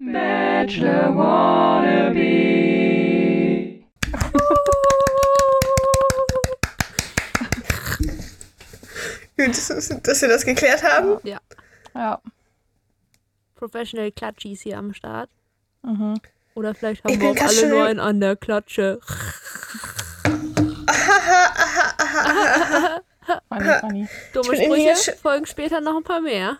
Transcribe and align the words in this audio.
Bachelor 0.00 1.14
Wannabe. 1.16 2.28
Gut, 9.36 9.48
dass, 9.50 10.22
wir 10.22 10.28
das 10.28 10.44
geklärt 10.44 10.82
haben. 10.82 11.18
Ja. 11.22 11.38
Ja. 11.94 12.20
Professional 13.54 14.10
Klatschis 14.12 14.62
hier 14.62 14.78
am 14.78 14.92
Start. 14.94 15.30
Mhm. 15.82 16.14
Oder 16.54 16.74
vielleicht 16.74 17.04
Ich 17.04 17.12
haben 17.12 17.20
wir 17.20 17.28
bin 17.32 17.38
auch 17.38 17.42
alle 17.48 17.52
schon- 17.54 17.68
nur 17.70 17.84
einen 17.84 18.00
an 18.00 18.20
der 18.20 18.36
Klatsche. 18.36 19.00
Funny, 23.48 23.70
funny. 23.80 24.08
Dumme 24.32 24.56
Sprüche, 24.56 25.12
folgen 25.20 25.46
später 25.46 25.80
noch 25.80 25.96
ein 25.96 26.02
paar 26.04 26.20
mehr. 26.20 26.58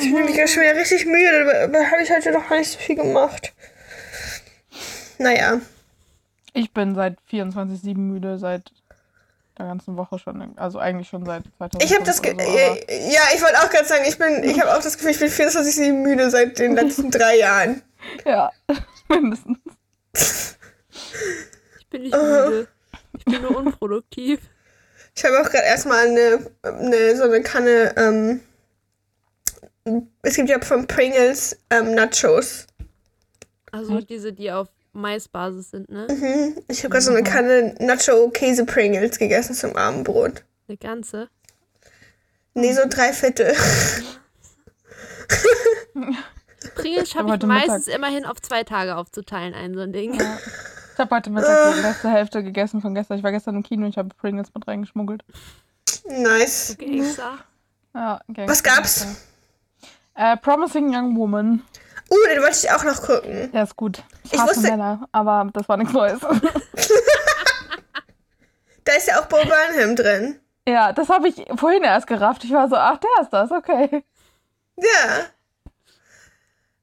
Ich 0.00 0.04
bin 0.04 0.14
nämlich 0.14 0.36
ja 0.36 0.46
schon 0.46 0.62
wieder 0.62 0.76
richtig 0.76 1.06
müde, 1.06 1.44
dabei 1.44 1.84
habe 1.86 2.02
ich 2.02 2.10
heute 2.10 2.30
noch 2.32 2.48
gar 2.48 2.58
nicht 2.58 2.70
so 2.70 2.78
viel 2.78 2.96
gemacht. 2.96 3.52
Naja, 5.18 5.60
Ich 6.54 6.72
bin 6.72 6.94
seit 6.94 7.18
24-7 7.30 7.98
müde, 7.98 8.38
seit 8.38 8.72
der 9.58 9.66
ganzen 9.66 9.96
Woche 9.96 10.18
schon. 10.18 10.56
Also 10.56 10.78
eigentlich 10.78 11.08
schon 11.08 11.26
seit 11.26 11.42
2000. 11.58 11.82
ich 11.82 11.94
habe 11.94 12.04
das. 12.04 12.18
So, 12.18 12.22
äh, 12.22 13.12
ja, 13.12 13.20
ich 13.34 13.42
wollte 13.42 13.58
auch 13.58 13.70
gerade 13.70 13.86
sagen, 13.86 14.04
ich 14.06 14.16
bin, 14.16 14.44
ich 14.44 14.60
habe 14.60 14.72
auch 14.76 14.82
das 14.82 14.96
Gefühl, 14.96 15.10
ich 15.10 15.18
bin 15.18 15.28
24 15.28 15.92
müde 15.92 16.30
seit 16.30 16.58
den 16.58 16.74
letzten 16.76 17.10
drei 17.12 17.38
Jahren. 17.38 17.82
Ja, 18.24 18.52
mindestens. 19.08 19.58
Ich 21.80 21.86
bin 21.90 22.02
nicht 22.02 22.14
müde. 22.14 22.68
Ich 23.18 23.24
bin 23.24 23.42
nur 23.42 23.56
unproduktiv. 23.56 24.40
Ich 25.16 25.24
habe 25.24 25.40
auch 25.40 25.50
gerade 25.50 25.64
erstmal 25.66 26.06
eine, 26.06 26.46
eine, 26.62 27.16
so 27.16 27.24
eine 27.24 27.42
Kanne, 27.42 27.92
ähm, 27.96 28.40
es 30.22 30.34
gibt 30.36 30.48
ja 30.48 30.60
von 30.60 30.86
Pringles 30.86 31.56
ähm, 31.70 31.94
Nachos. 31.94 32.66
Also 33.72 34.00
diese, 34.00 34.32
die 34.32 34.50
auf 34.50 34.68
Maisbasis 34.92 35.70
sind, 35.70 35.88
ne? 35.90 36.06
Mhm. 36.10 36.56
Ich 36.68 36.78
habe 36.80 36.90
gerade 36.90 37.04
so 37.04 37.10
eine 37.12 37.22
Kanne 37.22 37.74
Nacho-Käse-Pringles 37.78 39.18
gegessen 39.18 39.54
zum 39.54 39.76
Abendbrot. 39.76 40.44
Eine 40.68 40.76
ganze. 40.78 41.28
Nee, 42.54 42.72
so 42.72 42.82
drei 42.88 43.12
Viertel. 43.12 43.54
Pringles 46.74 47.10
schaffe 47.10 47.34
ich 47.34 47.42
meistens 47.46 47.86
Mittag- 47.86 47.94
immerhin 47.96 48.24
auf 48.24 48.40
zwei 48.40 48.64
Tage 48.64 48.96
aufzuteilen, 48.96 49.54
ein 49.54 49.74
so 49.74 49.80
ein 49.80 49.92
Ding. 49.92 50.14
Ich 50.14 50.98
habe 50.98 51.14
heute 51.14 51.30
Mittag 51.30 51.74
die 51.76 51.80
letzte 51.82 52.10
Hälfte 52.10 52.42
gegessen 52.42 52.80
von 52.80 52.94
gestern. 52.94 53.18
Ich 53.18 53.22
war 53.24 53.30
gestern 53.32 53.54
im 53.56 53.62
Kino 53.62 53.84
und 53.84 53.90
ich 53.90 53.98
habe 53.98 54.08
Pringles 54.16 54.48
mit 54.54 54.66
reingeschmuggelt. 54.66 55.22
nice. 56.08 56.76
Gangster. 56.78 57.38
Ja, 57.94 58.20
okay. 58.28 58.48
Was 58.48 58.62
gab's? 58.62 59.06
Äh, 60.18 60.36
Promising 60.36 60.94
Young 60.94 61.16
Woman. 61.16 61.62
Uh, 62.10 62.16
den 62.28 62.42
wollte 62.42 62.56
ich 62.60 62.70
auch 62.70 62.82
noch 62.84 63.00
gucken. 63.02 63.52
Der 63.52 63.62
ist 63.62 63.76
gut. 63.76 64.02
Ich 64.24 64.32
Ich 64.32 64.40
wusste- 64.42 64.62
Männer, 64.62 65.06
aber 65.12 65.48
das 65.52 65.68
war 65.68 65.76
nichts 65.76 65.92
Neues. 65.92 66.18
Da 68.84 68.94
ist 68.94 69.06
ja 69.06 69.20
auch 69.20 69.26
Bo 69.26 69.36
Burnham 69.36 69.94
drin. 69.96 70.40
ja, 70.66 70.92
das 70.94 71.10
habe 71.10 71.28
ich 71.28 71.44
vorhin 71.56 71.82
erst 71.82 72.06
gerafft. 72.06 72.42
Ich 72.44 72.52
war 72.52 72.68
so, 72.70 72.76
ach, 72.76 72.96
der 72.96 73.10
ist 73.22 73.30
das, 73.34 73.50
okay. 73.50 74.02
Ja. 74.76 75.26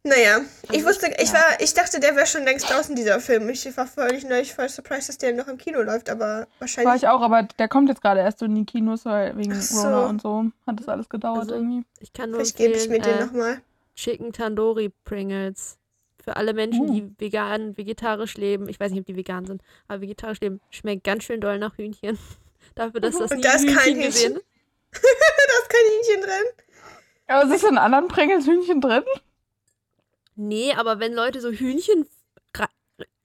Naja, 0.08 0.42
ich 0.66 0.70
Also, 0.70 0.86
wusste, 0.86 1.08
ich 1.20 1.34
war, 1.34 1.60
ich 1.60 1.74
dachte, 1.74 2.00
der 2.00 2.16
wäre 2.16 2.28
schon 2.28 2.44
längst 2.44 2.70
draußen, 2.70 2.96
dieser 2.96 3.20
Film. 3.20 3.50
Ich 3.50 3.76
war 3.76 3.88
völlig 3.88 4.24
neulich 4.24 4.54
voll 4.54 4.70
surprised, 4.70 5.10
dass 5.10 5.18
der 5.18 5.34
noch 5.34 5.48
im 5.48 5.58
Kino 5.58 5.82
läuft, 5.82 6.12
aber 6.12 6.26
War 6.26 6.48
wahrscheinlich. 6.60 7.02
ich 7.02 7.08
auch, 7.08 7.22
aber 7.22 7.42
der 7.58 7.68
kommt 7.68 7.90
jetzt 7.90 8.04
gerade 8.04 8.20
erst 8.20 8.38
so 8.38 8.46
in 8.46 8.54
die 8.54 8.66
Kinos, 8.66 9.06
weil 9.06 9.36
wegen 9.36 9.60
so. 9.60 9.82
Corona 9.82 10.06
und 10.06 10.22
so 10.22 10.46
hat 10.68 10.80
das 10.80 10.88
alles 10.88 11.10
gedauert 11.10 11.40
Also, 11.40 11.56
irgendwie. 11.56 11.86
Ich 12.02 12.14
kann 12.14 12.30
nur 12.30 12.40
Vielleicht 12.42 12.56
gebe 12.58 12.74
ich 12.76 12.88
mir 12.88 12.98
empfehlen, 12.98 13.18
den 13.18 13.24
äh, 13.24 13.26
nochmal. 13.32 13.62
Chicken 13.96 14.32
Tandoori 14.32 14.92
Pringles. 15.06 15.78
Für 16.24 16.36
alle 16.36 16.54
Menschen, 16.54 16.90
Uh. 16.90 16.94
die 16.94 17.12
vegan, 17.20 17.76
vegetarisch 17.76 18.36
leben. 18.36 18.70
Ich 18.70 18.80
weiß 18.80 18.92
nicht, 18.92 19.00
ob 19.00 19.06
die 19.08 19.16
vegan 19.16 19.46
sind, 19.46 19.64
aber 19.88 20.02
vegetarisch 20.02 20.40
leben. 20.40 20.60
Schmeckt 20.70 21.04
ganz 21.04 21.24
schön 21.24 21.42
doll 21.42 21.58
nach 21.58 21.78
Hühnchen. 21.78 22.20
Dafür, 22.76 23.00
dass 23.00 23.18
das 23.18 23.32
Und 23.32 23.38
nie 23.38 23.44
da 23.44 23.54
ist 23.54 23.62
Hühnchen 23.64 23.76
kein 23.78 24.00
gesehen 24.02 24.34
Hühnchen. 24.34 24.44
Da 24.92 25.62
ist 25.62 25.70
kein 25.70 25.82
Hähnchen 25.92 26.22
drin. 26.30 26.66
Aber 27.28 27.56
ist 27.56 27.64
in 27.64 27.78
anderen 27.80 28.08
Pringles 28.08 28.46
Hühnchen 28.46 28.82
drin? 28.82 29.04
Nee, 30.36 30.74
aber 30.74 31.00
wenn 31.00 31.14
Leute 31.14 31.42
so 31.42 31.50
Hühnchen, 31.50 32.08
Re- 32.58 32.68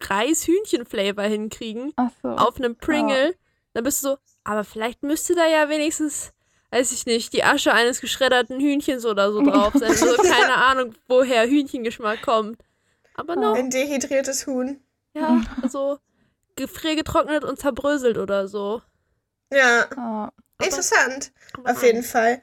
Reis-Hühnchen-Flavor 0.03 1.25
hinkriegen 1.25 1.93
so. 2.23 2.29
auf 2.29 2.57
einem 2.57 2.77
Pringle, 2.77 3.35
dann 3.73 3.85
bist 3.85 4.03
du 4.05 4.11
so, 4.11 4.19
aber 4.45 4.65
vielleicht 4.65 5.03
müsste 5.03 5.35
da 5.35 5.47
ja 5.47 5.69
wenigstens, 5.69 6.33
weiß 6.71 6.93
ich 6.93 7.07
nicht, 7.07 7.33
die 7.33 7.45
Asche 7.45 7.73
eines 7.73 8.01
geschredderten 8.01 8.61
Hühnchens 8.61 9.05
oder 9.05 9.33
so 9.33 9.43
drauf 9.43 9.73
sein. 9.75 9.95
So, 9.95 10.07
keine 10.17 10.55
Ahnung, 10.55 10.95
woher 11.09 11.47
Hühnchengeschmack 11.49 12.23
kommt. 12.23 12.63
Aber 13.15 13.37
no, 13.37 13.53
Ein 13.55 13.71
dehydriertes 13.71 14.47
Huhn. 14.47 14.81
ja, 15.15 15.43
so 15.69 15.99
gefriergetrocknet 16.57 17.45
und 17.45 17.59
zerbröselt 17.59 18.19
oder 18.19 18.49
so. 18.49 18.83
Ja, 19.53 19.87
Ah, 19.97 20.31
interessant. 20.63 21.33
Aber 21.55 21.73
Auf 21.73 21.83
jeden 21.83 22.03
Fall. 22.03 22.41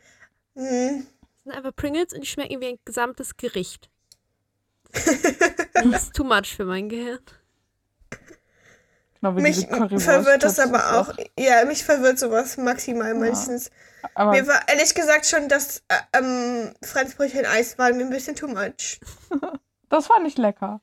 Hm. 0.55 1.07
Das 1.21 1.43
sind 1.43 1.51
einfach 1.53 1.75
Pringles 1.75 2.13
und 2.13 2.21
die 2.21 2.27
schmecken 2.27 2.59
wie 2.61 2.67
ein 2.67 2.79
gesamtes 2.83 3.37
Gericht. 3.37 3.89
Das 5.73 6.03
ist 6.03 6.15
too 6.15 6.23
much 6.23 6.55
für 6.55 6.65
mein 6.65 6.89
Gehirn. 6.89 7.19
wie 9.21 9.41
Mich 9.41 9.67
verwirrt 9.67 10.43
das 10.43 10.59
aber 10.59 10.99
auch. 10.99 11.13
Ja, 11.37 11.65
mich 11.65 11.83
verwirrt 11.83 12.19
sowas 12.19 12.57
maximal 12.57 13.13
meistens. 13.13 13.69
Aber 14.15 14.31
Mir 14.31 14.47
war 14.47 14.67
ehrlich 14.67 14.93
gesagt 14.95 15.25
schon 15.25 15.49
das 15.49 15.83
äh, 15.87 15.95
ähm, 16.13 16.73
Franzbrötchen 16.83 17.45
Eis 17.45 17.77
war 17.77 17.91
mir 17.93 18.03
ein 18.03 18.09
bisschen 18.09 18.35
too 18.35 18.47
much. 18.47 18.99
das 19.89 20.09
war 20.09 20.19
nicht 20.19 20.37
lecker. 20.37 20.81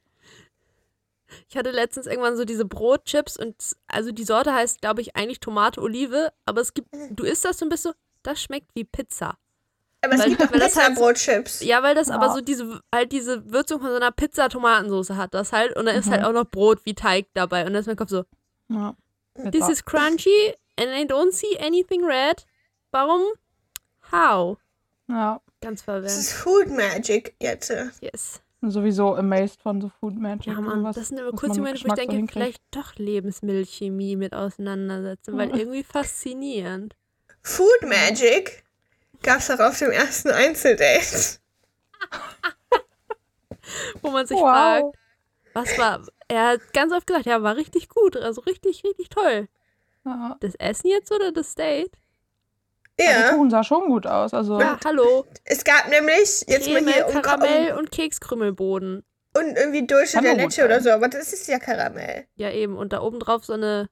Ich 1.49 1.57
hatte 1.57 1.71
letztens 1.71 2.07
irgendwann 2.07 2.37
so 2.37 2.45
diese 2.45 2.65
Brotchips 2.65 3.37
und 3.37 3.57
also 3.89 4.13
die 4.13 4.25
Sorte 4.25 4.53
heißt, 4.55 4.81
glaube 4.81 5.01
ich, 5.01 5.17
eigentlich 5.17 5.41
Tomate 5.41 5.81
Olive, 5.81 6.33
aber 6.47 6.61
es 6.61 6.75
gibt, 6.75 6.89
du 7.11 7.25
isst 7.25 7.45
das 7.45 7.61
und 7.63 7.71
bist 7.71 7.83
so, 7.83 7.93
das 8.23 8.41
schmeckt 8.41 8.71
wie 8.75 8.85
Pizza. 8.85 9.37
Aber 10.05 10.15
es 10.15 10.21
Weil- 10.21 10.29
gibt 10.37 10.53
weil 10.53 10.61
das 10.61 10.77
halt- 10.77 10.89
Pizzabrotchips. 10.89 11.63
Ja, 11.63 11.83
weil 11.83 11.95
das 11.95 12.11
aber 12.11 12.27
Ja. 12.27 12.33
so 12.35 12.41
diese, 12.41 12.81
halt 12.95 13.13
diese 13.13 13.51
Würzung 13.51 13.81
von 13.81 13.91
so 13.91 13.97
einer 13.97 14.11
Pizza-Tomatensoße 14.13 15.17
hat, 15.17 15.35
das 15.35 15.53
halt, 15.53 15.77
und 15.77 15.87
dann 15.87 15.97
ist 15.97 16.07
Mhm. 16.07 16.11
halt 16.13 16.25
auch 16.25 16.33
noch 16.33 16.45
Brot 16.45 16.81
wie 16.85 16.95
Teig 16.95 17.27
dabei 17.35 17.61
und 17.67 17.73
dann 17.73 17.81
ist 17.81 17.87
mein 17.87 17.97
Kopf 17.97 18.11
so, 18.11 18.25
Ja. 18.69 18.95
this 19.51 19.69
is 19.69 19.85
crunchy 19.85 20.55
and 20.79 20.89
I 20.89 21.05
don't 21.07 21.33
see 21.33 21.59
anything 21.61 22.05
red. 22.05 22.45
Warum? 22.91 23.23
How? 24.13 24.59
ja. 25.09 25.41
Ganz 25.61 25.81
Das 25.81 25.85
verwirrend. 25.85 26.11
ist 26.19 26.33
Food 26.33 26.69
Magic 26.71 27.35
jetzt. 27.41 27.73
Yes. 28.01 28.43
Sowieso 28.61 29.15
amazed 29.15 29.61
von 29.63 29.81
so 29.81 29.91
Food 30.01 30.17
Magic. 30.19 30.47
Ja, 30.55 30.61
Mann, 30.61 30.83
was- 30.85 30.97
das 30.97 31.09
sind 31.09 31.19
was 31.25 31.33
kurze 31.33 31.61
Momente, 31.61 31.83
wo 31.85 31.87
ich 31.87 32.01
so 32.01 32.07
denke, 32.07 32.33
vielleicht 32.33 32.63
doch 32.71 32.95
Lebensmittelchemie 32.97 34.17
mit 34.17 34.35
auseinandersetzen, 34.35 35.37
weil 35.37 35.57
irgendwie 35.57 35.83
faszinierend. 35.83 36.95
Food 37.43 37.83
Magic 37.83 38.64
gab's 39.25 39.51
auch 39.51 39.59
auf 39.59 39.79
dem 39.79 39.91
ersten 39.91 40.31
Einzeldate. 40.31 41.39
Wo 44.03 44.11
man 44.11 44.27
sich 44.27 44.37
Wow. 44.37 44.43
fragt, 44.45 44.97
was 45.55 45.79
war. 45.79 46.07
Er 46.29 46.49
hat 46.49 46.61
ganz 46.73 46.93
oft 46.93 47.07
gesagt, 47.07 47.27
ja, 47.27 47.43
war 47.43 47.57
richtig 47.57 47.89
gut, 47.89 48.17
also 48.17 48.41
richtig, 48.43 48.83
richtig 48.85 49.09
toll. 49.09 49.49
Ja. 50.05 50.37
Das 50.41 50.55
Essen 50.57 50.89
jetzt 50.89 51.11
oder 51.13 51.33
das 51.33 51.55
Date? 51.55 51.93
Der 52.99 53.11
Ja, 53.21 53.31
Kuchen 53.33 53.51
sah 53.51 53.65
schon 53.65 53.87
gut 53.89 54.07
aus. 54.07 54.33
Also 54.35 54.61
Ja, 54.61 54.79
hallo. 54.85 55.27
es 55.45 55.65
gab 55.65 55.89
nämlich 55.89 56.45
jetzt 56.47 56.69
mal 56.69 56.83
Creme, 56.83 56.89
hier 56.93 57.07
um, 57.09 57.13
Karamell 57.23 57.73
und 57.75 57.91
Kekskrümmelboden. 57.91 59.05
um, 59.37 59.43
und 59.43 59.57
irgendwie 59.57 59.87
Dulce 59.87 60.21
der 60.21 60.35
Leche 60.37 60.65
oder 60.65 60.81
so, 60.81 60.91
aber 60.91 61.09
das 61.09 61.33
ist 61.33 61.49
ja 61.49 61.59
Karamell. 61.59 62.27
Ja, 62.37 62.51
eben. 62.51 62.77
Und 62.77 62.93
da 62.93 63.01
oben 63.01 63.19
drauf 63.19 63.45
so 63.45 63.55
eine 63.55 63.89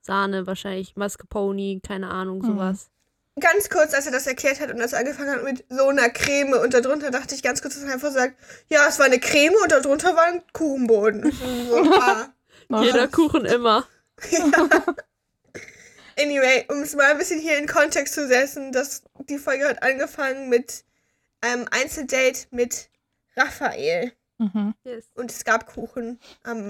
Sahne 0.00 0.46
wahrscheinlich, 0.46 0.96
Mascarpone, 0.96 1.80
keine 1.86 2.08
Ahnung, 2.10 2.42
Mhm. 2.42 2.58
Ganz 3.38 3.70
kurz, 3.70 3.94
als 3.94 4.06
er 4.06 4.12
das 4.12 4.26
erklärt 4.26 4.60
hat 4.60 4.70
und 4.70 4.78
das 4.78 4.92
angefangen 4.92 5.30
hat 5.30 5.44
mit 5.44 5.64
so 5.68 5.88
einer 5.88 6.10
Creme 6.10 6.54
und 6.54 6.74
darunter 6.74 7.10
dachte 7.10 7.34
ich 7.34 7.42
ganz 7.42 7.62
kurz, 7.62 7.74
dass 7.74 7.84
er 7.84 7.92
einfach 7.92 8.10
sagt, 8.10 8.34
ja, 8.68 8.86
es 8.88 8.98
war 8.98 9.06
eine 9.06 9.20
Creme 9.20 9.54
und 9.62 9.72
darunter 9.72 10.16
war 10.16 10.24
ein 10.24 10.42
Kuchenboden. 10.52 11.32
so, 11.68 11.92
ah. 11.94 12.28
Jeder 12.82 13.08
Kuchen 13.08 13.44
immer. 13.46 13.86
Anyway, 16.20 16.66
um 16.68 16.82
es 16.82 16.94
mal 16.94 17.12
ein 17.12 17.18
bisschen 17.18 17.40
hier 17.40 17.56
in 17.56 17.66
Kontext 17.66 18.14
zu 18.14 18.26
setzen, 18.26 18.72
das, 18.72 19.04
die 19.28 19.38
Folge 19.38 19.66
hat 19.66 19.82
angefangen 19.82 20.50
mit 20.50 20.84
einem 21.40 21.66
Einzeldate 21.70 22.46
mit 22.50 22.90
Raphael. 23.36 24.12
Mhm. 24.38 24.74
Yes. 24.84 25.04
Und 25.14 25.30
es 25.30 25.44
gab 25.44 25.66
Kuchen 25.66 26.18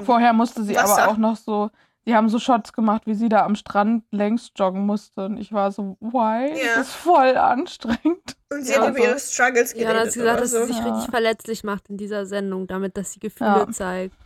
Vorher 0.05 0.33
musste 0.33 0.65
sie 0.65 0.75
Wasser. 0.75 1.03
aber 1.03 1.13
auch 1.13 1.17
noch 1.17 1.37
so. 1.37 1.71
Sie 2.11 2.17
haben 2.17 2.29
so 2.29 2.41
Shots 2.41 2.73
gemacht, 2.73 3.03
wie 3.07 3.15
sie 3.15 3.29
da 3.29 3.45
am 3.45 3.55
Strand 3.55 4.03
längs 4.11 4.51
joggen 4.57 4.85
musste. 4.85 5.27
Und 5.27 5.37
ich 5.37 5.53
war 5.53 5.71
so, 5.71 5.97
why? 6.01 6.59
Ja. 6.59 6.75
Das 6.77 6.89
ist 6.89 6.95
voll 6.97 7.37
anstrengend. 7.37 8.37
Und 8.51 8.65
sie 8.65 8.73
Ja, 8.73 8.79
hat 8.81 8.87
also- 8.89 8.99
über 8.99 9.09
ihre 9.11 9.19
Struggles 9.21 9.73
Ja, 9.75 9.79
dann 9.79 9.87
hat 9.89 9.95
geredet. 9.95 10.13
sie 10.13 10.19
gesagt, 10.19 10.41
dass 10.41 10.51
so. 10.51 10.59
sie 10.63 10.67
sich 10.73 10.79
Ja. 10.79 10.91
richtig 10.93 11.11
verletzlich 11.11 11.63
macht 11.63 11.89
in 11.89 11.97
dieser 11.97 12.27
Sendung, 12.27 12.67
damit, 12.67 12.97
dass 12.97 13.13
sie 13.13 13.21
Gefühle 13.21 13.51
Ja. 13.67 13.71
zeigt. 13.71 14.17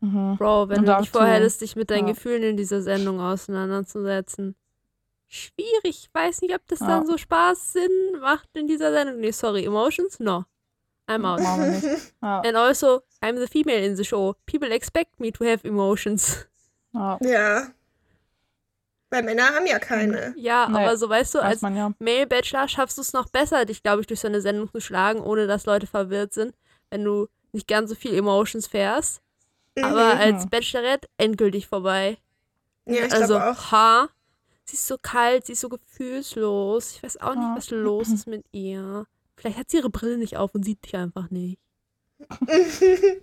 Mhm. 0.00 0.36
Bro, 0.38 0.70
wenn 0.70 0.78
Und 0.80 0.86
du 0.86 0.96
nicht 1.00 1.10
vorhältst, 1.12 1.60
dich 1.60 1.76
mit 1.76 1.90
deinen 1.90 2.06
ja. 2.06 2.14
Gefühlen 2.14 2.42
in 2.42 2.56
dieser 2.56 2.80
Sendung 2.80 3.20
auseinanderzusetzen. 3.20 4.54
Schwierig. 5.26 5.68
Ich 5.84 6.08
weiß 6.14 6.40
nicht, 6.40 6.54
ob 6.54 6.66
das 6.68 6.80
Ja. 6.80 6.86
dann 6.86 7.06
so 7.06 7.18
Spaß 7.18 7.72
Sinn 7.74 7.90
macht 8.22 8.48
in 8.56 8.66
dieser 8.66 8.90
Sendung. 8.92 9.20
Nee, 9.20 9.32
sorry. 9.32 9.64
Emotions? 9.66 10.18
No. 10.18 10.44
I'm 11.06 11.24
out. 11.26 11.40
Ja. 12.22 12.40
And 12.40 12.56
also, 12.56 13.00
I'm 13.22 13.38
the 13.38 13.46
female 13.46 13.84
in 13.84 13.96
the 13.96 14.04
show. 14.04 14.34
People 14.46 14.70
expect 14.70 15.20
me 15.20 15.30
to 15.32 15.44
have 15.44 15.66
emotions. 15.66 16.46
Ja, 16.92 17.18
Ja. 17.22 17.66
Weil 19.10 19.22
Männer 19.22 19.44
haben 19.54 19.64
ja 19.66 19.78
keine. 19.78 20.34
Ja, 20.36 20.68
Nee, 20.68 20.76
aber 20.84 20.98
so 20.98 21.08
weißt 21.08 21.34
du, 21.34 21.38
weiß 21.38 21.62
als 21.64 21.74
ja. 21.74 21.92
Male 21.98 22.26
Bachelor 22.26 22.68
schaffst 22.68 22.98
du 22.98 23.02
es 23.02 23.14
noch 23.14 23.30
besser, 23.30 23.64
dich, 23.64 23.82
glaube 23.82 24.02
ich, 24.02 24.06
durch 24.06 24.20
so 24.20 24.28
eine 24.28 24.42
Sendung 24.42 24.70
zu 24.70 24.80
schlagen, 24.82 25.20
ohne 25.20 25.46
dass 25.46 25.64
Leute 25.64 25.86
verwirrt 25.86 26.34
sind, 26.34 26.54
wenn 26.90 27.04
du 27.04 27.26
nicht 27.52 27.66
ganz 27.66 27.88
so 27.88 27.96
viel 27.96 28.12
Emotions 28.14 28.66
fährst. 28.66 29.22
Aber 29.80 30.14
Mhm. 30.14 30.20
als 30.20 30.46
Bachelorette 30.50 31.08
endgültig 31.16 31.68
vorbei. 31.68 32.18
Ja, 32.84 33.06
ich 33.06 33.12
also, 33.14 33.34
glaube 33.36 33.50
auch. 33.52 33.70
ha, 33.72 34.08
sie 34.64 34.74
ist 34.76 34.86
so 34.86 34.98
kalt, 35.00 35.46
sie 35.46 35.52
ist 35.52 35.60
so 35.60 35.70
gefühlslos. 35.70 36.92
Ich 36.96 37.02
weiß 37.02 37.16
auch 37.22 37.34
nicht, 37.34 37.48
was 37.56 37.70
los 37.70 38.08
ist 38.10 38.26
mit 38.26 38.44
ihr. 38.52 39.06
Vielleicht 39.36 39.56
hat 39.56 39.70
sie 39.70 39.78
ihre 39.78 39.88
Brille 39.88 40.18
nicht 40.18 40.36
auf 40.36 40.54
und 40.54 40.64
sieht 40.64 40.84
dich 40.84 40.94
einfach 40.96 41.30
nicht. 41.30 41.58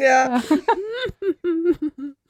ja. 0.00 0.42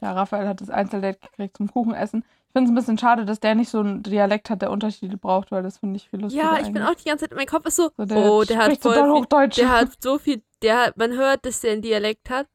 Tja, 0.00 0.12
Raphael 0.12 0.48
hat 0.48 0.60
das 0.62 0.70
Einzeldate 0.70 1.18
gekriegt 1.20 1.56
zum 1.58 1.70
Kuchenessen. 1.70 2.24
Ich 2.46 2.52
finde 2.52 2.64
es 2.64 2.72
ein 2.72 2.74
bisschen 2.74 2.98
schade, 2.98 3.24
dass 3.26 3.38
der 3.38 3.54
nicht 3.54 3.68
so 3.70 3.78
einen 3.80 4.02
Dialekt 4.02 4.50
hat, 4.50 4.62
der 4.62 4.70
Unterschiede 4.70 5.16
braucht, 5.16 5.52
weil 5.52 5.62
das 5.62 5.78
finde 5.78 5.96
ich 5.98 6.08
viel 6.08 6.20
lustiger. 6.22 6.42
Ja, 6.42 6.56
ich 6.58 6.72
bin 6.72 6.78
eigentlich. 6.78 6.88
auch 6.88 6.94
die 7.00 7.08
ganze 7.08 7.28
Zeit, 7.28 7.36
mein 7.36 7.46
Kopf 7.46 7.66
ist 7.66 7.76
so, 7.76 7.90
So, 7.96 8.04
der 8.06 8.16
oh, 8.18 8.42
der 8.44 8.56
hat 8.58 8.78
voll 8.80 8.94
viel, 8.94 9.10
Hochdeutsch. 9.10 9.58
der 9.58 9.68
hat 9.68 10.02
so 10.02 10.18
viel, 10.18 10.42
der 10.62 10.78
hat, 10.86 10.96
man 10.96 11.12
hört, 11.12 11.44
dass 11.46 11.60
der 11.60 11.72
einen 11.72 11.82
Dialekt 11.82 12.28
hat. 12.30 12.48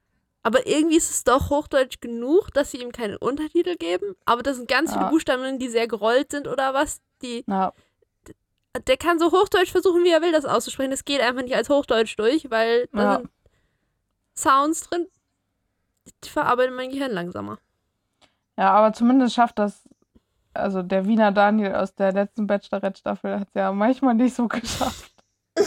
Aber 0.44 0.68
irgendwie 0.68 0.98
ist 0.98 1.10
es 1.12 1.24
doch 1.24 1.50
Hochdeutsch 1.50 2.02
genug, 2.02 2.50
dass 2.54 2.72
sie 2.72 2.82
ihm 2.82 2.92
keine 2.92 3.18
Untertitel 3.20 3.78
geben. 3.78 4.16
Aber 4.26 4.44
das 4.44 4.58
sind 4.58 4.68
ganz 4.68 4.92
viele 4.92 5.06
Ja. 5.06 5.10
Buchstaben, 5.10 5.42
drin, 5.44 5.60
die 5.60 5.70
sehr 5.70 5.88
gerollt 5.88 6.32
sind 6.32 6.48
oder 6.48 6.74
was. 6.74 7.00
Die, 7.22 7.44
Ja, 7.48 7.72
der 8.88 8.98
kann 8.98 9.18
so 9.20 9.32
Hochdeutsch 9.32 9.72
versuchen, 9.72 10.04
wie 10.04 10.10
er 10.12 10.22
will, 10.22 10.32
das 10.34 10.46
auszusprechen. 10.46 10.92
Das 10.92 11.06
geht 11.06 11.22
einfach 11.22 11.42
nicht 11.44 11.56
als 11.56 11.70
Hochdeutsch 11.70 12.16
durch, 12.18 12.50
weil 12.52 12.88
da 12.92 13.02
Ja. 13.02 13.18
sind 13.18 13.30
Sounds 14.38 14.82
drin, 14.90 15.08
die 16.24 16.30
verarbeiten 16.30 16.76
mein 16.76 16.90
Gehirn 16.90 17.12
langsamer. 17.12 17.58
ja, 18.58 18.72
aber 18.72 18.94
zumindest 18.94 19.36
schafft 19.36 19.60
das, 19.60 19.88
also 20.54 20.82
der 20.84 21.06
Wiener 21.06 21.32
Daniel 21.32 21.76
aus 21.76 21.94
der 21.96 22.12
letzten 22.14 22.48
Bachelorette-Staffel 22.48 23.40
hat 23.40 23.48
es 23.50 23.54
ja 23.56 23.72
manchmal 23.72 24.16
nicht 24.16 24.36
so 24.36 24.48
geschafft. 24.48 25.12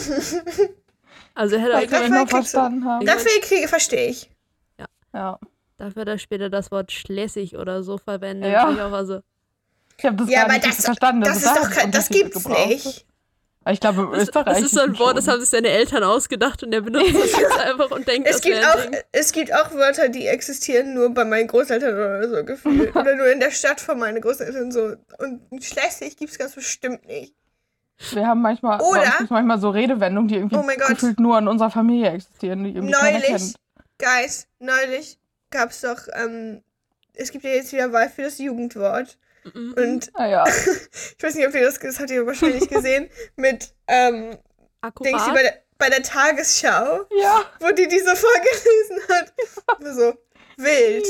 Also 1.35 1.55
er 1.57 1.63
hätte 1.63 1.73
wir 1.75 1.83
ihn 1.83 1.89
Raphael 1.95 2.11
noch 2.11 2.29
verstanden 2.29 2.85
haben. 2.85 3.07
Dafür 3.07 3.31
kriege 3.43 3.69
verstehe 3.69 4.09
ich. 4.09 4.31
Ja. 5.15 5.39
dafür 5.77 6.03
hat 6.03 6.09
er 6.09 6.19
später 6.19 6.51
das 6.51 6.71
Wort 6.73 6.91
schlässig 6.93 7.57
oder 7.57 7.83
so 7.83 7.97
verwendet. 7.99 8.53
Ja. 8.53 8.71
Ich 8.71 8.81
auch 8.81 8.91
war 8.91 9.07
so, 9.07 9.21
Ich 9.99 10.05
habe 10.05 10.17
das 10.17 10.29
Ja, 10.29 10.39
gar 10.41 10.45
aber 10.47 10.55
nicht 10.55 10.67
das, 10.67 10.85
verstanden. 10.85 11.21
das 11.23 11.41
dass 11.43 11.53
ist 11.57 11.57
doch 11.65 11.71
kein, 11.71 11.91
das 11.93 12.09
gibt's 12.09 12.43
gebraucht 12.43 12.67
nicht. 12.69 13.07
Ich 13.71 13.81
glaube, 13.81 14.03
im 14.03 14.13
das, 14.13 14.23
Österreich. 14.23 14.45
das 14.47 14.63
ist 14.63 14.75
so 14.75 14.81
ein 14.81 14.99
Wort, 14.99 15.19
das 15.19 15.29
haben 15.29 15.41
sich 15.41 15.51
seine 15.51 15.69
Eltern 15.69 16.03
ausgedacht 16.03 16.63
und 16.63 16.71
der 16.71 16.81
benutzt 16.81 17.15
das 17.15 17.33
jetzt 17.39 17.59
einfach 17.59 17.91
und 17.91 18.07
denkt, 18.09 18.27
Es 18.27 18.37
das 18.37 18.43
gibt, 18.43 18.65
auch, 18.65 18.79
es 19.13 19.33
gibt 19.33 19.53
auch 19.53 19.73
Wörter, 19.75 20.09
die 20.09 20.27
existieren 20.27 20.95
nur 20.95 21.13
bei 21.13 21.25
meinen 21.25 21.49
Großeltern 21.49 21.93
oder 21.95 22.29
so 22.29 22.45
gefühlt. 22.45 22.95
oder 22.97 23.15
nur 23.15 23.31
in 23.31 23.41
der 23.41 23.51
Stadt 23.51 23.81
von 23.81 23.99
meinen 23.99 24.21
Großeltern 24.23 24.73
so. 24.73 24.95
Und 25.19 25.43
schlecht 25.63 26.01
gibt 26.19 26.31
es 26.33 26.39
ganz 26.39 26.55
bestimmt 26.55 27.07
nicht. 27.07 27.35
Wir 28.13 28.27
haben 28.27 28.41
manchmal, 28.41 28.81
Oder- 28.81 29.01
bei 29.01 29.07
uns 29.07 29.17
gibt's 29.19 29.31
manchmal 29.31 29.61
so 29.61 29.71
Redewendungen, 29.71 30.29
die 30.29 30.37
irgendwie 30.37 30.57
Oh 30.57 30.87
gefühlt 30.89 31.19
nur 31.21 31.37
in 31.39 31.49
unserer 31.49 31.71
Familie 31.71 32.11
existieren, 32.11 32.65
die 32.65 32.71
irgendwie 32.71 32.93
Neulich, 32.95 33.25
kennt. 33.25 33.55
Guys, 33.99 34.47
neulich 34.61 35.19
gab 35.51 35.71
es 35.71 35.81
doch, 35.81 35.99
ähm, 36.15 36.63
es 37.15 37.33
gibt 37.33 37.45
ja 37.45 37.51
jetzt 37.51 37.73
wieder 37.73 37.93
Wahl 37.93 38.09
für 38.09 38.23
das 38.23 38.39
Jugendwort. 38.39 39.19
Mhm. 39.55 39.73
Und 39.75 40.11
Ah 40.15 40.27
ja. 40.27 40.45
ich 41.17 41.23
weiß 41.23 41.35
nicht, 41.35 41.47
ob 41.47 41.55
ihr 41.55 41.63
das, 41.63 41.79
das 41.79 41.99
habt 41.99 42.11
ihr 42.11 42.27
wahrscheinlich 42.27 42.69
gesehen, 42.71 43.11
mit, 43.37 43.73
ähm, 43.87 44.37
Dings, 45.05 45.25
die 45.25 45.31
bei 45.33 45.43
der, 45.43 45.63
bei 45.79 45.91
der 45.91 46.03
Tagesschau, 46.03 47.07
Ja. 47.17 47.45
wo 47.61 47.71
die 47.73 47.89
diese 47.89 48.15
vorgelesen 48.17 49.01
hat. 49.09 49.33
War 49.81 49.95
so, 49.95 50.15
wild, 50.57 51.07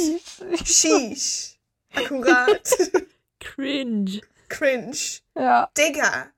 sheesh, 0.67 1.59
akkurat, 1.95 2.71
Cringe. 3.41 4.21
cringe, 4.49 4.97
Ja. 5.37 5.71
Digga. 5.77 6.29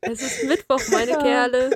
Es 0.00 0.22
ist 0.22 0.44
Mittwoch, 0.44 0.80
meine 0.90 1.12
Ja. 1.12 1.22
Kerle. 1.22 1.70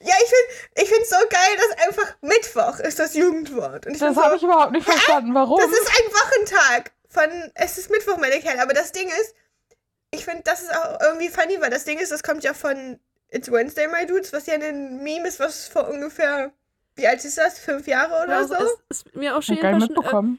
Ja, 0.00 0.14
ich 0.22 0.28
finde 0.28 0.82
ich 0.82 0.88
find's 0.88 1.10
so 1.10 1.16
geil, 1.30 1.56
dass 1.56 1.86
einfach 1.88 2.16
Mittwoch 2.20 2.78
ist 2.80 2.98
das 2.98 3.14
Jugendwort. 3.14 3.86
Das 3.86 4.00
habe 4.02 4.14
so, 4.30 4.36
ich 4.36 4.42
überhaupt 4.42 4.72
nicht 4.72 4.84
verstanden. 4.84 5.32
Warum? 5.34 5.58
das 5.58 5.70
ist 5.70 5.88
ein 5.88 6.12
Wochentag 6.12 6.90
von, 7.18 7.50
es 7.54 7.78
ist 7.78 7.90
Mittwoch, 7.90 8.16
meine 8.18 8.40
Kerle. 8.40 8.62
Aber 8.62 8.74
das 8.74 8.92
Ding 8.92 9.08
ist, 9.08 9.34
ich 10.10 10.24
finde, 10.24 10.42
das 10.44 10.62
ist 10.62 10.74
auch 10.74 11.00
irgendwie 11.02 11.28
funny, 11.28 11.60
weil 11.60 11.70
das 11.70 11.84
Ding 11.84 11.98
ist, 11.98 12.12
das 12.12 12.22
kommt 12.22 12.44
ja 12.44 12.54
von 12.54 12.98
It's 13.30 13.50
Wednesday, 13.50 13.88
my 13.88 14.06
dudes, 14.06 14.32
was 14.32 14.46
ja 14.46 14.54
ein 14.54 15.02
Meme 15.02 15.28
ist, 15.28 15.38
was 15.40 15.68
vor 15.68 15.88
ungefähr, 15.88 16.52
wie 16.96 17.06
alt 17.06 17.24
ist 17.24 17.36
das? 17.36 17.58
Fünf 17.58 17.86
Jahre 17.86 18.24
oder 18.24 18.36
Also, 18.38 18.54
so? 18.54 18.64
es 18.88 19.02
ist 19.04 19.16
mir 19.16 19.36
auch 19.36 19.42
schon 19.42 19.56
schon, 19.56 19.64
äh, 19.66 19.74
mitbekommen. 19.74 20.38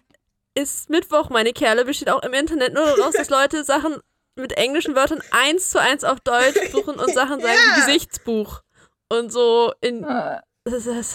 ist 0.55 0.89
Mittwoch, 0.89 1.29
meine 1.29 1.53
Kerle, 1.53 1.85
besteht 1.85 2.09
auch 2.09 2.23
im 2.23 2.33
Internet 2.33 2.73
nur 2.73 2.85
daraus, 2.85 3.13
dass 3.13 3.29
Leute 3.29 3.63
Sachen 3.63 3.97
mit 4.35 4.53
englischen 4.53 4.95
Wörtern 4.95 5.21
eins 5.31 5.69
zu 5.69 5.79
eins 5.79 6.03
auf 6.03 6.19
Deutsch 6.21 6.71
suchen 6.71 6.95
und 6.99 7.13
Sachen 7.13 7.39
sagen 7.41 7.57
wie 7.57 7.79
Ja. 7.79 7.85
Gesichtsbuch. 7.85 8.61
Und 9.09 9.31
so 9.31 9.73
in. 9.81 10.03
Äh, 10.03 10.39
Das 10.63 10.73
ist 10.73 10.87
ein 10.87 11.05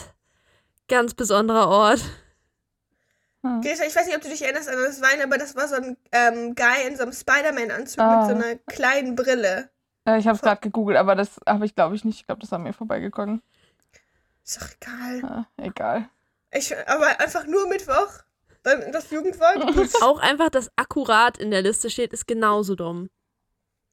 ganz 0.88 1.14
besonderer 1.14 1.69
Ort. 1.69 2.00
Greta, 3.62 3.85
Ich 3.85 3.94
weiß 3.94 4.06
nicht, 4.06 4.17
ob 4.17 4.23
du 4.23 4.29
dich 4.29 4.43
erinnerst 4.43 4.69
an 4.69 4.76
das 4.82 5.00
Wein, 5.02 5.20
aber 5.23 5.37
das 5.38 5.55
war 5.55 5.69
so 5.69 5.75
ein 5.76 5.96
ähm, 6.12 6.55
Guy 6.55 6.87
in 6.88 6.96
so 6.96 7.02
einem 7.02 7.12
Spider-Man-Anzug 7.12 8.00
Ah. 8.00 8.26
mit 8.26 8.31
so 8.31 8.35
einer 8.44 8.56
kleinen 8.67 9.14
Brille. 9.14 9.70
Äh, 10.06 10.19
ich 10.19 10.26
habe 10.26 10.37
es 10.37 10.43
gerade 10.43 10.61
gegoogelt, 10.61 10.96
aber 10.99 11.14
das 11.14 11.41
habe 11.46 11.64
ich, 11.67 11.75
glaube 11.75 11.94
ich, 11.96 12.05
nicht. 12.05 12.20
Ich 12.20 12.26
glaube, 12.26 12.41
das 12.41 12.49
ist 12.49 12.52
an 12.55 12.62
mir 12.62 12.73
vorbeigegangen. 12.73 13.43
Ist 14.44 14.61
doch 14.61 14.69
egal. 14.81 15.46
Äh, 15.58 15.67
egal. 15.67 16.08
Ich, 16.52 16.75
aber 16.88 17.20
einfach 17.20 17.46
nur 17.46 17.69
Mittwoch. 17.69 18.08
Dann 18.62 18.93
das 18.93 19.11
Jugendwort. 19.11 19.58
Auch 20.02 20.20
einfach, 20.20 20.49
dass 20.49 20.70
akkurat 20.76 21.37
in 21.37 21.50
der 21.50 21.61
Liste 21.61 21.90
steht, 21.90 22.12
ist 22.14 22.26
genauso 22.26 22.75
dumm. 22.75 23.11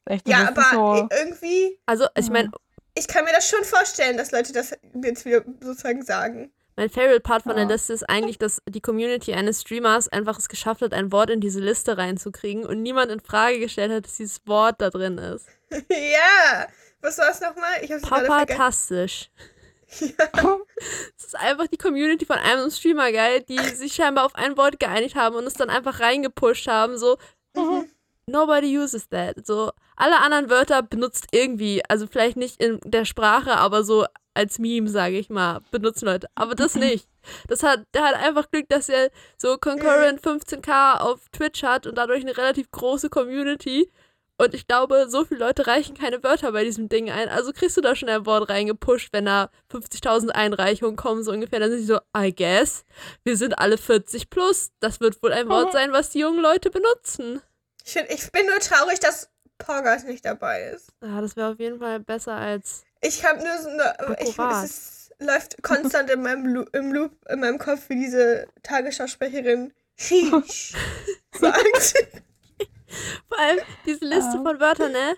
Echt, 0.06 0.28
ja, 0.28 0.48
aber 0.48 0.64
so. 0.72 1.08
irgendwie, 1.12 1.78
Also, 1.86 2.08
ich 2.16 2.30
meine, 2.30 2.52
ich 2.94 3.08
kann 3.08 3.26
mir 3.26 3.34
das 3.34 3.48
schon 3.50 3.64
vorstellen, 3.66 4.16
dass 4.18 4.32
Leute 4.32 4.54
das 4.54 4.74
jetzt 5.04 5.26
wieder 5.26 5.44
sozusagen 5.62 6.04
sagen. 6.04 6.52
Mein 6.82 6.90
Favorite 6.90 7.20
Part 7.20 7.44
von 7.44 7.54
der 7.56 7.66
Ja. 7.66 7.70
Liste 7.70 7.94
ist 7.94 8.10
eigentlich, 8.10 8.40
dass 8.40 8.60
die 8.68 8.82
Community 8.82 9.34
eines 9.34 9.62
Streamers 9.62 10.08
einfach 10.08 10.40
es 10.40 10.50
geschafft 10.50 10.82
hat, 10.82 10.94
ein 10.94 11.12
Wort 11.12 11.30
in 11.30 11.40
diese 11.40 11.60
Liste 11.60 11.96
reinzukriegen 11.96 12.66
und 12.66 12.82
niemand 12.82 13.12
in 13.12 13.20
Frage 13.20 13.60
gestellt 13.60 13.92
hat, 13.92 14.06
dass 14.06 14.18
dieses 14.18 14.42
Wort 14.48 14.82
da 14.82 14.90
drin 14.90 15.20
ist. 15.20 15.46
ja. 15.90 16.68
Was 17.02 17.20
war 17.20 17.30
es 17.30 17.40
nochmal? 17.40 17.84
Ich 17.84 17.92
hab's. 17.92 18.02
Papatastisch. 18.02 19.30
Es 21.18 21.26
ist 21.26 21.36
einfach 21.36 21.68
die 21.68 21.78
Community 21.78 22.26
von 22.26 22.38
einem 22.38 22.72
Streamer 22.72 23.12
geil, 23.12 23.44
die 23.48 23.60
sich 23.60 23.94
scheinbar 23.94 24.26
auf 24.26 24.34
ein 24.36 24.58
Wort 24.58 24.80
geeinigt 24.80 25.16
haben 25.16 25.36
und 25.36 25.44
es 25.46 25.54
dann 25.54 25.70
einfach 25.70 26.00
reingepusht 26.00 26.68
haben, 26.68 26.98
so 26.98 27.18
Mhm. 27.56 27.88
nobody 28.26 28.80
uses 28.80 29.10
that. 29.10 29.46
So 29.46 29.72
alle 29.98 30.18
anderen 30.20 30.50
Wörter 30.50 30.82
benutzt 30.82 31.28
irgendwie, 31.32 31.84
also 31.88 32.08
vielleicht 32.08 32.38
nicht 32.38 32.64
in 32.64 32.80
der 32.86 33.06
Sprache, 33.06 33.58
aber 33.58 33.84
so 33.84 34.06
als 34.34 34.60
Meme, 34.60 34.90
sage 34.90 35.18
ich 35.18 35.30
mal, 35.30 35.62
benutzen 35.72 36.06
Leute, 36.06 36.28
aber 36.36 36.56
das 36.56 36.76
nicht. 36.76 37.08
Das 37.48 37.64
hat 37.64 37.86
der 37.94 38.04
hat 38.04 38.16
einfach 38.16 38.50
Glück, 38.50 38.68
dass 38.70 38.90
er 38.90 39.12
so 39.38 39.58
concurrent 39.58 40.22
15k 40.22 41.00
auf 41.00 41.30
Twitch 41.32 41.64
hat 41.64 41.86
und 41.86 41.96
dadurch 41.96 42.22
eine 42.22 42.36
relativ 42.36 42.72
große 42.72 43.10
Community. 43.10 43.92
Und 44.38 44.56
ich 44.56 44.66
glaube, 44.66 45.06
so 45.08 45.24
viele 45.24 45.40
Leute 45.40 45.68
reichen 45.68 45.96
keine 45.96 46.24
Wörter 46.24 46.52
bei 46.52 46.64
diesem 46.64 46.90
Ding 46.90 47.12
ein. 47.12 47.30
Also 47.30 47.54
kriegst 47.54 47.78
du 47.78 47.82
da 47.82 47.96
schon 47.96 48.10
ein 48.10 48.26
Wort 48.26 48.50
reingepusht, 48.50 49.10
wenn 49.14 49.26
da 49.26 49.52
50.000 49.72 50.30
Einreichungen 50.30 50.96
kommen, 50.96 51.22
so 51.22 51.32
ungefähr. 51.32 51.60
Dann 51.60 51.70
sind 51.70 51.82
sie 51.82 51.86
so, 51.86 52.00
I 52.18 52.34
guess, 52.34 52.84
wir 53.24 53.38
sind 53.38 53.60
alle 53.60 53.78
40 53.78 54.32
plus. 54.32 54.72
Das 54.80 55.00
wird 55.00 55.22
wohl 55.22 55.32
ein 55.32 55.48
Wort 55.48 55.74
sein, 55.74 55.92
was 55.92 56.10
die 56.10 56.20
jungen 56.20 56.42
Leute 56.42 56.72
benutzen. 56.72 57.40
Ich, 57.86 57.94
find, 57.94 58.10
ich 58.10 58.32
bin 58.32 58.48
nur 58.48 58.58
traurig, 58.58 59.00
dass 59.00 59.30
Porgas 59.60 60.06
nicht 60.06 60.26
dabei 60.26 60.72
ist. 60.74 60.90
Ja, 61.04 61.22
das 61.22 61.36
wäre 61.36 61.52
auf 61.52 61.60
jeden 61.60 61.78
Fall 61.78 62.00
besser 62.00 62.34
als. 62.34 62.84
Ich 63.02 63.26
habe 63.26 63.40
nur 63.40 63.58
so 63.60 63.70
eine. 63.70 64.18
Ich, 64.20 64.38
es 64.38 64.64
ist, 64.64 65.12
läuft 65.20 65.62
konstant 65.64 66.10
in 66.10 66.22
meinem, 66.22 66.66
im 66.74 66.94
Loop, 66.94 67.12
in 67.30 67.40
meinem 67.40 67.58
Kopf, 67.58 67.82
wie 67.90 67.96
diese 67.96 68.48
Tagesschausprecherin 68.64 69.74
Sheesh 69.98 70.74
sagt. 71.40 71.94
Vor 73.28 73.40
allem 73.40 73.60
diese 73.86 74.06
Liste 74.06 74.36
Ja. 74.38 74.44
von 74.44 74.60
Wörtern, 74.60 74.92
ne? 74.92 75.16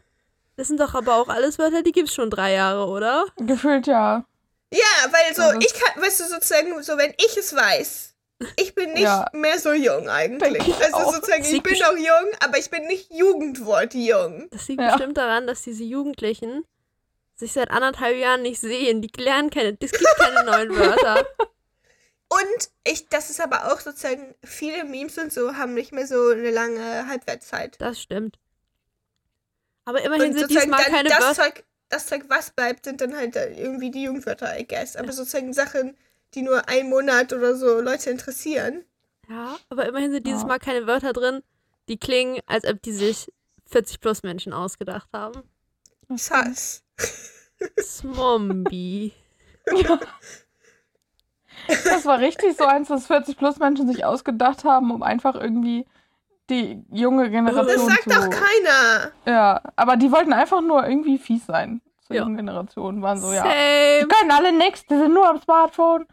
Das 0.56 0.68
sind 0.68 0.80
doch 0.80 0.94
aber 0.94 1.16
auch 1.16 1.30
alles 1.30 1.58
Wörter, 1.58 1.82
die 1.82 1.92
gibt's 1.92 2.14
schon 2.14 2.30
drei 2.30 2.54
Jahre, 2.54 2.86
oder? 2.88 3.26
Gefühlt 3.38 3.88
ja. 3.88 4.26
Ja, 4.72 5.12
weil 5.12 5.36
so, 5.36 5.42
Also- 5.44 5.60
ich 5.60 5.74
kann, 5.74 6.02
weißt 6.02 6.20
du, 6.20 6.24
sozusagen, 6.26 6.82
so 6.84 6.98
wenn 6.98 7.12
ich 7.18 7.36
es 7.38 7.56
weiß, 7.56 8.14
ich 8.58 8.76
bin 8.76 8.94
nicht 8.94 9.04
Ja. 9.04 9.26
mehr 9.34 9.58
so 9.60 9.74
jung 9.74 10.10
eigentlich. 10.10 10.62
Also 10.84 10.96
auch. 10.98 11.14
sozusagen, 11.14 11.44
ich 11.44 11.64
bin 11.64 11.80
noch 11.80 11.96
jung, 11.98 12.30
aber 12.46 12.58
ich 12.60 12.70
bin 12.70 12.86
nicht 12.88 13.12
Jugendwort 13.12 13.94
jung. 13.96 14.48
Das 14.52 14.68
liegt 14.68 14.82
Ja. 14.82 14.92
bestimmt 14.96 15.18
daran, 15.18 15.48
dass 15.48 15.62
diese 15.64 15.84
Jugendlichen 15.84 16.64
sich 17.44 17.54
seit 17.54 17.72
anderthalb 17.72 18.18
Jahren 18.18 18.42
nicht 18.42 18.60
sehen. 18.60 19.02
Die 19.02 19.12
lernen 19.22 19.50
keine, 19.50 19.78
es 19.80 19.92
gibt 19.92 20.16
keine 20.18 20.44
neuen 20.44 20.76
Wörter. 20.76 21.26
Und 22.30 22.70
ich, 22.84 23.10
das 23.10 23.30
ist 23.30 23.40
aber 23.40 23.72
auch 23.72 23.80
sozusagen, 23.80 24.34
viele 24.44 24.86
Memes 24.86 25.20
und 25.20 25.32
so 25.32 25.56
haben 25.56 25.76
nicht 25.76 25.92
mehr 25.92 26.08
so 26.08 26.30
eine 26.30 26.50
lange 26.50 27.08
Halbwertszeit. 27.08 27.80
Das 27.80 28.02
stimmt. 28.02 28.40
Aber 29.86 30.02
immerhin 30.02 30.32
Und 30.32 30.40
sind 30.40 30.50
diesmal 30.50 30.82
dann 30.84 30.92
keine 30.94 31.10
das 31.10 31.20
Wörter. 31.20 31.44
Zeug, 31.44 31.64
das 31.90 32.08
Zeug, 32.08 32.24
was 32.30 32.50
bleibt, 32.50 32.86
sind 32.86 33.02
dann 33.02 33.16
halt 33.16 33.36
irgendwie 33.36 33.92
die 33.92 34.04
Jugendwörter, 34.06 34.60
I 34.60 34.66
guess. 34.66 34.96
Aber 34.96 35.12
sozusagen 35.12 35.54
Sachen, 35.54 35.96
die 36.34 36.42
nur 36.42 36.68
einen 36.68 36.90
Monat 36.90 37.34
oder 37.34 37.56
so 37.56 37.80
Leute 37.82 38.10
interessieren. 38.10 38.84
Ja, 39.30 39.58
aber 39.70 39.86
immerhin 39.86 40.12
sind 40.12 40.26
dieses 40.26 40.42
Ja. 40.42 40.48
Mal 40.48 40.60
keine 40.60 40.88
Wörter 40.88 41.14
drin, 41.14 41.44
die 41.88 41.98
klingen, 41.98 42.42
als 42.48 42.66
ob 42.66 42.82
die 42.82 42.94
sich 42.94 43.32
40 43.70 44.00
plus 44.00 44.24
Menschen 44.24 44.54
ausgedacht 44.54 45.10
haben. 45.14 45.44
Sass. 46.16 46.84
Zombie. 47.82 49.14
Das 51.68 52.06
war 52.06 52.20
richtig 52.20 52.58
so 52.58 52.66
eins, 52.66 52.90
was 52.90 53.08
40 53.08 53.38
plus 53.38 53.58
Menschen 53.58 53.88
sich 53.88 54.04
ausgedacht 54.06 54.64
haben, 54.66 54.92
um 54.92 55.02
einfach 55.04 55.36
irgendwie 55.36 55.86
die 56.50 56.84
junge 56.92 57.24
Das 57.24 57.32
Generation 57.32 57.90
sagt 57.90 58.04
zu. 58.04 58.10
doch 58.10 58.30
keiner. 58.30 59.12
Ja, 59.26 59.62
aber 59.78 59.96
die 59.96 60.12
wollten 60.12 60.34
einfach 60.34 60.62
nur 60.62 60.86
irgendwie 60.86 61.18
fies 61.18 61.46
sein. 61.46 61.82
Zur 62.06 62.18
Ja. 62.18 62.24
jungen 62.24 62.36
Generation 62.36 63.02
waren 63.02 63.18
so, 63.22 63.32
ja. 63.32 63.44
Same. 63.44 64.02
Die 64.02 64.08
können 64.08 64.32
alle 64.32 64.52
nichts, 64.52 64.86
die 64.86 64.98
sind 64.98 65.14
nur 65.14 65.28
am 65.30 65.40
Smartphone. 65.42 66.06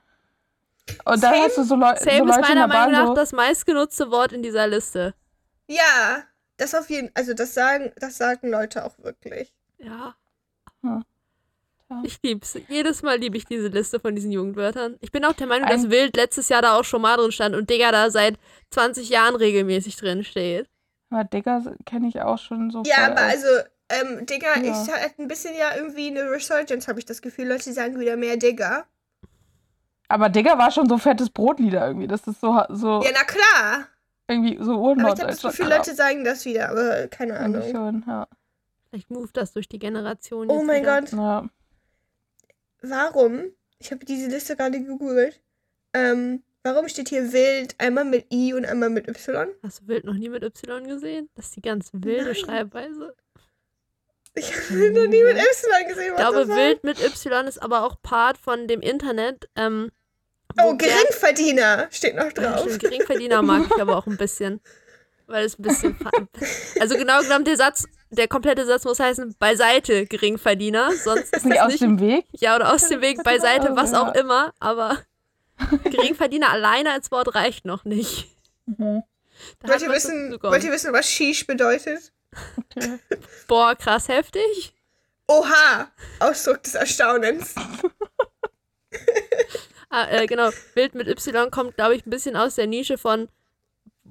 Und 1.04 1.22
dann 1.22 1.32
Same- 1.34 1.38
hast 1.44 1.58
du 1.58 1.64
so, 1.64 1.74
Leu 1.74 1.94
so 1.96 2.04
Same 2.04 2.16
ist 2.16 2.20
Leute 2.20 2.34
in 2.34 2.40
meiner 2.42 2.54
der 2.54 2.68
Meinung 2.68 2.92
nach 2.92 3.06
so, 3.08 3.14
das 3.14 3.32
meistgenutzte 3.32 4.10
Wort 4.12 4.32
in 4.32 4.42
dieser 4.44 4.68
Liste. 4.68 5.14
Ja, 5.66 6.22
das 6.58 6.74
auf 6.76 6.90
jeden 6.90 7.10
Also 7.14 7.34
das 7.34 7.54
sagen, 7.54 7.92
das 7.96 8.16
sagen 8.18 8.50
Leute 8.50 8.84
auch 8.84 8.96
wirklich. 8.98 9.52
Ja. 9.78 10.14
Hm. 10.82 11.04
Ich 12.04 12.20
lieb's. 12.22 12.56
Jedes 12.68 13.02
Mal 13.02 13.18
liebe 13.18 13.36
ich 13.36 13.46
diese 13.46 13.66
Liste 13.66 13.98
von 13.98 14.14
diesen 14.14 14.30
Jugendwörtern. 14.30 14.96
Ich 15.00 15.10
bin 15.10 15.24
auch 15.24 15.32
der 15.32 15.48
Meinung, 15.48 15.68
dass 15.68 15.90
Wild 15.90 16.16
letztes 16.16 16.48
Jahr 16.48 16.62
da 16.62 16.78
auch 16.78 16.84
schon 16.84 17.02
mal 17.02 17.16
drin 17.16 17.32
stand 17.32 17.56
und 17.56 17.68
Digga 17.68 17.90
da 17.90 18.10
seit 18.10 18.38
20 18.70 19.08
Jahren 19.08 19.34
regelmäßig 19.34 19.96
drin 19.96 20.22
steht. 20.22 20.68
aber 21.10 21.24
Digger 21.24 21.60
kenne 21.86 22.06
ich 22.08 22.20
auch 22.20 22.38
schon 22.38 22.70
so. 22.70 22.84
Ja, 22.86 23.06
aber 23.10 23.14
aus- 23.26 23.32
also, 23.32 23.48
ähm, 23.88 24.24
Digga, 24.24 24.56
Ja. 24.60 24.62
ich 24.84 24.88
hatte 24.92 25.20
ein 25.20 25.26
bisschen 25.26 25.56
ja 25.56 25.74
irgendwie 25.76 26.06
eine 26.06 26.30
Resurgence, 26.30 26.86
habe 26.86 27.00
ich 27.00 27.06
das 27.06 27.20
Gefühl. 27.20 27.48
Leute 27.48 27.72
sagen 27.72 27.98
wieder 27.98 28.16
mehr 28.16 28.36
Digga. 28.36 28.84
aber 30.06 30.28
Digger 30.28 30.56
war 30.58 30.70
schon 30.70 30.88
so 30.88 30.96
fettes 30.98 31.28
Brotlieder 31.30 31.86
irgendwie. 31.88 32.06
Das 32.06 32.24
ist 32.28 32.40
so, 32.40 32.60
so 32.68 33.02
Ja, 33.02 33.10
na 33.12 33.24
klar. 33.24 33.88
irgendwie 34.28 34.58
so 34.62 34.74
Aber 34.92 34.96
ich 35.00 35.04
habe 35.08 35.26
das 35.26 35.42
Gefühl. 35.42 35.68
Leute 35.68 35.92
sagen 35.94 36.22
das 36.24 36.44
wieder, 36.44 36.68
aber 36.68 37.08
keine 37.08 37.36
Ahnung. 37.36 37.62
schon, 37.72 38.04
ja. 38.06 38.28
Vielleicht 38.90 39.10
moved 39.10 39.36
das 39.36 39.52
durch 39.52 39.68
die 39.68 39.78
Generation. 39.78 40.50
Oh 40.50 40.58
jetzt 40.58 40.66
mein 40.66 40.82
wieder. 40.82 41.00
Gott. 41.00 41.12
ja. 41.12 41.48
Warum? 42.82 43.52
Ich 43.78 43.90
habe 43.90 44.04
diese 44.04 44.28
Liste 44.28 44.56
gerade 44.56 44.80
gegoogelt. 44.80 45.40
Ähm, 45.94 46.42
warum 46.62 46.88
steht 46.88 47.08
hier 47.08 47.32
wild 47.32 47.74
einmal 47.78 48.04
mit 48.04 48.26
I 48.32 48.52
und 48.54 48.64
einmal 48.64 48.90
mit 48.90 49.08
Y? 49.08 49.48
Hast 49.62 49.82
du 49.82 49.88
Wild 49.88 50.04
noch 50.04 50.14
nie 50.14 50.28
mit 50.28 50.42
Y 50.42 50.86
gesehen? 50.86 51.28
Das 51.34 51.46
ist 51.46 51.56
die 51.56 51.62
ganz 51.62 51.90
wilde 51.92 52.24
Nein. 52.26 52.34
Schreibweise. 52.34 53.14
Ich 54.34 54.52
habe 54.54 54.90
noch 54.92 55.06
nie 55.08 55.22
mit 55.24 55.36
Y 55.36 55.88
gesehen. 55.88 56.10
Ich 56.12 56.16
glaube, 56.16 56.48
Wild 56.48 56.84
mit 56.84 57.00
Y 57.00 57.46
ist 57.46 57.58
aber 57.62 57.84
auch 57.84 57.96
Part 58.02 58.38
von 58.38 58.66
dem 58.68 58.80
Internet. 58.80 59.48
Ähm, 59.56 59.90
Oh, 60.60 60.74
Geringverdiener 60.76 61.86
steht 61.92 62.16
noch 62.16 62.32
drauf. 62.32 62.66
Geringverdiener 62.78 63.40
mag 63.40 63.66
ich 63.66 63.80
aber 63.80 63.96
auch 63.96 64.08
ein 64.08 64.16
bisschen. 64.16 64.60
Weil 65.30 65.44
es 65.44 65.58
ein 65.58 65.62
bisschen. 65.62 65.96
Also 66.80 66.96
genau 66.96 67.20
genommen, 67.20 67.44
der 67.44 67.56
Satz, 67.56 67.84
der 68.10 68.26
komplette 68.26 68.64
Satz 68.66 68.84
muss 68.84 68.98
heißen, 69.00 69.36
beiseite 69.38 70.06
Geringverdiener. 70.06 70.92
Sonst 70.92 71.34
ist 71.36 71.44
Nicht 71.44 71.60
aus 71.60 71.68
nicht. 71.72 71.82
dem 71.82 72.00
Weg. 72.00 72.24
Ja, 72.32 72.56
oder 72.56 72.72
aus 72.72 72.88
dem 72.88 73.00
Weg, 73.00 73.22
beiseite, 73.22 73.68
Oh, 73.72 73.76
was 73.76 73.92
ja. 73.92 74.02
auch 74.02 74.14
immer. 74.14 74.52
Aber 74.60 74.98
Geringverdiener 75.84 76.50
alleine 76.50 76.92
als 76.92 77.10
Wort 77.10 77.34
reicht 77.34 77.64
noch 77.66 77.84
nicht. 77.84 78.28
Mhm. 78.66 79.02
Wollt 79.62 79.82
ihr, 79.82 79.90
wissen, 79.90 80.36
wollt 80.42 80.64
ihr 80.64 80.72
wissen, 80.72 80.92
was 80.92 81.08
Shish 81.08 81.46
bedeutet? 81.46 82.12
Okay. 82.56 82.98
Boah, 83.46 83.74
krass 83.74 84.08
heftig. 84.08 84.74
Oha! 85.28 85.90
Ausdruck 86.18 86.62
des 86.62 86.74
Erstaunens. 86.74 87.54
Ah, 89.88 90.06
äh, 90.08 90.26
genau, 90.26 90.50
Wild 90.74 90.94
mit 90.94 91.08
Y 91.08 91.50
kommt, 91.50 91.74
glaube 91.76 91.94
ich, 91.96 92.06
ein 92.06 92.10
bisschen 92.10 92.36
aus 92.36 92.54
der 92.54 92.66
Nische 92.68 92.96
von, 92.96 93.28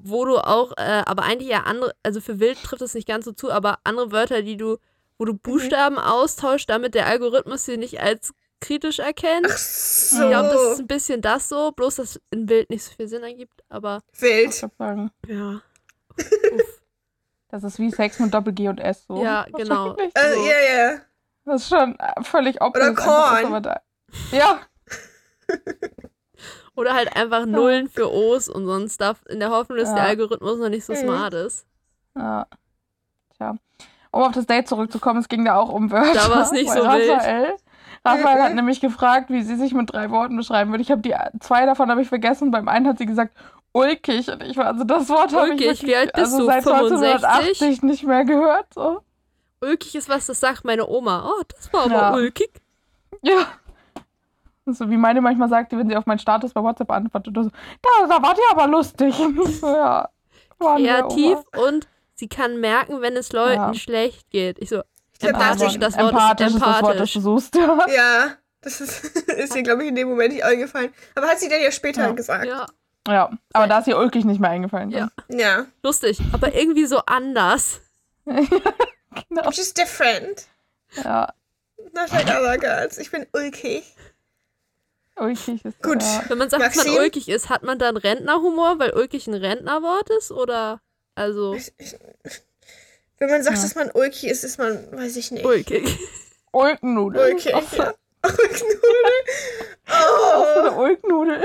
wo 0.03 0.25
du 0.25 0.37
auch, 0.37 0.71
äh, 0.77 1.03
aber 1.05 1.23
eigentlich 1.23 1.49
ja 1.49 1.61
andere, 1.63 1.93
also 2.03 2.21
für 2.21 2.39
Wild 2.39 2.61
trifft 2.63 2.81
das 2.81 2.93
nicht 2.93 3.07
ganz 3.07 3.25
so 3.25 3.31
zu, 3.31 3.51
aber 3.51 3.79
andere 3.83 4.11
Wörter, 4.11 4.41
die 4.41 4.57
du, 4.57 4.77
wo 5.17 5.25
du 5.25 5.33
Buchstaben 5.33 5.97
austauschst, 5.97 6.69
damit 6.69 6.95
der 6.95 7.07
Algorithmus 7.07 7.65
sie 7.65 7.77
nicht 7.77 7.99
als 8.01 8.33
kritisch 8.61 8.99
erkennt. 8.99 9.47
Ach 9.49 9.55
Ich 9.55 10.09
so. 10.11 10.27
glaube, 10.27 10.49
das 10.49 10.71
ist 10.73 10.79
ein 10.79 10.87
bisschen 10.87 11.21
das 11.21 11.47
so, 11.49 11.71
bloß 11.71 11.95
dass 11.95 12.19
in 12.31 12.49
Wild 12.49 12.69
nicht 12.69 12.83
so 12.83 12.91
viel 12.91 13.07
Sinn 13.07 13.23
ergibt, 13.23 13.63
aber 13.69 14.01
Ich 14.13 14.21
Wild. 14.21 14.71
ja. 15.27 15.61
Uff. 16.53 16.81
das 17.49 17.63
ist 17.63 17.79
wie 17.79 17.91
Sex 17.91 18.19
mit 18.19 18.33
Doppel 18.33 18.51
G 18.53 18.67
und 18.67 18.79
S 18.79 19.05
so. 19.07 19.23
Ja, 19.23 19.45
Das 19.51 19.61
genau. 19.61 19.95
Äh, 19.95 20.09
So. 20.35 20.45
ja, 20.45 20.75
ja. 20.91 20.97
Das 21.45 21.61
ist 21.63 21.69
schon 21.69 21.97
äh, 21.97 22.23
völlig 22.23 22.61
obvious. 22.61 22.89
Oder 22.89 22.93
Korn. 22.95 23.63
Ja, 24.31 24.59
Oder 26.75 26.93
halt 26.93 27.15
einfach 27.15 27.45
Nullen 27.45 27.89
für 27.89 28.11
O's 28.11 28.47
und 28.49 28.65
so 28.65 28.73
ein 28.73 28.87
Stuff, 28.89 29.17
in 29.27 29.39
der 29.39 29.49
Hoffnung, 29.51 29.77
dass 29.77 29.89
Ja. 29.89 29.95
der 29.95 30.03
Algorithmus 30.05 30.57
noch 30.59 30.69
nicht 30.69 30.85
so 30.85 30.93
Mhm. 30.93 30.97
smart 30.97 31.33
ist. 31.33 31.65
ja. 32.15 32.45
Tja. 33.37 33.55
Um 34.11 34.23
auf 34.23 34.31
das 34.33 34.47
Date 34.47 34.67
zurückzukommen, 34.67 35.19
es 35.19 35.29
ging 35.29 35.45
da 35.45 35.55
auch 35.55 35.69
um 35.69 35.91
Wörter. 35.91 36.13
Da 36.13 36.29
war's 36.31 36.51
nicht 36.51 36.67
Weil 36.69 36.77
so 36.81 36.83
wild. 36.87 37.09
Raphael, 37.11 37.55
Raphael 38.03 38.41
hat 38.41 38.49
Mhm. 38.51 38.55
nämlich 38.55 38.81
gefragt, 38.81 39.29
wie 39.29 39.43
sie 39.43 39.55
sich 39.55 39.73
mit 39.73 39.93
drei 39.93 40.09
Worten 40.09 40.35
beschreiben 40.35 40.71
würde. 40.71 40.81
Ich 40.81 40.89
habe 40.89 41.01
die 41.01 41.13
zwei 41.41 41.65
davon 41.67 41.91
habe 41.91 42.01
ich 42.01 42.07
vergessen. 42.09 42.49
Beim 42.49 42.67
einen 42.67 42.87
hat 42.87 42.97
sie 42.97 43.05
gesagt 43.05 43.35
ulkig 43.71 44.27
und 44.31 44.41
ich 44.41 44.57
war 44.57 44.65
also 44.65 44.83
das 44.83 45.07
Wort 45.09 45.31
habe 45.33 45.47
ich 45.47 45.51
Ulkig, 45.53 45.67
wirklich, 45.67 45.83
wie 45.91 45.95
alt 45.95 46.13
bist 46.13 46.25
also 46.33 46.39
du? 46.39 46.45
seit 46.47 46.63
65? 46.63 47.61
1980 47.61 47.81
nicht 47.83 48.03
mehr 48.05 48.25
gehört. 48.25 48.73
So. 48.73 49.01
Ulkig 49.61 49.93
ist 49.95 50.09
was, 50.09 50.25
das 50.25 50.39
sagt 50.39 50.65
meine 50.65 50.87
Oma. 50.87 51.29
Oh, 51.29 51.43
das 51.47 51.71
war 51.71 51.81
aber 51.83 51.93
Ja. 51.93 52.13
ulkig. 52.13 52.49
Ja. 53.21 53.45
So 54.73 54.89
wie 54.89 54.97
meine 54.97 55.21
manchmal 55.21 55.49
sagt, 55.49 55.71
wenn 55.71 55.89
sie 55.89 55.95
auf 55.95 56.05
meinen 56.05 56.19
Status 56.19 56.53
bei 56.53 56.61
WhatsApp 56.61 56.89
antwortet, 56.91 57.29
oder 57.37 57.43
so, 57.45 57.49
da, 57.81 58.07
da 58.07 58.21
wart 58.21 58.37
ihr 58.37 58.51
aber 58.51 58.67
lustig. 58.67 59.13
So, 59.59 59.67
ja. 60.77 61.01
Kreativ 61.03 61.37
und 61.65 61.87
sie 62.15 62.27
kann 62.27 62.59
merken, 62.59 62.99
wenn 63.01 63.15
es 63.15 63.31
Leuten 63.31 63.53
Ja. 63.55 63.73
schlecht 63.73 64.29
geht. 64.29 64.59
Ich 64.59 64.67
so, 64.69 64.81
empathisch, 65.21 65.77
das 65.79 65.95
Wort 65.97 66.09
empathisch 66.11 66.47
ist 66.47 66.55
ist 66.55 66.61
das 66.61 66.67
Wort, 66.81 66.83
das 66.83 66.89
empathisch. 66.91 67.13
du 67.13 67.19
suchst. 67.21 67.55
Ja. 67.55 67.85
Ja, 67.95 68.31
das 68.61 68.81
ist, 68.81 69.05
ist 69.29 69.55
ihr, 69.55 69.63
glaube 69.63 69.83
ich, 69.83 69.89
in 69.89 69.95
dem 69.95 70.09
Moment 70.09 70.33
nicht 70.33 70.43
eingefallen. 70.43 70.93
Aber 71.15 71.27
hat 71.27 71.39
sie 71.39 71.47
dann 71.47 71.61
ja 71.61 71.71
später 71.71 72.01
Ja. 72.07 72.11
gesagt. 72.11 72.45
Ja, 72.45 72.65
ja, 73.07 73.29
aber 73.53 73.67
da 73.67 73.79
ist 73.79 73.87
ihr 73.87 73.97
ulkig 73.97 74.25
nicht 74.25 74.41
mehr 74.41 74.49
eingefallen. 74.49 74.89
Ja. 74.91 75.07
Ja. 75.29 75.65
lustig, 75.81 76.19
aber 76.33 76.53
irgendwie 76.53 76.85
so 76.85 76.99
anders. 77.05 77.79
Genau. 78.25 79.49
Just 79.51 79.77
different. 79.77 80.47
Ja, 81.03 81.29
Not 81.93 82.11
like 82.11 82.27
other 82.27 82.57
girls. 82.57 82.97
Ich 82.97 83.09
bin 83.11 83.25
ulkig. 83.33 83.83
Ulkig 85.21 85.63
ist 85.65 85.81
Gut. 85.81 86.01
Ja. 86.01 86.23
Wenn 86.27 86.37
man 86.37 86.49
sagt, 86.49 86.63
dass 86.63 86.75
man 86.85 86.97
ulkig 86.97 87.29
ist, 87.29 87.49
hat 87.49 87.63
man 87.63 87.79
dann 87.79 87.97
Rentnerhumor, 87.97 88.79
weil 88.79 88.91
ulkig 88.93 89.27
ein 89.27 89.33
Rentnerwort 89.33 90.09
ist? 90.11 90.31
Oder, 90.31 90.81
also, 91.15 91.53
Ich, 91.53 91.71
ich, 91.77 91.95
wenn 93.19 93.29
man 93.29 93.43
sagt, 93.43 93.57
Ja. 93.57 93.63
dass 93.63 93.75
man 93.75 93.91
ulkig 93.91 94.25
ist, 94.25 94.43
ist 94.43 94.57
man, 94.57 94.91
weiß 94.91 95.15
ich 95.17 95.31
nicht. 95.31 95.45
ulkig. 95.45 95.97
Ulknudel. 96.51 97.21
Ulkig. 97.33 97.51
Ja. 97.51 97.93
Ulknudel. 98.23 99.11
auch 99.87 100.45
so 100.55 100.59
Oh. 100.59 100.59
eine 100.59 100.71
Ulknudel. 100.73 101.43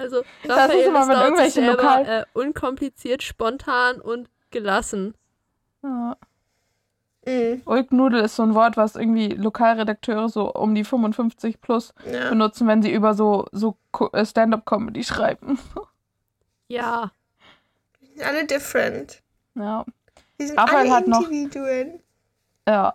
Also, 0.00 0.20
ist 0.20 0.26
Raphael 0.48 0.84
immer 0.84 1.06
mit 1.06 1.16
ist 1.16 1.16
sich 1.16 1.24
irgendwelchen 1.24 1.64
selber 1.64 1.82
Lokal- 1.82 2.06
äh, 2.20 2.24
unkompliziert, 2.34 3.22
spontan 3.24 4.00
und 4.00 4.28
gelassen. 4.50 5.14
Ja. 5.82 6.16
Mm, 7.28 7.62
Ulknudel 7.66 8.20
ist 8.20 8.36
so 8.36 8.42
ein 8.42 8.54
Wort, 8.54 8.76
was 8.76 8.96
irgendwie 8.96 9.28
Lokalredakteure 9.28 10.28
so 10.28 10.52
um 10.52 10.74
die 10.74 10.84
55 10.84 11.60
plus 11.60 11.94
ja. 12.10 12.30
benutzen, 12.30 12.66
wenn 12.66 12.82
sie 12.82 12.92
über 12.92 13.14
so, 13.14 13.46
so 13.52 13.76
äh, 14.12 14.24
Stand-up-Comedy 14.24 15.04
schreiben. 15.04 15.58
Ja. 16.70 17.12
Alle 18.22 18.44
different. 18.44 19.22
Ja. 19.54 19.86
Die 20.38 20.46
sind 20.46 20.58
Raphael 20.58 20.80
alle 20.80 20.90
hat 20.90 21.06
noch- 21.06 21.22
Individuen. 21.30 22.00
Ja. 22.68 22.94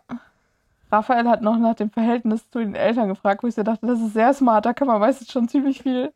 Raphael 0.92 1.28
hat 1.28 1.42
noch 1.42 1.58
nach 1.58 1.74
dem 1.74 1.90
Verhältnis 1.90 2.48
zu 2.52 2.60
den 2.60 2.76
Eltern 2.76 3.08
gefragt, 3.08 3.42
wo 3.42 3.48
ich 3.48 3.56
so 3.56 3.64
dachte, 3.64 3.88
das 3.88 4.00
ist 4.00 4.14
sehr 4.14 4.32
smart, 4.36 4.68
da 4.68 4.74
kann 4.74 4.88
man 4.88 5.00
meistens 5.00 5.32
schon 5.32 5.48
ziemlich 5.48 5.82
viel 5.82 6.14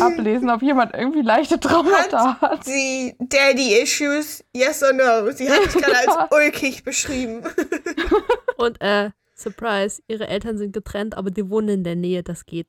ablesen, 0.00 0.50
ob 0.50 0.62
jemand 0.62 0.94
irgendwie 0.94 1.22
leichte 1.22 1.58
Traumata 1.58 2.40
hat. 2.40 2.64
Sie 2.64 3.16
Daddy-Issues, 3.18 4.44
yes 4.54 4.82
or 4.82 4.92
no? 4.92 5.30
Sie 5.32 5.50
hat 5.50 5.70
sich 5.70 5.82
gerade 5.82 5.96
als 6.08 6.30
ulkig 6.32 6.84
beschrieben. 6.84 7.42
Und, 8.58 8.80
äh, 8.80 9.10
Surprise, 9.34 10.02
ihre 10.08 10.28
Eltern 10.28 10.56
sind 10.58 10.72
getrennt, 10.72 11.16
aber 11.16 11.30
die 11.30 11.48
wohnen 11.50 11.68
in 11.68 11.84
der 11.84 11.94
Nähe, 11.96 12.22
das 12.22 12.46
geht. 12.46 12.68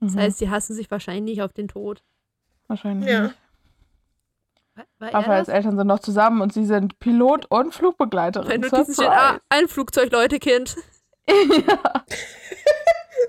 Das 0.00 0.14
Mhm. 0.14 0.18
heißt, 0.20 0.38
sie 0.38 0.50
hassen 0.50 0.74
sich 0.74 0.90
wahrscheinlich 0.90 1.36
nicht 1.36 1.42
auf 1.42 1.52
den 1.52 1.68
Tod. 1.68 2.02
Wahrscheinlich 2.66 3.08
Ja. 3.08 3.22
nicht. 3.24 3.34
War, 4.98 5.14
Raphaels? 5.14 5.48
Eltern 5.48 5.76
sind 5.78 5.86
noch 5.86 6.00
zusammen 6.00 6.42
und 6.42 6.52
sie 6.52 6.64
sind 6.66 6.98
Pilot 6.98 7.46
und 7.50 7.72
Flugbegleiterin. 7.74 8.48
Wenn 8.48 8.60
Notizen 8.60 8.92
steht, 8.94 9.08
ah, 9.08 9.38
ein 9.48 9.68
Flugzeug, 9.68 10.12
Leute, 10.12 10.38
Kind. 10.38 10.76
Ja. 11.28 12.04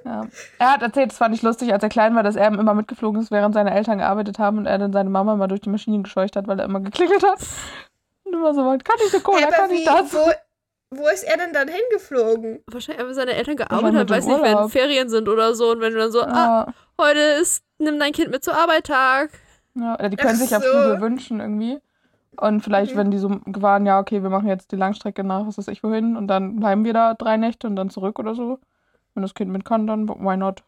Er 0.04 0.72
hat 0.72 0.82
erzählt, 0.82 1.12
es 1.12 1.18
fand 1.18 1.36
ich 1.36 1.42
lustig, 1.42 1.74
als 1.74 1.84
er 1.84 1.90
klein 1.90 2.16
war, 2.16 2.24
dass 2.24 2.36
er 2.36 2.48
immer 2.48 2.74
mitgeflogen 2.74 3.22
ist, 3.22 3.32
während 3.32 3.54
seine 3.54 3.74
Eltern 3.74 3.98
gearbeitet 4.00 4.40
haben 4.40 4.58
und 4.60 4.66
er 4.66 4.78
dann 4.78 4.94
seine 4.94 5.10
Mama 5.10 5.36
mal 5.36 5.48
durch 5.48 5.62
die 5.62 5.70
Maschinen 5.70 6.04
gescheucht 6.04 6.36
hat, 6.36 6.48
weil 6.48 6.60
er 6.60 6.66
immer 6.66 6.80
geklingelt 6.80 7.24
hat. 7.24 7.40
Und 8.24 8.34
immer 8.34 8.54
so, 8.54 8.62
kann 8.64 8.96
ich 9.06 9.14
eine 9.14 9.24
Cola, 9.24 9.38
Hey, 9.40 9.52
kann 9.52 9.72
ich 9.72 9.86
das? 9.86 10.14
wo, 10.14 10.32
wo 10.92 11.08
ist 11.08 11.24
er 11.24 11.38
denn 11.38 11.54
dann 11.54 11.68
hingeflogen? 11.68 12.60
Wahrscheinlich 12.72 13.02
einfach 13.02 13.16
seine 13.16 13.34
Eltern 13.34 13.56
gearbeitet 13.58 13.86
haben, 13.86 13.96
mit 13.98 14.10
weiß 14.10 14.26
nicht, 14.26 14.44
wenn. 14.44 14.70
Ferien 14.70 15.10
sind 15.10 15.28
oder 15.30 15.54
so. 15.56 15.72
Und 15.72 15.82
wenn 15.82 15.94
du 15.94 16.00
dann 16.00 16.12
so, 16.12 16.22
ah, 16.22 16.66
Ja, 16.68 16.74
heute 17.02 17.20
ist, 17.20 17.64
nimm 17.80 18.00
dein 18.00 18.14
Kind 18.14 18.32
mit 18.32 18.44
zur 18.44 18.56
Arbeit 18.56 18.86
Tag. 18.88 19.30
ja, 19.76 19.96
oder 19.96 20.10
die 20.10 20.18
können 20.18 20.36
Ach 20.36 20.40
sich 20.40 20.50
ja 20.52 20.60
so. 20.62 20.68
Flüge 20.70 21.02
wünschen 21.02 21.40
irgendwie. 21.40 21.80
Und 22.40 22.62
vielleicht, 22.62 22.94
Mhm. 22.94 23.00
wenn 23.00 23.12
die 23.12 23.18
so 23.18 23.30
waren, 23.46 23.86
ja, 23.86 24.00
okay, 24.00 24.22
wir 24.22 24.30
machen 24.30 24.48
jetzt 24.48 24.72
die 24.72 24.76
Langstrecke 24.76 25.24
nach, 25.24 25.48
was 25.48 25.58
weiß 25.58 25.70
ich 25.70 25.82
wohin, 25.84 26.16
und 26.16 26.28
dann 26.28 26.58
bleiben 26.60 26.86
wir 26.86 26.94
da 26.94 27.16
drei 27.16 27.36
Nächte 27.38 27.66
und 27.68 27.76
dann 27.76 27.90
zurück 27.90 28.20
oder 28.20 28.36
so. 28.36 28.60
Wenn 29.18 29.24
das 29.24 29.34
Kind 29.34 29.52
mit 29.52 29.66
kann, 29.66 29.88
dann 29.88 30.08
why 30.08 30.38
not? 30.38 30.62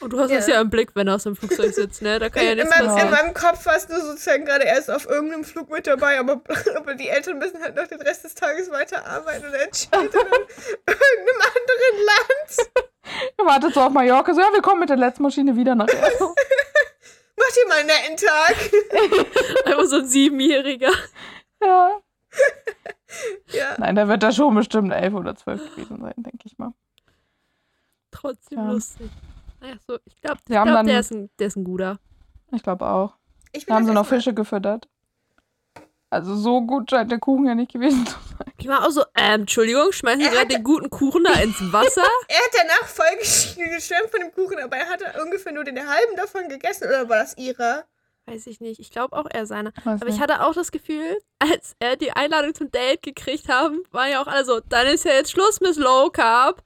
Und 0.00 0.12
du 0.12 0.18
hast 0.20 0.30
Ja. 0.30 0.36
das 0.36 0.46
ja 0.46 0.60
im 0.60 0.68
Blick, 0.68 0.90
wenn 0.94 1.08
er 1.08 1.14
aus 1.14 1.22
dem 1.22 1.36
Flugzeug 1.36 1.72
sitzt, 1.72 2.02
ne? 2.02 2.18
Da 2.18 2.28
kann 2.28 2.44
ja 2.44 2.52
In, 2.52 2.58
in, 2.58 2.64
nichts 2.64 2.78
meinem, 2.78 2.88
in 2.90 2.94
passieren. 2.94 3.10
meinem 3.12 3.32
Kopf 3.34 3.64
warst 3.64 3.88
du 3.90 3.98
sozusagen 3.98 4.44
gerade 4.44 4.64
erst 4.64 4.90
auf 4.90 5.08
irgendeinem 5.08 5.42
Flug 5.44 5.70
mit 5.70 5.86
dabei, 5.86 6.18
aber, 6.18 6.42
aber 6.76 6.94
die 6.96 7.08
Eltern 7.08 7.38
müssen 7.38 7.62
halt 7.62 7.76
noch 7.76 7.86
den 7.86 8.02
Rest 8.02 8.24
des 8.24 8.34
Tages 8.34 8.70
weiterarbeiten 8.70 9.46
und 9.48 9.54
entscheiden 9.54 10.10
in 10.10 10.10
irgendeinem 10.86 11.40
anderen 11.40 12.04
Land. 12.04 12.70
Er 13.38 13.46
wartet 13.46 13.72
so 13.72 13.80
auf 13.80 13.92
Mallorca, 13.92 14.34
so, 14.34 14.40
ja, 14.42 14.52
wir 14.52 14.60
kommen 14.60 14.80
mit 14.80 14.90
der 14.90 14.98
letzten 14.98 15.22
Maschine 15.22 15.56
wieder 15.56 15.74
nachher. 15.74 16.02
Macht 16.02 17.56
ihr 17.56 17.68
mal 17.68 17.78
einen 17.78 17.86
netten 17.86 18.16
Tag. 18.18 18.56
Einfach 19.64 19.84
so 19.86 19.96
ein 19.96 20.06
Siebenjähriger. 20.06 20.92
ja. 21.62 22.00
Ja. 23.52 23.76
Nein, 23.78 23.94
da 23.94 24.08
wird 24.08 24.24
da 24.24 24.32
schon 24.32 24.54
bestimmt 24.56 24.92
elf 24.92 25.14
oder 25.14 25.36
zwölf 25.36 25.60
gewesen 25.76 26.00
sein, 26.02 26.14
denke 26.16 26.40
ich 26.46 26.58
mal. 26.58 26.72
Trotzdem 28.14 28.58
Ja. 28.58 28.70
lustig. 28.72 29.10
Naja, 29.60 29.74
so, 29.86 29.98
ich 30.04 30.20
glaube, 30.20 30.38
glaub, 30.46 30.84
der, 30.86 31.00
ist 31.00 31.10
ein, 31.12 31.30
der 31.38 31.46
ist 31.48 31.56
ein 31.56 31.64
guter. 31.64 31.98
Ich 32.52 32.62
glaube 32.62 32.86
auch. 32.86 33.14
Ich 33.52 33.66
Da 33.66 33.74
haben 33.74 33.86
sie 33.86 33.92
noch 33.92 34.06
Fische 34.06 34.32
gefüttert. 34.34 34.88
Also 36.10 36.36
so 36.36 36.60
gut 36.60 36.90
scheint 36.90 37.10
der 37.10 37.18
Kuchen 37.18 37.46
ja 37.46 37.54
nicht 37.56 37.72
gewesen 37.72 38.06
zu 38.06 38.12
sein. 38.12 38.52
Ich 38.58 38.68
war 38.68 38.86
auch 38.86 38.90
so, 38.90 39.02
ähm, 39.16 39.40
Entschuldigung, 39.42 39.90
schmeißen 39.90 40.20
Sie 40.20 40.26
Er 40.26 40.32
gerade 40.32 40.48
den 40.48 40.62
guten 40.62 40.88
Kuchen 40.88 41.24
da 41.24 41.32
ins 41.40 41.56
Wasser? 41.72 42.02
Er 42.28 42.36
hat 42.38 42.50
danach 42.52 42.86
voll 42.88 43.06
gesch- 43.20 43.56
geschwärmt 43.56 44.10
von 44.10 44.20
dem 44.20 44.32
Kuchen, 44.32 44.58
aber 44.60 44.76
er 44.76 44.88
hatte 44.88 45.06
ungefähr 45.22 45.52
nur 45.52 45.64
den 45.64 45.76
halben 45.78 46.14
davon 46.16 46.48
gegessen. 46.48 46.86
Oder 46.86 47.08
war 47.08 47.18
das 47.18 47.36
ihrer? 47.36 47.84
Weiß 48.26 48.46
ich 48.46 48.60
nicht. 48.60 48.78
Ich 48.78 48.90
glaube 48.92 49.16
auch 49.16 49.26
er 49.28 49.44
seiner. 49.46 49.72
Aber 49.84 50.06
ich 50.06 50.20
hatte 50.20 50.42
auch 50.44 50.54
das 50.54 50.70
Gefühl, 50.70 51.18
als 51.40 51.74
er 51.80 51.96
die 51.96 52.12
Einladung 52.12 52.54
zum 52.54 52.70
Date 52.70 53.02
gekriegt 53.02 53.48
haben, 53.48 53.82
waren 53.90 54.10
ja 54.12 54.22
auch 54.22 54.28
alle 54.28 54.44
so, 54.44 54.60
dann 54.60 54.86
ist 54.86 55.04
ja 55.04 55.12
jetzt 55.12 55.32
Schluss 55.32 55.60
mit 55.60 55.76
Low 55.76 56.10
Carb. 56.10 56.62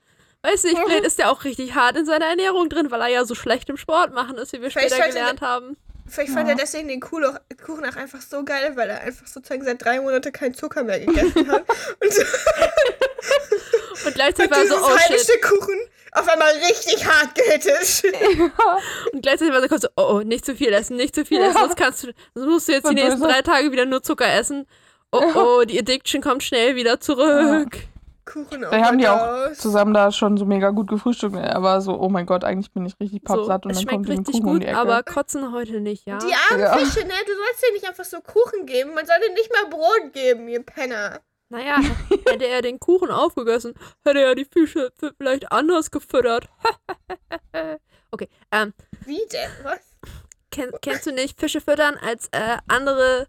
Weiß 0.50 0.64
nicht, 0.64 0.78
vielleicht 0.78 1.04
ist 1.04 1.18
er 1.18 1.30
auch 1.30 1.44
richtig 1.44 1.74
hart 1.74 1.96
in 1.96 2.06
seiner 2.06 2.26
Ernährung 2.26 2.68
drin, 2.68 2.90
weil 2.90 3.00
er 3.02 3.08
ja 3.08 3.24
so 3.24 3.34
schlecht 3.34 3.68
im 3.68 3.76
Sport 3.76 4.12
machen 4.14 4.36
ist, 4.36 4.52
wie 4.52 4.62
wir 4.62 4.70
Vielleicht 4.70 4.94
später 4.94 5.08
gelernt 5.08 5.40
haben. 5.40 5.76
Vielleicht 6.08 6.32
fand 6.32 6.48
Ja. 6.48 6.54
er 6.54 6.58
deswegen 6.58 6.88
den 6.88 7.00
Kuchen 7.00 7.24
auch, 7.24 7.96
einfach 7.96 8.22
so 8.22 8.42
geil, 8.44 8.72
weil 8.76 8.88
er 8.88 9.02
einfach 9.02 9.26
sozusagen 9.26 9.62
seit 9.64 9.84
drei 9.84 10.00
Monaten 10.00 10.32
keinen 10.32 10.54
Zucker 10.54 10.82
mehr 10.82 11.00
gegessen 11.00 11.50
hat. 11.52 11.64
Und 12.02 12.14
Und 14.06 14.14
gleichzeitig 14.14 14.50
hat 14.50 14.52
war 14.52 14.58
er 14.58 14.66
so, 14.68 14.74
dieses 14.76 14.88
oh 14.88 14.98
halbe 14.98 15.18
shit. 15.18 15.20
Stück 15.20 15.42
Kuchen 15.42 15.78
auf 16.12 16.26
einmal 16.28 16.50
richtig 16.66 17.04
hart 17.06 17.34
gehittet. 17.34 18.02
Und 19.12 19.22
gleichzeitig 19.22 19.52
war 19.52 19.60
er 19.62 19.68
kurz 19.68 19.82
so, 19.82 19.88
oh, 19.96 20.14
oh, 20.14 20.20
nicht 20.20 20.46
zu 20.46 20.54
viel 20.56 20.72
essen, 20.72 20.96
nicht 20.96 21.14
zu 21.14 21.26
viel 21.26 21.40
Ja. 21.40 21.48
essen, 21.50 21.58
sonst 21.60 21.76
kannst 21.76 22.04
du, 22.04 22.12
sonst 22.34 22.48
musst 22.48 22.68
du 22.68 22.72
jetzt 22.72 22.88
die 22.88 22.94
nächsten 22.94 23.20
drei 23.20 23.42
Tage 23.42 23.70
wieder 23.72 23.84
nur 23.84 24.02
Zucker 24.02 24.32
essen. 24.32 24.66
Oh, 25.12 25.22
oh, 25.34 25.64
die 25.64 25.78
Addiction 25.78 26.22
kommt 26.22 26.42
schnell 26.42 26.74
wieder 26.76 27.00
zurück. 27.00 27.68
Kuchen 28.32 28.60
Da 28.60 28.70
haben 28.84 28.98
die 28.98 29.08
auch 29.08 29.52
zusammen 29.52 29.94
da 29.94 30.12
schon 30.12 30.36
so 30.36 30.44
mega 30.44 30.70
gut 30.70 30.88
gefrühstückt. 30.88 31.36
Er 31.36 31.62
war 31.62 31.80
so, 31.80 31.98
oh 31.98 32.08
mein 32.08 32.26
Gott, 32.26 32.44
eigentlich 32.44 32.72
bin 32.72 32.84
ich 32.86 32.98
richtig 33.00 33.22
So, 33.26 33.34
pappsatt 33.34 33.64
und 33.64 33.72
es 33.72 33.78
dann 33.78 33.86
kommt 33.86 34.06
so 34.06 34.12
ein 34.12 34.18
richtig 34.18 34.34
Kuchen 34.34 34.46
um 34.46 34.52
gut, 34.52 34.62
die 34.62 34.66
Ecke. 34.66 34.78
aber 34.78 35.02
kotzen 35.02 35.52
heute 35.52 35.80
nicht, 35.80 36.06
ja? 36.06 36.18
Die 36.18 36.34
armen 36.50 36.60
Ja. 36.60 36.76
Fische, 36.76 37.00
ne? 37.06 37.14
Du 37.26 37.32
sollst 37.34 37.62
denen 37.62 37.74
nicht 37.74 37.88
einfach 37.88 38.04
so 38.04 38.20
Kuchen 38.20 38.66
geben. 38.66 38.94
Man 38.94 39.06
soll 39.06 39.16
denen 39.24 39.34
nicht 39.34 39.50
mal 39.52 39.70
Brot 39.70 40.12
geben, 40.12 40.48
ihr 40.48 40.62
Penner. 40.62 41.20
Naja, 41.50 41.78
hätte 42.26 42.46
er 42.46 42.60
den 42.60 42.78
Kuchen 42.78 43.10
aufgegessen, 43.10 43.74
hätte 44.04 44.20
er 44.20 44.34
die 44.34 44.44
Fische 44.44 44.92
vielleicht 45.16 45.50
anders 45.50 45.90
gefüttert. 45.90 46.48
okay, 48.10 48.28
ähm, 48.52 48.74
Wie 49.06 49.22
denn? 49.32 49.50
Was? 49.62 49.80
kenn, 50.50 50.70
kennst 50.82 51.06
du 51.06 51.12
nicht 51.12 51.40
Fische 51.40 51.60
füttern 51.60 51.96
als 51.96 52.28
äh, 52.32 52.58
andere 52.66 53.28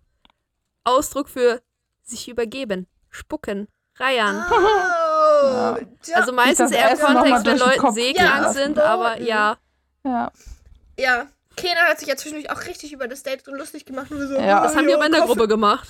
Ausdruck 0.83 1.29
für 1.29 1.61
sich 2.03 2.27
übergeben, 2.27 2.87
spucken, 3.09 3.67
reiern? 3.99 4.45
Oh. 4.51 4.55
Ja. 5.45 5.77
ja. 6.05 6.15
Also 6.15 6.31
meistens 6.33 6.71
eher 6.71 6.91
im 6.91 6.99
Kontext, 6.99 7.45
wenn 7.45 7.57
Leute 7.57 7.91
seekrank 7.91 8.43
gehen 8.43 8.53
sind, 8.53 8.79
aber 8.79 9.19
ja. 9.21 9.57
Ja. 10.03 10.31
ja. 10.97 11.25
Kenan 11.55 11.85
hat 11.87 11.99
sich 11.99 12.07
ja 12.07 12.15
zwischendurch 12.15 12.49
auch 12.51 12.65
richtig 12.67 12.93
über 12.93 13.07
das 13.07 13.23
Date 13.23 13.43
so 13.45 13.51
lustig 13.53 13.85
gemacht. 13.85 14.11
Und 14.11 14.27
so, 14.27 14.35
Ja. 14.35 14.61
Das 14.63 14.75
haben 14.75 14.87
die 14.87 14.93
aber 14.93 15.05
in 15.05 15.11
der 15.11 15.21
Gruppe 15.21 15.47
gemacht. 15.47 15.89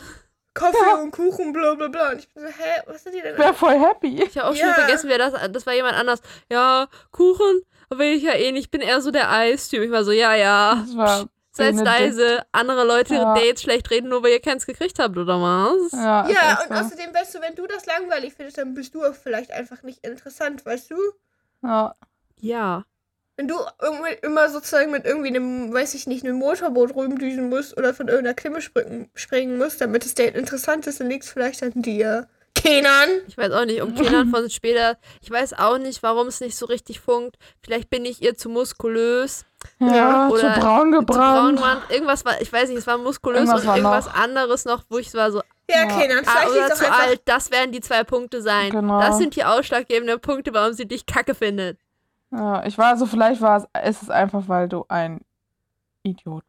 Kaffee 0.56 0.78
Ja. 0.88 0.96
und 0.96 1.12
Kuchen, 1.12 1.54
bla 1.54 1.76
bla 1.76 1.88
bla. 1.88 2.10
Und 2.12 2.20
ich 2.20 2.34
bin 2.34 2.44
so, 2.44 2.50
hä, 2.50 2.82
was 2.88 3.04
sind 3.04 3.14
die 3.16 3.22
denn? 3.22 3.38
Wäre 3.38 3.54
voll 3.54 3.80
happy. 3.80 4.22
Ich 4.24 4.38
habe 4.38 4.48
auch 4.50 4.56
schon 4.56 4.68
Ja. 4.68 4.74
vergessen, 4.74 5.10
wer 5.10 5.18
das 5.20 5.34
Das 5.52 5.66
war 5.66 5.74
jemand 5.74 5.96
anders. 5.96 6.22
Ja, 6.52 6.88
Kuchen 7.12 7.62
will 7.92 8.16
ich 8.18 8.24
ja 8.24 8.34
eh 8.34 8.52
nicht. 8.52 8.66
Ich 8.66 8.72
bin 8.72 8.82
eher 8.82 9.00
so 9.02 9.12
der 9.12 9.32
Eistyp. 9.32 9.84
Ich 9.84 9.92
war 9.92 10.04
so, 10.04 10.12
ja, 10.12 10.34
ja. 10.36 10.84
Das 10.86 10.98
war 10.98 11.26
Seid 11.52 11.76
leise. 11.76 12.44
Andere 12.52 12.86
Leute 12.86 13.16
ihre 13.16 13.24
Ja. 13.24 13.34
Dates 13.34 13.64
schlecht 13.64 13.90
reden, 13.90 14.10
nur 14.10 14.24
weil 14.24 14.32
ihr 14.32 14.40
keins 14.42 14.66
gekriegt 14.66 15.00
habt, 15.00 15.18
oder 15.18 15.42
was? 15.42 15.92
Ja, 15.94 16.30
Ja, 16.30 16.62
und 16.62 16.76
so. 16.76 16.84
außerdem, 16.86 17.14
weißt 17.14 17.36
du, 17.36 17.42
wenn 17.42 17.56
du 17.56 17.66
das 17.68 17.86
langweilig 17.86 18.34
findest, 18.36 18.58
dann 18.60 18.74
bist 18.74 18.94
du 18.96 19.04
auch 19.04 19.16
vielleicht 19.16 19.52
einfach 19.52 19.82
nicht 19.84 20.06
interessant, 20.06 20.66
weißt 20.66 20.92
du? 20.92 20.96
Ja. 21.64 21.96
Ja. 22.40 22.86
Wenn 23.36 23.48
du 23.48 23.56
irgendwie 23.82 24.18
immer 24.22 24.50
sozusagen 24.50 24.92
mit 24.92 25.06
irgendwie 25.06 25.30
einem, 25.30 25.74
weiß 25.74 25.94
ich 25.94 26.08
nicht, 26.08 26.26
einem 26.26 26.36
Motorboot 26.38 26.94
rumdüsen 26.94 27.50
musst 27.50 27.78
oder 27.78 27.94
von 27.94 28.10
irgendeiner 28.10 28.62
springen, 28.62 29.10
springen 29.16 29.58
musst, 29.58 29.80
damit 29.82 30.04
das 30.06 30.14
Date 30.14 30.36
interessant 30.36 30.88
ist, 30.88 31.00
dann 31.00 31.10
liegt 31.10 31.24
es 31.24 31.32
vielleicht 31.32 31.64
an 31.64 31.72
dir. 31.76 32.28
Kenan! 32.62 33.10
Ich 33.28 33.38
weiß 33.38 33.52
auch 33.52 33.66
nicht, 33.66 33.82
um 33.82 33.94
Kindern 33.96 34.30
von 34.30 34.50
später. 34.50 34.98
Ich 35.22 35.30
weiß 35.32 35.54
auch 35.54 35.78
nicht, 35.78 36.04
warum 36.04 36.28
es 36.28 36.42
nicht 36.42 36.56
so 36.58 36.66
richtig 36.66 37.00
funkt. 37.00 37.38
Vielleicht 37.64 37.90
bin 37.90 38.06
ich 38.06 38.22
ihr 38.22 38.36
zu 38.36 38.50
muskulös. 38.50 39.46
Ja, 39.80 40.28
zu 40.30 40.36
oder 40.36 40.58
braun 40.60 40.94
Zu 40.94 41.02
braun 41.06 41.56
gebrannt. 41.56 41.62
waren. 41.62 41.82
Irgendwas 41.90 42.24
war, 42.26 42.42
ich 42.42 42.52
weiß 42.52 42.70
nicht, 42.70 42.78
es 42.78 42.88
war 42.88 42.98
muskulös 42.98 43.40
Irgendwas 43.42 43.62
und 43.62 43.68
war 43.68 43.78
irgendwas 43.78 44.06
noch. 44.06 44.16
anderes 44.16 44.66
noch, 44.66 44.84
wo 44.90 44.98
ich 44.98 45.14
war 45.14 45.32
so, 45.32 45.42
Ja, 45.70 45.82
Ja. 45.84 45.86
Kenan, 46.00 46.24
ah, 46.26 46.32
vielleicht 46.32 46.52
oder 46.52 46.76
zu 46.76 46.92
alt. 46.92 47.22
Das 47.26 47.52
werden 47.52 47.72
die 47.72 47.82
zwei 47.82 48.04
Punkte 48.04 48.42
sein. 48.42 48.70
Genau. 48.72 49.00
Das 49.02 49.18
sind 49.18 49.36
die 49.36 49.44
ausschlaggebenden 49.44 50.20
Punkte, 50.22 50.54
warum 50.54 50.74
sie 50.74 50.88
dich 50.88 51.06
kacke 51.06 51.36
findet. 51.36 51.78
Ja, 52.32 52.64
ich 52.66 52.78
war 52.78 52.96
so, 52.96 53.06
vielleicht 53.06 53.42
war 53.42 53.58
es, 53.58 53.90
ist 53.90 54.04
es 54.04 54.10
einfach, 54.10 54.44
weil 54.48 54.70
du 54.70 54.86
ein 54.88 55.22
Idiot 56.04 56.44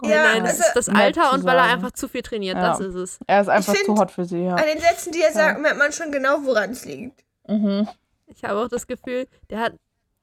bist. 0.00 0.12
Ja, 0.12 0.22
Nein, 0.24 0.42
also- 0.42 0.58
das 0.58 0.66
ist 0.68 0.76
das 0.76 0.88
Alter 0.88 1.32
und 1.32 1.44
weil 1.44 1.56
er 1.56 1.64
einfach 1.64 1.92
zu 1.92 2.08
viel 2.08 2.22
trainiert, 2.22 2.56
Ja. 2.56 2.68
das 2.70 2.80
ist 2.80 2.94
es. 2.94 3.18
Er 3.26 3.40
ist 3.42 3.48
einfach 3.48 3.74
find- 3.74 3.86
zu 3.86 3.94
hot 3.96 4.10
für 4.10 4.24
sie, 4.24 4.44
ja. 4.44 4.54
An 4.54 4.64
den 4.66 4.80
Sätzen, 4.80 5.12
die 5.12 5.22
er 5.22 5.32
sagt, 5.32 5.60
merkt 5.60 5.78
man 5.78 5.92
schon 5.92 6.10
genau, 6.12 6.38
woran 6.42 6.70
es 6.70 6.84
liegt. 6.84 7.22
Mhm. 7.48 7.88
Ich 8.26 8.44
habe 8.44 8.60
auch 8.60 8.68
das 8.68 8.86
Gefühl, 8.86 9.26
der 9.50 9.60
hat 9.60 9.72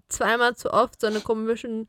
zweimal 0.09 0.55
zu 0.55 0.71
oft 0.71 1.01
so 1.01 1.07
eine 1.07 1.19
komischen 1.19 1.87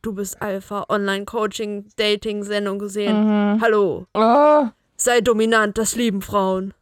Du 0.00 0.12
bist 0.14 0.40
Alpha 0.40 0.84
Online-Coaching, 0.88 1.88
Dating-Sendung 1.96 2.78
gesehen. 2.78 3.54
Mhm. 3.54 3.60
Hallo, 3.60 4.06
Oh, 4.14 4.66
sei 4.96 5.20
dominant, 5.20 5.76
das 5.76 5.96
lieben 5.96 6.22
Frauen. 6.22 6.72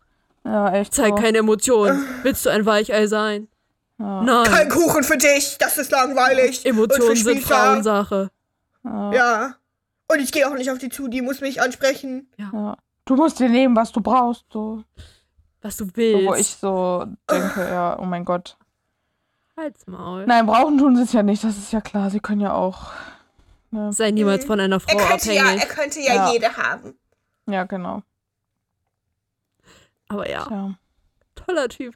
ja, 0.44 0.72
echt. 0.74 0.94
Zeig 0.94 1.08
so. 1.08 1.14
keine 1.22 1.38
Emotionen. 1.38 2.06
Willst 2.22 2.44
du 2.44 2.50
ein 2.50 2.66
Weichei 2.66 3.06
sein? 3.06 3.48
Ja. 3.98 4.22
Kein 4.44 4.52
Nein. 4.52 4.68
Kuchen 4.68 5.02
für 5.02 5.16
dich, 5.16 5.56
das 5.58 5.78
ist 5.78 5.90
langweilig. 5.90 6.66
Emotionen 6.66 7.16
sind. 7.16 7.42
Frauensache. 7.42 8.30
Ja. 8.84 9.12
Ja. 9.12 9.54
Und 10.08 10.20
ich 10.20 10.30
gehe 10.32 10.48
auch 10.48 10.54
nicht 10.54 10.70
auf 10.70 10.78
die 10.78 10.88
zu, 10.88 11.08
die 11.08 11.22
muss 11.22 11.40
mich 11.40 11.60
ansprechen. 11.60 12.30
Ja. 12.36 12.76
Du 13.04 13.16
musst 13.16 13.38
dir 13.40 13.48
nehmen, 13.48 13.74
was 13.76 13.92
du 13.92 14.00
brauchst. 14.00 14.44
So, 14.52 14.82
Was 15.62 15.76
du 15.76 15.84
so 15.86 15.90
willst. 15.94 16.26
wo 16.26 16.34
ich 16.34 16.46
so 16.48 17.06
denke, 17.30 17.60
ja, 17.68 17.98
oh 17.98 18.04
mein 18.04 18.24
Gott. 18.24 18.56
Halt's 19.56 19.86
Maul. 19.86 20.26
Nein, 20.26 20.46
brauchen 20.46 20.76
tun 20.78 20.96
sie 20.96 21.02
es 21.02 21.12
ja 21.12 21.22
nicht, 21.22 21.42
das 21.42 21.56
ist 21.56 21.72
ja 21.72 21.80
klar. 21.80 22.10
Sie 22.10 22.20
können 22.20 22.40
ja 22.40 22.52
auch. 22.52 22.90
Ne? 23.70 23.92
Sei 23.92 24.10
niemals 24.10 24.44
Mhm. 24.44 24.46
von 24.48 24.60
einer 24.60 24.76
Er 24.76 24.80
Frau 24.80 24.96
könnte 25.08 25.32
ja, 25.32 25.42
abhängig. 25.42 25.62
er 25.62 25.68
könnte 25.68 26.00
ja, 26.00 26.14
Ja. 26.14 26.32
jede 26.32 26.56
haben. 26.56 26.94
Ja, 27.46 27.64
genau. 27.64 28.02
Aber 30.08 30.28
ja, 30.28 30.46
Ja. 30.50 30.74
toller 31.34 31.68
Typ. 31.68 31.94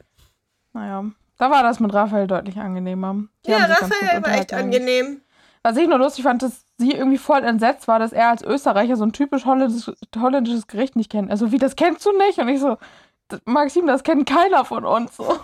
Naja. 0.73 1.05
Da 1.37 1.49
war 1.49 1.63
das 1.63 1.79
mit 1.79 1.93
Raphael 1.93 2.27
deutlich 2.27 2.57
angenehmer. 2.57 3.23
Die 3.45 3.51
ja, 3.51 3.65
Raphael 3.65 4.21
war 4.23 4.31
echt 4.33 4.53
eigentlich. 4.53 4.53
angenehm. 4.81 5.21
Was 5.63 5.77
ich 5.77 5.87
nur 5.87 5.99
lustig 5.99 6.23
fand, 6.23 6.41
dass 6.41 6.65
sie 6.77 6.91
irgendwie 6.91 7.17
voll 7.19 7.43
entsetzt 7.43 7.87
war, 7.87 7.99
dass 7.99 8.13
er 8.13 8.29
als 8.29 8.41
Österreicher 8.43 8.95
so 8.95 9.03
ein 9.05 9.13
typisch 9.13 9.45
holländisches, 9.45 9.95
holländisches 10.17 10.65
Gericht 10.67 10.95
nicht 10.95 11.11
kennt. 11.11 11.29
Also, 11.29 11.51
wie, 11.51 11.59
das 11.59 11.75
kennst 11.75 12.03
du 12.05 12.11
nicht? 12.17 12.39
Und 12.39 12.47
ich 12.47 12.59
so, 12.59 12.77
"D- 13.31 13.37
Maxim, 13.45 13.85
das 13.85 14.03
kennt 14.03 14.27
keiner 14.27 14.65
von 14.65 14.85
uns. 14.85 15.15
So. 15.17 15.39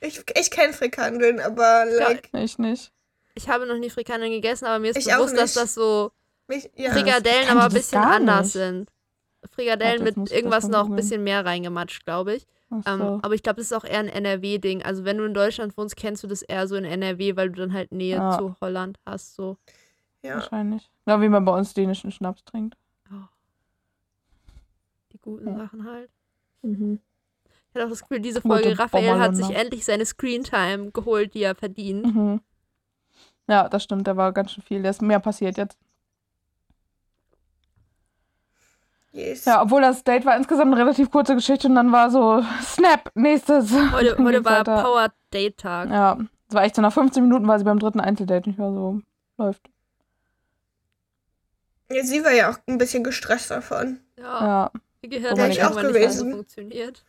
Ich, 0.00 0.22
ich 0.38 0.50
kenne 0.50 0.74
Frikandeln, 0.74 1.40
aber 1.40 1.86
like, 1.86 2.28
Ich 2.34 2.58
nicht. 2.58 2.92
Ich 3.34 3.48
habe 3.48 3.66
noch 3.66 3.78
nie 3.78 3.88
Frikadellen 3.90 4.30
gegessen, 4.32 4.66
aber 4.66 4.78
mir 4.78 4.90
ist 4.90 4.98
Ich 4.98 5.06
bewusst, 5.06 5.36
dass 5.36 5.54
das 5.54 5.74
so 5.74 6.10
mich, 6.48 6.70
ja. 6.74 6.92
Frikadellen 6.92 7.48
aber 7.48 7.64
ein 7.64 7.72
bisschen 7.72 7.98
anders 8.02 8.44
nicht. 8.46 8.52
sind. 8.52 8.90
Frikadellen 9.54 10.04
jetzt 10.04 10.16
mit 10.16 10.30
irgendwas 10.32 10.68
noch 10.68 10.86
ein 10.88 10.96
bisschen 10.96 11.24
mehr 11.24 11.44
reingematscht, 11.46 12.04
glaube 12.04 12.34
ich. 12.34 12.46
Ähm, 12.72 12.82
so. 12.98 13.20
aber 13.22 13.34
ich 13.34 13.42
glaube, 13.42 13.56
das 13.58 13.66
ist 13.66 13.72
auch 13.72 13.84
eher 13.84 14.00
ein 14.00 14.08
NRW-Ding. 14.08 14.82
Also 14.82 15.04
wenn 15.04 15.18
du 15.18 15.24
in 15.24 15.34
Deutschland 15.34 15.76
wohnst, 15.76 15.96
kennst 15.96 16.22
du 16.24 16.26
das 16.26 16.42
eher 16.42 16.66
so 16.66 16.74
in 16.76 16.84
NRW, 16.84 17.36
weil 17.36 17.50
du 17.50 17.60
dann 17.60 17.72
halt 17.72 17.92
Nähe 17.92 18.16
Ja. 18.16 18.36
zu 18.38 18.56
Holland 18.60 18.98
hast. 19.06 19.34
So. 19.36 19.56
ja. 20.22 20.34
Wahrscheinlich. 20.34 20.90
Ja, 21.06 21.20
wie 21.20 21.28
man 21.28 21.44
bei 21.44 21.52
uns 21.56 21.72
dänischen 21.74 22.10
Schnaps 22.10 22.44
trinkt. 22.44 22.76
Die 25.12 25.18
guten 25.18 25.46
Ja. 25.48 25.56
Sachen 25.58 25.84
halt. 25.88 26.10
Mhm. 26.62 26.98
Ich 27.70 27.76
habe 27.76 27.86
auch 27.86 27.90
das 27.90 28.00
Gefühl, 28.02 28.20
diese 28.20 28.40
Folge, 28.40 28.78
Raphael 28.78 29.18
hat 29.20 29.36
sich 29.36 29.50
endlich 29.50 29.84
seine 29.84 30.04
Screentime 30.06 30.90
geholt, 30.92 31.34
die 31.34 31.42
er 31.42 31.54
verdient. 31.54 32.06
Mhm. 32.14 32.40
Ja, 33.48 33.68
das 33.68 33.84
stimmt, 33.84 34.06
da 34.08 34.16
war 34.16 34.32
ganz 34.32 34.52
schön 34.52 34.64
viel. 34.64 34.82
Da 34.82 34.90
ist 34.90 35.02
mehr 35.02 35.20
passiert 35.20 35.56
jetzt. 35.56 35.78
Yes. 39.16 39.46
Ja, 39.46 39.62
obwohl 39.62 39.80
das 39.80 40.04
Date 40.04 40.26
war 40.26 40.36
insgesamt 40.36 40.72
eine 40.72 40.80
relativ 40.82 41.10
kurze 41.10 41.34
Geschichte 41.34 41.68
und 41.68 41.74
dann 41.74 41.90
war 41.90 42.10
so, 42.10 42.44
Snap, 42.62 43.10
nächstes. 43.14 43.72
Heute, 43.92 44.16
heute 44.22 44.44
war 44.44 44.58
weiter. 44.60 44.82
Power 44.82 45.08
Date 45.32 45.56
Tag. 45.56 45.88
Ja, 45.88 46.18
es 46.48 46.54
war 46.54 46.64
echt 46.64 46.76
so, 46.76 46.82
nach 46.82 46.92
15 46.92 47.22
Minuten 47.22 47.48
war 47.48 47.58
sie 47.58 47.64
beim 47.64 47.78
dritten 47.78 48.00
Einzeldate 48.00 48.48
nicht 48.50 48.58
mehr 48.58 48.70
so 48.72 49.00
läuft. 49.38 49.62
Ja, 51.90 52.02
sie 52.04 52.22
war 52.24 52.32
ja 52.32 52.50
auch 52.50 52.58
ein 52.66 52.76
bisschen 52.78 53.04
gestresst 53.04 53.50
davon. 53.50 54.00
Ja, 54.18 54.24
Ja, 54.46 54.70
ihr 55.02 55.08
Gehirn 55.08 55.36
Wär 55.36 55.44
hat 55.44 55.52
ich 55.52 55.64
auch 55.64 55.76
gewesen. 55.80 56.32
funktioniert. 56.32 57.02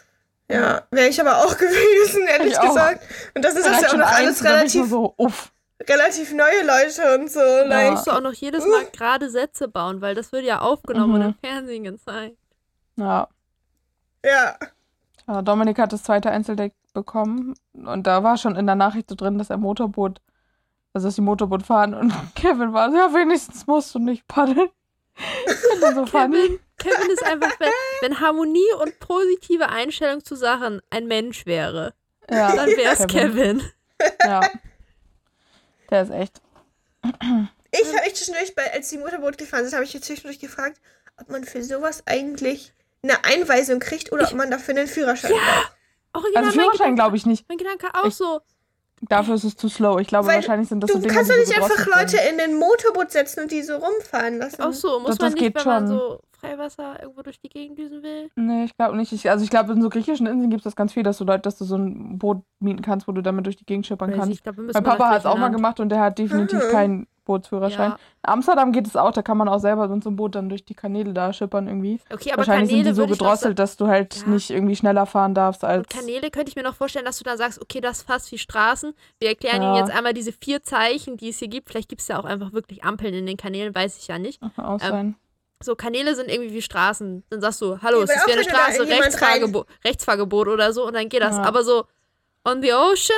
Ja, 0.50 0.84
wäre 0.92 1.10
ich 1.10 1.20
aber 1.20 1.40
auch 1.40 1.58
gewesen, 1.58 2.26
ehrlich 2.28 2.54
Ich 2.54 2.60
auch. 2.60 2.68
gesagt. 2.70 3.04
Und 3.36 3.44
das 3.44 3.56
ist 3.56 3.66
jetzt 3.68 3.82
ja 3.82 3.90
auch 3.90 3.98
noch 3.98 4.08
alles 4.12 4.44
relativ, 4.46 4.88
so, 4.88 5.14
uff. 5.18 5.52
Relativ 5.88 6.34
neue 6.34 6.64
Leute 6.66 7.16
und 7.20 7.32
so. 7.32 7.40
Da 7.40 7.64
Like, 7.66 7.92
musst 7.92 8.08
du 8.08 8.12
auch 8.12 8.22
noch 8.22 8.34
jedes 8.34 8.66
Mal 8.66 8.86
gerade 8.92 9.30
Sätze 9.30 9.68
bauen, 9.68 10.02
weil 10.02 10.16
das 10.16 10.32
wird 10.32 10.44
ja 10.46 10.60
aufgenommen 10.62 11.14
und 11.16 11.20
Mhm. 11.22 11.28
im 11.28 11.36
Fernsehen 11.50 11.84
gezeigt. 11.84 12.38
Ja. 12.96 13.28
ja. 14.26 14.56
ja. 15.28 15.42
Dominik 15.42 15.78
hat 15.80 15.94
das 15.94 16.04
zweite 16.04 16.32
Einzeldate 16.32 16.74
bekommen 16.94 17.54
und 17.74 18.08
da 18.08 18.24
war 18.24 18.38
schon 18.38 18.56
in 18.56 18.66
der 18.66 18.76
Nachricht 18.76 19.10
so 19.10 19.16
drin, 19.16 19.38
dass 19.38 19.50
er 19.52 19.58
Motorboot, 19.58 20.20
also 20.94 21.08
dass 21.08 21.16
die 21.16 21.22
Motorboot 21.22 21.64
fahren 21.64 21.94
und 21.94 22.12
Kevin 22.36 22.74
war 22.74 22.90
so, 22.90 22.98
ja, 22.98 23.14
wenigstens 23.14 23.68
musst 23.68 23.94
du 23.94 24.00
nicht 24.00 24.28
paddeln. 24.28 24.70
Ich 25.48 25.54
finde 25.56 25.80
das 25.82 25.96
so 25.96 26.06
funny. 26.06 26.36
Kevin, 26.38 26.60
Kevin 26.78 27.12
ist 27.12 27.24
einfach, 27.26 27.60
wenn, 27.60 27.70
wenn 28.02 28.20
Harmonie 28.20 28.72
und 28.82 29.00
positive 29.00 29.70
Einstellung 29.70 30.24
zu 30.24 30.36
Sachen 30.36 30.80
ein 30.92 31.08
Mensch 31.08 31.46
wäre, 31.48 31.94
Ja, 32.30 32.56
dann 32.56 32.68
wäre 32.70 32.94
es 32.94 33.08
Kevin. 33.08 33.62
Ja. 34.24 34.42
Der 35.90 36.04
ist 36.04 36.12
echt. 36.12 36.42
Ich 37.04 37.86
habe 37.88 38.06
mich 38.06 38.16
zwischendurch, 38.16 38.56
bei, 38.56 38.72
als 38.74 38.90
die 38.90 38.98
Motorboot 38.98 39.38
gefahren 39.38 39.64
sind, 39.66 39.74
habe 39.74 39.84
ich 39.84 39.94
mich 39.94 40.04
zwischendurch 40.04 40.40
gefragt, 40.40 40.80
ob 41.20 41.30
man 41.30 41.44
für 41.44 41.64
sowas 41.64 42.04
eigentlich 42.06 42.74
eine 43.04 43.24
Einweisung 43.24 43.80
kriegt 43.80 44.12
oder 44.12 44.26
ob 44.26 44.34
man 44.34 44.50
dafür 44.52 44.76
einen 44.76 44.88
Führerschein 44.88 45.32
braucht. 45.32 45.74
Original, 46.14 46.46
Also 46.46 46.60
Führerschein 46.60 46.96
glaube 46.96 47.16
ich 47.18 47.26
nicht. 47.26 47.46
Mein 47.48 47.58
Gedanke 47.58 47.88
auch 47.94 48.06
Ich- 48.06 48.16
so. 48.16 48.42
Dafür 49.02 49.36
ist 49.36 49.44
es 49.44 49.56
zu 49.56 49.70
slow. 49.70 50.00
Ich 50.02 50.08
glaube, 50.08 50.28
Weil 50.28 50.38
wahrscheinlich 50.38 50.70
sind 50.70 50.82
das 50.82 50.88
Du 50.88 50.96
so 50.96 51.02
Dinge, 51.02 51.14
kannst 51.14 51.30
doch 51.30 51.36
so 51.36 51.42
nicht 51.42 51.56
einfach 51.56 51.86
Leute 51.86 52.18
sind. 52.18 52.30
in 52.32 52.40
ein 52.42 52.56
Motorboot 52.56 53.12
setzen 53.12 53.42
und 53.42 53.52
die 53.52 53.62
so 53.62 53.76
rumfahren 53.76 54.40
lassen. 54.40 54.60
Auch 54.64 54.74
so, 54.74 55.00
muss 55.00 55.10
Das- 55.12 55.20
man 55.20 55.28
das 55.28 55.34
nicht, 55.36 55.44
geht 55.44 55.56
wenn 55.56 55.64
man 55.66 55.88
schon. 55.88 55.98
so 55.98 56.20
Freiwasser 56.40 57.02
irgendwo 57.02 57.22
durch 57.22 57.40
die 57.40 57.50
Gegend 57.50 57.78
düsen 57.80 58.04
will. 58.04 58.30
Nee, 58.36 58.66
ich 58.66 58.76
glaube 58.76 58.96
nicht. 58.98 59.12
Ich, 59.12 59.30
also 59.30 59.44
ich 59.44 59.50
glaube, 59.50 59.74
in 59.74 59.82
so 59.82 59.90
griechischen 59.90 60.28
Inseln 60.28 60.50
gibt 60.50 60.62
es 60.62 60.66
das 60.66 60.76
ganz 60.76 60.94
viel, 60.94 61.04
dass 61.04 61.18
du 61.18 61.24
Leute, 61.26 61.42
dass 61.42 61.58
du 61.58 61.66
so 61.66 61.76
ein 61.78 62.18
Boot 62.20 62.44
mieten 62.60 62.82
kannst, 62.82 63.08
wo 63.08 63.12
du 63.12 63.22
damit 63.22 63.46
durch 63.46 63.56
die 63.58 63.66
Gegend 63.66 63.88
schippern 63.88 64.12
Weiß 64.12 64.18
kannst. 64.20 64.32
ich 64.46 64.46
müssen 64.58 64.72
Mein 64.74 64.84
Papa 64.84 65.10
hat 65.10 65.20
es 65.20 65.26
auch 65.26 65.38
mal 65.38 65.50
gemacht 65.50 65.80
und 65.80 65.90
der 65.90 66.00
hat 66.00 66.18
definitiv 66.20 66.60
Mhm. 66.68 66.72
keinen 66.72 67.08
Bootsführerschein. 67.26 67.90
Ja. 67.92 67.96
In 68.26 68.30
Amsterdam 68.34 68.72
geht 68.72 68.88
es 68.88 68.96
auch, 68.96 69.12
da 69.12 69.22
kann 69.22 69.38
man 69.38 69.50
auch 69.50 69.60
selber 69.60 69.90
mit 69.90 70.02
so 70.02 70.10
einem 70.10 70.16
Boot 70.16 70.36
dann 70.36 70.48
durch 70.48 70.64
die 70.64 70.76
Kanäle 70.76 71.14
da 71.14 71.34
schippern 71.34 71.68
irgendwie. 71.68 72.00
Okay, 72.10 72.30
aber 72.32 72.38
Wahrscheinlich 72.38 72.70
Kanäle 72.70 72.94
sind 72.96 72.96
die 72.96 73.02
so 73.02 73.08
gedrosselt, 73.08 73.60
dass 73.60 73.76
du 73.76 73.88
halt 73.88 74.22
Ja. 74.22 74.28
nicht 74.30 74.50
irgendwie 74.50 74.78
schneller 74.78 75.06
fahren 75.06 75.34
darfst 75.34 75.66
als. 75.66 75.80
Und 75.80 75.90
Kanäle 75.90 76.32
könnte 76.32 76.50
ich 76.50 76.56
mir 76.56 76.64
noch 76.64 76.76
vorstellen, 76.76 77.04
dass 77.04 77.18
du 77.18 77.26
dann 77.26 77.38
sagst, 77.38 77.62
okay, 77.62 77.82
das 77.82 77.98
ist 77.98 78.08
fast 78.08 78.32
wie 78.32 78.38
Straßen. 78.38 78.94
Wir 79.20 79.30
erklären 79.30 79.62
Ja. 79.62 79.76
Ihnen 79.76 79.86
jetzt 79.86 79.94
einmal 79.96 80.14
diese 80.14 80.32
vier 80.32 80.64
Zeichen, 80.64 81.18
die 81.18 81.28
es 81.30 81.40
hier 81.40 81.50
gibt. 81.50 81.68
Vielleicht 81.70 81.90
gibt 81.90 82.02
es 82.02 82.08
ja 82.08 82.18
auch 82.18 82.24
einfach 82.26 82.54
wirklich 82.54 82.86
Ampeln 82.86 83.14
in 83.14 83.26
den 83.26 83.36
Kanälen, 83.38 83.76
weiß 83.76 83.98
ich 83.98 84.08
ja 84.08 84.20
nicht. 84.20 84.42
Aus 84.56 84.82
Ähm, 84.84 84.90
sein. 84.90 85.16
So, 85.64 85.76
Kanäle 85.76 86.16
sind 86.16 86.30
irgendwie 86.30 86.54
wie 86.54 86.62
Straßen. 86.62 87.24
Dann 87.30 87.42
sagst 87.42 87.62
du, 87.62 87.80
hallo, 87.82 88.02
es 88.02 88.10
ist 88.12 88.28
wie 88.28 88.32
eine 88.34 88.44
Straße, 88.44 88.88
Rechtsfahrgebot, 88.88 89.68
Rechtsfahrgebot 89.84 90.48
oder 90.48 90.72
so 90.74 90.86
und 90.86 90.94
dann 90.96 91.10
geht 91.10 91.22
das. 91.22 91.36
Ja. 91.38 91.44
Aber 91.44 91.64
so, 91.64 91.86
on 92.46 92.62
the 92.62 92.74
ocean? 92.74 93.18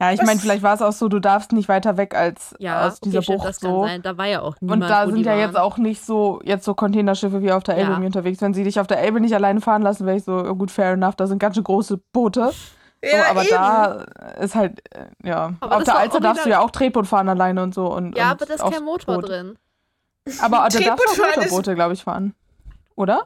Ja, 0.00 0.12
ich 0.12 0.20
meine, 0.22 0.38
vielleicht 0.40 0.62
war 0.62 0.74
es 0.74 0.82
auch 0.82 0.92
so, 0.92 1.08
du 1.08 1.20
darfst 1.20 1.52
nicht 1.52 1.68
weiter 1.68 1.96
weg 1.96 2.14
als 2.14 2.54
Ja, 2.58 2.86
aus 2.88 3.00
dieser 3.00 3.18
okay, 3.18 3.24
stimmt, 3.24 3.38
Bucht 3.38 3.48
das 3.48 3.60
kann 3.60 3.70
so. 3.70 3.84
sein. 3.84 4.02
Da 4.02 4.18
war 4.18 4.26
ja 4.26 4.42
auch 4.42 4.56
niemand, 4.60 4.82
Und 4.82 4.88
da 4.90 5.02
wo 5.06 5.10
sind 5.12 5.18
die 5.18 5.22
ja 5.24 5.30
waren. 5.32 5.40
jetzt 5.40 5.56
auch 5.56 5.78
nicht 5.78 6.04
so, 6.04 6.40
jetzt 6.44 6.64
so 6.64 6.74
Containerschiffe 6.74 7.40
wie 7.42 7.52
auf 7.52 7.62
der 7.62 7.76
Elbe 7.78 7.92
Ja. 7.92 7.98
unterwegs. 7.98 8.42
Wenn 8.42 8.52
sie 8.52 8.64
dich 8.64 8.78
auf 8.80 8.86
der 8.88 8.98
Elbe 8.98 9.20
nicht 9.20 9.34
alleine 9.34 9.60
fahren 9.62 9.82
lassen, 9.82 10.04
wäre 10.04 10.16
ich 10.16 10.24
so, 10.24 10.32
oh, 10.36 10.54
gut, 10.56 10.70
fair 10.70 10.92
enough, 10.92 11.14
da 11.16 11.26
sind 11.26 11.38
ganz 11.38 11.54
schön 11.54 11.64
große 11.64 11.98
Boote. 12.12 12.50
So, 13.02 13.16
ja, 13.16 13.30
aber 13.30 13.42
eben. 13.42 13.50
da 13.50 14.04
ist 14.40 14.54
halt, 14.54 14.80
äh, 14.94 15.06
ja. 15.22 15.54
Aber 15.60 15.76
auf 15.76 15.84
der 15.84 15.96
Alster 15.96 16.20
darfst 16.20 16.44
du 16.44 16.50
ja 16.50 16.60
auch 16.60 16.70
Tretboot 16.70 17.06
fahren 17.06 17.28
alleine 17.28 17.62
und 17.62 17.72
so. 17.74 17.86
Und, 17.86 18.16
Ja, 18.18 18.24
und 18.24 18.30
aber 18.32 18.46
da 18.46 18.54
ist 18.54 18.62
kein 18.74 18.84
Motor 18.84 19.14
Boot. 19.16 19.28
drin. 19.28 19.56
Aber 20.40 20.68
da 20.68 20.70
fahren 20.96 20.96
ist- 20.96 21.50
Motorboote, 21.50 21.74
glaube 21.74 21.94
ich, 21.94 22.02
fahren. 22.04 22.34
Oder? 22.96 23.18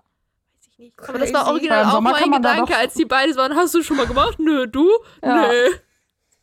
Weiß 0.60 0.68
ich 0.70 0.78
nicht. 0.78 1.08
Aber 1.08 1.18
das 1.18 1.32
war 1.32 1.46
original 1.48 1.84
auch 1.84 2.00
mein 2.00 2.30
Gedanke, 2.32 2.72
doch- 2.72 2.78
als 2.78 2.94
die 2.94 3.04
beiden 3.04 3.36
waren. 3.36 3.54
Hast 3.54 3.74
du 3.74 3.82
schon 3.82 3.96
mal 3.96 4.06
gemacht? 4.06 4.38
Nö, 4.38 4.66
du? 4.66 4.88
Ja. 5.22 5.48
Nö. 5.48 5.52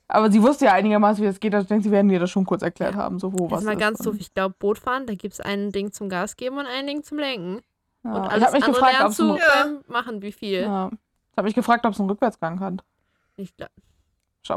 Aber 0.08 0.32
sie 0.32 0.42
wusste 0.42 0.66
ja 0.66 0.74
einigermaßen, 0.74 1.24
wie 1.24 1.28
das 1.28 1.40
geht. 1.40 1.54
Also 1.56 1.64
ich 1.64 1.68
denke, 1.70 1.84
sie 1.86 1.92
werden 1.92 2.10
dir 2.10 2.20
das 2.20 2.30
schon 2.30 2.46
kurz 2.46 2.62
erklärt 2.62 2.96
haben, 2.96 3.18
so 3.20 3.34
wo 3.34 3.50
was 3.50 3.62
Jetzt 3.62 3.66
mal 3.66 3.72
ist. 3.74 3.80
ganz 3.80 4.00
doof. 4.00 4.16
Ich 4.20 4.34
glaube, 4.36 4.54
Bootfahren, 4.60 5.08
da 5.08 5.16
gibt 5.16 5.34
es 5.34 5.40
ein 5.42 5.72
Ding 5.72 5.92
zum 5.92 6.10
Gas 6.10 6.36
geben 6.38 6.58
und 6.60 6.68
ein 6.68 6.86
Ding 6.86 7.02
zum 7.04 7.18
Lenken. 7.18 7.62
Ja. 8.04 8.12
Und 8.14 8.26
Ich 8.26 8.32
alles 8.32 8.44
habe 8.46 8.54
mich 8.58 8.64
andere 8.66 8.72
gefragt, 8.72 8.94
ob 8.96 9.00
lernst 9.00 9.20
es 9.20 9.26
du 9.26 9.34
einen, 9.34 9.76
Ja. 9.76 9.82
Machen, 9.88 10.22
wie 10.22 10.32
viel. 10.32 10.62
ja. 10.62 10.92
ich 11.32 11.38
habe 11.38 11.46
mich 11.48 11.56
gefragt, 11.56 11.86
ob 11.88 11.94
es 11.94 12.00
einen 12.00 12.10
Rückwärtsgang 12.10 12.60
hat. 12.60 12.84
Ich 13.38 13.56
glaub, 13.58 13.70
Ob 13.76 13.84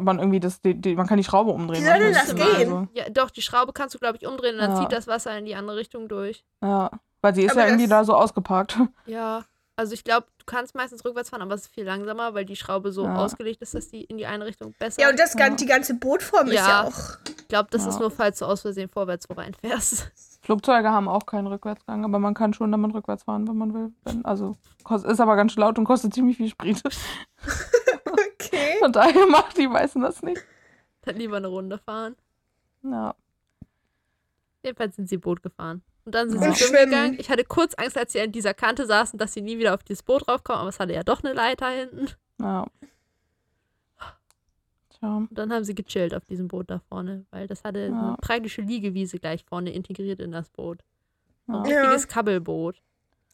man 0.00 0.18
irgendwie 0.18 0.40
das, 0.40 0.60
die, 0.60 0.74
die, 0.74 0.94
man 0.96 1.06
kann 1.06 1.16
die 1.18 1.24
Schraube 1.24 1.50
umdrehen. 1.50 1.82
Wie 1.82 1.86
soll 1.86 1.98
denn 1.98 2.12
das 2.14 2.34
gehen? 2.34 2.72
Also, 2.72 2.88
ja, 2.94 3.08
doch, 3.10 3.30
die 3.30 3.42
Schraube 3.42 3.72
kannst 3.72 3.94
du, 3.94 3.98
glaube 3.98 4.16
ich, 4.20 4.26
umdrehen 4.26 4.54
und 4.54 4.60
dann 4.62 4.72
Ja. 4.74 4.80
zieht 4.80 4.92
das 4.92 5.06
Wasser 5.06 5.36
in 5.38 5.44
die 5.44 5.54
andere 5.54 5.76
Richtung 5.76 6.08
durch. 6.08 6.44
ja, 6.62 6.90
weil 7.20 7.34
sie 7.34 7.44
ist 7.44 7.52
Aber 7.52 7.62
ja 7.62 7.66
irgendwie 7.68 7.88
da 7.88 8.04
so 8.04 8.14
ausgeparkt. 8.14 8.76
Ja. 9.06 9.44
Also 9.76 9.94
ich 9.94 10.02
glaube, 10.02 10.26
du 10.38 10.44
kannst 10.44 10.74
meistens 10.74 11.04
rückwärts 11.04 11.30
fahren, 11.30 11.40
aber 11.42 11.54
es 11.54 11.62
ist 11.66 11.72
viel 11.72 11.84
langsamer, 11.84 12.34
weil 12.34 12.44
die 12.44 12.56
Schraube 12.56 12.90
so 12.90 13.04
Ja. 13.04 13.14
ausgelegt 13.14 13.62
ist, 13.62 13.74
dass 13.76 13.88
die 13.88 14.02
in 14.02 14.18
die 14.18 14.26
eine 14.26 14.44
Richtung 14.44 14.74
besser. 14.76 15.00
Ja, 15.00 15.08
und 15.08 15.16
das, 15.20 15.34
Ja. 15.34 15.48
die 15.50 15.66
ganze 15.66 15.94
Bootform 15.94 16.48
ist 16.48 16.54
ja 16.54 16.82
auch. 16.82 17.16
ich 17.38 17.46
glaube, 17.46 17.68
das 17.70 17.84
Ja. 17.84 17.90
ist 17.90 18.00
nur, 18.00 18.10
falls 18.10 18.40
du 18.40 18.44
aus 18.46 18.62
Versehen 18.62 18.88
vorwärts 18.88 19.28
wo 19.30 19.34
reinfährst. 19.34 20.10
Flugzeuge 20.42 20.90
haben 20.90 21.06
auch 21.08 21.26
keinen 21.26 21.46
Rückwärtsgang, 21.46 22.04
aber 22.04 22.18
man 22.18 22.34
kann 22.34 22.54
schon 22.54 22.72
damit 22.72 22.92
rückwärts 22.92 23.22
fahren, 23.22 23.46
wenn 23.46 23.56
man 23.56 23.72
will. 23.72 23.92
Also 24.24 24.56
ist 25.04 25.20
aber 25.20 25.36
ganz 25.36 25.52
schön 25.52 25.60
laut 25.60 25.78
und 25.78 25.84
kostet 25.84 26.12
ziemlich 26.12 26.38
viel 26.38 26.48
Sprit. 26.48 26.82
Okay. 28.40 28.76
Von 28.80 28.92
daher 28.92 29.26
macht 29.26 29.56
die 29.56 29.68
meisten 29.68 30.00
das 30.00 30.22
nicht. 30.22 30.42
Dann 31.02 31.16
lieber 31.16 31.36
eine 31.38 31.48
Runde 31.48 31.78
fahren. 31.78 32.16
Ja. 32.82 33.14
Jedenfalls 34.62 34.96
sind 34.96 35.08
sie 35.08 35.16
Boot 35.18 35.42
gefahren. 35.42 35.82
Und 36.04 36.14
dann 36.14 36.30
sind 36.30 36.40
sie 36.42 36.46
schwimmen 36.54 36.56
schwimmen. 36.78 36.90
gegangen. 36.90 37.16
Ich 37.20 37.30
hatte 37.30 37.44
kurz 37.44 37.74
Angst, 37.74 37.96
als 37.98 38.12
sie 38.12 38.20
an 38.20 38.32
dieser 38.32 38.54
Kante 38.54 38.86
saßen, 38.86 39.18
dass 39.18 39.32
sie 39.34 39.42
nie 39.42 39.58
wieder 39.58 39.74
auf 39.74 39.82
dieses 39.82 40.02
Boot 40.02 40.26
raufkommen, 40.28 40.60
aber 40.60 40.68
es 40.70 40.80
hatte 40.80 40.94
ja 40.94 41.02
doch 41.02 41.22
eine 41.22 41.32
Leiter 41.34 41.68
hinten. 41.68 42.08
ja. 42.40 42.66
Tja. 44.90 45.16
Und 45.16 45.28
dann 45.38 45.52
haben 45.52 45.64
sie 45.64 45.74
gechillt 45.74 46.14
auf 46.14 46.24
diesem 46.24 46.48
Boot 46.48 46.70
da 46.70 46.80
vorne, 46.88 47.24
weil 47.30 47.46
das 47.46 47.62
hatte 47.64 47.86
Ja. 47.86 47.86
eine 48.08 48.16
praktische 48.20 48.62
Liegewiese 48.62 49.18
gleich 49.18 49.44
vorne 49.44 49.72
integriert 49.72 50.18
in 50.20 50.32
das 50.32 50.48
Boot. 50.50 50.80
Ja. 51.46 51.62
Ein 51.62 51.70
Ja. 51.70 51.80
richtiges 51.82 52.08
Kabbelboot. 52.08 52.82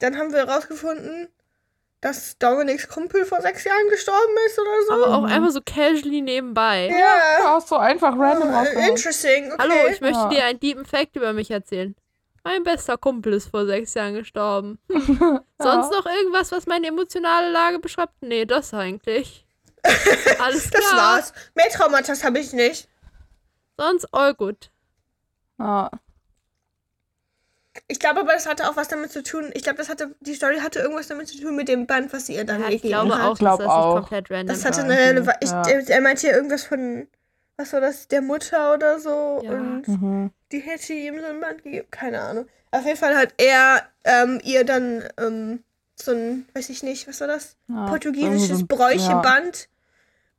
Dann 0.01 0.17
haben 0.17 0.31
wir 0.33 0.47
herausgefunden, 0.47 1.29
dass 2.05 2.37
Dominiks 2.38 2.87
Kumpel 2.88 3.25
vor 3.25 3.40
sechs 3.40 3.64
Jahren 3.64 3.88
gestorben 3.88 4.35
ist 4.47 4.59
oder 4.59 4.71
so. 4.87 4.93
Aber 5.05 5.14
auch 5.17 5.21
Mhm. 5.23 5.33
einfach 5.33 5.51
so 5.51 5.61
casually 5.64 6.21
nebenbei. 6.21 6.88
ja. 6.88 7.40
Ja, 7.43 7.59
ist 7.59 7.69
so 7.69 7.77
einfach 7.77 8.17
random 8.19 8.51
rausgehauen. 8.55 8.88
Interesting. 8.90 9.53
Okay. 9.53 9.57
Hallo, 9.62 9.75
ich 9.90 10.01
möchte 10.01 10.19
Ja. 10.19 10.29
dir 10.29 10.45
einen 10.45 10.61
deepen 10.61 10.85
Fact 10.85 11.17
über 11.17 11.33
mich 11.33 11.51
erzählen. 11.51 11.97
Mein 12.45 12.62
bester 12.62 12.99
Kumpel 12.99 13.33
ist 13.33 13.49
vor 13.49 13.64
sechs 13.64 13.95
Jahren 13.95 14.12
gestorben. 14.14 14.79
Sonst 15.59 15.90
noch 15.93 16.05
irgendwas, 16.05 16.53
was 16.53 16.67
meine 16.67 16.88
emotionale 16.88 17.51
Lage 17.51 17.79
beschreibt? 17.79 18.12
Nee, 18.21 18.45
das 18.45 18.75
eigentlich. 18.75 19.47
Alles 20.38 20.71
klar. 20.71 20.83
Das 20.83 20.93
war's. 20.95 21.33
Mehr 21.55 21.69
Traumata 21.71 22.12
habe 22.23 22.38
ich 22.38 22.53
nicht. 22.53 22.88
Sonst 23.79 24.07
all 24.12 24.35
gut. 24.35 24.71
Ja. 25.59 25.90
Ich 27.89 27.99
glaube 27.99 28.21
aber, 28.21 28.33
das 28.33 28.47
hatte 28.49 28.69
auch 28.69 28.77
was 28.77 28.89
damit 28.89 29.11
zu 29.11 29.23
tun. 29.23 29.51
Ich 29.55 29.63
glaube, 29.65 29.79
das 29.79 29.89
hatte, 29.89 30.15
die 30.21 30.35
Story 30.35 30.59
hatte 30.59 30.79
irgendwas 30.79 31.09
damit 31.09 31.29
zu 31.29 31.41
tun 31.41 31.57
mit 31.57 31.69
dem 31.69 31.87
Band, 31.87 32.13
was 32.13 32.27
sie 32.27 32.37
ihr 32.37 32.45
dann 32.45 32.61
Ja, 32.61 32.69
ich 32.69 32.83
gegeben 32.83 33.09
glaube 33.09 33.15
hat. 33.19 33.25
auch, 33.25 33.31
dass 33.31 33.39
glaub 33.39 33.59
das 33.59 33.69
auch. 33.69 33.95
nicht 33.97 34.01
komplett 34.09 34.31
random 34.31 34.47
Das 34.57 34.65
hatte 34.65 34.83
eine. 34.83 34.97
Relevanz. 34.97 35.37
Ich, 35.41 35.51
Ja. 35.51 35.63
er, 35.67 36.01
meinte 36.01 36.27
ja 36.29 36.35
irgendwas 36.35 36.63
von, 36.65 37.09
was 37.57 37.73
war 37.73 37.81
das, 37.81 38.07
der 38.09 38.23
Mutter 38.23 38.75
oder 38.75 39.01
so. 39.01 39.41
Ja. 39.45 39.51
Und 39.51 39.89
Mhm. 39.89 40.31
die 40.53 40.61
hätte 40.61 40.93
ihm 40.93 41.19
so 41.21 41.27
ein 41.27 41.41
Band 41.41 41.65
gegeben. 41.65 41.89
Keine 41.91 42.21
Ahnung. 42.21 42.47
Auf 42.71 42.85
jeden 42.87 42.97
Fall 42.99 43.17
hat 43.17 43.35
er 43.39 43.83
ähm, 44.05 44.41
ihr 44.45 44.65
dann 44.65 45.05
ähm, 45.19 45.63
so 45.97 46.13
ein, 46.13 46.47
weiß 46.55 46.69
ich 46.71 46.83
nicht, 46.83 47.09
was 47.09 47.21
war 47.21 47.29
das? 47.29 47.57
Ja, 47.69 47.87
Portugiesisches 47.87 48.61
so 48.61 48.67
Bräucheband, 48.67 49.69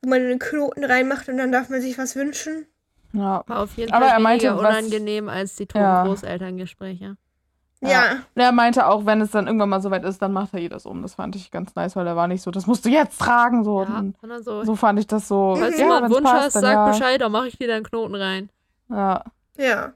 wo 0.02 0.10
man 0.10 0.22
einen 0.22 0.40
Knoten 0.40 0.84
reinmacht 0.86 1.28
und 1.30 1.38
dann 1.38 1.52
darf 1.52 1.70
man 1.70 1.82
sich 1.82 1.98
was 1.98 2.16
wünschen. 2.16 2.66
Ja. 3.14 3.44
War 3.48 3.60
auf 3.60 3.74
jeden 3.76 3.92
Aber 3.94 4.06
Fall 4.06 4.16
er 4.16 4.20
meinte, 4.22 4.46
weniger 4.48 4.62
was- 4.64 4.70
unangenehm 4.78 5.30
als 5.30 5.56
die 5.56 5.66
toten 5.66 5.84
Ja. 5.84 6.04
Großelterngespräche. 6.06 7.18
Ja. 7.88 8.06
Ja. 8.06 8.18
Er 8.36 8.52
meinte 8.52 8.88
auch, 8.88 9.06
wenn 9.06 9.22
es 9.22 9.32
dann 9.32 9.48
irgendwann 9.48 9.70
mal 9.70 9.82
soweit 9.82 10.04
ist, 10.04 10.22
dann 10.22 10.34
macht 10.34 10.54
er 10.54 10.60
ihr 10.60 10.70
das 10.70 10.86
um. 10.86 11.02
Das 11.02 11.16
fand 11.16 11.36
ich 11.36 11.52
ganz 11.52 11.74
nice, 11.76 11.96
weil 11.96 12.06
er 12.08 12.16
war 12.16 12.28
nicht 12.28 12.42
so, 12.42 12.52
das 12.52 12.68
musst 12.68 12.86
du 12.86 12.90
jetzt 12.90 13.20
tragen. 13.20 13.64
So, 13.64 13.84
Ja, 13.84 14.00
Und 14.00 14.16
so. 14.44 14.64
so 14.64 14.76
fand 14.76 15.00
ich 15.00 15.08
das 15.08 15.28
so. 15.28 15.56
Falls 15.58 15.76
Mhm. 15.78 15.82
du 15.82 15.88
mal 15.88 15.94
ja, 15.94 15.98
einen 16.06 16.14
Wunsch 16.14 16.24
passt, 16.24 16.46
hast, 16.46 16.56
dann 16.56 16.62
sag 16.64 16.74
ja. 16.74 16.88
Bescheid, 16.90 17.22
dann 17.22 17.32
mache 17.32 17.48
ich 17.48 17.58
dir 17.58 17.68
da 17.68 17.76
einen 17.76 17.86
Knoten 17.86 18.16
rein. 18.16 18.50
Ja. 18.90 19.24
Ja. 19.58 19.94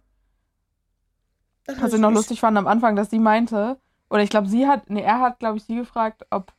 Das 1.65 1.78
Was 1.78 1.88
ist 1.89 1.93
ich 1.95 1.99
noch 2.02 2.12
lustig 2.12 2.39
fand 2.39 2.58
am 2.58 2.67
Anfang, 2.67 2.95
dass 2.95 3.10
sie 3.10 3.19
meinte, 3.19 3.78
oder 4.10 4.23
ich 4.23 4.30
glaube, 4.30 4.47
sie 4.47 4.67
hat, 4.67 4.89
nee, 4.89 5.02
er 5.04 5.19
hat, 5.19 5.39
glaube 5.39 5.58
ich, 5.58 5.63
sie 5.65 5.75
gefragt, 5.75 6.25
ob 6.32 6.52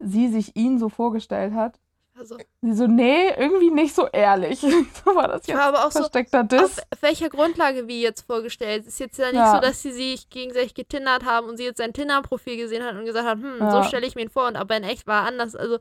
sie 0.00 0.28
sich 0.28 0.56
ihn 0.56 0.78
so 0.78 0.88
vorgestellt 0.88 1.54
hat. 1.54 1.78
Also, 2.18 2.36
Sie 2.62 2.72
so, 2.72 2.86
nee, 2.86 3.28
irgendwie 3.36 3.70
nicht 3.70 3.94
so 3.94 4.08
ehrlich. 4.08 4.60
so 5.04 5.14
war 5.14 5.28
das 5.28 5.42
ich 5.42 5.48
jetzt 5.48 5.58
war 5.58 5.66
aber 5.66 5.86
auch 5.86 5.92
so, 5.92 6.00
versteckter 6.00 6.40
auf 6.40 6.48
Diss. 6.48 6.76
welcher 7.00 7.28
Grundlage 7.28 7.86
wie 7.86 8.02
jetzt 8.02 8.22
vorgestellt? 8.26 8.82
Es 8.82 8.94
ist 8.94 9.00
jetzt 9.00 9.18
ja 9.18 9.26
nicht 9.26 9.36
Ja. 9.36 9.54
so, 9.54 9.60
dass 9.60 9.82
sie 9.82 9.92
sich 9.92 10.28
gegenseitig 10.28 10.74
getindert 10.74 11.24
haben 11.24 11.48
und 11.48 11.56
sie 11.56 11.64
jetzt 11.64 11.78
sein 11.78 11.92
Tinder-Profil 11.92 12.56
gesehen 12.56 12.82
hat 12.84 12.96
und 12.96 13.04
gesagt 13.04 13.26
hat, 13.26 13.38
hm, 13.38 13.58
Ja. 13.60 13.70
so 13.70 13.82
stelle 13.84 14.06
ich 14.06 14.14
mir 14.16 14.22
ihn 14.22 14.30
vor 14.30 14.48
und 14.48 14.56
aber 14.56 14.76
in 14.76 14.84
echt 14.84 15.06
war 15.06 15.22
er 15.22 15.28
anders. 15.28 15.54
Also, 15.54 15.78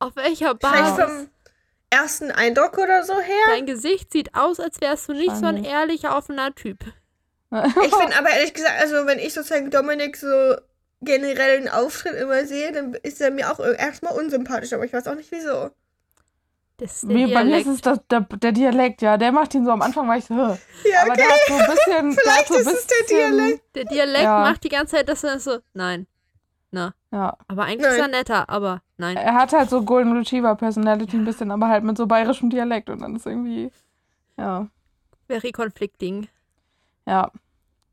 auf 0.00 0.16
welcher 0.16 0.56
Vielleicht 0.58 0.96
Basis? 0.96 1.04
vom 1.04 1.28
ersten 1.90 2.30
Eindruck 2.32 2.76
oder 2.78 3.04
so 3.04 3.14
her. 3.14 3.44
Dein 3.50 3.66
Gesicht 3.66 4.12
sieht 4.12 4.34
aus, 4.34 4.58
als 4.58 4.80
wärst 4.80 5.08
du 5.08 5.12
nicht 5.12 5.36
so 5.36 5.46
ein 5.46 5.64
ehrlicher, 5.64 6.16
offener 6.16 6.54
Typ. 6.54 6.78
Ich 7.54 7.94
finde 7.94 8.18
aber 8.18 8.30
ehrlich 8.30 8.52
gesagt, 8.52 8.80
also 8.80 9.06
wenn 9.06 9.20
ich 9.20 9.32
sozusagen 9.32 9.70
Dominik 9.70 10.16
so 10.16 10.56
generellen 11.04 11.68
Auftritt 11.68 12.14
immer 12.14 12.44
sehe, 12.44 12.72
dann 12.72 12.94
ist 12.94 13.20
er 13.20 13.30
mir 13.30 13.50
auch 13.50 13.60
erstmal 13.60 14.14
unsympathisch, 14.18 14.72
aber 14.72 14.84
ich 14.84 14.92
weiß 14.92 15.06
auch 15.08 15.14
nicht 15.14 15.30
wieso. 15.32 15.70
Das 16.78 16.94
ist 16.94 17.02
der 17.08 17.10
Wie, 17.16 17.32
bei 17.32 17.44
mir 17.44 17.58
ist 17.58 17.64
Dialekt. 17.66 17.66
es 17.68 17.80
das, 17.82 17.98
der, 18.10 18.20
der 18.22 18.52
Dialekt, 18.52 19.00
ja. 19.02 19.16
Der 19.16 19.30
macht 19.30 19.54
ihn 19.54 19.64
so 19.64 19.70
am 19.70 19.80
Anfang, 19.82 20.08
war 20.08 20.16
ich 20.18 20.24
so? 20.24 20.34
Ja, 20.34 20.48
aber 21.02 21.12
okay. 21.12 21.22
der 21.22 21.28
hat 21.28 21.40
so 21.46 21.54
ein 21.54 21.66
bisschen. 21.70 22.12
Vielleicht 22.20 22.48
so 22.48 22.54
ein 22.54 22.60
ist 22.60 22.66
es 22.66 22.86
der 22.88 22.94
bisschen- 23.02 23.36
Dialekt. 23.36 23.62
Der 23.76 23.84
Dialekt 23.84 24.24
Ja. 24.24 24.40
macht 24.40 24.64
die 24.64 24.68
ganze 24.68 24.96
Zeit, 24.96 25.08
dass 25.08 25.22
er 25.22 25.38
so, 25.38 25.58
nein. 25.72 26.06
Na. 26.72 26.92
Ja. 27.12 27.36
Aber 27.46 27.62
eigentlich 27.66 27.86
ist 27.88 27.94
er 27.98 28.08
Nein. 28.08 28.10
netter, 28.10 28.48
aber 28.48 28.82
nein. 28.96 29.16
Er 29.16 29.34
hat 29.34 29.52
halt 29.52 29.70
so 29.70 29.82
Golden 29.84 30.16
Retriever 30.16 30.56
Personality 30.56 31.16
ein 31.16 31.24
bisschen, 31.24 31.52
aber 31.52 31.68
halt 31.68 31.84
mit 31.84 31.96
so 31.96 32.08
bayerischem 32.08 32.50
Dialekt 32.50 32.90
und 32.90 33.00
dann 33.02 33.14
ist 33.14 33.24
irgendwie. 33.26 33.70
Ja. 34.36 34.66
Very 35.28 35.52
conflicting. 35.52 36.26
Ja. 37.06 37.30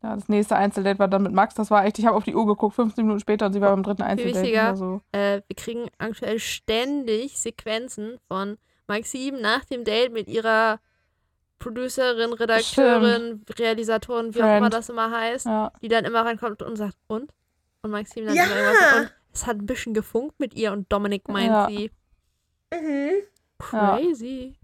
Ja, 0.04 0.16
das 0.16 0.28
nächste 0.30 0.56
Einzeldate 0.56 0.98
war 1.00 1.08
dann 1.08 1.22
mit 1.24 1.32
Max. 1.34 1.54
Das 1.56 1.70
war 1.70 1.86
echt, 1.86 2.00
ich 2.00 2.06
habe 2.08 2.18
auf 2.18 2.24
die 2.24 2.36
Uhr 2.36 2.46
geguckt, 2.48 2.76
15 2.76 3.04
Minuten 3.06 3.20
später 3.20 3.46
und 3.46 3.54
sie 3.54 3.62
war 3.62 3.70
beim 3.72 3.84
dritten 3.84 4.02
Einzeldate. 4.02 4.40
wichtiger. 4.42 4.64
War 4.70 4.76
so. 4.76 5.02
Äh, 5.12 5.42
wir 5.48 5.56
kriegen 5.56 5.90
aktuell 6.00 6.40
ständig 6.40 7.38
Sequenzen 7.38 8.18
von 8.28 8.58
Maxim 8.88 9.40
nach 9.40 9.64
dem 9.66 9.84
Date 9.84 10.12
mit 10.12 10.28
ihrer 10.28 10.80
Producerin, 11.60 12.34
Redakteurin, 12.34 13.44
Realisatorin, 13.60 14.34
wie 14.34 14.40
auch 14.42 14.46
Friend. 14.46 14.58
immer 14.58 14.70
das 14.72 14.90
immer 14.90 15.12
heißt, 15.12 15.46
Ja. 15.46 15.72
die 15.82 15.88
dann 15.88 16.06
immer 16.06 16.26
reinkommt 16.26 16.64
und 16.64 16.76
sagt, 16.76 16.98
und? 17.08 17.32
Und 17.84 17.92
Maxim 17.92 18.26
dann 18.26 18.36
Ja. 18.36 18.46
immer 18.46 18.56
irgendwas 18.56 18.80
sagt, 18.80 18.96
und 19.02 19.12
es 19.34 19.46
hat 19.48 19.58
ein 19.58 19.66
bisschen 19.68 19.94
gefunkt 19.94 20.40
mit 20.40 20.56
ihr 20.56 20.72
und 20.72 20.92
Dominik 20.92 21.28
meint 21.30 21.46
Ja. 21.52 21.68
sie. 21.70 21.92
Mhm. 22.74 23.12
Ja. 23.72 23.98
Crazy. 23.98 24.56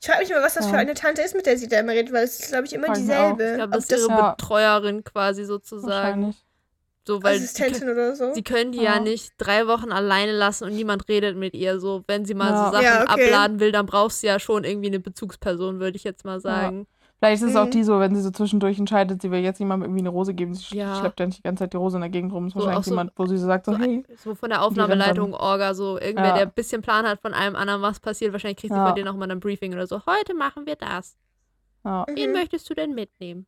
Ich 0.00 0.06
frage 0.06 0.20
mich 0.20 0.30
mal, 0.30 0.42
was 0.42 0.54
das 0.54 0.66
Ja. 0.66 0.70
für 0.72 0.78
eine 0.78 0.94
Tante 0.94 1.22
ist, 1.22 1.34
mit 1.34 1.46
der 1.46 1.58
sie 1.58 1.66
da 1.68 1.80
immer 1.80 1.92
redet, 1.92 2.12
weil 2.12 2.24
es 2.24 2.38
ist, 2.38 2.48
glaube 2.50 2.66
ich, 2.66 2.72
immer 2.72 2.92
dieselbe. 2.92 3.42
Ich 3.44 3.54
glaube, 3.56 3.72
das 3.72 3.84
ist 3.84 3.92
ihre 3.92 4.08
Ja. 4.08 4.30
Betreuerin 4.30 5.02
quasi 5.04 5.44
sozusagen. 5.44 5.90
Wahrscheinlich. 6.22 6.36
So, 7.06 7.22
weil 7.22 7.38
sie, 7.38 7.44
Assistentin 7.44 7.88
oder 7.88 8.14
so. 8.14 8.34
sie 8.34 8.42
können 8.42 8.70
die 8.70 8.78
ja. 8.82 8.96
Ja. 8.96 9.00
nicht 9.00 9.32
drei 9.38 9.66
Wochen 9.66 9.90
alleine 9.92 10.32
lassen 10.32 10.64
und 10.64 10.74
niemand 10.74 11.08
redet 11.08 11.36
mit 11.38 11.54
ihr. 11.54 11.80
So, 11.80 12.04
wenn 12.06 12.26
sie 12.26 12.34
mal 12.34 12.50
Ja. 12.50 12.66
so 12.66 12.72
Sachen 12.72 12.84
Ja, 12.84 13.02
okay. 13.10 13.24
abladen 13.28 13.60
will, 13.60 13.72
dann 13.72 13.86
brauchst 13.86 14.22
du 14.22 14.26
ja 14.26 14.38
schon 14.38 14.64
irgendwie 14.64 14.88
eine 14.88 15.00
Bezugsperson, 15.00 15.80
würde 15.80 15.96
ich 15.96 16.04
jetzt 16.04 16.24
mal 16.26 16.38
sagen. 16.38 16.86
Vielleicht 17.20 17.42
ist 17.42 17.50
es 17.50 17.56
auch 17.56 17.66
Mhm. 17.66 17.70
die 17.72 17.82
so, 17.82 17.98
wenn 17.98 18.14
sie 18.14 18.20
so 18.22 18.30
zwischendurch 18.30 18.78
entscheidet, 18.78 19.20
sie 19.22 19.30
will 19.32 19.40
jetzt 19.40 19.58
jemandem 19.58 19.86
irgendwie 19.88 20.02
eine 20.02 20.08
Rose 20.10 20.34
geben. 20.34 20.54
Sie 20.54 20.76
Ja. 20.76 20.94
schleppt 20.94 21.18
ja 21.18 21.26
nicht 21.26 21.38
die 21.38 21.42
ganze 21.42 21.64
Zeit 21.64 21.72
die 21.72 21.76
Rose 21.76 21.96
in 21.96 22.00
der 22.02 22.10
Gegend 22.10 22.32
rum. 22.32 22.46
Ist 22.46 22.52
So, 22.52 22.60
wahrscheinlich 22.60 22.78
auch 22.78 22.84
so- 22.84 22.90
jemand, 22.92 23.12
wo 23.16 23.26
sie 23.26 23.36
so 23.38 23.46
sagt, 23.46 23.66
so, 23.66 23.72
so 23.72 23.78
hey. 23.78 24.04
So 24.16 24.34
von 24.36 24.50
der 24.50 24.62
Aufnahmeleitung, 24.62 25.34
Orga, 25.34 25.74
so 25.74 25.98
irgendwer, 25.98 26.26
Ja. 26.28 26.34
der 26.34 26.42
ein 26.42 26.52
bisschen 26.52 26.80
Plan 26.80 27.06
hat 27.08 27.20
von 27.20 27.34
allem 27.34 27.56
anderen, 27.56 27.82
was 27.82 27.98
passiert. 27.98 28.32
Wahrscheinlich 28.32 28.58
kriegst 28.58 28.70
du 28.72 28.78
Ja. 28.78 28.86
von 28.86 28.94
denen 28.94 29.08
auch 29.08 29.16
mal 29.16 29.28
ein 29.30 29.40
Briefing 29.40 29.72
oder 29.74 29.86
so. 29.88 30.00
Heute 30.06 30.34
machen 30.34 30.64
wir 30.66 30.76
das. 30.76 31.16
Ja, 31.84 32.06
Wen 32.08 32.30
Mhm. 32.30 32.36
möchtest 32.36 32.70
du 32.70 32.74
denn 32.74 32.94
mitnehmen? 32.94 33.46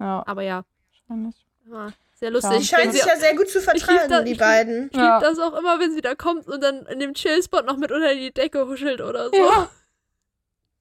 ja, 0.00 0.22
Aber 0.26 0.42
ja, 0.42 0.64
wahrscheinlich. 1.06 1.34
ja 1.70 1.88
sehr 2.14 2.30
lustig. 2.30 2.58
Die 2.58 2.64
scheinen 2.64 2.90
sich 2.92 3.02
sie- 3.02 3.08
ja 3.08 3.16
sehr 3.16 3.36
gut 3.36 3.48
zu 3.50 3.60
vertragen, 3.60 4.08
da- 4.08 4.22
die 4.22 4.32
ich- 4.32 4.38
beiden. 4.38 4.88
Ich 4.90 4.96
Ja. 4.96 5.20
das 5.20 5.38
auch 5.38 5.58
immer, 5.58 5.78
wenn 5.78 5.92
sie 5.92 6.00
da 6.00 6.14
kommt 6.14 6.46
und 6.48 6.62
dann 6.62 6.86
in 6.86 7.00
dem 7.00 7.12
Chill-Spot 7.12 7.60
noch 7.62 7.76
mit 7.76 7.92
unter 7.92 8.14
die 8.14 8.32
Decke 8.32 8.66
huschelt 8.66 9.02
oder 9.02 9.28
so. 9.28 9.36
Ja. 9.36 9.68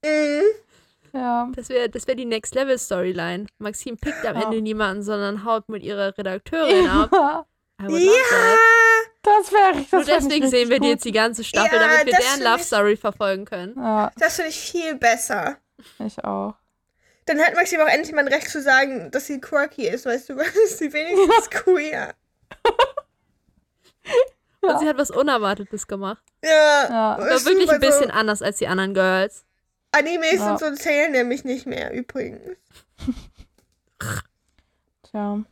Mhm. 0.05 0.41
Ja. 1.13 1.47
Das 1.55 1.69
wäre 1.69 1.89
das 1.89 2.07
wär 2.07 2.15
die 2.15 2.25
Next-Level-Storyline. 2.25 3.45
Maxim 3.59 3.97
pickt 3.97 4.25
am 4.25 4.35
Ja. 4.35 4.43
Ende 4.45 4.61
niemanden, 4.61 5.03
sondern 5.03 5.45
haut 5.45 5.69
mit 5.69 5.83
ihrer 5.83 6.17
Redakteurin 6.17 6.87
ab. 6.89 7.09
ja. 7.11 7.45
Love 7.81 7.99
Ja. 7.99 8.15
Das 9.21 9.51
wäre 9.51 9.73
Nur 9.73 9.91
wär 9.91 9.99
nicht 9.99 10.07
deswegen 10.09 10.49
sehen 10.49 10.67
richtig 10.67 10.69
wir 10.69 10.75
die 10.79 10.79
gut. 10.79 10.87
jetzt 10.89 11.05
die 11.05 11.11
ganze 11.11 11.43
Staffel, 11.43 11.79
Ja, 11.79 11.87
damit 11.87 12.05
wir 12.07 12.13
deren 12.17 12.41
Love 12.43 12.59
ich- 12.61 12.65
Story 12.67 12.97
verfolgen 12.97 13.45
können. 13.45 13.73
Ja, 13.77 14.11
das 14.17 14.35
finde 14.35 14.49
ich 14.49 14.59
viel 14.59 14.95
besser. 14.95 15.57
ich 15.99 16.23
auch. 16.23 16.55
Dann 17.25 17.39
hat 17.39 17.55
Maxim 17.55 17.79
auch 17.79 17.87
endlich 17.87 18.13
mal 18.13 18.21
ein 18.21 18.27
Recht 18.33 18.49
zu 18.49 18.61
sagen, 18.61 19.09
dass 19.11 19.27
sie 19.27 19.39
quirky 19.39 19.87
ist, 19.87 20.05
weißt 20.05 20.29
du, 20.29 20.35
weil 20.37 20.51
sie 20.67 20.91
wenigstens 20.91 21.49
queer. 21.51 22.13
Ja. 24.61 24.69
Und 24.73 24.79
sie 24.79 24.87
hat 24.87 24.97
was 24.97 25.11
Unerwartetes 25.11 25.87
gemacht. 25.87 26.21
Ja. 26.43 26.49
Ja. 26.89 27.17
War 27.19 27.27
wirklich 27.45 27.69
ein 27.69 27.79
super 27.79 27.91
so- 27.91 27.99
bisschen 27.99 28.11
anders 28.11 28.41
als 28.41 28.57
die 28.57 28.67
anderen 28.67 28.93
Girls. 28.93 29.45
Animes 29.93 30.33
Ja. 30.35 30.51
und 30.51 30.59
so 30.59 30.73
zählen 30.75 31.11
nämlich 31.11 31.43
nicht 31.45 31.65
mehr, 31.65 31.91
übrigens. 31.93 32.57
Tja. 35.03 35.43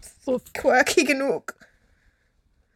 Quirky 0.53 1.03
genug. 1.03 1.55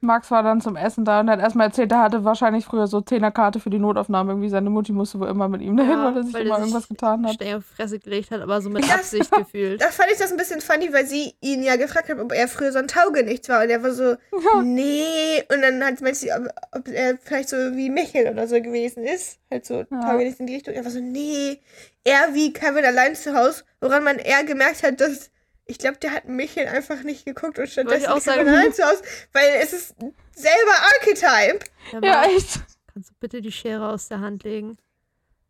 Max 0.06 0.32
war 0.32 0.44
dann 0.44 0.62
zum 0.62 0.76
Essen 0.76 1.04
da 1.06 1.20
und 1.20 1.30
hat 1.30 1.40
erstmal 1.40 1.68
erzählt, 1.68 1.92
er 1.92 2.02
hatte 2.04 2.24
wahrscheinlich 2.24 2.64
früher 2.66 2.88
so 2.88 3.02
Zehnerkarte 3.02 3.60
für 3.60 3.70
die 3.70 3.80
Notaufnahme. 3.80 4.32
Irgendwie 4.32 4.50
seine 4.50 4.70
Mutti 4.70 4.92
musste 4.94 5.20
wohl 5.20 5.28
immer 5.28 5.50
mit 5.50 5.62
ihm 5.62 5.76
dahin, 5.76 5.92
Ja, 5.92 6.06
weil 6.06 6.18
er 6.18 6.24
sich 6.24 6.34
weil 6.34 6.42
er 6.42 6.46
immer 6.48 6.56
sich 6.58 6.64
irgendwas 6.66 6.88
getan 6.88 7.26
hat. 7.28 7.34
Stein 7.34 7.56
auf 7.58 7.64
die 7.70 7.76
Fresse 7.76 8.00
gelegt 8.00 8.32
hat, 8.32 8.42
aber 8.42 8.62
so 8.62 8.70
mit 8.70 8.84
Das- 8.84 8.92
Absicht 8.92 9.32
gefühlt. 9.38 9.82
Da 9.82 9.88
fand 9.88 10.12
ich 10.12 10.18
das 10.18 10.32
ein 10.32 10.38
bisschen 10.38 10.62
funny, 10.62 10.94
weil 10.94 11.06
sie 11.06 11.34
ihn 11.42 11.64
ja 11.64 11.76
gefragt 11.76 12.10
hat, 12.10 12.20
ob 12.20 12.32
er 12.32 12.48
früher 12.48 12.72
so 12.72 12.80
ein 12.80 12.88
Taugenichts 12.88 13.50
war. 13.50 13.64
Und 13.64 13.70
er 13.70 13.84
war 13.84 13.92
so, 13.92 14.04
Ja. 14.12 14.62
nee. 14.64 15.44
Und 15.54 15.62
dann 15.62 15.84
hat 15.84 16.00
meinte 16.02 16.16
sie, 16.20 16.32
ob, 16.32 16.48
ob 16.72 16.88
er 16.88 17.18
vielleicht 17.24 17.50
so 17.50 17.58
wie 17.58 17.90
Michel 17.90 18.30
oder 18.32 18.48
so 18.48 18.56
gewesen 18.62 19.04
ist. 19.04 19.40
Halt 19.52 19.66
so 19.66 19.86
Ja. 19.90 20.02
Taugenichts 20.02 20.40
in 20.40 20.48
die 20.48 20.56
Richtung. 20.56 20.74
Er 20.74 20.84
war 20.84 20.92
so, 20.92 21.00
nee. 21.00 21.60
Er 22.04 22.34
wie 22.34 22.54
Kevin 22.54 22.86
allein 22.86 23.16
zu 23.16 23.36
Hause. 23.36 23.64
Woran 23.82 24.04
man 24.04 24.18
eher 24.18 24.44
gemerkt 24.44 24.84
hat, 24.84 25.02
dass. 25.02 25.32
Ich 25.68 25.80
glaube, 25.80 25.98
der 25.98 26.12
hat 26.14 26.26
Michel 26.28 26.68
einfach 26.68 27.02
nicht 27.04 27.26
geguckt 27.26 27.58
und 27.58 27.68
stattdessen 27.68 28.08
auch 28.08 28.20
sagen. 28.20 28.48
allein 28.48 28.72
zu 28.74 28.84
Hause. 28.84 29.02
Weil 29.34 29.60
es 29.62 29.74
ist 29.74 29.96
selber 30.36 30.72
Archetype. 31.00 31.60
Ja, 31.92 32.00
Ja, 32.04 32.24
echt. 32.26 32.60
kannst 32.94 33.10
du 33.10 33.14
bitte 33.20 33.42
die 33.42 33.52
Schere 33.52 33.90
aus 33.90 34.08
der 34.08 34.20
Hand 34.20 34.44
legen? 34.44 34.78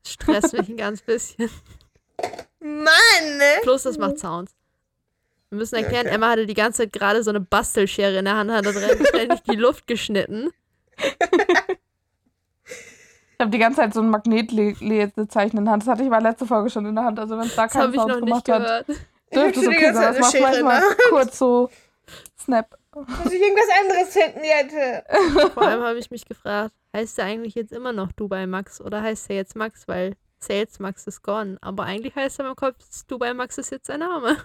Das 0.04 0.13
stresst 0.13 0.54
mich 0.54 0.69
ein 0.69 0.78
ganz 0.78 1.01
bisschen. 1.01 1.49
Mann! 2.60 3.38
ne? 3.38 3.43
Plus, 3.63 3.84
das 3.84 3.97
macht 3.97 4.17
Sounds. 4.19 4.54
Wir 5.49 5.58
müssen 5.60 5.75
erklären, 5.75 6.06
Okay. 6.08 6.15
Emma 6.15 6.30
hatte 6.30 6.45
die 6.45 6.54
ganze 6.54 6.84
Zeit 6.84 6.93
gerade 6.93 7.21
so 7.23 7.30
eine 7.30 7.39
Bastelschere 7.41 8.17
in 8.19 8.25
der 8.25 8.36
Hand, 8.36 8.51
hat 8.51 8.65
da 8.65 8.71
ständig 8.73 9.41
die 9.43 9.56
Luft 9.56 9.86
geschnitten. 9.88 10.49
Ich 13.38 13.41
habe 13.41 13.51
die 13.51 13.58
ganze 13.60 13.82
Zeit 13.82 13.93
so 13.93 13.99
ein 13.99 14.10
Magnetlezeichen 14.10 15.58
in 15.58 15.65
der 15.65 15.73
Hand. 15.73 15.84
Das 15.84 15.89
hatte 15.89 16.04
ich 16.04 16.10
mal 16.10 16.21
letzte 16.23 16.45
Folge 16.45 16.69
schon 16.69 16.86
in 16.86 16.95
der 16.95 17.04
Hand. 17.04 17.19
Also 17.19 17.38
wenn 17.38 17.45
es 17.47 17.54
da 17.56 17.65
Das 17.65 17.75
habe 17.75 17.91
keinen 17.91 17.93
ich 17.93 17.99
Sound 17.99 18.10
noch 18.13 18.19
nicht 18.34 18.45
gemacht 18.45 18.49
hat, 18.49 18.63
gehört. 18.63 18.88
dürfte 18.88 19.04
hab 19.38 19.54
die 19.54 19.67
okay 19.67 19.91
Das 19.93 20.19
macht 20.19 20.39
manchmal 20.39 20.82
kurz 21.10 21.38
so 21.38 21.69
Snap. 22.39 22.78
Dass 22.93 23.32
ich 23.32 23.41
irgendwas 23.41 23.65
anderes 23.82 24.13
finden 24.13 24.39
hätte. 24.43 25.50
Vor 25.54 25.63
allem 25.63 25.82
habe 25.84 26.00
ich 26.00 26.10
mich 26.12 26.26
gefragt, 26.26 26.74
heißt 26.95 27.17
der 27.17 27.26
eigentlich 27.26 27.56
jetzt 27.56 27.74
immer 27.74 27.91
noch 27.91 28.12
Dubai 28.13 28.48
Max 28.48 28.80
oder 28.80 29.02
heißt 29.02 29.30
er 29.30 29.36
jetzt 29.36 29.56
Max, 29.56 29.88
weil 29.88 30.15
Sales 30.39 30.80
Max 30.80 31.06
ist 31.08 31.21
gone. 31.21 31.58
Aber 31.62 31.84
eigentlich 31.84 32.15
heißt 32.15 32.39
er 32.39 32.48
im 32.48 32.56
Kopf, 32.56 32.78
Dubai 33.08 33.34
Max 33.34 33.58
ist 33.58 33.71
jetzt 33.71 33.88
sein 33.88 34.00
Name. 34.00 34.38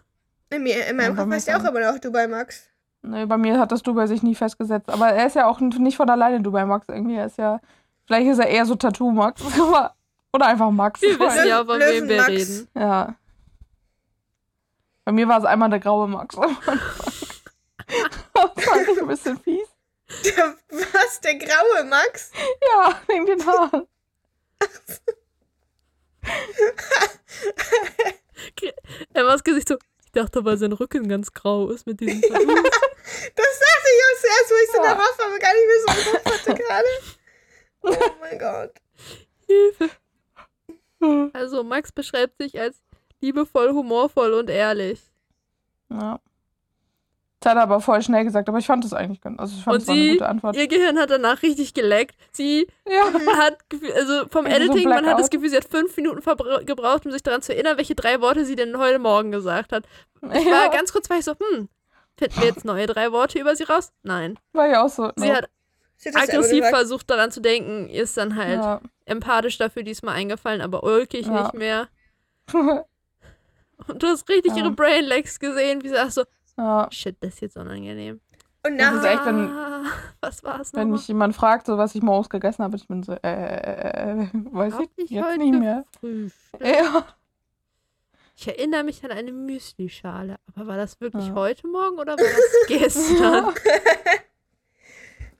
In, 0.50 0.64
mir, 0.64 0.84
in 0.86 0.96
meinem 0.96 1.16
Ja, 1.16 1.22
Kopf 1.22 1.32
heißt 1.32 1.48
er 1.48 1.58
auch 1.58 1.64
immer 1.64 1.92
noch 1.92 1.98
Dubai 2.00 2.26
Max. 2.26 2.68
Nee, 3.02 3.24
bei 3.24 3.36
mir 3.38 3.58
hat 3.58 3.72
das 3.72 3.82
Dubai 3.82 4.06
sich 4.06 4.22
nie 4.22 4.34
festgesetzt. 4.34 4.90
Aber 4.90 5.08
er 5.08 5.26
ist 5.26 5.36
ja 5.36 5.46
auch 5.46 5.60
nicht 5.60 5.96
von 5.96 6.10
alleine 6.10 6.40
Dubai 6.40 6.64
Max 6.66 6.86
irgendwie. 6.88 7.16
Er 7.16 7.26
ist 7.26 7.38
ja. 7.38 7.60
Vielleicht 8.06 8.26
ist 8.26 8.38
er 8.38 8.48
eher 8.48 8.66
so 8.66 8.74
Tattoo 8.74 9.10
Max. 9.10 9.42
Oder 10.32 10.46
einfach 10.46 10.70
Max. 10.70 11.00
Wir 11.00 11.18
wissen 11.18 11.48
ja, 11.48 11.64
von 11.64 11.78
wem 11.80 12.08
wir 12.08 12.26
reden. 12.26 12.68
Ja. 12.74 13.14
Bei 15.10 15.14
mir 15.14 15.26
war 15.26 15.38
es 15.40 15.44
einmal 15.44 15.68
der 15.68 15.80
graue 15.80 16.06
Max. 16.06 16.36
das 16.36 16.44
war 16.44 16.56
eigentlich 18.74 19.00
ein 19.00 19.08
bisschen 19.08 19.36
fies. 19.40 19.66
Der, 20.24 20.54
was? 20.70 21.20
Der 21.22 21.34
graue 21.34 21.82
Max? 21.82 22.30
Ja, 22.62 23.02
wegen 23.08 23.26
den 23.26 23.44
Haaren. 23.44 23.88
Emmas 29.14 29.42
Gesicht 29.42 29.66
so, 29.66 29.78
ich 30.04 30.12
dachte, 30.12 30.44
weil 30.44 30.56
sein 30.58 30.70
Rücken 30.70 31.08
ganz 31.08 31.32
grau 31.32 31.70
ist 31.70 31.88
mit 31.88 31.98
diesem 31.98 32.22
Tattoo. 32.28 32.46
Das 32.46 32.54
dachte 32.54 32.70
ich 33.34 34.04
auch 34.04 34.16
zuerst, 34.20 34.48
wo 34.48 34.54
ich 34.62 34.70
so 34.70 34.76
Ja. 34.76 34.82
darauf 34.94 35.18
aber 35.26 35.38
gar 35.40 35.52
nicht 35.54 35.66
mehr 35.66 35.80
so 35.80 35.88
im 35.88 35.94
Kopf 36.22 36.38
hatte 36.38 36.54
gerade. 36.54 36.86
Oh 37.82 37.96
mein 38.20 38.38
Gott. 38.38 38.74
Hilfe. 39.48 39.90
Also 41.32 41.64
Max 41.64 41.90
beschreibt 41.90 42.36
sich 42.38 42.60
als 42.60 42.80
liebevoll, 43.20 43.70
humorvoll 43.72 44.32
und 44.34 44.50
ehrlich. 44.50 45.00
Ja. 45.90 46.20
Das 47.42 47.52
hat 47.52 47.56
er 47.56 47.62
aber 47.62 47.80
voll 47.80 48.02
schnell 48.02 48.24
gesagt, 48.24 48.50
aber 48.50 48.58
ich 48.58 48.66
fand 48.66 48.84
es 48.84 48.92
eigentlich 48.92 49.22
ganz. 49.22 49.38
Also 49.40 49.56
ich 49.56 49.64
fand 49.64 49.74
Und 49.76 49.80
es 49.82 49.88
war 49.88 49.94
eine 49.94 50.02
sie, 50.04 50.10
gute 50.12 50.28
Antwort. 50.28 50.56
ihr 50.56 50.68
Gehirn 50.68 50.98
hat 50.98 51.08
danach 51.08 51.40
richtig 51.42 51.72
geleckt. 51.72 52.14
Sie 52.32 52.66
Ja. 52.86 53.04
hat, 53.38 53.56
also 53.96 54.28
vom 54.28 54.44
Also 54.44 54.58
so 54.66 54.72
Editing, 54.72 54.88
man 54.90 55.06
hat 55.06 55.18
das 55.18 55.30
Gefühl, 55.30 55.48
sie 55.48 55.56
hat 55.56 55.64
fünf 55.64 55.96
Minuten 55.96 56.20
gebraucht, 56.66 57.06
um 57.06 57.12
sich 57.12 57.22
daran 57.22 57.40
zu 57.40 57.54
erinnern, 57.54 57.78
welche 57.78 57.94
drei 57.94 58.20
Worte 58.20 58.44
sie 58.44 58.56
denn 58.56 58.76
heute 58.76 58.98
Morgen 58.98 59.30
gesagt 59.30 59.72
hat. 59.72 59.84
Ich 60.22 60.28
war 60.46 60.66
ja. 60.66 60.68
ganz 60.68 60.92
kurz, 60.92 61.08
war 61.08 61.16
ich 61.16 61.24
so, 61.24 61.32
hm, 61.32 61.70
finden 62.18 62.40
wir 62.40 62.46
jetzt 62.48 62.66
neue 62.66 62.86
drei 62.86 63.10
Worte 63.10 63.38
über 63.38 63.56
sie 63.56 63.64
raus? 63.64 63.90
Nein. 64.02 64.38
War 64.52 64.66
ja 64.68 64.84
auch 64.84 64.90
so. 64.90 65.10
Sie 65.16 65.28
no. 65.28 65.34
hat 65.36 65.48
Sie 65.96 66.08
hat 66.10 66.16
das 66.16 66.26
selber 66.26 66.44
aggressiv 66.44 66.66
versucht 66.68 67.10
daran 67.10 67.30
zu 67.30 67.40
denken, 67.40 67.88
ihr 67.88 68.02
ist 68.02 68.16
dann 68.18 68.36
halt 68.36 68.60
Ja. 68.60 68.80
empathisch 69.06 69.56
dafür 69.56 69.82
diesmal 69.82 70.14
eingefallen, 70.14 70.60
aber 70.60 70.82
ulkig 70.82 71.26
Ja. 71.26 71.42
nicht 71.42 71.54
mehr. 71.54 71.88
Und 73.88 74.02
du 74.02 74.06
hast 74.06 74.28
richtig 74.28 74.52
Ja. 74.52 74.58
ihre 74.58 74.70
Brainlegs 74.72 75.38
gesehen, 75.38 75.82
wie 75.82 75.88
sie 75.88 75.94
sagt 75.94 76.12
so, 76.12 76.24
ja. 76.58 76.88
shit, 76.90 77.16
das 77.20 77.34
ist 77.34 77.40
jetzt 77.40 77.56
unangenehm. 77.56 78.20
Und 78.66 78.76
Das 78.78 78.92
nach, 78.94 79.02
ist 79.02 79.08
echt, 79.08 79.26
wenn- 79.26 79.48
Ah, 79.50 79.82
was 80.20 80.44
war 80.44 80.60
es 80.60 80.74
Wenn 80.74 80.90
mich 80.90 81.08
jemand 81.08 81.34
fragt, 81.34 81.66
so 81.66 81.78
was 81.78 81.94
ich 81.94 82.02
morgens 82.02 82.28
gegessen 82.28 82.62
habe, 82.62 82.76
ich 82.76 82.86
bin 82.86 83.02
so, 83.02 83.12
äh, 83.12 83.18
äh, 83.22 84.22
äh, 84.22 84.28
weiß 84.32 84.74
Hab 84.74 84.82
ich 84.82 84.90
ich 85.04 85.10
jetzt 85.10 85.24
heute 85.24 85.38
nicht 85.38 85.58
mehr. 85.58 85.84
Ja. 86.60 87.06
Ich 88.36 88.48
erinnere 88.48 88.84
mich 88.84 89.04
an 89.04 89.10
eine 89.10 89.32
Müslischale, 89.32 90.36
aber 90.54 90.66
war 90.66 90.76
das 90.76 91.00
wirklich 91.00 91.26
Ja. 91.28 91.34
heute 91.34 91.66
Morgen 91.66 91.98
oder 91.98 92.12
war 92.12 92.24
das 92.24 92.66
gestern? 92.68 93.52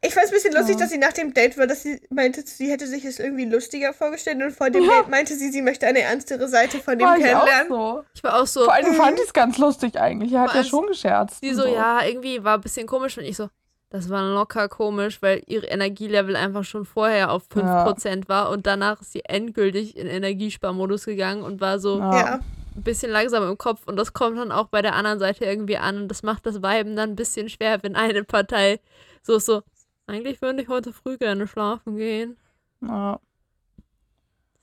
ich 0.03 0.15
fand 0.15 0.27
es 0.27 0.31
ein 0.33 0.35
bisschen 0.35 0.53
lustig, 0.55 0.77
Ja. 0.77 0.81
dass 0.81 0.91
sie 0.91 0.99
nach 0.99 1.13
dem 1.13 1.35
Date 1.35 1.59
war, 1.59 1.67
dass 1.67 1.83
sie 1.83 2.01
meinte, 2.11 2.43
sie 2.45 2.71
hätte 2.71 2.87
sich 2.87 3.05
es 3.05 3.19
irgendwie 3.19 3.45
lustiger 3.45 3.93
vorgestellt 3.93 4.43
und 4.43 4.53
vor 4.53 4.71
dem 4.71 4.85
Date 4.87 5.09
meinte 5.09 5.35
sie, 5.35 5.51
sie 5.51 5.63
möchte 5.63 5.87
eine 5.87 6.01
ernstere 6.01 6.49
Seite 6.49 6.79
von 6.79 6.99
dem 6.99 7.07
War 7.07 7.19
ich 7.19 7.25
auch 7.35 7.45
kennenlernen. 7.45 7.69
so. 7.69 8.05
Ich 8.15 8.25
war 8.25 8.41
auch 8.41 8.47
so, 8.47 8.65
Vor 8.65 8.73
allem 8.73 8.95
fand 8.95 9.19
ich 9.19 9.27
es 9.27 9.33
ganz 9.33 9.59
lustig 9.59 9.99
eigentlich. 10.01 10.33
Er 10.33 10.41
hat 10.43 10.55
ja 10.55 10.65
schon 10.65 10.87
gescherzt. 10.87 11.43
die 11.43 11.51
und 11.51 11.57
so, 11.57 11.67
ja, 11.67 12.03
irgendwie 12.05 12.43
war 12.45 12.55
ein 12.57 12.61
bisschen 12.63 12.87
komisch 12.87 13.19
und 13.19 13.25
ich 13.25 13.37
so, 13.37 13.49
das 13.91 14.09
war 14.09 14.23
locker 14.23 14.69
komisch, 14.69 15.21
weil 15.21 15.43
ihre 15.47 15.67
Energielevel 15.67 16.37
einfach 16.37 16.65
schon 16.65 16.85
vorher 16.87 17.31
auf 17.33 17.43
5% 17.53 18.29
war 18.29 18.49
und 18.51 18.67
danach 18.67 19.01
ist 19.01 19.13
sie 19.13 19.25
endgültig 19.25 19.97
in 19.97 20.07
Energiesparmodus 20.07 21.05
gegangen 21.07 21.43
und 21.43 21.61
war 21.61 21.79
so 21.79 21.99
Ja. 21.99 22.17
Ja. 22.17 22.35
ein 22.77 22.83
bisschen 22.85 23.11
langsam 23.11 23.43
im 23.49 23.59
Kopf 23.59 23.81
und 23.87 23.97
das 23.97 24.13
kommt 24.13 24.39
dann 24.39 24.53
auch 24.53 24.69
bei 24.69 24.81
der 24.81 24.95
anderen 24.95 25.19
Seite 25.19 25.45
irgendwie 25.45 25.77
an 25.77 25.97
und 26.03 26.09
das 26.09 26.23
macht 26.23 26.47
das 26.47 26.63
Weiben 26.63 26.95
dann 26.97 27.11
ein 27.11 27.17
bisschen 27.17 27.49
schwer, 27.49 27.83
wenn 27.83 27.97
eine 27.97 28.25
Partei 28.25 28.81
so 29.23 29.35
ist 29.37 29.45
so, 29.45 29.63
eigentlich 30.11 30.42
würde 30.42 30.62
ich 30.62 30.68
heute 30.68 30.92
früh 30.92 31.16
gerne 31.18 31.46
schlafen 31.46 31.96
gehen. 31.96 32.37
Ja, 32.81 33.20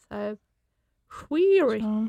Deshalb 0.09 0.39
schwierig. 1.09 1.83
ja. 1.83 2.07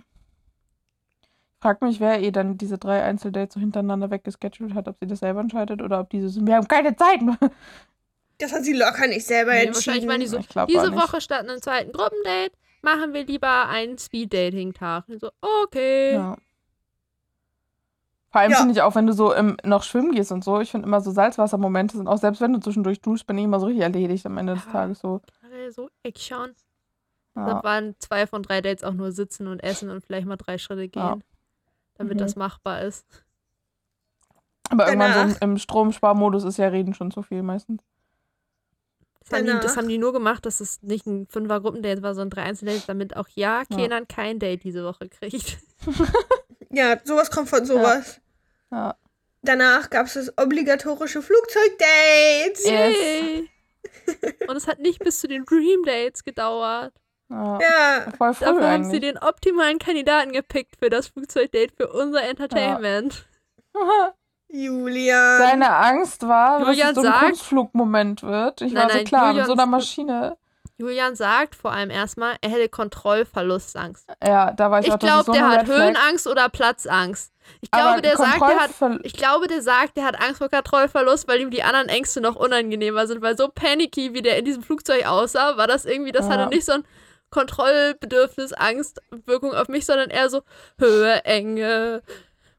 Frag 1.60 1.82
mich, 1.82 1.98
wer 1.98 2.22
eh 2.22 2.30
dann 2.30 2.56
diese 2.56 2.78
drei 2.78 3.02
Einzeldates 3.02 3.54
so 3.54 3.60
hintereinander 3.60 4.10
weggeschedult 4.10 4.74
hat, 4.74 4.86
ob 4.86 4.96
sie 5.00 5.08
das 5.08 5.18
selber 5.18 5.40
entscheidet 5.40 5.82
oder 5.82 5.98
ob 6.00 6.10
diese 6.10 6.28
sind, 6.28 6.46
wir 6.46 6.54
haben 6.54 6.68
keine 6.68 6.94
Zeit. 6.94 7.20
Das 8.38 8.52
hat 8.52 8.62
sie 8.64 8.72
locker 8.74 9.08
nicht 9.08 9.26
selber 9.26 9.52
Nee, 9.54 9.66
wahrscheinlich 9.66 10.04
entschieden. 10.04 10.08
waren 10.08 10.20
die 10.20 10.26
so, 10.28 10.38
diese. 10.66 10.92
Woche 10.94 11.20
statt 11.20 11.40
einem 11.48 11.60
zweiten 11.60 11.90
Gruppendate 11.90 12.52
machen 12.82 13.12
wir 13.12 13.24
lieber 13.24 13.68
einen 13.68 13.98
Speed-Dating-Tag. 13.98 15.06
So, 15.20 15.30
okay. 15.64 16.12
Ja. 16.12 16.36
Vor 18.38 18.42
allem 18.42 18.52
Ja. 18.52 18.58
finde 18.58 18.72
ich 18.74 18.82
auch, 18.82 18.94
wenn 18.94 19.06
du 19.08 19.12
so 19.12 19.32
im, 19.34 19.56
noch 19.64 19.82
schwimmen 19.82 20.12
gehst 20.12 20.30
und 20.30 20.44
so, 20.44 20.60
ich 20.60 20.70
finde 20.70 20.86
immer 20.86 21.00
so 21.00 21.10
Salzwassermomente 21.10 21.96
sind 21.96 22.06
auch, 22.06 22.18
selbst 22.18 22.40
wenn 22.40 22.52
du 22.52 22.60
zwischendurch 22.60 23.00
duschst, 23.00 23.26
bin 23.26 23.36
ich 23.36 23.42
immer 23.44 23.58
so 23.58 23.66
richtig 23.66 23.82
erledigt 23.82 24.24
am 24.26 24.38
Ende 24.38 24.54
des 24.54 24.64
Ja. 24.66 24.70
Tages 24.70 25.00
so. 25.00 25.20
So, 25.70 25.88
Action. 26.04 26.54
Ja. 27.34 27.46
Da 27.46 27.62
waren 27.64 27.96
zwei 27.98 28.28
von 28.28 28.44
drei 28.44 28.60
Dates 28.60 28.84
auch 28.84 28.92
nur 28.94 29.10
sitzen 29.10 29.48
und 29.48 29.58
essen 29.60 29.90
und 29.90 30.04
vielleicht 30.04 30.26
mal 30.28 30.36
drei 30.36 30.56
Schritte 30.56 30.88
gehen. 30.88 31.02
Ja. 31.02 31.18
Damit 31.96 32.14
Mhm. 32.14 32.18
das 32.18 32.36
machbar 32.36 32.82
ist. 32.82 33.04
Aber 34.70 34.86
irgendwann 34.86 35.12
so 35.14 35.20
im, 35.20 35.26
Danach- 35.30 35.42
im 35.42 35.58
Stromsparmodus 35.58 36.44
ist 36.44 36.58
ja 36.58 36.68
Reden 36.68 36.94
schon 36.94 37.10
zu 37.10 37.22
viel 37.22 37.42
meistens. 37.42 37.82
Das 39.20 39.32
haben, 39.36 39.46
die, 39.46 39.52
das 39.52 39.62
Danach- 39.62 39.76
haben 39.78 39.88
die 39.88 39.98
nur 39.98 40.12
gemacht, 40.12 40.46
dass 40.46 40.60
es 40.60 40.80
nicht 40.82 41.06
ein 41.06 41.26
fünfer 41.26 41.60
Gruppendate 41.60 42.02
war, 42.02 42.14
sondern 42.14 42.30
drei 42.30 42.42
Einzeldates, 42.44 42.86
damit 42.86 43.16
auch 43.16 43.28
ja 43.34 43.64
Kenan 43.64 44.06
kein 44.06 44.38
Date 44.38 44.62
diese 44.62 44.84
Woche 44.84 45.08
kriegt. 45.08 45.58
Ja, 46.70 46.98
sowas 47.02 47.30
kommt 47.30 47.48
von 47.48 47.64
sowas. 47.64 48.16
Ja. 48.16 48.22
Danach 49.42 49.90
gab 49.90 50.06
es 50.06 50.14
das 50.14 50.32
obligatorische 50.38 51.22
Flugzeugdate. 51.22 52.58
Yes. 52.64 52.96
Yay. 52.96 53.50
Und 54.48 54.56
es 54.56 54.66
hat 54.66 54.78
nicht 54.80 54.98
bis 55.00 55.20
zu 55.20 55.28
den 55.28 55.44
Dream 55.44 55.84
Dates 55.84 56.24
gedauert. 56.24 56.92
Ja. 57.30 57.58
Ja, 57.60 58.10
Voll 58.16 58.32
früh 58.34 58.44
Dafür 58.46 58.70
haben 58.70 58.84
sie 58.90 59.00
den 59.00 59.18
optimalen 59.18 59.78
Kandidaten 59.78 60.32
gepickt 60.32 60.76
für 60.78 60.88
das 60.90 61.08
Flugzeugdate 61.08 61.74
für 61.76 61.88
unser 61.92 62.22
Entertainment. 62.22 63.26
Julian. 64.50 65.38
Seine 65.38 65.70
Angst 65.76 66.26
war, 66.26 66.60
Julian 66.60 66.78
dass 66.78 66.88
es 66.88 66.94
so 66.94 67.00
ein 67.02 67.06
sagt- 67.06 67.24
Kunstflugmoment 67.26 68.22
wird. 68.22 68.62
Ich 68.62 68.72
Nein, 68.72 68.84
war 68.84 68.90
so 68.90 68.96
nein, 68.96 69.04
klar, 69.06 69.26
mit 69.26 69.32
Julian- 69.32 69.46
so 69.46 69.52
einer 69.52 69.66
Maschine. 69.66 70.36
Julian 70.78 71.16
sagt 71.16 71.54
vor 71.56 71.72
allem 71.72 71.90
erstmal, 71.90 72.36
er 72.40 72.50
hätte 72.50 72.68
Kontrollverlustangst. 72.68 74.06
Ja, 74.24 74.52
da 74.52 74.70
war 74.70 74.80
ich, 74.80 74.86
Ich 74.86 74.92
auch, 74.92 74.98
das 74.98 75.24
glaube, 75.24 75.32
der 75.32 75.48
hat. 75.48 75.66
Höhenangst 75.66 76.26
oder 76.28 76.48
Platzangst. 76.48 77.32
Ich 77.60 77.68
Aber 77.72 77.82
glaube, 77.82 78.02
der 78.02 78.16
sagt, 78.16 78.40
der 78.40 78.60
hat 78.60 79.00
Ich 79.04 79.12
glaube, 79.14 79.46
der 79.48 79.62
sagt, 79.62 79.96
der 79.96 80.04
hat 80.04 80.20
Angst 80.20 80.38
vor 80.38 80.48
Kontrollverlust, 80.48 81.26
weil 81.28 81.40
ihm 81.40 81.50
die 81.50 81.62
anderen 81.62 81.88
Ängste 81.88 82.20
noch 82.20 82.36
unangenehmer 82.36 83.06
sind, 83.06 83.22
weil 83.22 83.36
so 83.36 83.48
panicky, 83.48 84.14
wie 84.14 84.22
der 84.22 84.38
in 84.38 84.44
diesem 84.44 84.62
Flugzeug 84.62 85.06
aussah, 85.06 85.56
war 85.56 85.66
das 85.66 85.84
irgendwie, 85.84 86.12
das 86.12 86.26
Ja. 86.26 86.32
hatte 86.34 86.48
nicht 86.48 86.64
so 86.64 86.72
ein 86.72 86.84
Kontrollbedürfnis, 87.30 88.52
Angst, 88.52 89.00
Wirkung 89.26 89.52
auf 89.54 89.68
mich, 89.68 89.84
sondern 89.86 90.10
eher 90.10 90.30
so 90.30 90.42
Höhe, 90.78 91.24
Enge, 91.24 92.02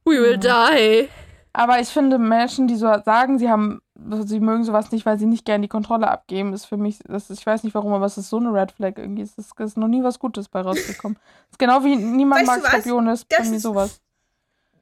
we 0.06 0.12
will 0.21 0.38
die. 0.38 1.10
Aber 1.54 1.80
ich 1.80 1.88
finde, 1.89 2.19
Menschen, 2.19 2.67
die 2.67 2.75
so 2.75 2.86
sagen, 3.04 3.39
sie 3.39 3.49
haben, 3.49 3.82
sie 4.25 4.39
mögen 4.39 4.63
sowas 4.63 4.91
nicht, 4.91 5.06
weil 5.06 5.17
sie 5.17 5.25
nicht 5.25 5.45
gerne 5.45 5.63
die 5.63 5.67
Kontrolle 5.67 6.08
abgeben, 6.08 6.54
ist 6.54 6.65
für 6.65 6.78
mich, 6.78 6.99
das 7.08 7.30
ist, 7.32 7.39
ich 7.39 7.45
weiß 7.45 7.63
nicht 7.63 7.73
warum, 7.73 7.91
aber 7.93 8.06
es 8.06 8.17
ist 8.19 8.30
so 8.30 8.38
eine 8.38 8.54
Red 8.54 8.71
Flag 8.71 8.93
irgendwie. 8.97 9.23
Es 9.23 9.34
ist, 9.38 9.60
ist 9.60 9.78
noch 9.78 9.88
nie 9.88 10.04
was 10.04 10.19
Gutes 10.19 10.47
bei 10.47 10.62
rausgekommen. 10.62 11.17
Es 11.47 11.54
ist 11.54 11.60
genau 11.60 11.84
wie 11.84 11.95
niemand 11.95 12.47
Weißt 12.47 12.62
mag? 12.62 12.71
Skorpione, 12.71 13.13
ist 13.13 13.25
Das 13.30 13.39
bei 13.39 13.49
mir 13.49 13.56
ist- 13.58 13.63
sowas. 13.63 13.99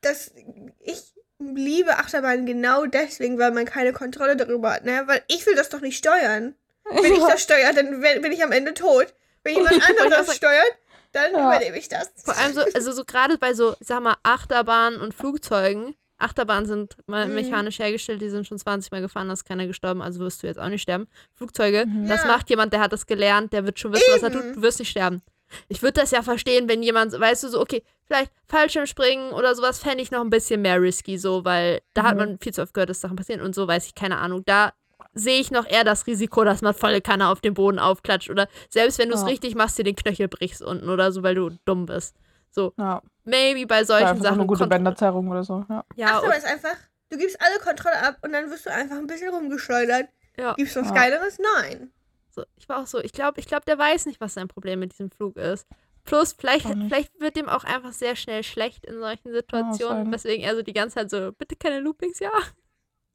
Das, 0.02 0.32
ich 0.80 1.14
liebe 1.40 1.98
Achterbahn 1.98 2.46
genau 2.46 2.86
deswegen, 2.86 3.38
weil 3.38 3.52
man 3.52 3.66
keine 3.66 3.94
Kontrolle 3.94 4.36
darüber 4.36 4.72
hat, 4.74 4.86
ne? 4.86 5.04
Weil 5.06 5.22
ich 5.28 5.46
will 5.46 5.56
das 5.56 5.70
doch 5.70 5.82
nicht 5.82 5.98
steuern. 5.98 6.56
Wenn 6.90 7.14
ich 7.14 7.20
das 7.20 7.42
steuere, 7.44 7.74
dann 7.74 8.02
bin 8.02 8.32
ich 8.32 8.44
am 8.44 8.52
Ende 8.52 8.74
tot. 8.74 9.14
Wenn 9.44 9.56
jemand 9.56 9.74
anderes 10.00 10.28
sagen- 10.28 10.38
steuert, 10.38 10.72
dann 11.12 11.32
Ja. 11.34 11.48
überlebe 11.56 11.78
ich 11.78 11.90
das. 11.90 12.12
Vor 12.24 12.36
allem 12.38 12.54
so, 12.54 12.62
also 12.62 12.92
so 12.92 13.04
gerade 13.06 13.38
bei 13.38 13.54
so, 13.54 13.76
ich 13.80 13.88
sag 13.88 14.02
mal, 14.02 14.16
Achterbahnen 14.24 15.00
und 15.02 15.14
Flugzeugen. 15.14 15.96
Achterbahnen 16.20 16.66
sind 16.66 16.98
mal 17.06 17.28
Mhm. 17.28 17.36
mechanisch 17.36 17.78
hergestellt, 17.78 18.22
die 18.22 18.30
sind 18.30 18.48
schon 18.48 18.58
20 18.58 18.92
Mal 18.92 19.02
gefahren, 19.02 19.28
da 19.28 19.34
ist 19.34 19.46
keiner 19.46 19.68
gestorben, 19.68 20.02
also 20.02 20.20
wirst 20.20 20.42
du 20.42 20.48
jetzt 20.48 20.58
auch 20.60 20.68
nicht 20.70 20.82
sterben. 20.82 21.08
Flugzeuge, 21.36 21.86
Mhm. 21.86 22.08
das 22.08 22.22
Ja. 22.24 22.28
macht 22.28 22.50
jemand, 22.50 22.74
der 22.74 22.80
hat 22.80 22.92
das 22.92 23.06
gelernt, 23.06 23.54
der 23.54 23.66
wird 23.66 23.80
schon 23.80 23.94
wissen, 23.94 24.06
was 24.12 24.24
er 24.24 24.32
Eben. 24.32 24.42
tut, 24.42 24.56
du 24.56 24.62
wirst 24.64 24.80
nicht 24.80 24.90
sterben. 24.90 25.22
Ich 25.70 25.82
würde 25.82 26.02
das 26.02 26.12
ja 26.12 26.22
verstehen, 26.22 26.68
wenn 26.70 26.84
jemand, 26.84 27.18
weißt 27.20 27.44
du, 27.44 27.48
so, 27.50 27.62
okay, 27.62 27.84
vielleicht 28.06 28.32
Fallschirmspringen 28.48 29.32
oder 29.32 29.56
sowas 29.56 29.80
fände 29.80 30.02
ich 30.04 30.12
noch 30.12 30.22
ein 30.22 30.30
bisschen 30.30 30.62
mehr 30.62 30.82
risky, 30.82 31.18
so, 31.18 31.46
weil 31.46 31.82
da 31.94 32.04
hat 32.04 32.14
Mhm. 32.14 32.18
man 32.20 32.40
viel 32.40 32.54
zu 32.54 32.62
oft 32.62 32.74
gehört, 32.74 32.90
dass 32.90 33.02
Sachen 33.02 33.16
passieren 33.16 33.42
und 33.42 33.56
so, 33.56 33.68
weiß 33.68 33.86
ich, 33.86 33.96
keine 33.96 34.18
Ahnung. 34.18 34.44
Da 34.46 34.74
sehe 35.14 35.40
ich 35.40 35.52
noch 35.52 35.66
eher 35.66 35.84
das 35.84 36.06
Risiko, 36.08 36.44
dass 36.44 36.62
man 36.62 36.74
volle 36.74 37.02
Kanne 37.02 37.30
auf 37.30 37.42
den 37.42 37.54
Boden 37.54 37.80
aufklatscht 37.80 38.30
oder 38.30 38.48
selbst 38.70 39.00
wenn 39.00 39.10
du 39.10 39.16
es 39.16 39.22
Ja. 39.22 39.28
richtig 39.28 39.56
machst, 39.56 39.78
dir 39.78 39.84
den 39.84 39.96
Knöchel 39.96 40.28
brichst 40.28 40.62
unten 40.62 40.90
oder 40.90 41.12
so, 41.12 41.24
weil 41.24 41.36
du 41.36 41.50
dumm 41.66 41.86
bist. 41.86 42.16
So, 42.52 42.74
Ja, 42.78 43.02
maybe 43.24 43.66
bei 43.68 43.80
ja 43.80 43.86
solchen 43.86 44.18
so 44.18 44.24
Sachen. 44.24 44.40
eine 44.40 44.48
gute 44.48 44.60
kommt- 44.60 44.70
Bänderzerrung 44.72 45.28
oder 45.30 45.44
so. 45.44 45.66
Ja. 45.70 45.84
Ja, 45.96 46.08
Achterbahn 46.08 46.30
und, 46.32 46.38
ist 46.38 46.46
einfach, 46.46 46.76
du 47.10 47.18
gibst 47.18 47.38
alle 47.42 47.60
Kontrolle 47.60 48.00
ab 48.02 48.18
und 48.24 48.32
dann 48.34 48.50
wirst 48.50 48.66
du 48.66 48.72
einfach 48.72 48.98
ein 48.98 49.08
bisschen 49.08 49.30
rumgeschleudert. 49.30 50.08
ja. 50.38 50.54
Gibst 50.54 50.76
du 50.76 50.82
was 50.82 50.90
Ja. 50.90 50.94
Geileres? 50.96 51.38
Nein. 51.56 51.92
So, 52.38 52.46
ich 52.56 52.70
war 52.70 52.84
auch 52.84 52.86
so, 52.88 53.00
ich 53.00 53.14
glaube, 53.14 53.40
ich 53.40 53.48
glaub, 53.48 53.66
der 53.66 53.80
weiß 53.80 54.06
nicht, 54.06 54.22
was 54.22 54.36
sein 54.36 54.48
Problem 54.48 54.80
mit 54.80 54.92
diesem 54.94 55.10
Flug 55.10 55.38
ist. 55.38 55.68
Plus, 56.04 56.34
vielleicht, 56.34 56.68
vielleicht 56.88 57.20
wird 57.20 57.36
dem 57.36 57.50
auch 57.50 57.64
einfach 57.64 57.92
sehr 57.94 58.16
schnell 58.16 58.44
schlecht 58.44 58.86
in 58.86 59.00
solchen 59.00 59.32
Situationen, 59.32 60.06
sein. 60.06 60.14
weswegen 60.14 60.46
er 60.46 60.56
so 60.56 60.62
die 60.62 60.74
ganze 60.74 60.96
Zeit 60.96 61.10
so, 61.10 61.32
bitte 61.32 61.56
keine 61.56 61.80
Loopings, 61.80 62.20
ja. 62.20 62.30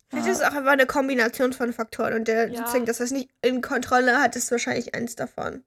Vielleicht 0.09 0.27
Ja. 0.27 0.33
ist 0.33 0.41
es 0.41 0.45
auch 0.47 0.55
einfach 0.55 0.73
eine 0.73 0.87
Kombination 0.87 1.53
von 1.53 1.73
Faktoren 1.73 2.15
und 2.15 2.27
der 2.29 2.49
Ja. 2.49 2.57
sozusagen, 2.59 2.85
dass 2.85 2.99
er 3.01 3.05
es 3.05 3.13
nicht 3.13 3.31
in 3.43 3.61
Kontrolle 3.63 4.21
hat, 4.21 4.35
ist 4.37 4.51
wahrscheinlich 4.51 4.95
eins 4.95 5.15
davon. 5.15 5.65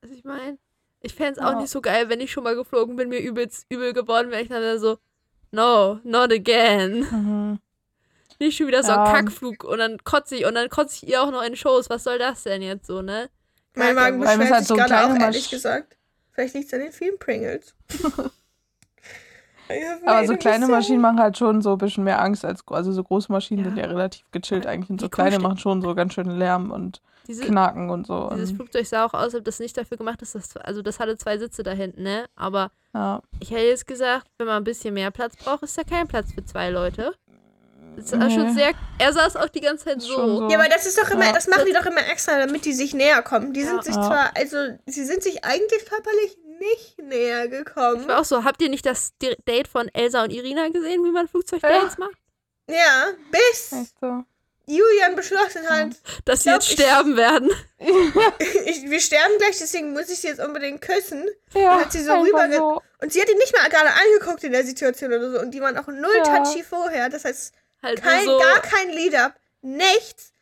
Also 0.00 0.14
ich 0.14 0.22
meine, 0.24 0.56
ich 1.00 1.14
fände 1.14 1.32
es 1.32 1.38
Ja. 1.38 1.52
auch 1.52 1.58
nicht 1.60 1.70
so 1.70 1.80
geil, 1.80 2.08
wenn 2.08 2.20
ich 2.20 2.30
schon 2.30 2.44
mal 2.44 2.54
geflogen 2.54 2.94
bin, 2.94 3.08
mir 3.08 3.18
übelst 3.20 3.66
übel 3.68 3.92
geworden 3.92 4.30
wäre. 4.30 4.40
Ich 4.40 4.48
dann 4.48 4.62
wäre 4.62 4.78
so, 4.78 4.98
no, 5.50 5.98
not 6.04 6.32
again. 6.32 7.00
Mhm. 7.10 7.58
Nicht 8.40 8.56
schon 8.56 8.66
wieder 8.68 8.82
so 8.82 8.92
Ja. 8.92 9.04
ein 9.04 9.14
Kackflug 9.14 9.64
und 9.64 9.78
dann 9.78 9.98
kotze 10.04 10.36
ich 10.36 10.46
und 10.46 10.54
dann 10.54 10.68
kotze 10.68 11.04
ich 11.04 11.10
ihr 11.10 11.22
auch 11.22 11.30
noch 11.30 11.42
in 11.42 11.56
Shows. 11.56 11.90
Was 11.90 12.04
soll 12.04 12.18
das 12.18 12.44
denn 12.44 12.62
jetzt 12.62 12.86
so, 12.86 13.02
ne? 13.02 13.28
Mein 13.74 13.94
Magen 13.94 14.20
beschwert 14.20 14.50
halt 14.50 14.58
sich 14.60 14.68
so 14.68 14.74
gerade 14.76 15.12
auch, 15.12 15.18
ehrlich 15.18 15.50
gesagt. 15.50 15.96
Vielleicht 16.32 16.54
liegt 16.54 16.66
es 16.68 16.74
an 16.74 16.80
den 16.80 16.92
vielen 16.92 17.18
Pringles. 17.18 17.74
Aber 20.06 20.26
so 20.26 20.36
kleine 20.36 20.66
Maschinen 20.66 21.00
machen 21.02 21.20
halt 21.20 21.36
schon 21.36 21.60
so 21.60 21.72
ein 21.72 21.78
bisschen 21.78 22.04
mehr 22.04 22.22
Angst 22.22 22.44
als 22.44 22.66
also 22.68 22.90
so 22.92 23.02
große 23.04 23.30
Maschinen 23.30 23.58
Ja. 23.60 23.64
sind 23.66 23.76
ja 23.76 23.84
relativ 23.84 24.24
gechillt 24.30 24.66
eigentlich 24.66 24.88
und 24.88 25.00
so 25.00 25.06
Wie 25.06 25.10
kleine 25.10 25.38
machen 25.38 25.58
schon 25.58 25.82
so 25.82 25.94
ganz 25.94 26.14
schön 26.14 26.30
Lärm 26.30 26.70
und 26.70 27.02
Diese, 27.26 27.44
Knacken 27.44 27.90
und 27.90 28.06
so. 28.06 28.30
dieses 28.32 28.50
Und, 28.52 28.56
Flugzeug 28.56 28.86
sah 28.86 29.04
auch 29.04 29.12
aus, 29.12 29.24
als 29.24 29.34
ob 29.34 29.44
das 29.44 29.58
nicht 29.58 29.76
dafür 29.76 29.98
gemacht 29.98 30.22
ist. 30.22 30.34
Dass, 30.34 30.56
also 30.56 30.80
das 30.80 30.98
hatte 31.00 31.18
zwei 31.18 31.36
Sitze 31.36 31.62
da 31.62 31.72
hinten, 31.72 32.02
ne? 32.02 32.24
Aber 32.34 32.70
ja. 32.94 33.20
ich 33.40 33.50
hätte 33.50 33.66
jetzt 33.66 33.86
gesagt, 33.86 34.26
wenn 34.38 34.46
man 34.46 34.56
ein 34.56 34.64
bisschen 34.64 34.94
mehr 34.94 35.10
Platz 35.10 35.36
braucht, 35.36 35.62
ist 35.62 35.76
da 35.76 35.82
kein 35.84 36.08
Platz 36.08 36.32
für 36.32 36.44
zwei 36.44 36.70
Leute. 36.70 37.14
War 38.12 38.18
Nee. 38.28 38.34
schon 38.34 38.54
sehr. 38.54 38.72
Er 38.98 39.12
saß 39.12 39.36
auch 39.36 39.48
die 39.48 39.60
ganze 39.60 39.84
Zeit 39.86 40.02
so. 40.02 40.14
so. 40.14 40.48
Ja, 40.48 40.58
aber 40.58 40.68
das 40.68 40.86
ist 40.86 40.98
doch 40.98 41.10
immer, 41.10 41.26
Ja. 41.26 41.32
das 41.32 41.46
machen 41.46 41.64
die 41.66 41.72
doch 41.72 41.86
immer 41.86 42.06
extra, 42.08 42.38
damit 42.38 42.64
die 42.64 42.72
sich 42.72 42.94
näher 42.94 43.22
kommen. 43.22 43.52
Die 43.52 43.62
sind 43.64 43.76
Ja. 43.76 43.82
sich 43.82 43.94
Ja. 43.96 44.02
zwar, 44.06 44.36
also 44.36 44.56
sie 44.86 45.04
sind 45.04 45.22
sich 45.22 45.44
eigentlich 45.44 45.84
körperlich 45.86 46.36
nicht 46.60 46.98
näher 47.00 47.46
gekommen. 47.48 48.00
Ich 48.02 48.08
war 48.08 48.20
auch 48.20 48.24
so, 48.24 48.42
habt 48.44 48.60
ihr 48.62 48.68
nicht 48.68 48.84
das 48.86 49.12
Date 49.46 49.68
von 49.68 49.88
Elsa 49.94 50.24
und 50.24 50.30
Irina 50.32 50.68
gesehen, 50.68 51.04
wie 51.04 51.10
man 51.12 51.28
Flugzeugdates 51.28 51.98
macht? 51.98 52.16
Ja, 52.68 53.06
bis 53.30 53.70
so. 54.00 54.24
Julian 54.70 55.16
beschlossen 55.16 55.66
hat, 55.66 55.92
Dass 56.26 56.40
sie 56.42 56.50
glaub, 56.50 56.60
jetzt 56.60 56.68
ich- 56.68 56.74
sterben 56.74 57.16
werden. 57.16 57.50
ich, 58.66 58.82
wir 58.90 59.00
sterben 59.00 59.38
gleich, 59.38 59.58
deswegen 59.58 59.92
muss 59.92 60.10
ich 60.10 60.18
sie 60.20 60.28
jetzt 60.28 60.40
unbedingt 60.44 60.82
küssen. 60.82 61.24
Ja, 61.54 61.80
hat 61.80 61.92
sie 61.92 62.02
so 62.02 62.12
rüberge- 62.12 62.56
so. 62.56 62.82
Und 63.00 63.12
sie 63.12 63.20
hat 63.22 63.30
ihn 63.30 63.38
nicht 63.38 63.56
mal 63.56 63.68
gerade 63.70 63.88
angeguckt 63.90 64.44
in 64.44 64.52
der 64.52 64.64
Situation 64.64 65.12
oder 65.12 65.30
so. 65.30 65.40
Und 65.40 65.52
die 65.52 65.60
waren 65.60 65.78
auch 65.78 65.86
null 65.86 66.10
Ja. 66.16 66.24
touchy 66.44 66.62
vorher. 66.62 67.08
Das 67.08 67.24
heißt, 67.24 67.54
Halt 67.82 68.02
kein, 68.02 68.24
so. 68.24 68.38
gar 68.38 68.60
kein 68.60 68.90
Lead-up. 68.90 69.34
Nichts. 69.62 70.32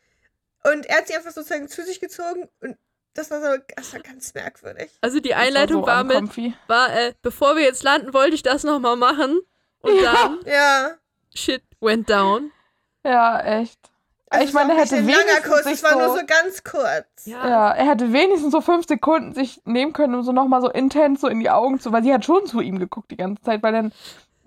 Und 0.63 0.85
er 0.87 0.97
hat 0.97 1.07
sie 1.07 1.15
einfach 1.15 1.31
sozusagen 1.31 1.67
zu 1.67 1.83
sich 1.83 1.99
gezogen. 1.99 2.49
Und 2.61 2.77
das 3.13 3.31
war 3.31 3.41
so, 3.41 3.61
das 3.75 3.93
war 3.93 3.99
ganz 4.01 4.33
merkwürdig. 4.33 4.91
Also 5.01 5.19
die 5.19 5.29
Das 5.29 5.39
Einleitung 5.39 5.81
so 5.81 5.87
war 5.87 6.03
mit, 6.03 6.37
war, 6.67 6.93
äh, 6.95 7.13
bevor 7.21 7.55
wir 7.55 7.63
jetzt 7.63 7.83
landen, 7.83 8.13
wollte 8.13 8.35
ich 8.35 8.43
das 8.43 8.63
nochmal 8.63 8.95
machen. 8.95 9.39
Und 9.81 10.01
Ja. 10.01 10.13
dann, 10.13 10.39
Ja. 10.45 10.91
shit 11.33 11.63
went 11.79 12.09
down. 12.09 12.51
Ja, 13.03 13.39
echt. 13.39 13.79
Also 14.29 14.45
ich 14.45 14.53
war 14.53 14.65
meine, 14.65 14.77
er 14.77 14.83
hätte 14.85 15.07
wenigstens 15.07 15.43
Kuss, 15.43 15.63
sich 15.63 15.73
es 15.75 15.83
war 15.83 15.93
so, 15.93 15.99
nur 15.99 16.09
so 16.19 16.25
ganz 16.25 16.61
kurz. 16.65 17.05
Ja. 17.25 17.47
ja, 17.47 17.71
er 17.71 17.85
hätte 17.87 18.11
wenigstens 18.11 18.51
so 18.51 18.59
fünf 18.59 18.85
Sekunden 18.85 19.33
sich 19.33 19.61
nehmen 19.63 19.93
können, 19.93 20.15
um 20.15 20.23
so 20.23 20.33
nochmal 20.33 20.59
so 20.61 20.69
intens 20.69 21.21
so 21.21 21.27
in 21.29 21.39
die 21.39 21.49
Augen 21.49 21.79
zu, 21.79 21.93
weil 21.93 22.03
sie 22.03 22.13
hat 22.13 22.25
schon 22.25 22.45
zu 22.45 22.59
ihm 22.59 22.77
geguckt 22.77 23.09
die 23.09 23.15
ganze 23.15 23.41
Zeit, 23.43 23.63
weil 23.63 23.71
dann 23.71 23.93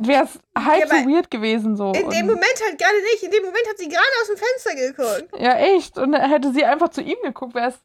wäre 0.07 0.25
es 0.25 0.39
halb 0.57 0.91
Ja, 0.93 1.03
so 1.03 1.09
weird 1.11 1.31
gewesen 1.31 1.77
so. 1.77 1.93
In 1.93 2.09
dem 2.11 2.27
Moment 2.27 2.61
halt 2.67 2.79
gerade 2.79 3.01
nicht. 3.13 3.23
In 3.23 3.31
dem 3.31 3.43
Moment 3.45 3.67
hat 3.69 3.79
sie 3.79 3.89
gerade 3.89 4.07
aus 4.21 4.29
dem 4.29 4.37
Fenster 4.37 4.75
geguckt. 4.75 5.43
ja, 5.43 5.55
echt. 5.57 5.99
Und 5.99 6.15
hätte 6.15 6.53
sie 6.53 6.65
einfach 6.65 6.89
zu 6.89 7.03
ihm 7.03 7.19
geguckt, 7.23 7.55
wäre 7.55 7.69
es 7.69 7.79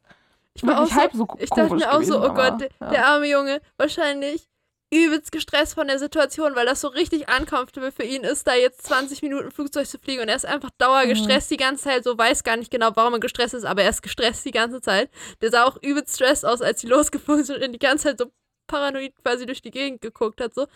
Ich 0.54 0.66
war 0.66 0.80
auch 0.80 0.90
wirklich 0.90 0.94
so, 0.94 1.00
halb 1.00 1.12
so 1.14 1.28
ich 1.38 1.50
dachte 1.50 1.74
mir 1.74 1.90
auch 1.90 1.92
so, 1.94 1.98
gewesen, 1.98 2.14
oh 2.14 2.24
aber, 2.24 2.50
Gott, 2.50 2.60
der, 2.60 2.68
ja. 2.80 2.90
der 2.90 3.06
arme 3.06 3.26
Junge, 3.26 3.60
wahrscheinlich 3.76 4.48
übelst 4.92 5.32
gestresst 5.32 5.74
von 5.74 5.88
der 5.88 5.98
Situation, 5.98 6.54
weil 6.54 6.64
das 6.64 6.80
so 6.80 6.86
richtig 6.88 7.26
uncomfortable 7.28 7.90
für 7.90 8.04
ihn 8.04 8.22
ist, 8.22 8.46
da 8.46 8.54
jetzt 8.54 8.86
20 8.86 9.20
Minuten 9.20 9.50
Flugzeug 9.50 9.84
zu 9.86 9.98
fliegen 9.98 10.22
und 10.22 10.28
er 10.28 10.36
ist 10.36 10.46
einfach 10.46 10.70
Mhm. 10.70 10.78
dauergestresst 10.78 11.50
die 11.50 11.56
ganze 11.56 11.84
Zeit, 11.84 12.04
so 12.04 12.16
weiß 12.16 12.44
gar 12.44 12.56
nicht 12.56 12.70
genau, 12.70 12.90
warum 12.94 13.14
er 13.14 13.18
gestresst 13.20 13.54
ist, 13.54 13.64
aber 13.64 13.82
er 13.82 13.90
ist 13.90 14.00
gestresst 14.02 14.44
die 14.44 14.52
ganze 14.52 14.80
Zeit. 14.80 15.10
Der 15.42 15.50
sah 15.50 15.64
auch 15.64 15.76
übelst 15.82 16.14
stressed 16.14 16.44
aus, 16.44 16.62
als 16.62 16.80
sie 16.80 16.86
losgeflogen 16.88 17.44
sind 17.44 17.62
und 17.64 17.72
die 17.72 17.78
ganze 17.80 18.04
Zeit 18.04 18.18
so 18.18 18.26
paranoid 18.68 19.12
quasi 19.24 19.44
durch 19.44 19.60
die 19.60 19.72
Gegend 19.72 20.00
geguckt 20.02 20.40
hat, 20.40 20.54
so. 20.54 20.66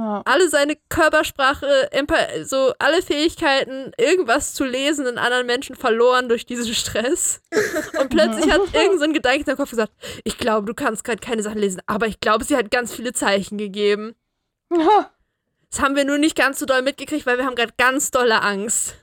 Ja. 0.00 0.22
alle 0.24 0.48
seine 0.48 0.76
Körpersprache, 0.88 1.90
so 2.44 2.72
alle 2.78 3.02
Fähigkeiten, 3.02 3.92
irgendwas 3.98 4.54
zu 4.54 4.64
lesen 4.64 5.06
in 5.06 5.18
anderen 5.18 5.46
Menschen 5.46 5.76
verloren 5.76 6.30
durch 6.30 6.46
diesen 6.46 6.72
Stress. 6.72 7.42
Und 8.00 8.08
plötzlich 8.08 8.50
hat 8.50 8.62
irgend 8.72 8.98
so 8.98 9.04
ein 9.04 9.12
Gedanke 9.12 9.40
in 9.40 9.44
seinem 9.44 9.58
Kopf 9.58 9.70
gesagt, 9.70 9.92
ich 10.24 10.38
glaube, 10.38 10.66
du 10.66 10.72
kannst 10.72 11.04
gerade 11.04 11.20
keine 11.20 11.42
Sachen 11.42 11.58
lesen, 11.58 11.82
aber 11.86 12.06
ich 12.06 12.18
glaube, 12.18 12.44
sie 12.44 12.56
hat 12.56 12.70
ganz 12.70 12.94
viele 12.94 13.12
Zeichen 13.12 13.58
gegeben. 13.58 14.14
Ja. 14.74 15.10
Das 15.70 15.82
haben 15.82 15.96
wir 15.96 16.06
nur 16.06 16.16
nicht 16.16 16.34
ganz 16.34 16.58
so 16.58 16.64
doll 16.64 16.80
mitgekriegt, 16.80 17.26
weil 17.26 17.36
wir 17.36 17.44
haben 17.44 17.54
gerade 17.54 17.74
ganz 17.76 18.10
dolle 18.10 18.40
Angst. 18.40 18.94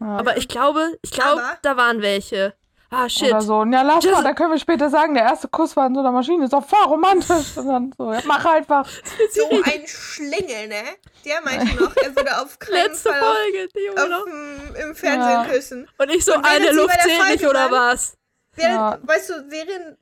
Ja. 0.00 0.18
Aber 0.18 0.36
ich 0.36 0.48
glaube, 0.48 0.98
ich 1.00 1.12
glaube, 1.12 1.42
da 1.62 1.78
waren 1.78 2.02
welche. 2.02 2.54
Ah, 2.94 3.08
shit. 3.08 3.30
Oder 3.30 3.40
so. 3.40 3.56
Und 3.60 3.72
ja, 3.72 3.80
lass 3.82 4.04
Just- 4.04 4.14
mal, 4.16 4.22
da 4.22 4.34
können 4.34 4.50
wir 4.52 4.58
später 4.58 4.90
sagen, 4.90 5.14
der 5.14 5.24
erste 5.24 5.48
Kuss 5.48 5.74
war 5.76 5.86
in 5.86 5.94
so 5.94 6.00
einer 6.00 6.12
Maschine. 6.12 6.44
Ist 6.44 6.52
doch 6.52 6.64
voll 6.66 6.84
romantisch. 6.84 7.56
Und 7.56 7.66
dann 7.66 7.94
so, 7.96 8.12
ja, 8.12 8.20
mach 8.26 8.44
einfach. 8.44 8.86
So 9.32 9.48
ein 9.64 9.86
Schlingel, 9.86 10.68
ne? 10.68 10.82
Der 11.24 11.40
meinte 11.42 11.74
noch, 11.82 11.96
er 11.96 12.14
würde 12.14 12.38
auf 12.40 12.58
keinen 12.58 12.74
Letzte 12.74 13.08
Fall 13.10 13.20
auf, 13.20 13.26
Folge, 13.36 13.68
die 13.74 13.86
Junge 13.86 14.08
noch. 14.10 14.18
auf, 14.18 14.24
dem- 14.26 14.74
im 14.90 14.94
Fernsehen 14.94 15.30
Ja. 15.30 15.44
küssen. 15.46 15.88
Und 15.98 16.10
ich 16.10 16.24
so, 16.24 16.34
Und 16.34 16.44
eine 16.46 16.70
Luft 16.72 17.00
zählt 17.00 17.30
nicht, 17.32 17.46
oder 17.48 17.70
was? 17.70 18.14
Während, 18.54 18.74
Ja. 18.74 18.98
Weißt 19.02 19.30
du, 19.30 19.34
während 19.48 19.96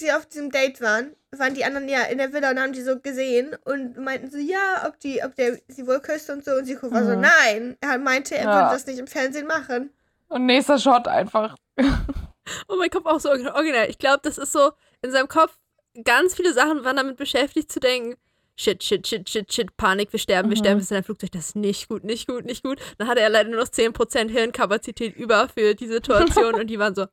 sie 0.00 0.10
auf 0.12 0.24
diesem 0.26 0.50
Date 0.50 0.80
waren, 0.80 1.14
waren 1.36 1.52
die 1.54 1.64
anderen 1.64 1.88
ja 1.88 2.00
in 2.04 2.16
der 2.18 2.32
Villa 2.32 2.50
und 2.50 2.58
haben 2.60 2.72
die 2.72 2.82
so 2.82 2.98
gesehen 2.98 3.54
und 3.64 3.98
meinten 3.98 4.30
so, 4.30 4.38
ja, 4.38 4.86
ob 4.88 4.98
die, 5.00 5.22
ob 5.22 5.34
der 5.36 5.58
sie 5.68 5.86
wohl 5.86 6.00
küsst 6.00 6.30
und 6.30 6.44
so. 6.44 6.52
Und 6.52 6.64
sie 6.64 6.76
war 6.82 7.04
so, 7.04 7.14
Mhm. 7.16 7.20
nein. 7.20 7.76
Er 7.82 7.98
meinte, 7.98 8.34
er 8.34 8.44
Ja. 8.44 8.54
würde 8.62 8.72
das 8.72 8.86
nicht 8.86 8.98
im 8.98 9.06
Fernsehen 9.06 9.46
machen. 9.46 9.92
Und 10.28 10.46
nächster 10.46 10.78
Shot 10.78 11.06
einfach. 11.06 11.56
Und 12.66 12.78
mein 12.78 12.90
Kopf 12.90 13.06
auch 13.06 13.20
so 13.20 13.28
original. 13.30 13.88
Ich 13.88 13.98
glaube, 13.98 14.20
das 14.22 14.38
ist 14.38 14.52
so 14.52 14.72
in 15.02 15.10
seinem 15.10 15.28
Kopf 15.28 15.56
ganz 16.04 16.34
viele 16.34 16.52
Sachen 16.52 16.84
waren 16.84 16.96
damit 16.96 17.16
beschäftigt 17.16 17.70
zu 17.70 17.80
denken. 17.80 18.16
Shit, 18.56 18.82
shit, 18.84 19.06
shit, 19.06 19.28
shit, 19.28 19.52
shit, 19.52 19.76
Panik, 19.76 20.12
wir 20.12 20.18
sterben, 20.18 20.50
wir 20.50 20.56
Mhm. 20.56 20.60
sterben, 20.60 20.80
wir 20.80 20.84
sind 20.84 20.96
ein 20.98 21.04
Flugzeug, 21.04 21.32
das 21.32 21.46
ist 21.46 21.56
nicht 21.56 21.88
gut, 21.88 22.04
nicht 22.04 22.26
gut, 22.28 22.44
nicht 22.44 22.62
gut. 22.62 22.78
Dann 22.98 23.08
hatte 23.08 23.20
er 23.20 23.30
leider 23.30 23.48
nur 23.48 23.60
noch 23.60 23.68
10% 23.68 24.30
Hirnkapazität 24.30 25.16
über 25.16 25.48
für 25.48 25.74
die 25.74 25.86
Situation 25.86 26.54
und 26.60 26.66
die 26.66 26.78
waren 26.78 26.94
so, 26.94 27.06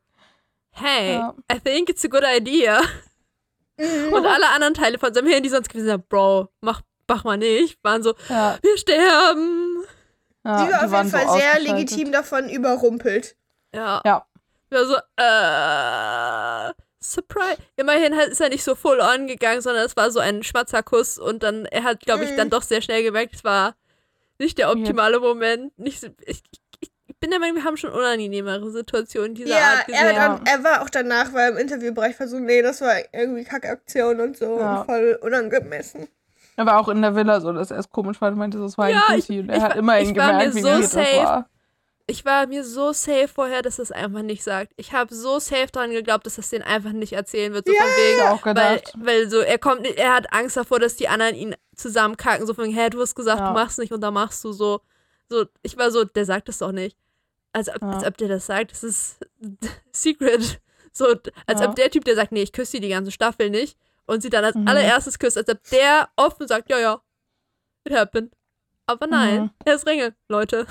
hey, 0.71 1.13
Ja. 1.13 1.35
I 1.51 1.59
think 1.59 1.89
it's 1.89 2.03
a 2.03 2.07
good 2.09 2.23
idea. 2.25 2.81
Mhm. 3.77 4.11
Und 4.13 4.25
alle 4.25 4.49
anderen 4.49 4.73
Teile 4.73 4.97
von 4.99 5.13
seinem 5.13 5.27
Hirn, 5.27 5.43
die 5.43 5.49
sonst 5.49 5.69
gewesen 5.69 5.87
sind, 5.87 6.09
Bro, 6.09 6.49
mach, 6.61 6.81
mach 7.07 7.23
mal 7.23 7.37
nicht, 7.37 7.79
waren 7.83 8.03
so, 8.03 8.13
Ja, 8.27 8.57
wir 8.61 8.77
sterben. 8.77 9.85
ja, 10.43 10.65
die 10.65 10.71
war 10.71 10.85
auf 10.85 10.91
jeden 10.91 11.09
so 11.09 11.17
Fall 11.17 11.27
sehr 11.27 11.29
ausgeschaltet. 11.53 11.67
legitim 11.67 12.11
davon 12.11 12.49
überrumpelt. 12.49 13.35
Ja. 13.73 14.01
Ja. 14.05 14.25
Ja, 14.71 14.85
so, 14.85 14.95
äh, 15.17 16.73
Surprise. 16.99 17.57
Immerhin 17.77 18.15
hat- 18.17 18.27
ist 18.27 18.41
er 18.41 18.49
nicht 18.49 18.63
so 18.63 18.75
full 18.75 18.99
on 18.99 19.27
gegangen, 19.27 19.61
sondern 19.61 19.85
es 19.85 19.95
war 19.95 20.11
so 20.11 20.19
ein 20.19 20.43
Schmatzerkuss 20.43 21.17
und 21.19 21.43
dann, 21.43 21.65
er 21.65 21.83
hat, 21.83 22.01
glaube 22.01 22.23
ich, 22.25 22.31
Mhm. 22.31 22.37
dann 22.37 22.49
doch 22.49 22.63
sehr 22.63 22.81
schnell 22.81 23.03
gemerkt, 23.03 23.35
es 23.35 23.43
war 23.43 23.75
nicht 24.39 24.57
der 24.57 24.71
optimale 24.71 25.19
Moment. 25.19 25.77
Nicht 25.79 26.01
so, 26.01 26.07
ich, 26.25 26.43
ich, 26.81 26.91
bin 27.19 27.29
der 27.31 27.39
Meinung, 27.39 27.55
wir 27.57 27.63
haben 27.63 27.77
schon 27.77 27.91
unangenehmere 27.91 28.69
Situationen 28.71 29.35
dieser 29.35 29.49
Ja, 29.51 29.57
Art 29.57 29.85
er, 29.89 30.03
gesehen. 30.03 30.21
hat, 30.21 30.39
dann- 30.39 30.45
er 30.45 30.63
war 30.63 30.81
auch 30.81 30.89
danach, 30.89 31.33
weil 31.33 31.51
im 31.51 31.57
Interviewbereich 31.57 32.19
war 32.19 32.27
so, 32.27 32.39
nee, 32.39 32.61
das 32.61 32.81
war 32.81 32.93
irgendwie 33.13 33.43
Kackaktion 33.43 34.19
und 34.19 34.37
so 34.37 34.59
Ja. 34.59 34.81
und 34.81 34.85
voll 34.85 35.17
unangemessen. 35.21 36.07
Er 36.57 36.65
war 36.65 36.79
auch 36.79 36.89
in 36.89 37.01
der 37.01 37.15
Villa 37.15 37.39
so, 37.39 37.53
dass 37.53 37.71
er 37.71 37.77
es 37.79 37.89
komisch 37.89 38.17
fand. 38.17 38.35
meinte, 38.37 38.57
das 38.59 38.77
war 38.77 38.89
Ja, 38.89 39.03
ein 39.07 39.19
ich- 39.19 39.27
Pussy. 39.27 39.39
Und 39.39 39.49
ich 39.49 39.55
er 39.55 39.61
hat 39.61 39.69
war- 39.71 39.77
immerhin 39.77 40.09
ich 40.09 40.17
war 40.17 40.25
mir 40.25 40.31
gemerkt, 40.49 40.55
wie 40.55 40.61
so 40.61 40.67
das 40.69 40.91
safe. 40.91 41.17
war. 41.17 41.49
Ich 42.09 42.23
war 42.23 42.47
mir 42.47 42.63
so 42.63 42.93
safe 42.93 43.27
vorher, 43.27 43.61
dass 43.61 43.79
es 43.79 43.91
einfach 43.91 44.21
nicht 44.21 44.41
sagt. 44.41 44.71
Ich 44.77 44.93
habe 44.93 45.13
so 45.13 45.39
safe 45.39 45.67
daran 45.73 45.91
geglaubt, 45.91 46.25
dass 46.25 46.35
das 46.37 46.49
den 46.49 46.61
einfach 46.63 46.93
nicht 46.93 47.11
erzählen 47.13 47.51
wird. 47.53 47.67
So 47.67 47.73
von 47.73 47.83
wegen, 47.85 48.19
Weil, 48.55 48.77
gedacht. 48.77 48.93
weil 48.97 49.29
so, 49.29 49.39
er 49.39 49.57
kommt, 49.59 49.85
er 49.85 50.13
hat 50.13 50.31
Angst 50.31 50.55
davor, 50.55 50.79
dass 50.79 50.95
die 50.95 51.09
anderen 51.09 51.35
ihn 51.35 51.55
zusammenkacken. 51.75 52.47
So 52.47 52.53
von, 52.53 52.69
hä, 52.73 52.89
du 52.89 53.01
hast 53.01 53.13
gesagt, 53.13 53.39
Ja. 53.41 53.49
du 53.49 53.53
machst 53.53 53.77
nicht 53.77 53.91
und 53.91 53.99
dann 53.99 54.13
machst 54.13 54.41
du 54.45 54.53
so. 54.53 54.79
So, 55.29 55.45
ich 55.63 55.75
war 55.77 55.91
so, 55.91 56.05
der 56.05 56.23
sagt 56.23 56.47
es 56.47 56.59
doch 56.59 56.71
nicht. 56.71 56.95
Als 57.51 57.67
ob, 57.67 57.81
Ja. 57.81 57.89
als 57.91 58.05
ob 58.05 58.15
der 58.17 58.29
das 58.29 58.45
sagt, 58.45 58.71
das 58.71 58.83
ist 58.85 59.17
Secret. 59.91 60.61
So, 60.93 61.07
als 61.45 61.59
Ja. 61.59 61.67
ob 61.69 61.75
der 61.75 61.91
Typ, 61.91 62.05
der 62.05 62.15
sagt, 62.15 62.31
nee, 62.31 62.41
ich 62.43 62.53
küsse 62.53 62.71
sie 62.71 62.79
die 62.79 62.87
ganze 62.89 63.11
Staffel 63.11 63.49
nicht 63.49 63.77
und 64.05 64.21
sie 64.21 64.29
dann 64.29 64.45
als 64.45 64.55
Mhm. 64.55 64.65
allererstes 64.67 65.19
küsst, 65.19 65.37
als 65.37 65.49
ob 65.49 65.61
der 65.71 66.07
offen 66.15 66.47
sagt, 66.47 66.69
ja, 66.69 66.79
ja, 66.79 67.01
it 67.83 67.93
happened. 67.93 68.31
Aber 68.85 69.07
nein, 69.07 69.41
Mhm. 69.41 69.49
er 69.65 69.75
ist 69.75 69.85
Ringe, 69.85 70.15
Leute. 70.29 70.65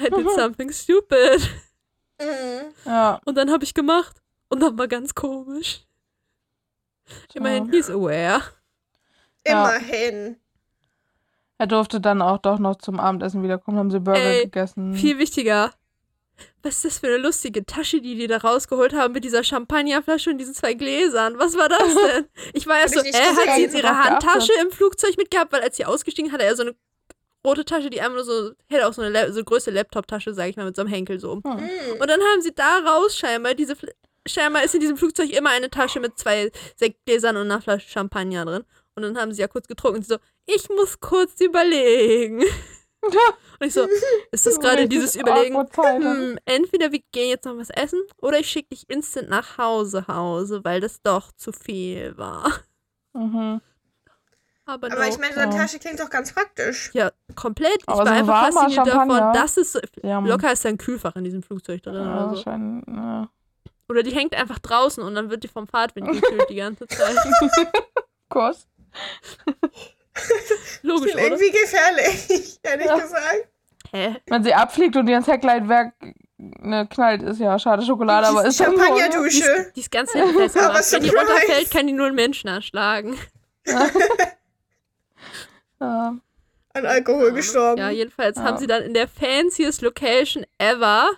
I 0.00 0.10
did 0.10 0.30
something 0.30 0.72
stupid. 0.72 1.50
Mhm. 2.20 2.72
Ja. 2.84 3.20
Und 3.24 3.36
dann 3.36 3.50
habe 3.50 3.64
ich 3.64 3.74
gemacht. 3.74 4.22
Und 4.48 4.60
dann 4.60 4.78
war 4.78 4.88
ganz 4.88 5.14
komisch. 5.14 5.84
Immerhin, 7.34 7.70
he's 7.70 7.90
aware. 7.90 8.42
Ja. 9.46 9.70
Immerhin. 9.76 10.36
Er 11.58 11.66
durfte 11.66 12.00
dann 12.00 12.22
auch 12.22 12.38
doch 12.38 12.58
noch 12.58 12.76
zum 12.76 12.98
Abendessen 12.98 13.42
wiederkommen, 13.42 13.78
haben 13.78 13.90
sie 13.90 14.00
Burger 14.00 14.18
Ey, 14.20 14.44
gegessen. 14.44 14.94
Viel 14.94 15.18
wichtiger. 15.18 15.72
Was 16.62 16.76
ist 16.76 16.84
das 16.84 16.98
für 16.98 17.06
eine 17.06 17.18
lustige 17.18 17.64
Tasche, 17.64 18.00
die 18.00 18.16
die 18.16 18.26
da 18.26 18.38
rausgeholt 18.38 18.92
haben 18.94 19.12
mit 19.12 19.22
dieser 19.22 19.44
Champagnerflasche 19.44 20.30
und 20.30 20.38
diesen 20.38 20.54
zwei 20.54 20.74
Gläsern? 20.74 21.38
Was 21.38 21.56
war 21.56 21.68
das 21.68 21.94
denn? 21.94 22.26
Ich 22.54 22.66
war 22.66 22.78
erst 22.80 22.96
Hab 22.96 23.04
so, 23.04 23.08
äh, 23.08 23.12
hat 23.12 23.54
sie 23.54 23.62
jetzt 23.62 23.74
ihre. 23.76 23.96
Handtasche 23.96 24.52
im 24.62 24.70
Flugzeug 24.72 25.16
mitgehabt? 25.16 25.52
Weil 25.52 25.62
als 25.62 25.76
sie 25.76 25.84
ausgestiegen 25.84 26.32
hatte 26.32 26.44
er 26.44 26.56
so 26.56 26.62
eine 26.62 26.74
rote 27.46 27.64
Tasche, 27.64 27.90
die 27.90 28.00
einfach 28.00 28.14
nur 28.14 28.24
so, 28.24 28.52
hätte 28.68 28.86
auch 28.86 28.92
so 28.92 29.02
eine, 29.02 29.10
La- 29.10 29.26
so 29.28 29.34
eine 29.38 29.44
größte 29.44 29.70
Laptop-Tasche, 29.70 30.34
sag 30.34 30.48
ich 30.48 30.56
mal, 30.56 30.64
mit 30.66 30.76
so 30.76 30.82
einem 30.82 30.90
Henkel 30.90 31.20
so 31.20 31.32
um. 31.32 31.42
Hm. 31.44 31.54
Mhm. 31.56 32.00
Und 32.00 32.08
dann 32.10 32.20
haben 32.20 32.40
sie 32.42 32.54
da 32.54 32.78
raus 32.78 33.16
scheinbar, 33.16 33.54
diese, 33.54 33.74
Fl- 33.74 33.92
scheinbar 34.26 34.64
ist 34.64 34.74
in 34.74 34.80
diesem 34.80 34.96
Flugzeug 34.96 35.30
immer 35.30 35.50
eine 35.50 35.70
Tasche 35.70 36.00
mit 36.00 36.18
zwei 36.18 36.50
Sektgläsern 36.76 37.36
und 37.36 37.42
einer 37.50 37.60
Flasche 37.60 37.88
Champagner 37.88 38.44
drin. 38.44 38.64
Und 38.96 39.02
dann 39.02 39.18
haben 39.18 39.32
sie 39.32 39.40
ja 39.40 39.48
kurz 39.48 39.66
getrunken 39.66 39.98
und 39.98 40.02
sie 40.04 40.14
so, 40.14 40.18
ich 40.46 40.68
muss 40.70 41.00
kurz 41.00 41.40
überlegen. 41.40 42.42
Und 43.60 43.66
ich 43.66 43.74
so, 43.74 43.86
ist 44.32 44.46
das 44.46 44.58
gerade 44.58 44.88
dieses 44.88 45.14
Überlegen? 45.14 45.54
Hm, 46.02 46.38
entweder 46.46 46.90
wir 46.90 47.00
gehen 47.12 47.28
jetzt 47.28 47.44
noch 47.44 47.56
was 47.58 47.68
essen 47.68 48.00
oder 48.22 48.38
ich 48.40 48.48
schicke 48.48 48.70
dich 48.70 48.88
instant 48.88 49.28
nach 49.28 49.58
Hause, 49.58 50.06
Hause, 50.08 50.64
weil 50.64 50.80
das 50.80 51.02
doch 51.02 51.30
zu 51.32 51.52
viel 51.52 52.16
war. 52.16 52.50
Mhm. 53.12 53.60
Aber, 54.66 54.86
Aber 54.90 54.96
no. 55.04 55.08
ich 55.08 55.18
meine, 55.18 55.34
so 55.34 55.40
eine 55.40 55.52
Ja. 55.54 55.58
Tasche 55.60 55.78
klingt 55.78 56.00
doch 56.00 56.08
ganz 56.10 56.32
praktisch. 56.32 56.90
ja, 56.94 57.10
komplett. 57.34 57.76
Ich 57.82 57.88
Aber 57.88 57.98
war 57.98 58.06
so 58.06 58.12
einfach 58.12 58.42
fasziniert 58.52 58.86
davon, 58.86 59.08
Champagner. 59.10 59.32
dass 59.32 59.56
es 59.58 59.72
so, 59.72 59.80
Ja, 60.02 60.18
locker 60.20 60.52
ist 60.52 60.64
da 60.64 60.70
ein 60.70 60.78
Kühlfach 60.78 61.16
in 61.16 61.24
diesem 61.24 61.42
Flugzeug 61.42 61.82
drin 61.82 61.94
ja, 61.96 62.26
oder 62.26 62.36
so. 62.36 62.50
ja. 62.50 63.28
Oder 63.90 64.02
die 64.02 64.14
hängt 64.14 64.34
einfach 64.34 64.58
draußen 64.60 65.02
und 65.02 65.14
dann 65.14 65.28
wird 65.28 65.44
die 65.44 65.48
vom 65.48 65.66
Fahrtwind 65.66 66.10
gekühlt 66.10 66.48
die 66.48 66.54
ganze 66.54 66.86
Zeit. 66.88 67.14
Kurs. 68.30 68.66
Logisch, 70.82 71.12
Klingt 71.12 71.14
oder? 71.26 71.36
irgendwie 71.40 71.50
gefährlich, 71.50 72.58
ehrlich 72.62 72.86
Ja. 72.86 72.98
gesagt. 72.98 73.48
Hä? 73.92 74.16
Wenn 74.26 74.44
sie 74.44 74.54
abfliegt 74.54 74.96
und 74.96 75.06
ihr 75.08 75.16
ins 75.18 75.26
Heckleitwerk 75.26 75.92
ne, 76.38 76.86
knallt, 76.88 77.22
ist 77.22 77.38
ja 77.38 77.58
schade 77.58 77.82
Schokolade, 77.84 78.26
aber 78.28 78.44
ist 78.46 78.58
ne? 78.60 78.70
Die 78.70 78.76
Champagnerdusche. 78.78 79.44
ist, 79.44 79.72
die 79.76 79.80
ist 79.80 79.90
ganz. 79.90 80.14
Aber 80.16 80.24
Wenn 80.34 81.02
die 81.02 81.10
runterfällt, 81.10 81.70
kann 81.70 81.86
die 81.86 81.92
nur 81.92 82.06
einen 82.06 82.14
Menschen 82.16 82.48
erschlagen. 82.48 83.16
Ja. 85.80 86.16
An 86.76 86.86
Alkohol 86.86 87.32
gestorben. 87.32 87.78
Ja, 87.78 87.90
jedenfalls 87.90 88.36
Ja. 88.36 88.42
haben 88.44 88.58
sie 88.58 88.66
dann 88.66 88.82
in 88.82 88.94
der 88.94 89.06
fanciest 89.08 89.80
Location 89.82 90.44
ever 90.58 91.10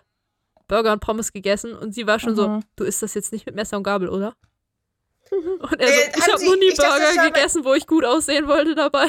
Burger 0.68 0.92
und 0.92 1.00
Pommes 1.00 1.32
gegessen 1.32 1.74
und 1.74 1.92
sie 1.94 2.06
war 2.06 2.18
schon 2.18 2.34
so, 2.36 2.48
Mhm. 2.48 2.64
du 2.76 2.84
isst 2.84 3.02
das 3.02 3.14
jetzt 3.14 3.32
nicht 3.32 3.46
mit 3.46 3.54
Messer 3.54 3.76
und 3.76 3.84
Gabel, 3.84 4.08
oder? 4.08 4.34
Und 5.30 5.80
er 5.80 5.88
Äh, 5.88 6.12
so, 6.12 6.18
ich 6.18 6.32
habe 6.32 6.44
noch 6.44 6.56
nie 6.56 6.72
dachte, 6.74 7.00
Burger 7.00 7.16
bei- 7.16 7.28
gegessen, 7.30 7.64
wo 7.64 7.74
ich 7.74 7.86
gut 7.86 8.04
aussehen 8.04 8.46
wollte 8.48 8.74
dabei. 8.74 9.08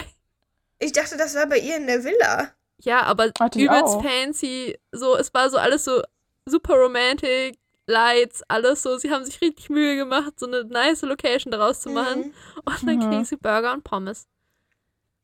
Ich 0.79 0.91
dachte, 0.91 1.17
das 1.17 1.35
war 1.35 1.45
bei 1.47 1.57
ihr 1.59 1.77
in 1.77 1.85
der 1.87 2.03
Villa. 2.03 2.51
Ja, 2.79 3.01
aber 3.03 3.31
Hatte 3.39 3.59
übelst 3.59 3.83
auch. 3.95 4.03
fancy. 4.03 4.77
So, 4.91 5.15
es 5.15 5.33
war 5.33 5.49
so 5.49 5.57
alles 5.57 5.83
so 5.85 6.01
super 6.45 6.75
romantic, 6.75 7.57
Lights, 7.87 8.43
alles 8.47 8.83
so. 8.83 8.97
Sie 8.97 9.11
haben 9.11 9.25
sich 9.25 9.41
richtig 9.41 9.69
Mühe 9.69 9.95
gemacht, 9.95 10.39
so 10.39 10.45
eine 10.47 10.63
nice 10.65 11.01
Location 11.03 11.51
daraus 11.51 11.81
zu 11.81 11.89
machen. 11.89 12.19
Mhm. 12.19 12.33
Und 12.65 12.83
dann 12.87 12.95
Mhm. 12.97 13.09
kriegen 13.09 13.25
sie 13.25 13.37
Burger 13.37 13.73
und 13.73 13.83
Pommes. 13.83 14.27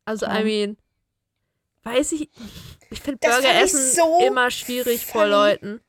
Also, 0.05 0.25
Ja. 0.25 0.39
I 0.39 0.43
mean, 0.43 0.77
weiß 1.83 2.13
ich. 2.13 2.29
Ich 2.89 3.01
finde 3.01 3.19
Burger 3.19 3.61
essen 3.61 3.91
so 3.91 4.19
immer 4.25 4.51
schwierig 4.51 5.05
vor. 5.05 5.25
Leuten. 5.27 5.81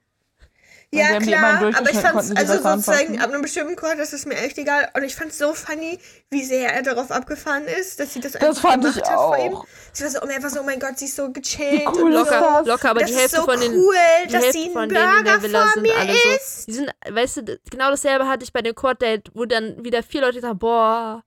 Ja, 0.94 1.18
klar, 1.18 1.74
aber 1.76 1.90
ich 1.90 1.98
fand's, 1.98 2.30
also 2.36 2.54
sozusagen, 2.62 3.20
ab 3.20 3.30
einem 3.30 3.42
bestimmten 3.42 3.76
Grad 3.76 3.98
ist 3.98 4.12
es 4.12 4.26
mir 4.26 4.36
echt 4.36 4.56
egal. 4.58 4.88
Und 4.94 5.02
ich 5.02 5.14
fand's 5.14 5.38
so 5.38 5.52
funny, 5.54 5.98
wie 6.30 6.44
sehr 6.44 6.72
er 6.72 6.82
darauf 6.82 7.10
abgefahren 7.10 7.64
ist, 7.66 7.98
dass 8.00 8.12
sie 8.14 8.20
das 8.20 8.32
Das 8.32 8.42
einfach 8.42 8.62
fand 8.70 8.82
gemacht 8.82 9.00
ich 9.02 9.10
hat 9.10 9.14
vor 9.18 9.36
ihm. 9.38 9.54
auch. 9.54 9.66
Sie 9.92 10.04
war 10.04 10.10
so, 10.10 10.18
oh, 10.22 10.26
einfach 10.26 10.50
so, 10.50 10.60
oh 10.60 10.64
mein 10.64 10.78
Gott, 10.78 10.98
sie 10.98 11.04
ist 11.06 11.16
so 11.16 11.30
gechillt. 11.32 11.80
Wie 11.82 11.86
cool 11.86 12.02
und 12.04 12.12
ist 12.12 12.18
so. 12.28 12.34
Locker, 12.34 12.40
das? 12.58 12.66
locker, 12.66 12.90
aber 12.90 13.00
das 13.00 13.08
die 13.10 13.14
ist 13.14 13.20
Hälfte 13.22 13.36
so 13.36 13.44
von 13.44 13.60
den. 13.60 13.72
cool, 13.74 13.94
die 14.28 14.32
dass 14.32 14.42
Hälfte 14.44 14.58
sie 14.58 14.64
einen 14.64 14.72
von 14.72 14.88
denen 14.88 15.02
in 15.02 15.08
Burger 15.10 15.22
der 15.24 15.42
Villa 15.42 15.62
vor 15.62 15.72
sind 15.72 15.82
mir 15.82 15.96
alle 15.98 16.12
so. 16.12 16.28
isst. 16.36 16.68
Die 16.68 16.72
sind, 16.72 16.90
weißt 17.10 17.36
du, 17.38 17.58
genau 17.70 17.90
dasselbe 17.90 18.28
hatte 18.28 18.44
ich 18.44 18.52
bei 18.52 18.62
dem 18.62 18.74
Court-Date, 18.74 19.30
wo 19.34 19.44
dann 19.44 19.84
wieder 19.84 20.02
vier 20.02 20.20
Leute 20.22 20.40
sagen, 20.40 20.58
boah, 20.58 21.22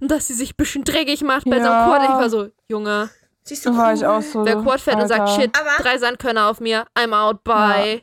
und 0.00 0.10
dass 0.10 0.26
sie 0.26 0.34
sich 0.34 0.50
ein 0.52 0.56
bisschen 0.56 0.84
dreckig 0.84 1.22
macht 1.22 1.44
bei 1.48 1.60
so 1.60 1.66
einem 1.66 1.72
Ja. 1.72 1.86
Quad. 1.86 2.02
Ich 2.04 2.08
war 2.10 2.30
so, 2.30 2.48
Junge, 2.68 3.10
Sie 3.44 3.54
ist 3.54 3.64
so 3.64 3.70
Da 3.70 3.76
war 3.76 3.92
ich 3.92 4.00
cool. 4.02 4.06
auch 4.06 4.22
so. 4.22 4.44
wer 4.44 4.54
Quad 4.56 4.80
fährt 4.80 5.02
und 5.02 5.08
sagt, 5.08 5.28
shit, 5.30 5.50
Aber- 5.58 5.82
drei 5.82 5.98
Sandkörner 5.98 6.46
auf 6.48 6.60
mir, 6.60 6.86
I'm 6.96 7.12
out, 7.12 7.42
bye. 7.42 7.94
Ja, 7.96 8.00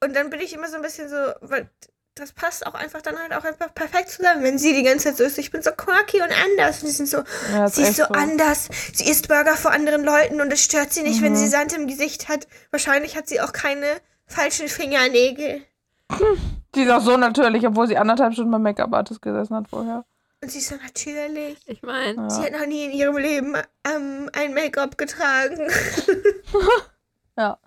und 0.00 0.14
dann 0.14 0.30
bin 0.30 0.40
ich 0.40 0.52
immer 0.54 0.68
so 0.68 0.76
ein 0.76 0.82
bisschen 0.82 1.08
so, 1.08 1.16
weil 1.40 1.68
das 2.14 2.32
passt 2.32 2.66
auch 2.66 2.74
einfach 2.74 3.02
dann 3.02 3.18
halt 3.18 3.34
auch 3.34 3.44
einfach 3.44 3.74
perfekt 3.74 4.08
zusammen, 4.08 4.42
wenn 4.42 4.58
sie 4.58 4.72
die 4.72 4.82
ganze 4.82 5.08
Zeit 5.08 5.16
so 5.18 5.24
ist, 5.24 5.36
ich 5.36 5.50
bin 5.50 5.60
so 5.62 5.70
quirky 5.72 6.22
und 6.22 6.30
anders. 6.32 6.82
Und 6.82 6.88
sie 6.88 6.94
sind 6.94 7.08
so, 7.08 7.18
Ja, 7.52 7.66
ist 7.66 7.74
sie 7.76 7.82
ist 7.82 7.96
so 7.96 8.04
anders. 8.04 8.68
Sie 8.94 9.08
isst 9.10 9.28
Burger 9.28 9.54
vor 9.56 9.70
anderen 9.72 10.02
Leuten 10.02 10.40
und 10.40 10.50
es 10.52 10.64
stört 10.64 10.92
sie 10.94 11.02
nicht, 11.02 11.20
wenn 11.20 11.32
Mhm. 11.32 11.36
sie 11.36 11.48
Sand 11.48 11.74
im 11.74 11.86
Gesicht 11.86 12.28
hat. 12.28 12.46
Wahrscheinlich 12.70 13.16
hat 13.16 13.28
sie 13.28 13.40
auch 13.42 13.52
keine 13.52 13.86
falschen 14.26 14.68
Fingernägel. 14.68 15.62
Die 16.74 16.82
ist 16.82 16.90
auch 16.90 17.00
so 17.02 17.16
natürlich, 17.18 17.66
obwohl 17.66 17.86
sie 17.86 17.96
anderthalb 17.98 18.32
Stunden 18.32 18.50
beim 18.52 18.62
Make-up-Artist 18.62 19.20
gesessen 19.22 19.54
hat 19.56 19.68
vorher. 19.68 20.04
Und 20.42 20.50
sie 20.50 20.58
ist 20.58 20.68
so 20.68 20.76
natürlich. 20.76 21.58
Ich 21.66 21.82
meine, 21.82 22.30
Sie 22.30 22.40
Ja. 22.40 22.46
hat 22.46 22.52
noch 22.52 22.66
nie 22.66 22.84
in 22.86 22.92
ihrem 22.92 23.16
Leben 23.18 23.56
ähm, 23.84 24.30
ein 24.34 24.54
Make-up 24.54 24.96
getragen. 24.98 25.68
ja. 27.38 27.58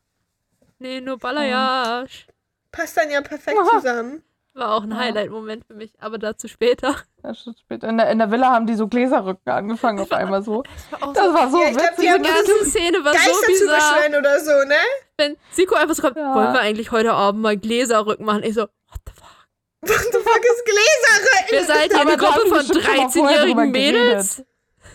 Nee, 0.79 1.01
nur 1.01 1.17
Balayage. 1.17 2.25
Passt 2.71 2.97
dann 2.97 3.09
ja 3.09 3.21
perfekt 3.21 3.57
zusammen. 3.73 4.23
War 4.53 4.73
auch 4.73 4.83
ein 4.83 4.91
Ja. 4.91 4.97
Highlight-Moment 4.97 5.65
für 5.65 5.73
mich, 5.75 5.93
aber 5.99 6.17
dazu 6.17 6.47
später. 6.47 6.95
Ist 7.23 7.47
später. 7.59 7.87
In 7.87 7.97
der, 7.97 8.09
in 8.09 8.17
der 8.19 8.31
Villa 8.31 8.51
haben 8.51 8.65
die 8.65 8.75
so 8.75 8.87
Gläserrücken 8.87 9.51
angefangen 9.51 9.99
auf 9.99 10.11
einmal 10.11 10.41
so. 10.43 10.63
Das 10.63 11.01
war 11.01 11.09
auch 11.09 11.13
Das 11.13 11.25
so, 11.25 11.33
war 11.33 11.49
so 11.51 11.57
Ja, 11.61 11.69
ich 11.69 11.77
glaub, 11.77 11.95
die 11.97 12.09
haben 12.09 12.23
ganze 12.23 12.65
Szene 12.65 12.97
war 13.03 13.13
so 13.13 13.19
Geister 13.19 13.47
bizarr. 13.47 14.19
oder 14.19 14.39
so, 14.39 14.51
ne? 14.67 14.75
Wenn 15.17 15.37
Siko 15.51 15.75
einfach 15.75 15.95
so 15.95 16.01
kommt, 16.01 16.17
Ja. 16.17 16.33
wollen 16.35 16.53
wir 16.53 16.61
eigentlich 16.61 16.91
heute 16.91 17.13
Abend 17.13 17.41
mal 17.41 17.57
Gläserrücken 17.57 18.25
machen? 18.25 18.43
Ich 18.43 18.55
so, 18.55 18.61
what 18.61 18.99
the 19.05 19.13
fuck? 19.13 19.27
What 19.81 20.05
the 20.11 20.17
fuck 20.19 20.43
ist 20.43 20.65
Gläserrücken? 20.65 21.51
Wir 21.51 21.65
seid 21.65 21.91
hier 21.91 22.01
Aber 22.01 22.09
eine 22.09 22.17
Gruppe 22.17 22.47
von 22.47 22.57
bestimmt 22.57 22.83
schon 22.83 22.97
mal 22.97 23.09
vorher 23.09 23.45
drüber 23.45 23.61
13-jährigen 23.61 23.71
Mädels. 23.71 24.43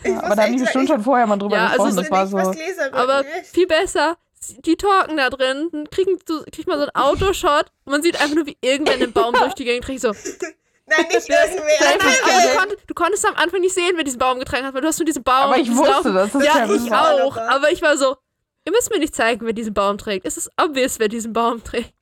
Ja, 0.05 0.11
aber 0.18 0.22
wusste 0.28 0.37
da 0.37 0.43
haben 0.43 0.53
die 0.57 0.59
bestimmt 0.62 0.89
schon 0.89 1.03
vorher 1.03 1.26
mal 1.26 1.37
drüber 1.39 1.57
Ja, 1.57 1.66
also 1.68 1.85
gesprochen. 1.85 1.99
es 2.05 2.11
das 2.11 2.32
war 2.32 2.55
nicht, 2.55 2.76
so. 2.76 2.97
Aber 2.97 3.24
viel 3.45 3.66
besser, 3.66 4.16
die 4.49 4.76
talken 4.76 5.16
da 5.16 5.30
drin, 5.30 5.68
dann 5.72 5.90
kriegen, 5.90 6.18
kriegt 6.53 6.66
man 6.66 6.78
so 6.78 6.84
einen 6.86 6.95
Autoshot 6.95 7.66
und 7.84 7.92
man 7.92 8.03
sieht 8.03 8.20
einfach 8.20 8.34
nur, 8.34 8.47
wie 8.47 8.57
irgendwer 8.61 8.95
einen 8.95 9.12
Baum 9.12 9.34
durch 9.34 9.55
die 9.55 9.64
Gegend 9.64 9.84
trägt. 9.84 10.01
So. 10.01 10.09
Nein, 10.86 11.07
nicht 11.09 11.28
irgendwer. 11.28 11.64
Nein, 11.80 11.99
du, 11.99 12.07
nein. 12.26 12.57
konnt, 12.59 12.76
du 12.86 12.95
konntest 12.95 13.26
am 13.26 13.34
Anfang 13.36 13.61
nicht 13.61 13.74
sehen, 13.74 13.92
wer 13.97 14.05
diesen 14.05 14.18
Baum 14.18 14.38
getragen 14.38 14.66
hat, 14.66 14.74
weil 14.74 14.82
du 14.82 14.88
hast 14.88 14.99
nur 14.99 15.07
diesen 15.07 15.22
Baum. 15.22 15.34
Aber 15.34 15.57
ich 15.57 15.70
wusste, 15.74 15.90
Laufen- 15.90 16.14
dass 16.14 16.32
das 16.32 16.45
Ja, 16.45 16.66
Kevin 16.66 16.84
ich 16.86 16.92
auch. 16.92 17.36
Aber 17.38 17.70
ich 17.72 17.80
war 17.80 17.97
so, 17.97 18.16
ihr 18.66 18.72
müsst 18.72 18.90
mir 18.90 18.99
nicht 18.99 19.14
zeigen, 19.14 19.47
wer 19.47 19.55
diesen 19.55 19.72
Baum 19.72 19.97
trägt. 19.97 20.26
Es 20.26 20.36
ist 20.36 20.51
obvious, 20.61 20.99
wer 20.99 21.09
diesen 21.09 21.32
Baum 21.32 21.64
trägt. 21.64 21.95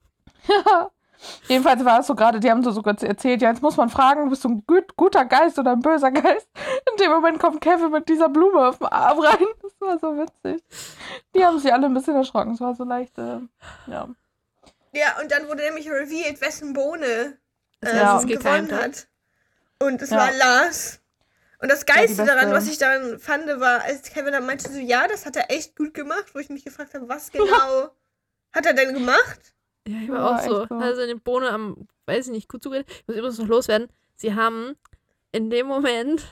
Jedenfalls 1.48 1.84
war 1.84 2.00
es 2.00 2.06
so 2.06 2.14
gerade, 2.14 2.40
die 2.40 2.50
haben 2.50 2.62
so 2.62 2.70
sogar 2.70 3.00
erzählt, 3.02 3.42
ja, 3.42 3.50
jetzt 3.50 3.62
muss 3.62 3.76
man 3.76 3.88
fragen, 3.88 4.28
bist 4.28 4.44
du 4.44 4.48
ein 4.48 4.64
gut, 4.66 4.96
guter 4.96 5.24
Geist 5.24 5.58
oder 5.58 5.72
ein 5.72 5.80
böser 5.80 6.10
Geist? 6.10 6.48
In 6.90 6.96
dem 6.98 7.10
Moment 7.12 7.38
kommt 7.38 7.60
Kevin 7.60 7.90
mit 7.90 8.08
dieser 8.08 8.28
Blume 8.28 8.68
auf 8.68 8.78
dem 8.78 8.86
Arm 8.88 9.18
rein. 9.20 9.46
Das 9.62 9.72
war 9.80 9.98
so 9.98 10.16
witzig. 10.16 10.62
Die 11.34 11.44
haben 11.44 11.58
sich 11.58 11.72
alle 11.72 11.86
ein 11.86 11.94
bisschen 11.94 12.16
erschrocken. 12.16 12.52
Es 12.54 12.60
war 12.60 12.74
so 12.74 12.84
leicht, 12.84 13.16
äh, 13.18 13.38
ja. 13.86 14.08
Ja, 14.94 15.20
und 15.22 15.30
dann 15.32 15.48
wurde 15.48 15.62
nämlich 15.62 15.88
revealed, 15.88 16.40
wessen 16.40 16.72
Bohne 16.72 17.38
äh, 17.82 17.96
Ja. 17.96 18.18
gewonnen 18.18 18.28
Gekeimt 18.28 18.72
hat. 18.72 19.08
Und 19.78 20.02
es 20.02 20.10
Ja. 20.10 20.18
war 20.18 20.32
Lars. 20.32 21.00
Und 21.60 21.70
das 21.70 21.86
Geilste 21.86 22.24
daran, 22.24 22.50
beste. 22.50 22.54
was 22.56 22.66
ich 22.66 22.78
daran 22.78 23.18
fand, 23.20 23.46
war, 23.60 23.82
als 23.82 24.02
Kevin 24.10 24.32
dann 24.32 24.44
meinte 24.46 24.70
so, 24.70 24.78
ja, 24.78 25.06
das 25.06 25.24
hat 25.26 25.36
er 25.36 25.50
echt 25.50 25.76
gut 25.76 25.94
gemacht, 25.94 26.34
wo 26.34 26.40
ich 26.40 26.50
mich 26.50 26.64
gefragt 26.64 26.94
habe, 26.94 27.08
was 27.08 27.30
genau 27.32 27.88
hat 28.52 28.66
er 28.66 28.74
denn 28.74 28.92
gemacht? 28.94 29.54
Ja, 29.88 29.96
ich 30.02 30.08
Ja, 30.08 30.14
war 30.14 30.30
auch 30.34 30.38
echt 30.38 30.48
so. 30.48 30.66
so. 30.68 30.74
Also 30.76 31.06
die 31.06 31.14
Bohne 31.14 31.50
am, 31.50 31.88
weiß 32.06 32.26
ich 32.26 32.32
nicht, 32.32 32.48
gut 32.48 32.62
zugeredet. 32.62 32.88
Ich 32.90 33.06
muss 33.06 33.16
übrigens 33.16 33.38
noch 33.38 33.48
loswerden. 33.48 33.88
Sie 34.16 34.34
haben 34.34 34.74
in 35.32 35.50
dem 35.50 35.66
Moment, 35.66 36.22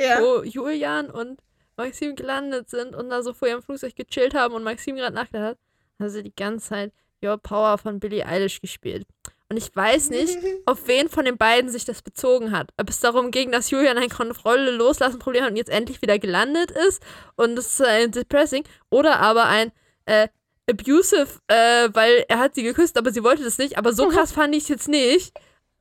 Ja. 0.00 0.20
wo 0.20 0.42
Julian 0.42 1.10
und 1.10 1.40
Maxim 1.76 2.14
gelandet 2.16 2.68
sind 2.70 2.94
und 2.94 3.10
da 3.10 3.22
so 3.22 3.32
vor 3.32 3.48
ihrem 3.48 3.62
Flugzeug 3.62 3.94
gechillt 3.96 4.34
haben 4.34 4.54
und 4.54 4.62
Maxim 4.64 4.96
gerade 4.96 5.14
nachgedacht 5.14 5.50
hat, 5.52 5.58
haben 5.98 6.08
sie 6.10 6.22
die 6.22 6.34
ganze 6.34 6.68
Zeit 6.68 6.92
Your 7.24 7.38
Power 7.38 7.78
von 7.78 8.00
Billie 8.00 8.24
Eilish 8.26 8.60
gespielt. 8.60 9.06
Und 9.48 9.56
ich 9.56 9.74
weiß 9.74 10.10
nicht, 10.10 10.36
auf 10.66 10.86
wen 10.86 11.08
von 11.08 11.24
den 11.24 11.36
beiden 11.36 11.70
sich 11.70 11.84
das 11.84 12.02
bezogen 12.02 12.52
hat. 12.52 12.70
Ob 12.80 12.88
es 12.88 13.00
darum 13.00 13.30
ging, 13.30 13.50
dass 13.50 13.70
Julian 13.70 13.98
ein 13.98 14.08
Kontrolle 14.08 14.70
loslassen 14.70 15.18
Problem 15.18 15.42
hat 15.44 15.50
und 15.50 15.56
jetzt 15.56 15.70
endlich 15.70 16.00
wieder 16.02 16.18
gelandet 16.18 16.70
ist 16.70 17.02
und 17.36 17.56
das 17.56 17.66
ist 17.66 17.80
äh, 17.80 18.08
depressing. 18.08 18.64
Oder 18.90 19.20
aber 19.20 19.46
ein 19.46 19.72
äh, 20.06 20.28
abusive, 20.70 21.28
äh, 21.48 21.88
weil 21.92 22.24
er 22.28 22.38
hat 22.38 22.54
sie 22.54 22.62
geküsst, 22.62 22.96
aber 22.96 23.12
sie 23.12 23.22
wollte 23.22 23.44
das 23.44 23.58
nicht. 23.58 23.78
Aber 23.78 23.92
so 23.92 24.08
krass 24.08 24.32
fand 24.32 24.54
ich 24.54 24.64
es 24.64 24.68
jetzt 24.68 24.88
nicht. 24.88 25.32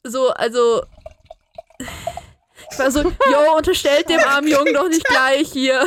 So, 0.04 0.30
also. 0.30 0.84
Ich 2.72 2.78
war 2.78 2.92
so, 2.92 3.02
yo, 3.02 3.58
unterstellt 3.58 4.10
dem 4.10 4.20
armen 4.20 4.48
Jungen 4.48 4.74
doch 4.74 4.88
nicht 4.90 5.06
gleich 5.06 5.52
hier. 5.52 5.86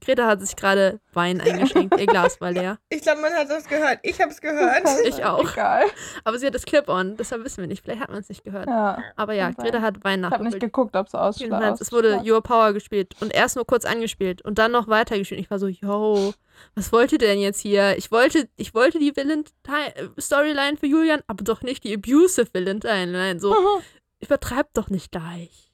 Greta 0.00 0.26
hat 0.26 0.40
sich 0.40 0.56
gerade 0.56 1.00
Wein 1.12 1.40
eingeschenkt. 1.40 1.98
Ihr 2.00 2.06
Glas 2.06 2.40
war 2.40 2.52
leer. 2.52 2.78
Ich 2.88 3.02
glaube, 3.02 3.20
man 3.20 3.32
hat 3.32 3.48
das 3.50 3.66
gehört. 3.66 3.98
Ich 4.02 4.20
habe 4.20 4.30
es 4.30 4.40
gehört. 4.40 4.82
Ich 5.04 5.24
auch. 5.24 5.52
Egal. 5.52 5.84
Aber 6.24 6.38
sie 6.38 6.46
hat 6.46 6.54
das 6.54 6.64
Clip-on, 6.64 7.16
deshalb 7.16 7.44
wissen 7.44 7.58
wir 7.62 7.68
nicht. 7.68 7.82
Vielleicht 7.82 8.00
hat 8.00 8.10
man 8.10 8.20
es 8.20 8.28
nicht 8.28 8.44
gehört. 8.44 8.66
Ja. 8.66 9.02
Aber 9.16 9.32
ja. 9.32 9.50
Greta 9.52 9.80
hat 9.80 10.02
Wein 10.04 10.20
Ich 10.20 10.24
habe 10.26 10.44
nicht 10.44 10.54
nachgeholt. 10.54 10.60
geguckt, 10.60 10.96
ob 10.96 11.06
es 11.06 11.14
ausschlägt. 11.14 11.52
Es 11.80 11.92
wurde 11.92 12.22
Your 12.24 12.42
Power 12.42 12.72
gespielt 12.72 13.14
und 13.20 13.32
erst 13.34 13.56
nur 13.56 13.66
kurz 13.66 13.84
angespielt 13.84 14.42
und 14.42 14.58
dann 14.58 14.72
noch 14.72 14.88
weiter 14.88 15.16
gespielt. 15.18 15.40
Ich 15.40 15.50
war 15.50 15.58
so, 15.58 15.66
yo, 15.68 16.34
was 16.74 16.92
wollt 16.92 17.12
ihr 17.12 17.18
denn 17.18 17.38
jetzt 17.38 17.60
hier? 17.60 17.96
Ich 17.96 18.10
wollte, 18.10 18.48
ich 18.56 18.74
wollte 18.74 18.98
die 18.98 19.14
Villain-Storyline 19.16 20.76
für 20.76 20.86
Julian, 20.86 21.22
aber 21.26 21.44
doch 21.44 21.62
nicht 21.62 21.84
die 21.84 21.94
abusive 21.94 22.48
Villain-Storyline. 22.52 23.40
So, 23.40 23.54
übertreibt 24.20 24.76
doch 24.76 24.88
nicht 24.90 25.12
gleich. 25.12 25.69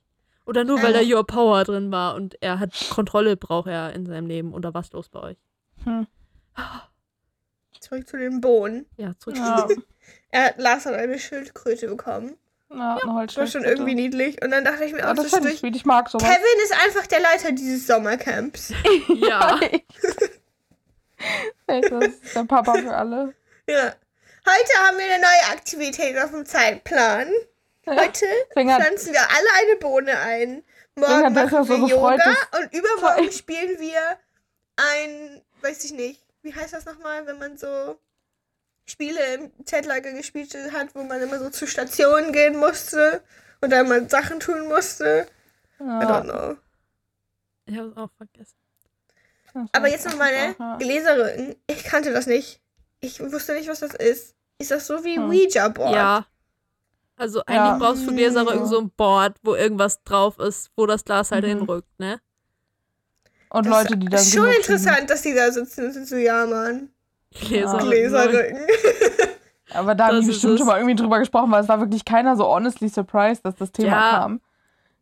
Oder 0.46 0.64
nur, 0.64 0.80
weil 0.82 0.92
da 0.92 1.00
Ähm. 1.00 1.12
Your 1.12 1.26
Power 1.26 1.64
drin 1.64 1.90
war 1.92 2.14
und 2.14 2.40
er 2.40 2.58
hat 2.60 2.72
Kontrolle, 2.90 3.36
braucht 3.36 3.68
er 3.68 3.92
in 3.92 4.06
seinem 4.06 4.26
Leben. 4.26 4.54
Oder 4.54 4.72
was 4.74 4.92
los 4.92 5.08
bei 5.08 5.20
euch? 5.20 5.36
Zurück 7.80 8.08
zu 8.08 8.16
den 8.16 8.40
Bohnen. 8.40 8.86
Ja, 8.96 9.12
zurück. 9.18 9.36
Ja, 9.36 9.66
Er 10.30 10.44
hat 10.46 10.58
Lars 10.58 10.86
hat 10.86 10.94
eine 10.94 11.18
Schildkröte 11.18 11.88
bekommen. 11.88 12.36
ja, 12.70 12.96
eine 12.96 13.26
Das 13.26 13.36
war 13.36 13.46
schon 13.46 13.64
irgendwie 13.64 13.94
niedlich. 13.94 14.42
Und 14.42 14.50
dann 14.50 14.64
dachte 14.64 14.84
ich 14.84 14.92
mir 14.92 15.00
Ja, 15.00 15.10
auch 15.10 15.14
das 15.14 15.30
so 15.30 15.36
finde 15.36 15.50
ich. 15.52 15.62
Ich 15.62 15.84
mag 15.84 16.08
sowas. 16.08 16.26
Kevin 16.26 16.62
ist 16.64 16.84
einfach 16.84 17.06
der 17.06 17.20
Leiter 17.20 17.52
dieses 17.52 17.86
Sommercamps. 17.86 18.72
Ja. 19.16 19.58
Echt, 21.66 21.90
das 21.90 22.04
ist 22.06 22.34
der 22.36 22.44
Papa 22.44 22.74
für 22.74 22.94
alle. 22.94 23.34
Ja. 23.68 23.94
Heute 24.48 24.86
haben 24.86 24.96
wir 24.96 25.06
eine 25.06 25.20
neue 25.20 25.52
Aktivität 25.52 26.16
auf 26.22 26.30
dem 26.30 26.46
Zeitplan. 26.46 27.26
Heute 27.86 28.26
hat, 28.56 28.82
pflanzen 28.82 29.12
wir 29.12 29.20
alle 29.20 29.48
eine 29.62 29.76
Bohne 29.78 30.18
ein. 30.18 30.64
Morgen 30.96 31.32
machen 31.34 31.64
so 31.64 31.68
wir 31.68 31.88
gefreut, 31.88 32.20
Yoga 32.24 32.58
und 32.58 32.72
übermorgen 32.74 33.32
spielen 33.32 33.78
wir 33.78 34.18
ein, 34.76 35.42
weiß 35.60 35.84
ich 35.84 35.92
nicht, 35.92 36.24
wie 36.42 36.54
heißt 36.54 36.72
das 36.72 36.84
nochmal, 36.84 37.26
wenn 37.26 37.38
man 37.38 37.56
so 37.56 37.98
Spiele 38.86 39.20
im 39.34 39.50
Zeltlager 39.66 40.12
gespielt 40.12 40.56
hat, 40.72 40.94
wo 40.94 41.02
man 41.02 41.20
immer 41.20 41.38
so 41.38 41.50
zu 41.50 41.66
Stationen 41.66 42.32
gehen 42.32 42.56
musste 42.56 43.22
und 43.60 43.70
dann 43.70 43.88
mal 43.88 44.08
Sachen 44.08 44.40
tun 44.40 44.68
musste. 44.68 45.26
I 45.80 45.82
don't 45.82 46.22
know. 46.24 46.56
Ich 47.66 47.76
habe 47.76 47.88
es 47.88 47.96
auch 47.96 48.10
vergessen. 48.16 48.54
Aber 49.72 49.88
jetzt 49.88 50.06
noch 50.06 50.16
meine. 50.16 50.54
Gläserrücken. 50.78 51.56
Ich 51.66 51.84
kannte 51.84 52.12
das 52.12 52.26
nicht. 52.26 52.60
Ich 53.00 53.20
wusste 53.20 53.54
nicht, 53.54 53.68
was 53.68 53.80
das 53.80 53.94
ist. 53.94 54.34
Ist 54.58 54.70
das 54.70 54.86
so 54.86 55.04
wie 55.04 55.16
Hm. 55.16 55.28
Ouija 55.28 55.68
Board? 55.68 55.94
Ja. 55.94 56.26
Also 57.16 57.40
eigentlich 57.46 57.56
Ja. 57.56 57.78
brauchst 57.78 58.02
du 58.02 58.08
für 58.10 58.14
Gläserrücken 58.14 58.66
so 58.66 58.78
ein 58.78 58.90
Board, 58.90 59.36
wo 59.42 59.54
irgendwas 59.54 60.02
drauf 60.04 60.38
ist, 60.38 60.70
wo 60.76 60.86
das 60.86 61.04
Glas 61.04 61.32
halt 61.32 61.44
Mhm. 61.44 61.48
hinrückt, 61.48 61.88
ne? 61.98 62.20
Und 63.50 63.64
Das 63.66 63.84
Leute, 63.84 63.96
die 63.96 64.06
dann 64.06 64.20
ist 64.20 64.34
schon 64.34 64.48
interessant, 64.48 65.08
dass 65.08 65.22
die 65.22 65.34
da 65.34 65.50
sitzen 65.50 65.86
und 65.86 65.92
sind 65.92 66.06
so, 66.08 66.16
ja, 66.16 66.44
Mann. 66.46 66.90
Gläserrücken. 67.32 67.88
Gläserrücken. 67.90 68.58
Aber 69.72 69.94
da 69.94 70.06
haben 70.08 70.16
Das 70.16 70.24
die 70.24 70.30
ist 70.30 70.36
bestimmt 70.36 70.52
es. 70.54 70.58
schon 70.60 70.66
mal 70.68 70.76
irgendwie 70.78 70.94
drüber 70.94 71.18
gesprochen, 71.18 71.50
weil 71.50 71.62
es 71.62 71.68
war 71.68 71.80
wirklich 71.80 72.04
keiner 72.04 72.36
so 72.36 72.46
honestly 72.46 72.88
surprised, 72.88 73.44
dass 73.44 73.56
das 73.56 73.72
Thema 73.72 73.88
Ja. 73.88 74.10
kam. 74.18 74.40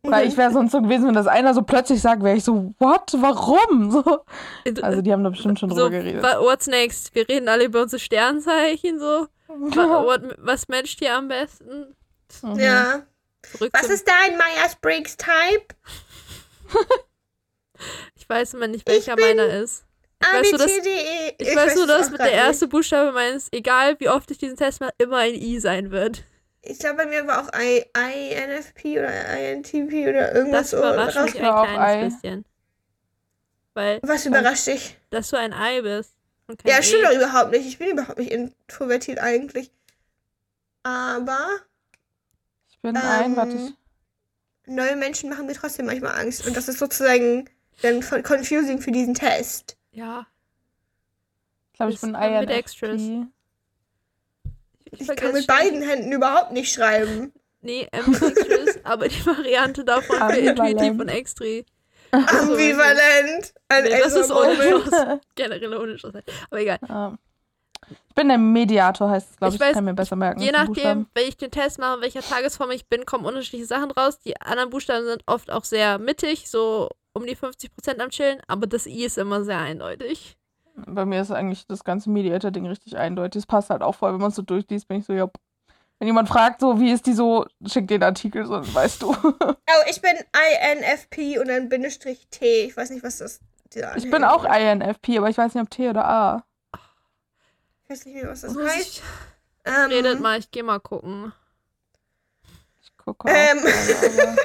Weil 0.03 0.27
ich 0.27 0.37
wäre 0.37 0.51
sonst 0.51 0.71
so 0.71 0.81
gewesen, 0.83 1.07
wenn 1.07 1.15
das 1.15 1.25
einer 1.25 1.55
so 1.55 1.63
plötzlich 1.63 1.99
sagt, 1.99 2.21
wäre 2.23 2.37
ich 2.37 2.43
so, 2.43 2.73
what, 2.79 3.11
warum? 3.19 3.89
So. 3.91 4.83
Also 4.83 5.01
die 5.01 5.11
haben 5.11 5.23
da 5.23 5.31
bestimmt 5.31 5.59
schon 5.59 5.69
drüber 5.69 5.81
so, 5.85 5.89
geredet. 5.89 6.21
wa- 6.21 6.39
what's 6.41 6.67
next? 6.67 7.13
Wir 7.15 7.27
reden 7.27 7.49
alle 7.49 7.65
über 7.65 7.81
unsere 7.81 7.99
Sternzeichen, 7.99 8.99
so. 8.99 9.27
Was 10.37 10.67
matcht 10.67 11.01
dir 11.01 11.15
am 11.15 11.27
besten? 11.27 11.95
Mhm. 12.41 12.59
Ja. 12.59 13.03
Zurück 13.43 13.71
Was 13.73 13.89
ist 13.89 14.07
dein 14.07 14.37
Myers-Briggs-Type? 14.37 15.75
Ich 18.15 18.27
weiß 18.29 18.53
immer 18.53 18.67
nicht, 18.67 18.87
welcher 18.87 19.15
meiner 19.19 19.45
ist. 19.47 19.83
A, 20.19 20.37
weißt 20.37 20.43
B, 20.43 20.51
du, 20.51 20.57
das- 20.57 20.71
C, 20.73 20.81
D, 20.81 20.89
E. 20.89 21.35
Ich, 21.37 21.55
weiß 21.55 21.75
nur, 21.75 21.87
dass 21.87 22.09
mit 22.09 22.19
der 22.19 22.31
erste 22.31 22.67
Buchstabe 22.67 23.11
meines, 23.11 23.49
egal 23.51 23.99
wie 23.99 24.09
oft 24.09 24.31
ich 24.31 24.37
diesen 24.37 24.55
Test 24.57 24.79
mache, 24.79 24.93
immer 24.97 25.17
ein 25.17 25.35
I 25.35 25.59
sein 25.59 25.91
wird. 25.91 26.23
Ich 26.61 26.79
glaube, 26.79 26.95
bei 26.97 27.05
mir 27.05 27.27
war 27.27 27.43
auch 27.43 27.51
I, 27.59 27.85
INFP 27.95 28.97
oder 28.97 29.11
INTP 29.37 30.07
oder 30.09 30.33
irgendwas 30.33 30.71
Das 30.71 30.79
überrascht 30.79 31.19
mich 31.25 31.39
ein 31.41 31.45
Ei. 31.45 31.73
kleines 31.73 32.13
bisschen. 32.15 32.45
Weil, 33.75 33.99
Was 34.03 34.25
überrascht 34.25 34.67
dich? 34.67 34.97
dass 35.11 35.29
du 35.29 35.37
ein 35.37 35.53
Ei 35.53 35.81
bist. 35.81 36.13
Ja, 36.65 36.79
E. 36.79 36.81
stimmt 36.83 37.03
doch 37.05 37.11
überhaupt 37.13 37.51
nicht. 37.51 37.67
Ich 37.67 37.77
bin 37.77 37.89
überhaupt 37.89 38.17
nicht 38.17 38.31
introvertiert 38.31 39.19
eigentlich. 39.19 39.69
Aber 40.83 41.49
Ich 42.87 42.93
bin 42.93 42.97
ein, 42.97 43.25
Ähm, 43.31 43.35
warte, 43.35 43.55
ich, 43.55 43.73
neue 44.67 44.95
Menschen 44.95 45.29
machen 45.29 45.45
mir 45.47 45.53
trotzdem 45.55 45.85
manchmal 45.87 46.19
Angst. 46.19 46.45
Und 46.45 46.55
das 46.55 46.67
ist 46.67 46.79
sozusagen 46.79 47.49
dann 47.81 48.01
von- 48.03 48.23
confusing 48.23 48.79
für 48.81 48.91
diesen 48.91 49.13
Test. 49.15 49.75
Ja, 49.91 50.27
ich 51.71 51.77
glaube, 51.77 51.91
ich 51.93 52.01
bin 52.01 52.11
mit 52.11 52.49
Extras. 52.49 53.01
Ich, 54.91 55.01
Ich 55.01 55.15
kann 55.15 55.33
mit 55.33 55.47
beiden 55.47 55.81
Händen 55.81 56.11
überhaupt 56.11 56.51
nicht 56.53 56.71
schreiben. 56.71 57.33
Nee, 57.61 57.87
ambidextrous, 57.91 58.77
aber 58.83 59.07
die 59.07 59.25
Variante 59.25 59.83
davon 59.83 60.17
für 60.29 60.37
intuitiv 60.37 60.99
und 60.99 61.09
extri. 61.09 61.65
Ambivalent. 62.11 63.53
Ein 63.67 63.83
Nee, 63.83 63.89
das 63.89 64.13
extra 64.15 64.19
ist 64.21 64.29
Moment. 64.29 64.73
unschloss. 64.85 65.19
Generell 65.35 65.73
unschloss. 65.73 66.13
Aber 66.49 66.59
egal. 66.61 66.79
Ja. 66.87 67.17
Ich 67.89 68.15
bin 68.15 68.29
der 68.29 68.37
Mediator, 68.37 69.09
heißt 69.09 69.31
es, 69.31 69.37
glaube 69.37 69.55
Ich 69.55 69.61
ich. 69.61 69.67
weiß, 69.67 69.73
kann 69.73 69.83
mir 69.85 69.93
besser 69.93 70.15
merken. 70.15 70.39
Je 70.41 70.51
nachdem, 70.51 70.67
Buchstaben. 70.73 71.07
wenn 71.13 71.27
ich 71.27 71.37
den 71.37 71.51
Test 71.51 71.79
mache, 71.79 71.95
in 71.97 72.01
welcher 72.01 72.21
Tagesform 72.21 72.71
ich 72.71 72.87
bin, 72.87 73.05
kommen 73.05 73.25
unterschiedliche 73.25 73.65
Sachen 73.65 73.91
raus. 73.91 74.19
Die 74.19 74.39
anderen 74.39 74.69
Buchstaben 74.69 75.05
sind 75.05 75.23
oft 75.25 75.51
auch 75.51 75.63
sehr 75.65 75.99
mittig, 75.99 76.49
so 76.49 76.89
um 77.13 77.25
die 77.25 77.35
50% 77.35 77.99
am 77.99 78.09
Chillen, 78.09 78.39
aber 78.47 78.67
das 78.67 78.85
I 78.87 79.05
ist 79.05 79.17
immer 79.17 79.43
sehr 79.43 79.59
eindeutig. 79.59 80.37
Bei 80.75 81.05
mir 81.05 81.21
ist 81.21 81.31
eigentlich 81.31 81.67
das 81.67 81.83
ganze 81.85 82.09
Mediator-Ding 82.09 82.65
richtig 82.67 82.97
eindeutig. 82.97 83.39
Es 83.39 83.45
passt 83.45 83.69
halt 83.69 83.81
auch 83.81 83.95
voll, 83.95 84.13
wenn 84.13 84.19
man 84.19 84.29
es 84.29 84.35
so 84.35 84.41
durchliest, 84.41 84.87
bin 84.87 84.99
ich 84.99 85.05
so, 85.05 85.13
ja. 85.13 85.29
Wenn 85.99 86.07
jemand 86.07 86.27
fragt, 86.27 86.59
so, 86.59 86.77
wie 86.81 86.91
ist 86.91 87.05
die 87.05 87.13
so, 87.13 87.45
schick 87.65 87.87
den 87.87 88.03
Artikel, 88.03 88.45
so, 88.45 88.55
dann 88.59 88.73
weißt 88.73 89.01
du. 89.01 89.15
Oh, 89.77 89.89
ich 89.89 90.01
bin 90.01 90.11
INFP 90.11 91.39
und 91.39 91.47
dann 91.47 91.69
Bindestrich 91.69 92.27
T. 92.29 92.63
Ich 92.65 92.77
weiß 92.77 92.89
nicht, 92.91 93.03
was 93.03 93.17
das 93.17 93.39
Ich 93.95 94.09
bin 94.09 94.23
auch. 94.23 94.45
INFP, 94.45 95.17
aber 95.17 95.29
ich 95.29 95.37
weiß 95.37 95.53
nicht, 95.53 95.63
ob 95.63 95.69
T 95.69 95.89
oder 95.89 96.05
A. 96.07 96.43
Ich 97.85 97.89
weiß 97.91 98.05
nicht 98.05 98.15
mehr, 98.15 98.27
was 98.29 98.41
das 98.41 98.53
Muss 98.53 98.63
heißt. 98.63 98.79
ich, 98.87 99.03
Ähm, 99.65 99.89
redet 99.89 100.19
mal, 100.19 100.39
ich 100.39 100.51
geh 100.51 100.63
mal 100.63 100.79
gucken. 100.79 101.33
Ich 102.83 102.95
gucke 102.97 103.27
auch 103.27 103.31
Ähm. 103.33 103.59
gerade, 103.61 104.21
aber 104.21 104.35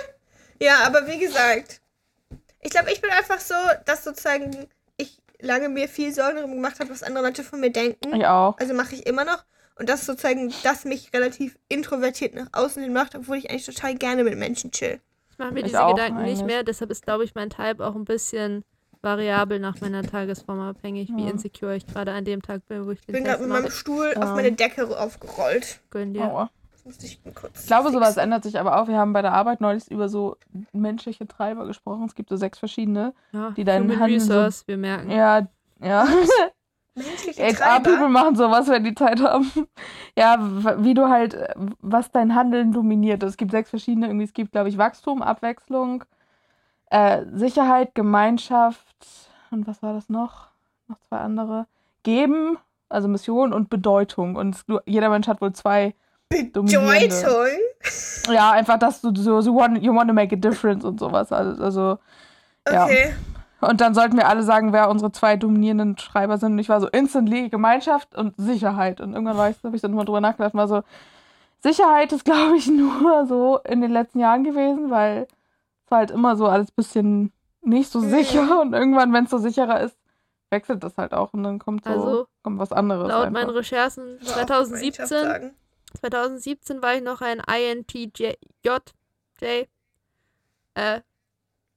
Ja, 0.60 0.84
aber 0.86 1.06
wie 1.06 1.18
gesagt, 1.18 1.80
ich 2.60 2.70
glaube, 2.70 2.92
ich 2.92 3.00
bin 3.00 3.10
einfach 3.10 3.40
so, 3.40 3.54
dass 3.86 4.04
sozusagen 4.04 4.68
ich 4.98 5.22
lange 5.40 5.68
mir 5.70 5.88
viel 5.88 6.12
Sorgen 6.12 6.36
darum 6.36 6.52
gemacht 6.52 6.80
habe, 6.80 6.90
was 6.90 7.02
andere 7.02 7.24
Leute 7.24 7.42
von 7.44 7.60
mir 7.60 7.70
denken. 7.70 8.14
ich 8.14 8.26
auch. 8.26 8.58
Also 8.58 8.74
mache 8.74 8.94
ich 8.94 9.06
immer 9.06 9.24
noch. 9.24 9.44
Und 9.76 9.88
das 9.88 10.04
sozusagen, 10.04 10.52
das 10.62 10.84
mich 10.84 11.10
relativ 11.14 11.58
introvertiert 11.70 12.34
nach 12.34 12.48
außen 12.52 12.82
hin 12.82 12.92
macht, 12.92 13.14
obwohl 13.14 13.38
ich 13.38 13.48
eigentlich 13.50 13.64
total 13.64 13.94
gerne 13.94 14.24
mit 14.24 14.36
Menschen 14.36 14.70
chill. 14.72 15.00
Ich 15.30 15.38
mache 15.38 15.52
mir 15.52 15.60
Ich 15.60 15.66
diese 15.72 15.78
Gedanken 15.86 16.22
nicht 16.22 16.40
eigentlich. 16.40 16.44
mehr, 16.44 16.62
deshalb 16.64 16.90
ist, 16.90 17.02
glaube 17.02 17.24
ich, 17.24 17.34
mein 17.34 17.48
Type 17.48 17.86
auch 17.86 17.94
ein 17.94 18.04
bisschen 18.04 18.62
variabel 19.02 19.58
nach 19.58 19.80
meiner 19.80 20.02
Tagesform 20.02 20.60
abhängig, 20.60 21.10
wie 21.14 21.24
Ja. 21.24 21.30
insecure 21.30 21.74
ich 21.74 21.86
gerade 21.86 22.12
an 22.12 22.24
dem 22.24 22.42
Tag 22.42 22.66
bin, 22.68 22.86
wo 22.86 22.90
ich 22.90 23.00
Ich 23.00 23.06
den 23.06 23.12
bin 23.14 23.24
gerade 23.24 23.40
mit 23.42 23.50
meinem. 23.50 23.70
Stuhl 23.70 24.08
auf 24.16 24.24
Ja. 24.24 24.34
meine 24.34 24.52
Decke 24.52 24.86
aufgerollt. 24.98 25.80
Gönn 25.90 26.12
dir. 26.14 26.24
Aua. 26.24 26.50
Ich. 27.02 27.20
Ich 27.24 27.66
glaube, 27.66 27.90
sowas 27.92 28.16
ändert 28.16 28.42
sich 28.42 28.58
aber 28.58 28.80
auch. 28.80 28.88
Wir 28.88 28.96
haben 28.96 29.12
bei 29.12 29.22
der 29.22 29.32
Arbeit 29.32 29.60
neulich 29.60 29.90
über 29.90 30.08
so 30.08 30.36
menschliche 30.72 31.28
Treiber 31.28 31.66
gesprochen. 31.66 32.04
Es 32.06 32.14
gibt 32.14 32.30
so 32.30 32.36
sechs 32.36 32.58
verschiedene. 32.58 33.12
Ja, 33.32 33.50
die 33.50 33.64
deinen 33.64 33.84
Human 33.84 34.00
Handeln 34.00 34.20
so- 34.20 34.32
Resource, 34.32 34.64
wir 34.66 34.76
merken. 34.78 35.10
Ja, 35.10 35.46
ja. 35.82 36.06
Menschliche 36.94 37.42
HR-People 37.42 38.08
machen 38.08 38.34
sowas, 38.34 38.66
wenn 38.68 38.82
die 38.82 38.94
Zeit 38.94 39.20
haben. 39.22 39.50
Ja, 40.18 40.38
wie 40.82 40.94
du 40.94 41.08
halt, 41.08 41.34
äh, 41.34 41.54
was 41.80 42.10
dein 42.10 42.34
Handeln 42.34 42.72
dominiert. 42.72 43.22
Es 43.22 43.36
gibt 43.36 43.52
sechs 43.52 43.70
verschiedene. 43.70 44.06
Irgendwie, 44.08 44.24
es 44.24 44.32
gibt, 44.32 44.52
glaube 44.52 44.68
ich, 44.68 44.76
Wachstum, 44.76 45.22
Abwechslung, 45.22 46.04
äh, 46.90 47.24
Sicherheit, 47.32 47.94
Gemeinschaft 47.94 48.86
und 49.50 49.66
was 49.66 49.82
war 49.82 49.94
das 49.94 50.08
noch? 50.08 50.48
Noch 50.88 50.98
zwei 51.08 51.18
andere. 51.18 51.66
Geben, 52.02 52.58
also 52.88 53.08
Mission 53.08 53.52
und 53.52 53.70
Bedeutung. 53.70 54.36
Und 54.36 54.64
jeder 54.86 55.08
Mensch 55.08 55.28
hat 55.28 55.40
wohl 55.40 55.52
zwei. 55.52 55.94
Bedeutung. 56.28 56.68
Ja, 58.28 58.52
einfach, 58.52 58.78
dass 58.78 59.00
du 59.00 59.12
so, 59.14 59.40
so 59.40 59.54
want, 59.54 59.82
you 59.82 59.94
want 59.94 60.08
to 60.08 60.14
make 60.14 60.34
a 60.34 60.38
difference 60.38 60.84
und 60.84 61.00
sowas. 61.00 61.32
Also, 61.32 61.62
also 61.62 61.98
Ja. 62.68 62.84
Okay. 62.84 63.12
Und 63.60 63.80
dann 63.82 63.94
sollten 63.94 64.16
wir 64.16 64.26
alle 64.26 64.42
sagen, 64.42 64.72
wer 64.72 64.88
unsere 64.88 65.12
zwei 65.12 65.36
dominierenden 65.36 65.98
Schreiber 65.98 66.38
sind. 66.38 66.52
Und 66.52 66.58
ich 66.60 66.68
war 66.68 66.80
so 66.80 66.88
instantly 66.88 67.50
Gemeinschaft 67.50 68.16
und 68.16 68.34
Sicherheit. 68.38 69.00
Und 69.00 69.12
irgendwann 69.12 69.36
war 69.36 69.50
ich, 69.50 69.56
habe 69.62 69.76
ich 69.76 69.82
dann 69.82 69.92
mal 69.92 70.04
drüber 70.04 70.20
nachgedacht, 70.20 70.54
war 70.54 70.68
so, 70.68 70.82
Sicherheit 71.62 72.12
ist, 72.12 72.24
glaube 72.24 72.56
ich, 72.56 72.68
nur 72.68 73.26
so 73.26 73.58
in 73.58 73.80
den 73.80 73.90
letzten 73.90 74.20
Jahren 74.20 74.44
gewesen, 74.44 74.90
weil 74.90 75.26
war 75.90 75.98
halt 75.98 76.10
immer 76.10 76.36
so 76.36 76.46
alles 76.46 76.70
bisschen 76.70 77.32
nicht 77.62 77.90
so 77.90 78.00
Mhm. 78.00 78.10
sicher. 78.10 78.40
Und 78.62 78.72
irgendwann, 78.72 79.12
wenn 79.12 79.24
es 79.24 79.30
so 79.30 79.38
sicherer 79.38 79.80
ist, 79.80 79.96
wechselt 80.50 80.82
das 80.82 80.96
halt 80.96 81.12
auch 81.12 81.32
und 81.32 81.44
dann 81.44 81.58
kommt 81.60 81.84
so 81.84 81.90
Also, 81.90 82.28
kommt 82.42 82.58
was 82.58 82.72
anderes. 82.72 83.06
Laut 83.08 83.26
einfach. 83.26 83.30
meinen 83.32 83.50
Recherchen 83.50 84.16
Ich 84.20 84.26
will 84.26 84.42
auch 84.42 84.46
2017, 84.46 85.06
Gemeinschaft 85.06 85.08
sagen. 85.32 85.54
2017 86.00 86.82
war 86.82 86.94
ich 86.96 87.02
noch 87.02 87.20
ein 87.20 87.40
INTJ. 87.40 88.32
J. 88.64 88.82
Äh, 90.74 91.00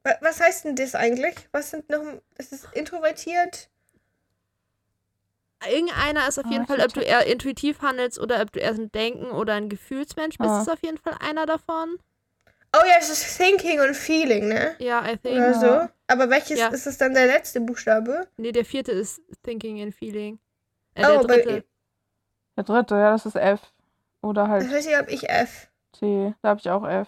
Wa- 0.03 0.17
Was 0.21 0.39
heißt 0.41 0.65
denn 0.65 0.75
das 0.75 0.95
eigentlich? 0.95 1.47
Was 1.51 1.69
sind 1.71 1.89
noch. 1.89 2.01
Ist 2.37 2.51
es 2.53 2.65
introvertiert? 2.73 3.69
irgendeiner 5.71 6.27
ist 6.27 6.37
auf 6.39 6.45
Ah, 6.45 6.49
jeden 6.49 6.63
ich 6.63 6.67
Fall, 6.67 6.81
ob 6.81 6.93
du 6.93 6.99
eher 6.99 7.25
intuitiv 7.25 7.81
handelst 7.81 8.19
oder 8.19 8.41
ob 8.41 8.51
du 8.51 8.59
eher 8.59 8.71
ein 8.73 8.91
Denken 8.91 9.27
oder 9.31 9.53
ein 9.53 9.69
Gefühlsmensch 9.69 10.37
bist, 10.37 10.49
Ah. 10.49 10.61
ist 10.61 10.69
auf 10.69 10.83
jeden 10.83 10.97
Fall 10.97 11.15
einer 11.21 11.45
davon. 11.45 11.97
Oh 12.75 12.81
ja, 12.87 12.95
es 12.99 13.09
ist 13.09 13.37
Thinking 13.37 13.79
und 13.81 13.95
Feeling, 13.95 14.47
ne? 14.47 14.75
Ja, 14.79 15.03
I 15.05 15.17
think. 15.17 15.35
Oder 15.37 15.53
so. 15.53 15.89
Aber 16.07 16.29
welches 16.29 16.59
Ja. 16.59 16.67
ist 16.69 16.87
es 16.87 16.97
dann 16.97 17.13
der 17.13 17.27
letzte 17.27 17.61
Buchstabe? 17.61 18.27
Nee, 18.37 18.51
der 18.51 18.65
vierte 18.65 18.91
ist 18.91 19.21
Thinking 19.43 19.81
and 19.81 19.93
Feeling. 19.95 20.39
Äh, 20.95 21.05
Oh, 21.05 21.23
der 21.23 21.37
dritte. 21.37 21.63
Der 22.57 22.63
dritte, 22.63 22.95
ja, 22.95 23.11
das 23.11 23.25
ist 23.25 23.35
F. 23.35 23.61
Oder 24.21 24.43
Ich 24.43 24.49
halt 24.49 24.71
weiß 24.71 24.85
nicht, 24.85 24.97
ob 24.99 25.09
ich 25.09 25.29
F. 25.29 25.67
T. 25.91 26.33
Da 26.41 26.49
habe 26.49 26.59
ich 26.59 26.69
auch 26.69 26.87
F. 26.87 27.07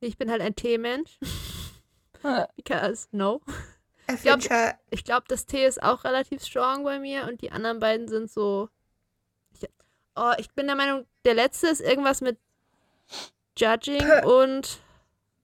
Ich 0.00 0.18
bin 0.18 0.30
halt 0.30 0.42
ein 0.42 0.54
T-Mensch. 0.54 1.18
Because, 2.56 3.08
no. 3.12 3.40
Glaub-. 4.22 4.40
Ich 4.90 5.04
glaube, 5.04 5.24
das 5.28 5.46
T 5.46 5.64
ist 5.64 5.82
auch 5.82 6.04
relativ 6.04 6.44
strong 6.44 6.84
bei 6.84 6.98
mir 6.98 7.26
und 7.26 7.40
die 7.40 7.50
anderen 7.52 7.78
beiden 7.78 8.08
sind 8.08 8.30
so. 8.30 8.68
Ich, 9.54 9.66
oh, 10.16 10.32
ich 10.38 10.50
bin 10.52 10.66
der 10.66 10.76
Meinung, 10.76 11.06
der 11.24 11.34
letzte 11.34 11.68
ist 11.68 11.80
irgendwas 11.80 12.20
mit 12.20 12.38
Judging 13.56 13.98
Per- 13.98 14.26
und. 14.26 14.78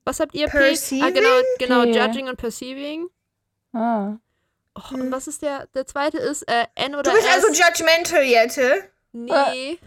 Was 0.05 0.21
habt 0.21 0.35
ihr? 0.35 0.47
P? 0.49 0.57
Ah, 0.57 0.61
Perceiving? 0.61 1.15
genau, 1.15 1.29
genau, 1.59 1.83
P. 1.83 1.93
Judging 1.99 2.29
und 2.29 2.37
Perceiving. 2.37 3.09
Ah. 3.73 4.17
Oh, 4.75 4.91
Hm. 4.91 5.01
Und 5.03 5.13
was 5.13 5.27
ist 5.29 5.43
der? 5.43 5.67
Der 5.75 5.87
zweite 5.87 6.19
ist 6.19 6.43
äh, 6.49 6.67
N 6.77 6.95
oder 6.95 7.03
Du 7.03 7.13
bist 7.13 7.27
S. 7.27 7.35
also 7.45 7.49
judgmental, 7.49 8.23
Jette. 8.23 8.91
Nee. 9.13 9.79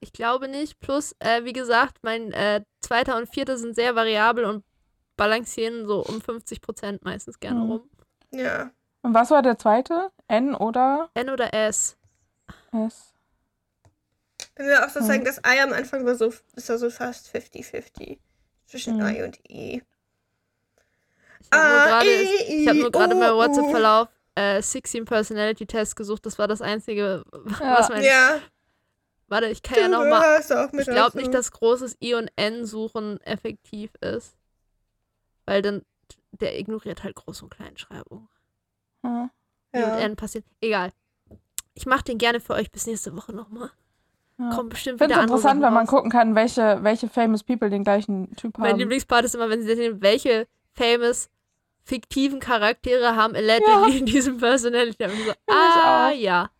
Ich 0.00 0.12
glaube 0.12 0.48
nicht. 0.48 0.80
Plus, 0.80 1.14
äh, 1.20 1.44
wie 1.44 1.52
gesagt, 1.52 1.98
mein 2.02 2.32
äh, 2.32 2.64
zweiter 2.80 3.16
und 3.16 3.28
vierter 3.32 3.56
sind 3.58 3.74
sehr 3.76 3.94
variabel 3.94 4.44
und 4.46 4.64
balancieren 5.16 5.86
so 5.86 6.00
um 6.04 6.16
50% 6.20 7.00
meistens 7.02 7.38
gerne 7.38 7.60
Mhm. 7.60 7.70
rum. 7.70 7.90
Ja. 8.32 8.70
Und 9.02 9.14
was 9.14 9.30
war 9.30 9.42
der 9.42 9.58
zweite? 9.58 10.10
N 10.28 10.54
oder 10.54 11.10
N 11.14 11.30
oder 11.30 11.52
S. 11.54 11.96
S? 12.72 13.11
Wenn 14.56 14.66
wir 14.66 14.84
auch 14.84 14.90
so 14.90 15.00
sagen, 15.00 15.24
das 15.24 15.38
I 15.38 15.60
am 15.60 15.72
Anfang 15.72 16.04
war 16.04 16.14
so, 16.14 16.32
ist 16.56 16.68
ja 16.68 16.78
so 16.78 16.90
fast 16.90 17.34
50-50. 17.34 18.18
Zwischen 18.66 19.00
Hm. 19.00 19.14
I 19.16 19.22
und 19.22 19.38
I. 19.48 19.82
Ich 21.40 21.50
habe 21.52 21.68
nur 21.68 21.80
Ah, 21.80 21.86
gerade 21.86 22.10
ich 22.10 22.68
hab 22.68 22.76
nur 22.76 22.90
gerade 22.92 23.14
I, 23.16 23.18
bei 23.18 23.32
WhatsApp-Verlauf 23.34 24.08
äh, 24.34 24.62
16 24.62 25.04
Personality 25.04 25.66
Test 25.66 25.96
gesucht. 25.96 26.24
Das 26.26 26.38
war 26.38 26.48
das 26.48 26.62
einzige, 26.62 27.24
Ja. 27.60 27.78
was 27.78 27.88
mein. 27.88 28.02
Ja, 28.02 28.40
Warte, 29.28 29.46
ich 29.48 29.62
kann 29.62 29.76
du 29.76 29.80
ja 29.82 29.88
nochmal. 29.88 30.40
Ich 30.78 30.86
glaube 30.86 31.16
nicht, 31.16 31.32
dass 31.32 31.50
großes 31.52 31.96
I 32.02 32.14
und 32.14 32.30
N 32.36 32.66
suchen 32.66 33.18
effektiv 33.22 33.90
ist. 34.02 34.36
Weil 35.46 35.62
dann 35.62 35.82
der 36.32 36.58
ignoriert 36.58 37.02
halt 37.02 37.16
Groß- 37.16 37.42
und 37.42 37.50
Kleinschreibung. 37.50 38.28
Hm. 39.02 39.30
I 39.74 39.78
und 39.78 39.82
Ja. 39.82 39.98
N 40.00 40.16
passiert. 40.16 40.44
Egal. 40.60 40.92
ich 41.74 41.86
mache 41.86 42.04
den 42.04 42.18
gerne 42.18 42.40
für 42.40 42.52
euch 42.52 42.70
bis 42.70 42.86
nächste 42.86 43.16
Woche 43.16 43.32
nochmal. 43.32 43.70
Ja. 44.42 44.56
Kommt 44.56 44.70
bestimmt 44.70 44.96
Ich 44.96 44.98
finde 44.98 45.14
wieder 45.14 45.22
interessant, 45.22 45.62
wenn 45.62 45.72
man 45.72 45.86
raus. 45.86 45.90
gucken 45.90 46.10
kann, 46.10 46.34
welche, 46.34 46.82
welche 46.82 47.08
famous 47.08 47.44
people 47.44 47.70
den 47.70 47.84
gleichen 47.84 48.34
Typ 48.36 48.58
Mein 48.58 48.72
haben. 48.72 48.78
Lieblingspart 48.80 49.24
ist 49.24 49.34
immer, 49.34 49.48
wenn 49.50 49.62
sie 49.62 49.76
sehen, 49.76 50.02
welche 50.02 50.48
famous 50.72 51.28
fiktiven 51.84 52.40
Charaktere 52.40 53.16
haben 53.16 53.34
allegedly 53.34 53.98
in 53.98 54.06
diesem 54.06 54.38
Personality. 54.38 55.04
Und 55.04 55.12
so, 55.12 55.32
ah, 55.48 56.10
ja. 56.10 56.50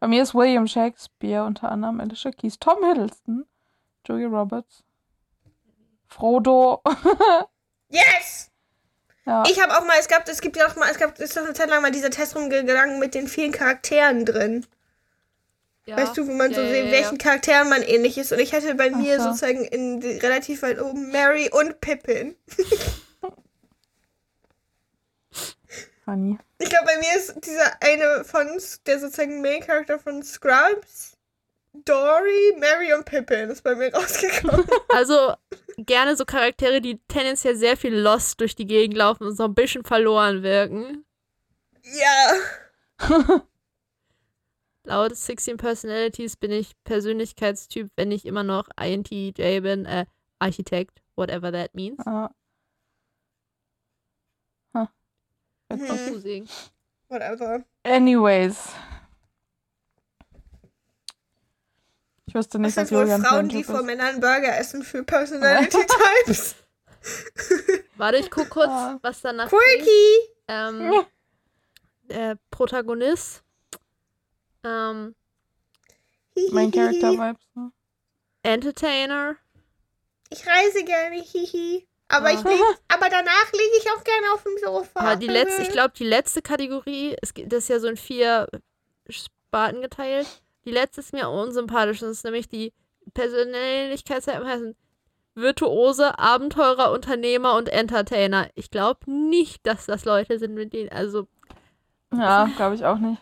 Bei 0.00 0.08
mir 0.08 0.22
ist 0.22 0.34
William 0.34 0.66
Shakespeare 0.66 1.44
unter 1.44 1.70
anderem 1.70 2.00
Alicia 2.00 2.32
Keys, 2.32 2.58
Tom 2.58 2.84
Hiddleston, 2.84 3.46
Julia 4.06 4.28
Roberts, 4.28 4.84
Frodo. 6.08 6.82
Yes! 7.88 8.50
ja. 9.26 9.44
Ich 9.46 9.60
habe 9.62 9.76
auch 9.76 9.84
mal, 9.86 9.96
es 10.00 10.08
gab, 10.08 10.26
es 10.26 10.40
gibt 10.40 10.56
ja 10.56 10.66
auch 10.66 10.76
mal, 10.76 10.90
es 10.90 10.98
gab, 10.98 11.18
ist 11.18 11.36
doch 11.36 11.44
eine 11.44 11.52
Zeit 11.52 11.68
lang 11.68 11.82
mal 11.82 11.90
dieser 11.90 12.08
Test 12.08 12.34
rumgegangen 12.34 12.98
mit 12.98 13.14
den 13.14 13.28
vielen 13.28 13.52
Charakteren 13.52 14.24
drin. 14.24 14.66
Ja. 15.86 15.96
Weißt 15.96 16.16
du, 16.16 16.26
wo 16.26 16.32
man 16.32 16.52
so 16.54 16.60
Ja, 16.60 16.68
sieht, 16.68 16.84
ja, 16.86 16.90
welchen 16.92 17.18
Charakteren 17.18 17.68
man 17.68 17.82
ähnlich 17.82 18.16
ist. 18.18 18.32
Und 18.32 18.38
ich 18.38 18.52
hatte 18.54 18.74
bei 18.74 18.90
Ach 18.92 18.96
mir 18.98 19.18
so. 19.18 19.24
sozusagen 19.28 19.64
in 19.64 20.00
die- 20.00 20.18
relativ 20.18 20.62
weit 20.62 20.80
oben 20.80 21.10
Mary 21.10 21.50
und 21.52 21.80
Pippin. 21.80 22.36
Funny. 26.04 26.38
Ich 26.58 26.68
glaube, 26.68 26.86
bei 26.86 26.98
mir 26.98 27.16
ist 27.16 27.34
dieser 27.44 27.72
eine 27.80 28.24
von, 28.24 28.46
der 28.86 28.98
sozusagen 28.98 29.40
Main 29.40 29.60
Character 29.62 29.98
von 29.98 30.22
Scrubs, 30.22 31.16
Dory, 31.72 32.56
Mary 32.58 32.92
und 32.92 33.04
Pippin 33.04 33.50
ist 33.50 33.62
bei 33.62 33.74
mir 33.74 33.92
rausgekommen. 33.94 34.66
Also 34.90 35.32
gerne 35.78 36.16
so 36.16 36.24
Charaktere, 36.26 36.80
die 36.82 37.00
tendenziell 37.08 37.56
sehr 37.56 37.76
viel 37.78 37.94
lost 37.96 38.40
durch 38.40 38.54
die 38.54 38.66
Gegend 38.66 38.96
laufen 38.96 39.24
und 39.26 39.36
so 39.36 39.44
ein 39.44 39.54
bisschen 39.54 39.84
verloren 39.84 40.42
wirken. 40.42 41.04
ja. 41.82 42.34
Laut 44.84 45.14
16 45.16 45.56
Personalities 45.58 46.36
bin 46.36 46.50
ich 46.50 46.72
Persönlichkeitstyp, 46.84 47.90
wenn 47.96 48.10
ich 48.10 48.26
immer 48.26 48.42
noch 48.42 48.68
INTJ 48.80 49.60
bin, 49.60 49.84
äh, 49.86 50.06
Architekt, 50.40 51.00
whatever 51.14 51.52
that 51.52 51.72
means. 51.74 52.02
Ja. 52.04 52.30
Huh. 54.74 54.86
Hm. 55.70 55.86
Confusing. 55.86 56.48
Whatever. 57.08 57.64
Anyways. 57.84 58.70
Ich 62.26 62.34
wüsste 62.34 62.58
Was 62.58 62.62
nicht, 62.62 62.76
was 62.76 62.88
sind 62.88 62.96
wohl 62.96 63.02
Julian 63.04 63.22
Frauen, 63.24 63.48
die 63.48 63.62
vor. 63.62 63.82
Männern 63.82 64.18
Burger 64.20 64.56
essen 64.58 64.82
für 64.82 65.04
Personality 65.04 65.76
Types? 66.24 66.56
Warte, 67.96 68.16
ich 68.18 68.30
guck 68.30 68.48
kurz, 68.50 68.68
Ah. 68.70 68.98
was 69.02 69.20
danach. 69.20 69.48
Quirky! 69.48 70.32
Ähm, 70.48 70.92
Ja. 70.92 71.06
der 72.08 72.38
Protagonist. 72.50 73.44
Ähm, 74.64 75.14
Mein 76.52 76.70
Character-Vibes. 76.70 77.40
Ne? 77.54 77.72
Entertainer. 78.42 79.36
Ich 80.30 80.46
reise 80.46 80.84
gerne, 80.84 81.22
hihi. 81.22 81.86
Aber, 82.08 82.26
Ah. 82.26 82.32
ich 82.32 82.42
leg, 82.42 82.60
aber 82.88 83.08
danach 83.08 83.52
liege 83.52 83.76
ich 83.78 83.90
auch 83.90 84.04
gerne 84.04 84.32
auf 84.34 84.42
dem 84.42 84.56
Sofa. 84.62 85.00
Aber 85.00 85.16
die 85.16 85.26
letzte, 85.28 85.62
ich 85.62 85.70
glaube, 85.70 85.92
die 85.96 86.04
letzte 86.04 86.42
Kategorie, 86.42 87.16
es 87.22 87.34
gibt 87.34 87.52
das 87.52 87.64
ist 87.64 87.68
ja 87.68 87.80
so 87.80 87.88
in 87.88 87.96
vier 87.96 88.48
Sparten 89.08 89.80
geteilt. 89.82 90.26
Die 90.64 90.70
letzte 90.70 91.00
ist 91.00 91.12
mir 91.12 91.28
unsympathisch. 91.28 92.00
Das 92.00 92.10
ist 92.10 92.24
nämlich 92.24 92.48
die 92.48 92.72
Persönlichkeitsseiten 93.14 94.46
heißen 94.46 94.76
Virtuose, 95.34 96.18
Abenteurer, 96.18 96.92
Unternehmer 96.92 97.56
und 97.56 97.68
Entertainer. 97.68 98.48
Ich 98.54 98.70
glaube 98.70 99.10
nicht, 99.10 99.66
dass 99.66 99.86
das 99.86 100.04
Leute 100.04 100.38
sind, 100.38 100.54
mit 100.54 100.72
denen, 100.72 100.90
also 100.90 101.26
Ja, 102.14 102.48
glaube 102.56 102.74
ich 102.74 102.84
auch 102.84 102.98
nicht. 102.98 103.20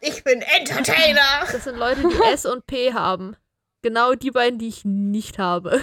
Ich 0.00 0.24
bin 0.24 0.40
Entertainer! 0.42 1.46
das 1.50 1.64
sind 1.64 1.76
Leute, 1.76 2.02
die 2.08 2.22
S 2.32 2.46
und 2.46 2.66
P 2.66 2.92
haben. 2.94 3.36
Genau 3.82 4.14
die 4.14 4.30
beiden, 4.30 4.58
die 4.58 4.68
ich 4.68 4.84
nicht 4.84 5.38
habe. 5.38 5.80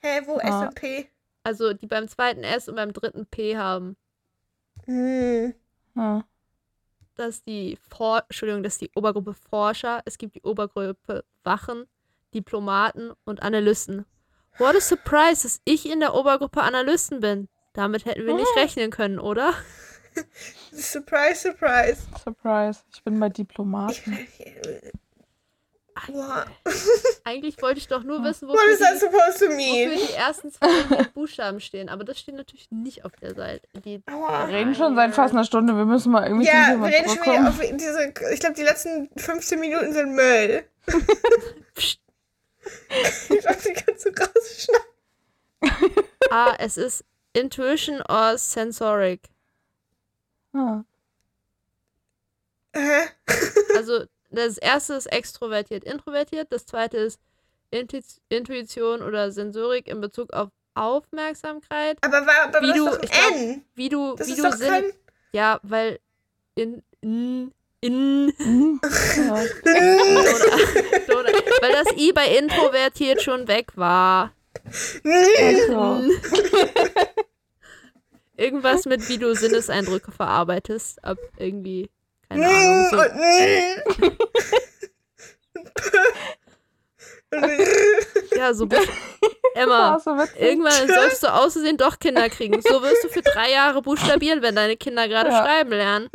Hä, 0.00 0.20
wo 0.26 0.38
Ah. 0.38 0.66
S&P? 0.66 1.08
Also 1.42 1.72
die 1.74 1.86
beim 1.86 2.08
zweiten 2.08 2.42
S 2.42 2.68
und 2.68 2.76
beim 2.76 2.92
dritten 2.92 3.26
P 3.26 3.56
haben. 3.56 3.96
Hm. 4.86 5.54
Ja. 5.94 6.24
Das 7.16 7.36
ist 7.36 7.46
die 7.46 7.78
For 7.88 8.22
Entschuldigung, 8.28 8.62
das 8.62 8.74
ist 8.74 8.80
die 8.82 8.90
Obergruppe 8.94 9.34
Forscher. 9.34 10.02
Es 10.04 10.18
gibt 10.18 10.34
die 10.34 10.42
Obergruppe 10.42 11.24
Wachen, 11.42 11.84
Diplomaten 12.34 13.12
und 13.24 13.42
Analysten. 13.42 14.04
What 14.58 14.76
a 14.76 14.80
surprise, 14.80 15.42
dass 15.42 15.60
ich 15.64 15.88
in 15.90 16.00
der 16.00 16.14
Obergruppe 16.14 16.62
Analysten 16.62 17.20
bin. 17.20 17.48
Damit 17.72 18.04
hätten 18.04 18.26
wir 18.26 18.34
nicht 18.34 18.56
rechnen 18.56 18.90
können, 18.90 19.18
oder? 19.18 19.52
Surprise, 20.72 21.40
surprise. 21.40 22.02
Surprise. 22.22 22.80
Ich 22.92 23.02
bin 23.02 23.18
bei 23.20 23.26
Ich, 23.28 23.32
Diplomaten. 23.34 24.26
What? 26.08 26.46
Eigentlich 27.24 27.60
wollte 27.62 27.78
ich 27.78 27.86
doch 27.86 28.02
nur 28.02 28.24
wissen, 28.24 28.48
What 28.48 28.56
wofür 28.56 28.72
is 28.72 28.78
that 28.80 28.94
die, 28.94 28.98
supposed 28.98 29.38
to 29.38 29.44
wofür 29.46 29.56
mean? 29.56 29.90
die 29.90 30.12
ersten 30.14 30.50
zwei 30.50 31.04
Buchstaben 31.14 31.60
stehen. 31.60 31.88
Aber 31.88 32.02
das 32.04 32.18
steht 32.18 32.34
natürlich 32.34 32.68
nicht 32.72 33.04
auf 33.04 33.12
der 33.16 33.34
Seite. 33.34 33.66
Die. 33.84 34.02
Wir 34.06 34.48
reden 34.48 34.74
schon 34.74 34.96
seit 34.96 35.14
fast 35.14 35.34
einer 35.34 35.44
Stunde. 35.44 35.76
Wir 35.76 35.84
müssen 35.84 36.10
mal 36.10 36.26
irgendwie 36.26 36.46
Ja, 36.48 36.76
wir 36.78 36.86
reden 36.86 37.08
schon 37.08 37.46
auf 37.46 37.60
diese. 37.60 38.12
Ich 38.32 38.40
glaube, 38.40 38.56
die 38.56 38.62
letzten 38.64 39.08
15 39.16 39.60
Minuten 39.60 39.92
sind 39.92 40.14
Müll. 40.14 40.64
Psst. 41.74 42.00
Ich 43.30 43.40
glaube, 43.40 43.58
die 43.64 43.72
kannst 43.74 44.04
du 44.06 44.10
rausschneiden. 44.10 46.04
ah, 46.30 46.54
es 46.58 46.76
ist 46.76 47.04
Intuition 47.34 48.02
or 48.08 48.36
Sensoric. 48.36 49.20
Ah. 50.54 50.82
Hä? 52.74 53.02
Also 53.76 54.04
das 54.30 54.56
erste 54.58 54.94
ist 54.94 55.06
extrovertiert, 55.06 55.84
introvertiert. 55.84 56.48
Das 56.50 56.64
zweite 56.66 56.96
ist 56.96 57.20
Intu 57.70 57.98
Intuition 58.28 59.02
oder 59.02 59.30
Sensorik 59.32 59.88
in 59.88 60.00
Bezug 60.00 60.32
auf 60.32 60.48
Aufmerksamkeit. 60.74 61.98
Aber, 62.02 62.24
war, 62.26 62.44
aber 62.46 62.60
Wie 62.62 62.68
das 62.68 62.76
du- 62.76 62.86
ist 62.88 63.02
doch 63.04 63.10
glaub, 63.10 63.32
N. 63.34 63.64
Wie 63.74 63.88
du, 63.88 64.14
Das 64.16 64.26
wie 64.28 64.32
ist 64.32 64.38
du 64.38 64.42
doch 64.44 64.52
Sinn. 64.56 64.68
kein. 64.68 64.92
Ja, 65.32 65.60
weil 65.62 65.98
in, 66.54 66.82
in, 67.00 67.52
in 67.80 68.32
Hm. 68.38 68.80
Ja. 69.16 69.32
oder, 69.34 71.20
oder, 71.20 71.32
weil 71.60 71.72
das 71.72 71.92
I 71.96 72.12
bei 72.12 72.26
introvertiert 72.36 73.22
schon 73.22 73.46
weg 73.48 73.72
war. 73.76 74.32
Also, 75.04 76.02
Irgendwas 78.36 78.84
mit 78.86 79.08
wie 79.08 79.18
du 79.18 79.34
Sinneseindrücke 79.34 80.12
verarbeitest, 80.12 81.02
ab 81.04 81.18
irgendwie 81.38 81.90
keine 82.28 82.48
Ahnung. 82.48 82.88
So, 82.90 82.96
ja, 88.36 88.54
so 88.54 88.66
buch- 88.66 88.86
Emma. 89.54 89.98
so. 89.98 90.10
Irgendwann 90.38 90.88
sollst 90.88 91.22
du 91.22 91.32
auszusehen 91.32 91.76
doch 91.76 91.98
Kinder 91.98 92.28
kriegen. 92.28 92.60
So 92.62 92.82
wirst 92.82 93.04
du 93.04 93.08
für 93.08 93.22
drei 93.22 93.50
Jahre 93.52 93.82
buchstabieren, 93.82 94.42
wenn 94.42 94.54
deine 94.56 94.76
Kinder 94.76 95.08
gerade 95.08 95.30
Ja. 95.30 95.42
schreiben 95.44 95.70
lernen. 95.70 96.08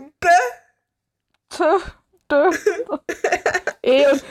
E 3.81 4.07
und 4.07 4.23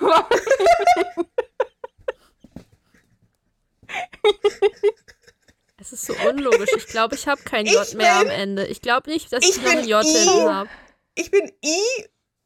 Es 5.86 5.92
ist 5.92 6.06
so 6.06 6.14
unlogisch. 6.28 6.70
Ich 6.76 6.88
glaube, 6.88 7.14
ich 7.14 7.28
habe 7.28 7.40
kein 7.44 7.64
J 7.64 7.94
mehr 7.94 8.16
am 8.16 8.26
Ende. 8.26 8.66
Ich 8.66 8.80
glaube 8.80 9.08
nicht, 9.08 9.32
dass 9.32 9.44
ich, 9.44 9.50
ich 9.50 9.62
noch 9.62 9.70
ein 9.70 9.86
J 9.86 10.04
hinten 10.04 10.52
habe. 10.52 10.68
Ich 11.14 11.30
bin 11.30 11.52
I. 11.64 11.80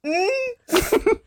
Mm. 0.03 0.11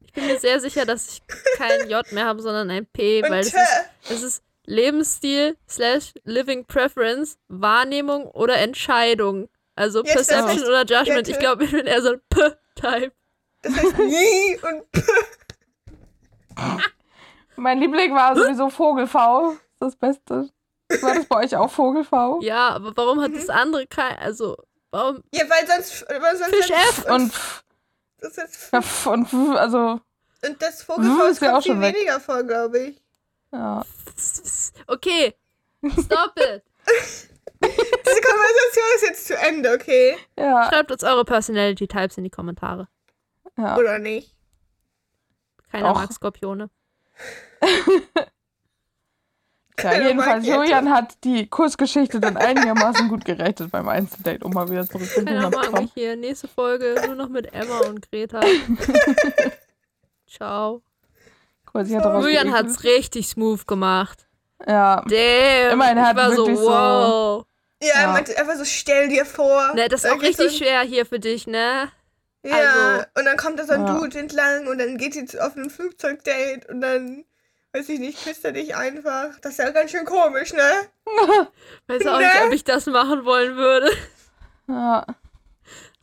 Ich 0.00 0.12
bin 0.14 0.26
mir 0.26 0.40
sehr 0.40 0.58
sicher, 0.58 0.84
dass 0.84 1.06
ich 1.08 1.22
kein 1.56 1.88
J 1.88 2.10
mehr 2.10 2.24
habe, 2.24 2.42
sondern 2.42 2.70
ein 2.70 2.86
P, 2.86 3.22
Und 3.22 3.30
weil 3.30 3.40
es 3.40 3.54
ist, 3.54 4.10
es 4.10 4.22
ist 4.22 4.42
Lebensstil 4.64 5.56
slash 5.68 6.12
Living 6.24 6.64
Preference, 6.64 7.38
Wahrnehmung 7.46 8.26
oder 8.26 8.56
Entscheidung. 8.56 9.48
Also 9.76 10.02
Jetzt 10.02 10.14
Perception 10.14 10.64
oder 10.64 10.84
Judgment. 10.84 11.28
Ich 11.28 11.38
glaube, 11.38 11.64
ich 11.64 11.70
bin 11.70 11.86
eher 11.86 12.02
so 12.02 12.14
ein 12.14 12.20
P-Type. 12.30 13.12
Das 13.62 13.72
heißt 13.76 13.98
I 14.00 14.58
und 14.62 14.90
P. 14.90 15.02
mein 17.58 17.78
Liebling 17.78 18.14
war 18.14 18.34
sowieso 18.36 18.70
Vogelfau. 18.70 19.50
Das 19.50 19.54
ist 19.54 19.62
das 19.80 19.96
Beste. 19.96 20.50
War 21.02 21.14
das 21.14 21.26
bei 21.26 21.44
euch 21.44 21.54
auch 21.56 21.70
Vogelfau? 21.70 22.40
Ja, 22.40 22.70
aber 22.70 22.96
warum 22.96 23.20
hat 23.20 23.30
Mhm. 23.32 23.36
das 23.36 23.48
andere 23.50 23.86
kein. 23.86 24.18
Also, 24.18 24.56
warum. 24.90 25.22
Ja, 25.34 25.44
weil 25.48 25.66
sonst. 25.66 26.06
Weil 26.08 26.36
sonst 26.36 26.54
Fisch 26.54 26.70
F. 26.70 27.04
Und 27.10 27.26
F, 27.28 27.64
Das 28.20 28.38
ist, 28.38 28.72
ja, 28.72 28.78
F 28.78 29.06
und 29.06 29.22
F, 29.26 29.34
also, 29.56 30.00
und 30.46 30.62
das 30.62 30.82
Vogelfaust 30.82 31.30
ist 31.32 31.40
ja 31.42 31.48
kommt 31.50 31.58
auch 31.62 31.66
schon 31.66 31.82
viel 31.82 31.94
weniger 31.94 32.20
vor, 32.20 32.42
glaube 32.44 32.78
ich. 32.78 33.02
ja. 33.52 33.84
Okay. 34.86 35.34
Stop 35.84 36.32
it. 36.38 36.62
Diese 37.62 37.68
Konversation 38.22 38.84
ist 38.96 39.02
jetzt 39.02 39.26
zu 39.26 39.36
Ende, 39.36 39.72
okay? 39.74 40.16
Ja, 40.38 40.68
Schreibt 40.70 40.90
uns 40.92 41.02
eure 41.04 41.24
Personality 41.24 41.86
Types 41.88 42.16
in 42.18 42.24
die 42.24 42.30
Kommentare. 42.30 42.88
ja. 43.56 43.76
Oder 43.76 43.98
nicht? 43.98 44.34
Keiner 45.70 45.88
Doch. 45.92 46.00
mag 46.00 46.12
Skorpione. 46.12 46.70
Ja, 49.80 49.92
jedenfalls, 49.92 50.44
Julian 50.44 50.90
hat 50.92 51.14
die 51.22 51.46
Kussgeschichte 51.48 52.18
dann 52.18 52.36
einigermaßen 52.36 53.08
gut 53.08 53.24
gerettet 53.24 53.70
beim 53.70 53.88
Einzeldate, 53.88 54.44
um 54.44 54.52
mal 54.52 54.68
wieder 54.68 54.84
zurück 54.84 55.08
zu 55.08 55.24
kommen. 55.24 55.82
mich 55.84 55.92
hier. 55.94 56.16
Nächste 56.16 56.48
Folge 56.48 57.00
nur 57.06 57.14
noch 57.14 57.28
mit 57.28 57.54
Emma 57.54 57.78
und 57.86 58.10
Greta. 58.10 58.40
Ciao. 60.28 60.82
Quasi 61.64 61.94
hat 61.94 62.04
daraus 62.04 62.24
Julian 62.24 62.48
geekelt. 62.48 62.64
hat's 62.66 62.82
richtig 62.82 63.28
smooth 63.28 63.66
gemacht. 63.68 64.26
Ja, 64.66 65.02
Damn. 65.08 65.72
Immerhin, 65.74 65.96
er 65.96 66.02
ich 66.02 66.08
hat 66.08 66.16
war 66.16 66.30
so, 66.32 66.36
wirklich 66.38 66.58
so- 66.58 66.66
wow. 66.66 67.44
Ja, 67.80 67.88
Ja. 67.88 67.94
er 68.00 68.08
meinte 68.08 68.36
einfach 68.36 68.56
so, 68.56 68.64
stell 68.64 69.08
dir 69.08 69.24
vor. 69.24 69.74
Ne, 69.74 69.86
das 69.88 70.02
ist 70.02 70.10
auch 70.10 70.16
so 70.16 70.20
richtig 70.26 70.46
ein- 70.48 70.58
schwer 70.58 70.80
hier 70.80 71.06
für 71.06 71.20
dich, 71.20 71.46
ne? 71.46 71.88
Ja, 72.42 72.56
also- 72.56 73.04
und 73.16 73.24
dann 73.26 73.36
kommt 73.36 73.60
da 73.60 73.64
so 73.64 73.74
ein 73.74 73.86
Ja. 73.86 73.96
Dude 74.00 74.18
entlang 74.18 74.66
und 74.66 74.78
dann 74.78 74.96
geht 74.98 75.14
sie 75.14 75.24
zu- 75.26 75.40
auf 75.44 75.54
ein 75.56 75.70
Flugzeugdate 75.70 76.66
und 76.68 76.80
dann, 76.80 77.24
weiß 77.72 77.88
ich 77.90 78.00
nicht, 78.00 78.22
küsst 78.24 78.44
er 78.44 78.52
dich 78.52 78.74
einfach. 78.76 79.38
Das 79.40 79.52
ist 79.52 79.58
ja 79.58 79.70
ganz 79.70 79.90
schön 79.90 80.04
komisch, 80.04 80.52
ne? 80.52 80.62
Weiß 81.86 82.06
auch 82.06 82.18
nicht, 82.18 82.34
Ne? 82.34 82.46
ob 82.46 82.52
ich 82.52 82.64
das 82.64 82.86
machen 82.86 83.24
wollen 83.24 83.56
würde. 83.56 83.90
ja. 84.68 85.04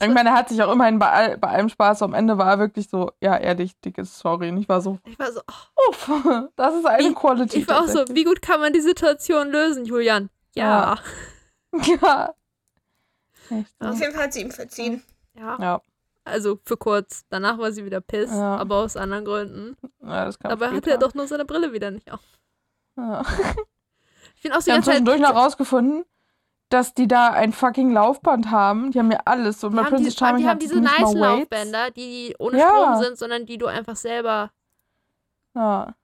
Ich 0.02 0.10
meine, 0.10 0.30
er 0.30 0.36
hat 0.36 0.50
sich 0.50 0.62
auch 0.62 0.72
immerhin 0.74 1.00
bei, 1.00 1.10
all, 1.10 1.38
bei 1.38 1.48
allem 1.48 1.70
Spaß. 1.70 2.02
Am 2.02 2.14
Ende 2.14 2.38
war 2.38 2.52
er 2.52 2.60
wirklich 2.60 2.90
so, 2.90 3.12
ja, 3.22 3.38
ehrlich, 3.38 3.80
dickes 3.80 4.20
Sorry. 4.20 4.50
Und 4.50 4.58
ich 4.58 4.68
war 4.68 4.82
so, 4.82 5.00
Ich 5.06 5.18
war 5.18 5.32
so, 5.32 5.40
oh, 5.48 5.90
uff, 5.90 6.12
das 6.58 6.76
ist 6.76 6.86
eine 6.86 7.14
Quality. 7.14 7.60
ich 7.60 7.68
war 7.68 7.82
auch 7.82 7.88
so, 7.88 8.04
wie 8.10 8.26
gut 8.26 8.42
kann 8.42 8.60
man 8.60 8.74
die 8.74 8.82
Situation 8.82 9.50
lösen, 9.50 9.86
Julian? 9.86 10.30
Ja. 10.54 10.98
Ja. 12.02 12.34
So. 13.48 13.64
Auf 13.88 14.00
jeden 14.00 14.12
Fall 14.14 14.24
hat 14.24 14.34
sie 14.34 14.42
ihm 14.42 14.50
verziehen. 14.50 15.04
Ja. 15.38 15.56
Ja, 15.62 15.82
Also 16.26 16.60
für 16.66 16.76
kurz. 16.76 17.24
Danach 17.30 17.58
war 17.60 17.72
sie 17.72 17.86
wieder 17.86 18.02
piss, 18.02 18.32
Ja. 18.32 18.58
aber 18.58 18.78
aus 18.78 18.98
anderen 18.98 19.24
Gründen. 19.26 19.78
ja, 20.02 20.26
das 20.26 20.40
kam 20.40 20.50
Dabei 20.50 20.72
hatte 20.72 20.90
er 20.92 20.98
doch 20.98 21.14
nur 21.14 21.28
seine 21.28 21.46
Brille 21.46 21.72
wieder 21.72 21.92
nicht 21.92 22.12
auf. 22.12 22.20
Ja. 22.98 23.24
Ich 24.36 24.42
finde 24.42 24.58
auch 24.58 24.62
die 24.62 24.68
Wir 24.68 24.74
haben 24.76 24.84
zwischendurch 24.84 25.20
noch 25.20 25.36
rausgefunden, 25.36 26.04
dass 26.70 26.94
die 26.94 27.08
da 27.08 27.30
ein 27.30 27.54
fucking 27.54 27.92
Laufband 27.94 28.52
haben. 28.52 28.92
Die 28.92 29.00
haben 29.00 29.12
ja 29.12 29.20
alles. 29.26 29.64
Und 29.64 29.72
Die 29.72 29.76
bei 29.78 29.84
haben, 29.84 29.90
die, 29.92 29.96
Princess 30.04 30.16
Charming 30.18 30.42
die 30.44 30.50
haben 30.50 30.60
diese 30.60 30.80
nice. 30.82 31.14
Laufbänder, 31.14 31.92
die 31.92 32.36
ohne 32.40 32.58
Ja. 32.60 32.68
Strom 32.70 33.04
sind, 33.04 33.18
sondern 33.18 33.46
die 33.46 33.58
du 33.58 33.68
einfach 33.68 33.96
selber. 33.96 34.52
Ja. 35.54 35.96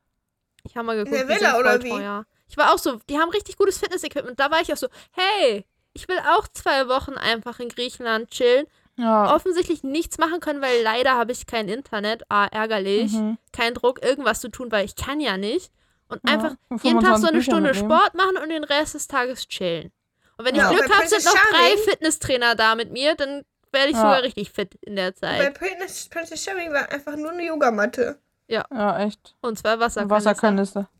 Ich 0.64 0.76
habe 0.78 0.86
mal 0.86 0.96
geguckt, 0.96 1.14
der 1.16 1.24
die 1.24 1.30
Villa 1.30 1.40
sind 1.40 1.52
voll 1.52 1.62
oder 1.62 1.84
wie? 1.84 1.90
teuer. 1.90 2.26
Ich 2.48 2.58
war 2.58 2.74
auch 2.74 2.78
so, 2.78 3.00
die 3.10 3.18
haben 3.18 3.30
richtig 3.30 3.58
gutes 3.58 3.78
Fitness-Equipment. 3.80 4.40
Da 4.40 4.52
war 4.52 4.62
ich 4.62 4.72
auch 4.72 4.78
so, 4.78 4.88
hey, 5.12 5.66
ich 5.94 6.08
will 6.08 6.20
auch 6.36 6.48
zwei 6.50 6.88
Wochen 6.88 7.14
einfach 7.14 7.60
in 7.60 7.70
Griechenland 7.70 8.30
chillen. 8.30 8.66
Ja. 8.98 9.34
Offensichtlich 9.36 9.84
nichts 9.84 10.18
machen 10.18 10.40
können, 10.42 10.62
weil 10.62 10.82
leider 10.84 11.14
habe 11.16 11.32
ich 11.32 11.48
kein 11.48 11.68
Internet. 11.70 12.24
Ah, 12.30 12.46
ärgerlich. 12.52 13.14
Mhm. 13.14 13.38
Kein 13.54 13.74
Druck, 13.74 14.04
irgendwas 14.04 14.42
zu 14.42 14.50
tun, 14.50 14.72
weil 14.72 14.86
ich 14.86 14.96
kann 14.96 15.20
ja 15.20 15.38
nicht. 15.38 15.72
Und 16.10 16.20
Ja, 16.28 16.34
einfach 16.34 16.56
und 16.70 16.84
jeden 16.84 17.00
Tag 17.00 17.18
so 17.18 17.28
25 17.28 17.28
eine 17.28 17.32
Bücher 17.38 17.52
Stunde 17.52 17.70
mitnehmen. 17.72 17.92
Sport 17.92 18.14
machen 18.16 18.38
und 18.44 18.50
den 18.50 18.64
Rest 18.66 18.94
des 18.96 19.08
Tages 19.08 19.48
chillen. 19.48 19.92
Und 20.38 20.46
wenn 20.46 20.56
Ja, 20.56 20.70
ich 20.72 20.78
bei 20.78 20.84
Glück 20.86 20.98
habe, 20.98 21.08
sind 21.08 21.24
noch 21.26 21.34
drei 21.34 21.58
Charming- 21.70 21.78
Fitnesstrainer 21.90 22.56
da 22.56 22.76
mit 22.76 22.92
mir, 22.92 23.16
dann 23.16 23.44
werde 23.72 23.88
ich 23.90 23.96
Ja. 23.96 24.02
sogar 24.02 24.22
richtig 24.24 24.52
fit 24.52 24.76
in 24.82 24.96
der 24.98 25.12
Bei 25.14 25.38
Zeit. 25.40 25.54
Princess, 25.58 26.10
Princess 26.10 26.44
Charming 26.44 26.74
war 26.74 26.92
einfach 26.92 27.16
nur 27.16 27.32
eine 27.32 27.46
Yogamatte. 27.46 28.20
Ja, 28.48 28.66
echt. 29.00 29.34
Und 29.42 29.58
zwar 29.58 29.80
Wasser. 29.80 30.10
Wasserkanister. 30.10 30.90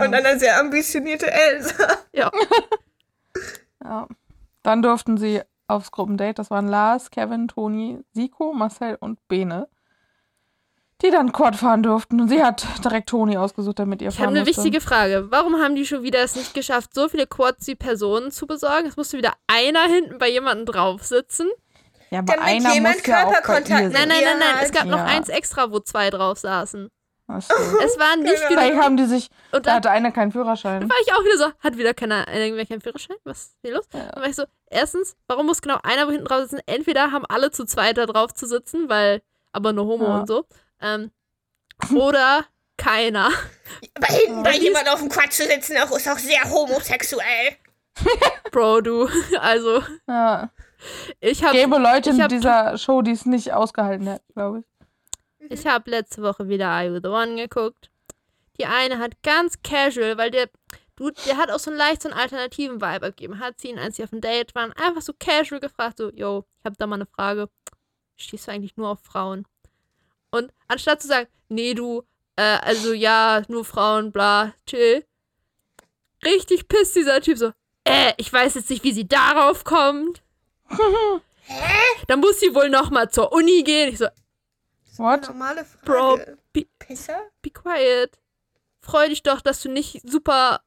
Und 0.00 0.14
eine 0.14 0.38
sehr 0.38 0.58
ambitionierte 0.58 1.30
Elsa. 1.30 1.98
Ja. 2.12 2.30
Ja. 3.82 4.06
Dann 4.62 4.82
durften 4.82 5.16
sie 5.16 5.40
aufs 5.68 5.90
Gruppendate. 5.90 6.34
Das 6.34 6.50
waren 6.50 6.68
Lars, 6.68 7.10
Kevin, 7.10 7.48
Toni, 7.48 7.98
Siko, 8.12 8.52
Marcel 8.52 8.96
und 9.00 9.26
Bene. 9.28 9.68
Die 11.02 11.10
dann 11.10 11.32
Quad 11.32 11.56
fahren 11.56 11.82
durften. 11.82 12.20
Und 12.20 12.28
sie 12.28 12.42
hat 12.44 12.66
direkt 12.84 13.08
Toni 13.08 13.38
ausgesucht, 13.38 13.78
damit 13.78 14.02
ihr 14.02 14.08
Ich 14.08 14.16
habe 14.16 14.24
fahren 14.26 14.36
eine 14.36 14.40
musste. 14.44 14.56
wichtige 14.64 14.82
Frage. 14.82 15.28
Warum 15.30 15.54
haben 15.56 15.74
die 15.74 15.86
schon 15.86 16.02
wieder 16.02 16.18
es 16.22 16.36
nicht 16.36 16.52
geschafft, 16.52 16.92
so 16.92 17.08
viele 17.08 17.26
Quads 17.26 17.66
wie 17.68 17.74
Personen 17.74 18.30
zu 18.30 18.46
besorgen? 18.46 18.86
Es 18.86 18.98
musste 18.98 19.16
wieder 19.16 19.32
einer 19.46 19.84
hinten 19.84 20.18
bei 20.18 20.28
jemandem 20.28 20.66
drauf 20.66 21.02
sitzen. 21.04 21.48
Ja, 22.10 22.18
aber 22.18 22.34
Damit 22.34 22.44
einer 22.48 22.74
jemand 22.74 22.96
muss 22.96 23.06
ja 23.06 23.24
auch 23.26 23.30
bei 23.32 23.38
Körperkontakt- 23.38 23.80
ihr 23.80 23.88
Nein, 23.90 24.08
nein, 24.08 24.24
nein, 24.24 24.38
nein. 24.40 24.54
Es 24.62 24.72
gab 24.72 24.84
noch 24.86 24.98
ja. 24.98 25.04
eins 25.06 25.28
extra, 25.30 25.70
wo 25.70 25.80
zwei 25.80 26.10
drauf 26.10 26.38
saßen. 26.38 26.90
Ach 27.30 27.42
so. 27.42 27.54
Es 27.84 27.98
waren 27.98 28.20
nicht 28.22 28.34
Genau. 28.36 28.46
Vielleicht 28.48 28.76
haben 28.80 28.96
die 28.96 29.04
sich, 29.06 29.30
Und 29.52 29.64
da 29.66 29.70
dann 29.70 29.74
hatte 29.76 29.90
einer 29.90 30.10
keinen 30.12 30.32
Führerschein. 30.32 30.88
war 30.88 30.96
ich 31.06 31.12
auch 31.12 31.24
wieder 31.24 31.38
so, 31.38 31.52
hat 31.60 31.76
wieder 31.78 31.94
keiner, 31.94 32.26
irgendwer 32.32 32.66
keinen 32.66 32.80
Führerschein? 32.80 33.16
Was 33.24 33.38
ist 33.42 33.56
hier 33.62 33.74
los? 33.74 33.84
Ja. 33.94 34.06
Dann 34.12 34.22
war 34.22 34.28
ich 34.28 34.36
so, 34.36 34.44
erstens, 34.70 35.16
warum 35.28 35.46
muss 35.46 35.62
genau 35.62 35.78
einer 35.82 36.10
hinten 36.10 36.24
drauf 36.26 36.42
sitzen? 36.42 36.60
Entweder 36.66 37.12
haben 37.12 37.24
alle 37.28 37.50
zu 37.50 37.64
zweit 37.64 37.96
da 37.98 38.06
drauf 38.06 38.34
zu 38.34 38.46
sitzen, 38.46 38.88
weil, 38.88 39.22
aber 39.52 39.72
nur 39.72 39.86
Homo 39.86 40.04
Ja. 40.06 40.18
und 40.20 40.26
so. 40.26 40.44
Ähm, 40.80 41.10
oder 41.94 42.44
keiner. 42.76 43.28
Aber 43.94 44.06
hinten 44.08 44.42
bei 44.42 44.52
Ja. 44.54 44.62
jemand 44.62 44.88
auf 44.90 45.00
dem 45.00 45.08
Quatsch 45.08 45.32
zu 45.32 45.44
sitzen 45.44 45.76
auch, 45.78 45.94
ist 45.96 46.08
auch 46.08 46.18
sehr 46.18 46.42
homosexuell. 46.50 47.56
Bro, 48.52 48.80
du. 48.82 49.08
Also, 49.40 49.82
Ja. 50.08 50.50
ich 51.20 51.44
habe 51.44 51.56
Gäbe 51.56 51.76
Leute 51.78 52.10
ich 52.10 52.18
in 52.18 52.28
dieser 52.28 52.78
Show, 52.78 53.02
die 53.02 53.10
es 53.12 53.26
nicht 53.26 53.52
ausgehalten 53.52 54.06
hätten, 54.06 54.32
glaube 54.32 54.60
ich. 54.60 54.64
Ich 55.50 55.66
habe 55.66 55.90
letzte 55.90 56.22
Woche 56.22 56.48
wieder 56.48 56.68
Are 56.68 56.86
You 56.86 57.00
the 57.02 57.08
One 57.08 57.34
geguckt. 57.34 57.90
Die 58.56 58.66
eine 58.66 58.98
hat 58.98 59.20
ganz 59.24 59.60
casual, 59.62 60.16
weil 60.16 60.30
der 60.30 60.48
Dude, 60.94 61.16
der 61.26 61.38
hat 61.38 61.50
auch 61.50 61.58
so 61.58 61.70
einen 61.70 61.78
leicht 61.78 62.02
so 62.02 62.08
einen 62.08 62.18
alternativen 62.18 62.80
Vibe 62.80 63.06
gegeben. 63.06 63.40
Hat 63.40 63.60
sie 63.60 63.70
ihn, 63.70 63.78
als 63.78 63.96
sie 63.96 64.04
auf 64.04 64.10
dem 64.10 64.20
Date 64.20 64.54
waren, 64.54 64.72
einfach 64.74 65.02
so 65.02 65.12
casual 65.12 65.60
gefragt, 65.60 65.98
so, 65.98 66.10
yo, 66.12 66.44
ich 66.60 66.64
habe 66.64 66.76
da 66.78 66.86
mal 66.86 66.94
eine 66.96 67.06
Frage. 67.06 67.48
Stehst 68.16 68.46
du 68.46 68.52
eigentlich 68.52 68.76
nur 68.76 68.90
auf 68.90 69.00
Frauen? 69.02 69.44
Und 70.30 70.52
anstatt 70.68 71.02
zu 71.02 71.08
sagen, 71.08 71.28
nee, 71.48 71.74
du, 71.74 72.04
äh, 72.36 72.58
also 72.62 72.92
ja, 72.92 73.42
nur 73.48 73.64
Frauen, 73.64 74.12
bla, 74.12 74.54
chill. 74.66 75.04
Richtig 76.24 76.68
pisst 76.68 76.94
dieser 76.94 77.20
Typ 77.22 77.38
so, 77.38 77.52
äh, 77.82 78.12
ich 78.18 78.32
weiß 78.32 78.54
jetzt 78.54 78.70
nicht, 78.70 78.84
wie 78.84 78.92
sie 78.92 79.08
darauf 79.08 79.64
kommt. 79.64 80.22
Dann 82.06 82.20
muss 82.20 82.38
sie 82.38 82.54
wohl 82.54 82.68
noch 82.68 82.90
mal 82.90 83.10
zur 83.10 83.32
Uni 83.32 83.64
gehen. 83.64 83.88
Ich 83.88 83.98
so, 83.98 84.06
What? 84.96 85.22
Normale 85.28 85.64
Bro, 85.84 86.16
Frage. 86.16 86.38
bi- 86.52 86.68
Pisser? 86.78 87.20
be 87.42 87.50
quiet. 87.50 88.18
Freu 88.80 89.08
dich 89.08 89.22
doch, 89.22 89.40
dass 89.40 89.60
du 89.62 89.68
nicht 89.70 90.00
super 90.08 90.62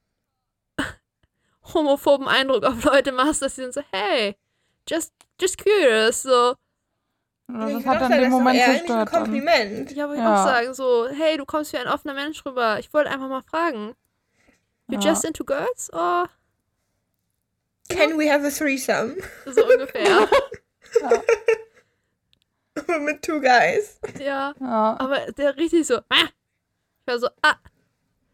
homophoben 1.73 2.27
Eindruck 2.27 2.63
auf 2.63 2.83
Leute 2.83 3.11
machst, 3.11 3.41
dass 3.41 3.55
sie 3.55 3.61
sind 3.63 3.73
so, 3.73 3.81
hey, 3.91 4.35
just, 4.89 5.11
just 5.41 5.57
curious, 5.57 6.23
so. 6.23 6.55
Ja, 7.51 7.67
Ich 7.67 7.75
das 7.83 7.85
hat 7.85 8.01
dann 8.01 8.11
den 8.11 8.29
Moment 8.31 8.55
doch 8.57 8.61
eher 8.61 8.67
eigentlich 8.69 8.81
ein 8.83 8.87
zerstört. 8.87 9.13
Dann. 9.13 9.23
Kompliment. 9.23 9.91
Ja, 9.91 10.07
wollte 10.07 10.21
ich 10.21 10.25
Ja. 10.25 10.41
auch 10.41 10.45
sagen, 10.47 10.73
so, 10.73 11.07
hey, 11.09 11.37
du 11.37 11.45
kommst 11.45 11.73
wie 11.73 11.77
ein 11.77 11.87
offener 11.87 12.13
Mensch 12.13 12.45
rüber. 12.45 12.79
Ich 12.79 12.93
wollte 12.93 13.09
einfach 13.09 13.27
mal 13.27 13.43
fragen. 13.43 13.95
You 14.87 14.99
Ja. 14.99 15.09
just 15.11 15.25
into 15.25 15.43
girls? 15.43 15.91
Or 15.93 16.29
Can 17.89 18.17
we 18.17 18.31
have 18.31 18.45
a 18.45 18.49
threesome? 18.49 19.15
so 19.45 19.65
ungefähr. 19.65 20.27
Mit 23.01 23.21
two 23.21 23.39
guys. 23.39 23.99
ja. 24.19 24.53
Ja. 24.59 24.95
Aber 24.99 25.19
der 25.37 25.55
richtig 25.57 25.85
so, 25.87 25.97
ah. 25.97 26.27
Ich 27.05 27.07
war 27.07 27.19
so, 27.19 27.27
ah. 27.41 27.55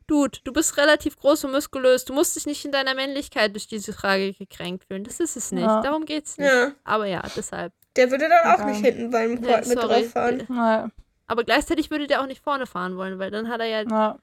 Dude, 0.07 0.39
du 0.43 0.51
bist 0.51 0.75
relativ 0.77 1.17
groß 1.17 1.43
und 1.43 1.51
muskulös. 1.51 2.03
Du 2.05 2.13
musst 2.13 2.35
dich 2.35 2.47
nicht 2.47 2.65
in 2.65 2.71
deiner 2.71 2.95
Männlichkeit 2.95 3.53
durch 3.53 3.67
diese 3.67 3.93
Frage 3.93 4.33
gekränkt 4.33 4.85
fühlen. 4.85 5.03
Das 5.03 5.19
ist 5.19 5.35
es 5.37 5.51
nicht. 5.51 5.63
Ja. 5.65 5.81
Darum 5.81 6.05
geht's 6.05 6.37
nicht. 6.37 6.47
Ja. 6.51 6.71
Aber 6.83 7.05
ja, 7.05 7.21
deshalb. 7.35 7.73
Der 7.95 8.09
würde 8.09 8.27
dann 8.27 8.51
auch 8.53 8.55
Egal. 8.59 8.71
nicht 8.71 8.85
hinten 8.85 9.11
beim 9.11 9.33
Nee, 9.35 9.47
Quad 9.47 9.67
mit 9.67 9.79
sorry. 9.79 10.01
drauf 10.01 10.11
fahren. 10.11 10.47
Ja. 10.49 10.89
Aber 11.27 11.43
gleichzeitig 11.43 11.91
würde 11.91 12.07
der 12.07 12.21
auch 12.21 12.25
nicht 12.25 12.41
vorne 12.43 12.65
fahren 12.65 12.97
wollen, 12.97 13.19
weil 13.19 13.29
dann 13.29 13.49
hat 13.49 13.59
er 13.59 13.67
ja, 13.67 13.81
Ja. 13.83 14.17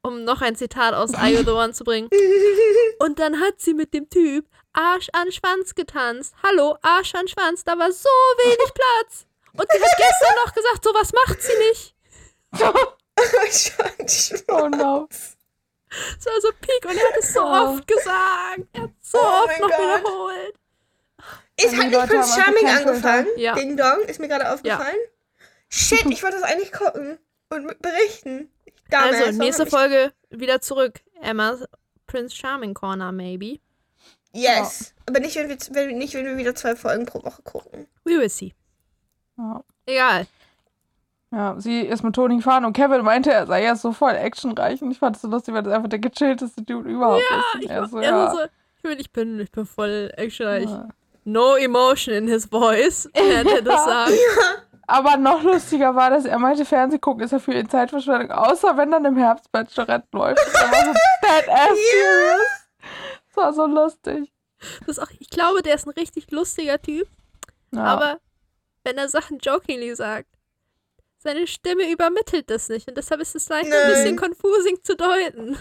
um 0.00 0.24
noch 0.24 0.40
ein 0.40 0.56
Zitat 0.56 0.94
aus 0.94 1.12
Are 1.12 1.28
You 1.28 1.42
the 1.42 1.50
One 1.50 1.72
zu 1.74 1.84
bringen. 1.84 2.08
Und 2.98 3.18
dann 3.18 3.38
hat 3.40 3.60
sie 3.60 3.74
mit 3.74 3.92
dem 3.92 4.08
Typ 4.08 4.46
Arsch 4.76 5.08
an 5.12 5.32
Schwanz 5.32 5.74
getanzt. 5.74 6.34
Hallo, 6.42 6.76
Arsch 6.82 7.14
an 7.14 7.26
Schwanz, 7.28 7.64
da 7.64 7.78
war 7.78 7.90
so 7.90 8.08
wenig 8.44 8.72
Platz. 8.74 9.26
Und 9.52 9.66
sie 9.72 9.82
hat 9.82 9.90
gestern 9.96 10.34
noch 10.44 10.54
gesagt, 10.54 10.84
sowas 10.84 11.12
macht 11.12 11.42
sie 11.42 11.58
nicht. 11.68 11.94
Oh 14.48 14.68
no. 14.68 15.08
Das 15.88 16.26
war 16.26 16.40
so 16.42 16.48
Peak 16.60 16.84
und 16.84 16.96
er 16.96 17.08
hat 17.08 17.16
es 17.18 17.32
so 17.32 17.40
Oh. 17.40 17.74
oft 17.74 17.86
gesagt. 17.86 18.60
Er 18.72 18.82
hat 18.82 18.90
so 19.00 19.18
Oh 19.18 19.44
oft 19.44 19.60
noch 19.60 19.68
Gott. 19.70 19.78
wiederholt. 19.78 20.54
Ist 21.58 21.74
hat 21.76 21.84
nicht 21.84 21.92
Leute 21.94 22.06
Prince 22.08 22.40
Charming 22.40 22.68
angefangen? 22.68 23.26
Ja. 23.36 23.54
Ding 23.54 23.76
Dong, 23.76 24.00
ist 24.06 24.20
mir 24.20 24.28
gerade 24.28 24.52
aufgefallen. 24.52 24.96
Shit, 25.70 26.04
ich 26.06 26.22
wollte 26.22 26.36
das 26.40 26.44
eigentlich 26.50 26.72
gucken 26.72 27.18
und 27.48 27.64
mit 27.64 27.80
berichten. 27.80 28.50
Damals, 28.90 29.16
Also, 29.22 29.38
nächste 29.38 29.66
Folge 29.66 30.12
wieder 30.30 30.60
zurück. 30.60 31.00
Emma 31.22 31.56
Prince 32.06 32.36
Charming 32.36 32.74
Corner, 32.74 33.10
maybe. 33.12 33.58
Yes. 34.36 34.94
Aber 35.08 35.20
nicht 35.20 35.36
wenn, 35.36 35.48
wir, 35.48 35.56
wenn, 35.70 35.98
nicht, 35.98 36.14
wenn 36.14 36.26
wir 36.26 36.36
wieder 36.36 36.54
zwei 36.54 36.76
Folgen 36.76 37.06
pro 37.06 37.22
Woche 37.24 37.42
gucken. 37.42 37.86
We 38.04 38.18
will 38.18 38.28
see. 38.28 38.54
Ja. 39.38 39.62
Egal. 39.86 40.26
ja, 41.32 41.54
sie 41.58 41.80
ist 41.80 42.02
mit 42.02 42.14
Toni 42.14 42.36
gefahren 42.36 42.64
und 42.64 42.72
Kevin 42.72 43.02
meinte, 43.02 43.32
er 43.32 43.46
sei 43.46 43.62
ja 43.64 43.76
so 43.76 43.92
voll 43.92 44.14
actionreich 44.14 44.82
und 44.82 44.90
ich 44.90 44.98
fand 44.98 45.16
es 45.16 45.22
so 45.22 45.28
lustig, 45.28 45.54
weil 45.54 45.62
das 45.62 45.72
einfach 45.74 45.88
der 45.88 45.98
gechillteste 45.98 46.62
Dude 46.62 46.88
überhaupt 46.90 47.22
ist. 47.22 47.54
Und 47.54 47.62
Ich, 47.64 47.70
er 47.70 47.80
war- 47.82 47.88
so, 47.88 47.98
er 47.98 48.10
ja. 48.10 48.30
so, 48.30 48.38
ich, 48.42 48.82
bin, 48.82 48.98
ich, 48.98 49.12
bin, 49.12 49.40
ich 49.40 49.50
bin 49.52 49.66
voll 49.66 50.10
actionreich. 50.16 50.68
ja. 50.68 50.88
No 51.24 51.56
emotion 51.56 52.14
in 52.14 52.28
his 52.28 52.46
voice, 52.46 53.08
während 53.14 53.50
er 53.50 53.62
das 53.62 53.84
sagt. 53.84 54.12
Aber 54.86 55.16
noch 55.16 55.42
lustiger 55.42 55.94
war, 55.96 56.10
dass 56.10 56.24
er 56.24 56.38
meinte, 56.38 56.64
Fernseh 56.64 56.98
gucken 56.98 57.24
ist 57.24 57.32
ja 57.32 57.40
für 57.40 57.52
ihn 57.52 57.68
Zeitverschwendung, 57.68 58.30
außer 58.30 58.76
wenn 58.76 58.92
dann 58.92 59.04
im 59.04 59.16
Herbst 59.16 59.50
Bachelorette 59.50 60.06
läuft. 60.12 60.38
Er 60.54 60.70
war 60.70 60.84
so 60.84 60.92
dead 61.22 61.48
ass 61.48 61.78
serious. 61.90 62.65
Das 63.36 63.44
war 63.44 63.52
so 63.52 63.66
lustig. 63.66 64.32
Das 64.86 64.96
ist 64.96 64.98
auch, 64.98 65.10
ich 65.18 65.28
glaube, 65.30 65.62
der 65.62 65.74
ist 65.74 65.86
ein 65.86 65.90
richtig 65.90 66.30
lustiger 66.30 66.80
Typ, 66.80 67.06
Ja. 67.72 67.84
aber 67.84 68.20
wenn 68.84 68.96
er 68.96 69.08
Sachen 69.08 69.38
jokingly 69.38 69.94
sagt, 69.94 70.28
seine 71.18 71.46
Stimme 71.46 71.90
übermittelt 71.90 72.48
das 72.50 72.68
nicht 72.68 72.88
und 72.88 72.96
deshalb 72.96 73.20
ist 73.20 73.34
es 73.36 73.48
leicht 73.48 73.66
ein 73.72 73.86
bisschen 73.88 74.16
confusing 74.16 74.78
zu 74.82 74.96
deuten. 74.96 75.56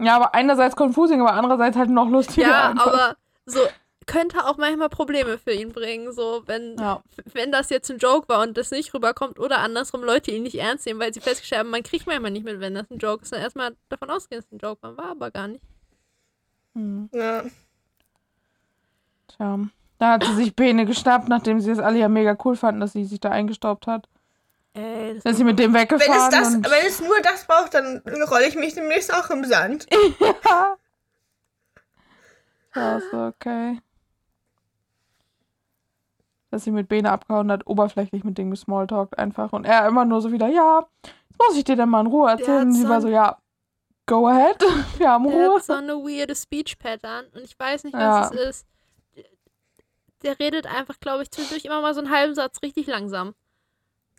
ja, 0.00 0.16
aber 0.16 0.34
einerseits 0.34 0.74
confusing, 0.76 1.20
aber 1.20 1.34
andererseits 1.34 1.76
halt 1.76 1.90
noch 1.90 2.08
lustiger. 2.08 2.48
Ja, 2.48 2.70
einfach. 2.70 2.86
aber 2.86 3.16
so 3.44 3.60
könnte 4.06 4.44
auch 4.46 4.56
manchmal 4.56 4.88
Probleme 4.88 5.36
für 5.38 5.52
ihn 5.52 5.72
bringen, 5.72 6.12
so 6.12 6.42
wenn 6.46 6.76
Ja. 6.78 7.02
wenn 7.34 7.52
das 7.52 7.70
jetzt 7.70 7.90
ein 7.90 7.98
Joke 7.98 8.28
war 8.28 8.40
und 8.42 8.56
das 8.56 8.70
nicht 8.70 8.94
rüberkommt 8.94 9.38
oder 9.38 9.58
andersrum 9.58 10.02
Leute 10.02 10.30
ihn 10.30 10.44
nicht 10.44 10.58
ernst 10.58 10.86
nehmen, 10.86 10.98
weil 11.00 11.12
sie 11.12 11.20
festgestellt 11.20 11.60
haben, 11.60 11.70
man 11.70 11.82
kriegt 11.82 12.06
manchmal 12.06 12.30
nicht 12.30 12.44
mit, 12.44 12.58
wenn 12.60 12.74
das 12.74 12.90
ein 12.90 12.98
Joke 12.98 13.22
ist, 13.22 13.32
dann 13.32 13.40
erstmal 13.42 13.76
davon 13.88 14.10
ausgehen, 14.10 14.40
dass 14.40 14.46
es 14.46 14.52
ein 14.52 14.58
Joke 14.58 14.82
war, 14.82 14.96
war 14.96 15.10
aber 15.10 15.30
gar 15.30 15.46
nicht. 15.48 15.62
Hm. 16.76 17.08
Ja. 17.12 17.42
Tja. 19.28 19.58
Da 19.98 20.12
hat 20.12 20.24
sie 20.24 20.34
sich 20.34 20.54
Bene 20.54 20.84
geschnappt, 20.84 21.28
nachdem 21.28 21.58
sie 21.58 21.70
es 21.70 21.78
alle 21.78 21.98
ja 21.98 22.08
mega 22.08 22.36
cool 22.44 22.54
fanden, 22.54 22.82
dass 22.82 22.92
sie 22.92 23.06
sich 23.06 23.18
da 23.18 23.30
eingestaubt 23.30 23.86
hat. 23.86 24.06
Ey, 24.74 25.14
das 25.14 25.24
Dann 25.24 25.32
ist 25.32 25.38
sie 25.38 25.44
mit 25.44 25.58
dem 25.58 25.72
Wenn 25.72 25.80
weggefahren. 25.80 26.12
es, 26.12 26.28
das, 26.28 26.54
und 26.54 26.70
wenn 26.70 26.86
es 26.86 27.00
nur 27.00 27.18
das 27.22 27.46
braucht, 27.46 27.72
dann 27.72 28.02
rolle 28.28 28.46
ich 28.46 28.56
mich 28.56 28.74
demnächst 28.74 29.12
auch 29.12 29.30
im 29.30 29.44
Sand. 29.44 29.86
ja. 30.44 30.76
Ja, 32.74 32.98
ist 32.98 33.14
okay. 33.14 33.80
Dass 36.50 36.64
sie 36.64 36.72
mit 36.72 36.88
Bene 36.88 37.10
abgehauen 37.10 37.50
hat, 37.50 37.66
oberflächlich 37.66 38.22
mit 38.22 38.36
dem 38.36 38.50
gesmalltalkt 38.50 39.18
einfach. 39.18 39.54
Und 39.54 39.64
er 39.64 39.88
immer 39.88 40.04
nur 40.04 40.20
so 40.20 40.30
wieder, 40.30 40.48
ja, 40.48 40.86
jetzt 41.02 41.38
muss 41.38 41.56
ich 41.56 41.64
dir 41.64 41.76
dann 41.76 41.88
mal 41.88 42.00
in 42.00 42.08
Ruhe 42.08 42.30
erzählen. 42.30 42.66
Und 42.68 42.74
sie 42.74 42.86
war 42.86 43.00
so, 43.00 43.08
ja, 43.08 43.38
go 44.06 44.26
ahead, 44.28 44.56
wir 44.98 45.10
haben 45.10 45.24
Der 45.28 45.32
Ruhe. 45.48 45.56
hat 45.56 45.64
so 45.64 45.72
eine 45.74 45.94
weirde 45.94 46.34
Speech-Pattern 46.34 47.26
und 47.34 47.42
ich 47.42 47.58
weiß 47.58 47.84
nicht, 47.84 47.94
was 47.94 48.00
Ja. 48.00 48.30
es 48.34 48.48
ist. 48.60 48.66
Der 50.22 50.38
redet 50.38 50.66
einfach, 50.66 50.98
glaube 50.98 51.22
ich, 51.22 51.30
zwischendurch 51.30 51.64
immer 51.66 51.80
mal 51.82 51.94
so 51.94 52.00
einen 52.00 52.10
halben 52.10 52.34
Satz 52.34 52.58
richtig 52.62 52.86
langsam. 52.86 53.34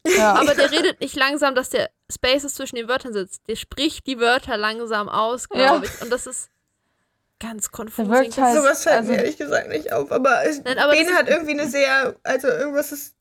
Ja. 0.06 0.36
Aber 0.36 0.54
der 0.54 0.72
redet 0.72 1.02
nicht 1.02 1.16
langsam, 1.16 1.56
dass 1.56 1.70
der 1.70 1.90
Spaces 2.10 2.54
zwischen 2.56 2.76
den 2.78 2.88
Wörtern 2.88 3.12
sitzt. 3.14 3.42
Der 3.50 3.56
spricht 3.56 4.06
die 4.08 4.20
Wörter 4.20 4.56
langsam 4.58 5.10
aus, 5.10 5.48
Ja. 5.52 5.58
glaube 5.72 5.88
ich. 5.88 6.02
Und 6.02 6.10
das 6.12 6.28
ist 6.28 6.50
ganz 7.40 7.70
Das 7.72 7.98
halt- 8.08 8.28
ist- 8.30 8.36
Sowas 8.36 8.84
fällt 8.84 8.96
also- 8.98 9.12
mir 9.12 9.18
ehrlich 9.18 9.38
gesagt 9.38 9.68
nicht 9.70 9.92
auf. 9.92 10.12
Aber, 10.12 10.44
Nein, 10.64 10.78
aber 10.78 10.96
das- 10.96 11.12
hat 11.14 11.28
irgendwie 11.28 11.52
eine 11.52 11.68
sehr, 11.68 12.16
also 12.24 12.48
irgendwas 12.48 12.92
ist, 12.92 13.16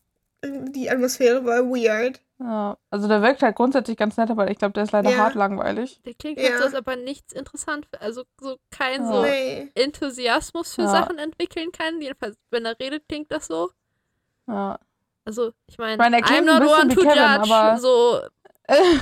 die 0.72 0.90
Atmosphäre 0.90 1.44
war 1.44 1.64
weird. 1.64 2.20
ja. 2.38 2.76
Also 2.90 3.08
der 3.08 3.22
wirkt 3.22 3.42
halt 3.42 3.56
grundsätzlich 3.56 3.96
ganz 3.96 4.16
nett, 4.16 4.30
aber 4.30 4.50
ich 4.50 4.58
glaube, 4.58 4.72
der 4.72 4.82
ist 4.84 4.92
leider 4.92 5.10
Ja. 5.10 5.16
hart 5.18 5.34
langweilig. 5.34 6.00
Der 6.04 6.14
klingt 6.14 6.38
Ja. 6.38 6.50
halt 6.50 6.58
so, 6.58 6.64
als 6.64 6.74
ob 6.74 6.86
er 6.88 6.96
nichts 6.96 7.32
interessant, 7.32 7.86
also 8.00 8.24
so 8.40 8.58
kein 8.70 9.02
Ja. 9.02 9.12
so 9.12 9.22
Nee. 9.22 9.70
Enthusiasmus 9.74 10.74
für 10.74 10.82
Ja. 10.82 10.88
Sachen 10.88 11.18
entwickeln 11.18 11.72
kann. 11.72 12.00
Jedenfalls, 12.00 12.36
wenn 12.50 12.64
er 12.66 12.78
redet, 12.78 13.08
klingt 13.08 13.30
das 13.32 13.46
so. 13.46 13.70
Ja. 14.46 14.78
Also, 15.24 15.52
ich 15.66 15.76
meine, 15.78 15.92
Ich 15.94 15.98
meine, 15.98 16.16
er 16.18 16.22
I'm 16.22 16.26
klingt 16.26 16.46
not 16.46 16.54
ein 16.56 16.62
bisschen 16.62 16.80
one 16.80 16.90
wie 16.90 16.94
to 16.94 17.00
Kevin, 17.00 17.16
judge. 17.18 17.54
aber- 17.54 17.78
so, 17.78 18.20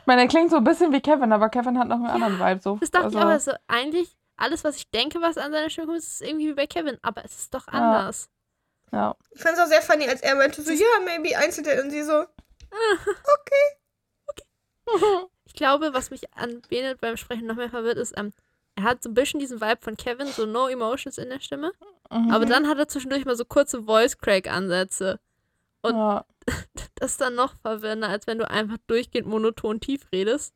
Ich 0.00 0.06
meine, 0.06 0.22
er 0.22 0.28
klingt 0.28 0.50
so 0.50 0.56
ein 0.56 0.64
bisschen 0.64 0.92
wie 0.92 1.00
Kevin, 1.00 1.32
aber 1.32 1.48
Kevin 1.48 1.78
hat 1.78 1.88
noch 1.88 1.96
einen 1.96 2.06
anderen 2.22 2.38
Vibe. 2.38 2.60
So. 2.62 2.76
das 2.80 2.90
dachte 2.90 3.06
also, 3.06 3.18
ich 3.18 3.24
auch. 3.24 3.28
Also, 3.28 3.52
eigentlich, 3.66 4.16
alles, 4.36 4.64
was 4.64 4.76
ich 4.76 4.90
denke, 4.90 5.20
was 5.20 5.38
an 5.38 5.52
seiner 5.52 5.70
Stimme 5.70 5.86
kommt, 5.86 5.98
ist 5.98 6.20
irgendwie 6.22 6.48
wie 6.48 6.54
bei 6.54 6.66
Kevin. 6.66 6.98
Aber 7.02 7.24
es 7.24 7.38
ist 7.38 7.54
doch 7.54 7.66
anders. 7.68 8.28
Ja. 8.92 9.16
Ich 9.30 9.40
fand 9.40 9.56
es 9.56 9.62
auch 9.62 9.68
sehr 9.68 9.82
funny, 9.82 10.08
als 10.08 10.20
er 10.20 10.34
meinte 10.34 10.62
so, 10.62 10.72
ja, 10.72 10.86
maybe 11.04 11.36
Einzeldate. 11.36 11.82
Und 11.82 11.90
sie 11.90 12.02
so, 12.02 12.24
Ich 15.44 15.54
glaube, 15.54 15.92
was 15.92 16.10
mich 16.10 16.32
an 16.34 16.62
Bennett 16.68 17.00
beim 17.00 17.16
Sprechen 17.16 17.46
noch 17.46 17.56
mehr 17.56 17.70
verwirrt, 17.70 17.98
ist, 17.98 18.14
ähm, 18.16 18.32
er 18.76 18.84
hat 18.84 19.02
so 19.02 19.10
ein 19.10 19.14
bisschen 19.14 19.40
diesen 19.40 19.60
Vibe 19.60 19.80
von 19.80 19.96
Kevin, 19.96 20.28
so 20.28 20.46
no 20.46 20.68
emotions 20.68 21.18
in 21.18 21.28
der 21.28 21.40
Stimme. 21.40 21.72
Mhm. 22.10 22.30
Aber 22.30 22.46
dann 22.46 22.68
hat 22.68 22.78
er 22.78 22.88
zwischendurch 22.88 23.24
mal 23.24 23.36
so 23.36 23.44
kurze 23.44 23.82
Voice-Crack-Ansätze. 23.84 25.18
und- 25.82 25.96
ja. 25.96 26.24
Das 26.96 27.12
ist 27.12 27.20
dann 27.22 27.34
noch 27.34 27.54
verwirrender, 27.62 28.08
als 28.08 28.26
wenn 28.26 28.36
du 28.38 28.50
einfach 28.50 28.76
durchgehend 28.86 29.26
monoton 29.26 29.80
tief 29.80 30.02
redest. 30.12 30.52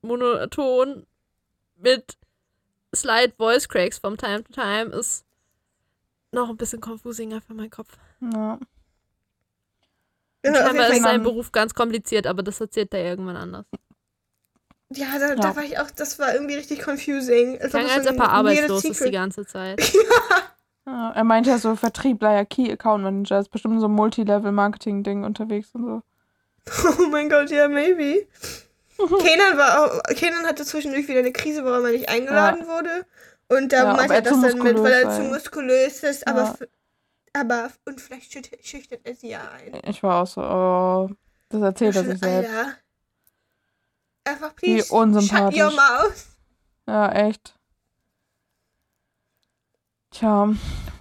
Monoton 0.00 1.06
mit 1.76 2.16
Slide 2.96 3.34
Voice 3.36 3.68
Cracks 3.68 3.98
from 3.98 4.16
time 4.16 4.42
to 4.44 4.52
time 4.54 4.86
ist 4.96 5.26
noch 6.32 6.48
ein 6.50 6.56
bisschen 6.56 6.80
confusinger 6.80 7.40
für 7.40 7.54
meinen 7.54 7.70
Kopf. 7.70 7.96
ja. 8.20 8.58
ja, 8.58 8.58
jeden 10.44 10.56
Scheinbar 10.56 10.88
ist 10.90 11.02
sein 11.02 11.22
Beruf 11.22 11.52
ganz 11.52 11.74
kompliziert, 11.74 12.26
aber 12.26 12.42
das 12.42 12.60
erzählt 12.60 12.94
er 12.94 13.04
irgendwann 13.04 13.36
anders. 13.36 13.66
ja, 14.92 15.18
da, 15.18 15.28
Ja. 15.30 15.34
da 15.36 15.56
war 15.56 15.62
ich 15.64 15.78
auch, 15.78 15.90
das 15.90 16.18
war 16.18 16.32
irgendwie 16.34 16.54
richtig 16.54 16.86
confusing. 16.86 17.54
Ob 17.62 17.70
Klang, 17.70 17.84
es 17.86 17.92
als 17.92 18.06
ein 18.06 18.14
er 18.16 18.18
weirdes 18.20 18.28
arbeitslos 18.32 18.84
ist 18.84 19.04
die 19.04 19.10
ganze 19.10 19.46
Zeit. 19.46 19.80
Ja, 20.86 21.12
er 21.12 21.24
meinte 21.24 21.50
ja 21.50 21.58
so 21.58 21.76
Vertriebler, 21.76 22.32
ja 22.32 22.44
Key 22.44 22.72
Account 22.72 23.04
Manager, 23.04 23.38
ist 23.38 23.50
bestimmt 23.50 23.78
so 23.80 23.86
ein 23.86 23.92
Multilevel-Marketing-Ding 23.92 25.22
unterwegs 25.24 25.68
und 25.74 25.84
so. 25.84 26.02
Oh 26.98 27.08
mein 27.10 27.28
Gott, 27.28 27.50
ja, 27.50 27.68
maybe. 27.68 28.26
Kenan 28.98 29.56
war 29.58 29.84
auch, 29.84 30.02
Kenan 30.14 30.46
hatte 30.46 30.64
zwischendurch 30.64 31.06
wieder 31.06 31.20
eine 31.20 31.32
Krise, 31.32 31.64
warum 31.64 31.84
er 31.84 31.92
nicht 31.92 32.08
eingeladen 32.08 32.66
wurde. 32.66 33.06
Und 33.50 33.72
da 33.72 33.84
Ja, 33.84 33.90
ob 33.92 33.96
meinte 33.98 34.14
er 34.14 34.22
das 34.22 34.40
dann 34.40 34.58
mit, 34.62 34.78
weil 34.82 34.92
er 34.92 35.10
zu 35.10 35.22
muskulös 35.22 36.02
ist. 36.04 36.26
Aber, 36.26 36.42
Ja. 36.42 36.50
f- 36.52 36.68
aber, 37.32 37.70
und 37.84 38.00
vielleicht 38.00 38.32
schüchtert, 38.32 38.64
schüchtert 38.64 39.00
er 39.04 39.14
sie 39.14 39.30
ja 39.30 39.40
ein. 39.50 39.80
Ich 39.86 40.02
war 40.02 40.22
auch 40.22 40.26
so, 40.26 40.40
oh, 40.40 41.10
das 41.48 41.60
erzählt 41.60 41.96
er 41.96 42.04
sich 42.04 42.18
selbst. 42.18 42.50
Alter. 42.50 42.74
Einfach, 44.24 44.52
Wie 44.62 44.74
please, 44.74 44.86
shut 44.88 44.96
unsympathisch. 44.98 45.60
your 45.60 45.70
mouth. 45.72 46.26
Ja, 46.86 47.12
echt. 47.12 47.54
Tja, 50.10 50.48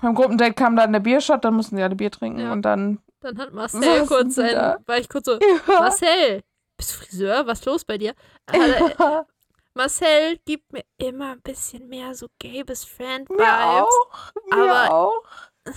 beim 0.01 0.15
Gruppendate 0.15 0.53
kam 0.53 0.75
dann 0.75 0.93
der 0.93 0.99
Biershot, 0.99 1.43
dann 1.43 1.55
mussten 1.55 1.75
sie 1.77 1.83
alle 1.83 1.95
Bier 1.95 2.11
trinken 2.11 2.39
Ja. 2.39 2.51
und 2.51 2.61
dann. 2.63 2.99
Dann 3.21 3.37
hat 3.37 3.53
Marcel 3.53 3.81
Was 4.01 4.07
kurz 4.07 4.35
sein, 4.35 4.55
war 4.85 4.97
ich 4.97 5.09
kurz 5.09 5.25
so, 5.25 5.33
Ja. 5.33 5.39
Marcel, 5.79 6.41
bist 6.77 6.91
du 6.91 6.95
Friseur? 6.95 7.45
Was 7.47 7.59
ist 7.59 7.65
los 7.65 7.83
bei 7.85 7.97
dir? 7.97 8.13
Hat 8.49 8.55
er, 8.99 9.27
Marcel 9.73 10.37
gibt 10.45 10.71
mir 10.73 10.83
immer 10.97 11.31
ein 11.33 11.41
bisschen 11.41 11.87
mehr 11.87 12.13
so 12.15 12.27
gay 12.39 12.63
best 12.63 12.89
friend 12.89 13.29
Mir 13.29 13.37
Vibes. 13.37 13.47
auch. 13.47 14.31
Mir 14.51 14.71
aber- 14.71 14.93
auch. 14.93 15.23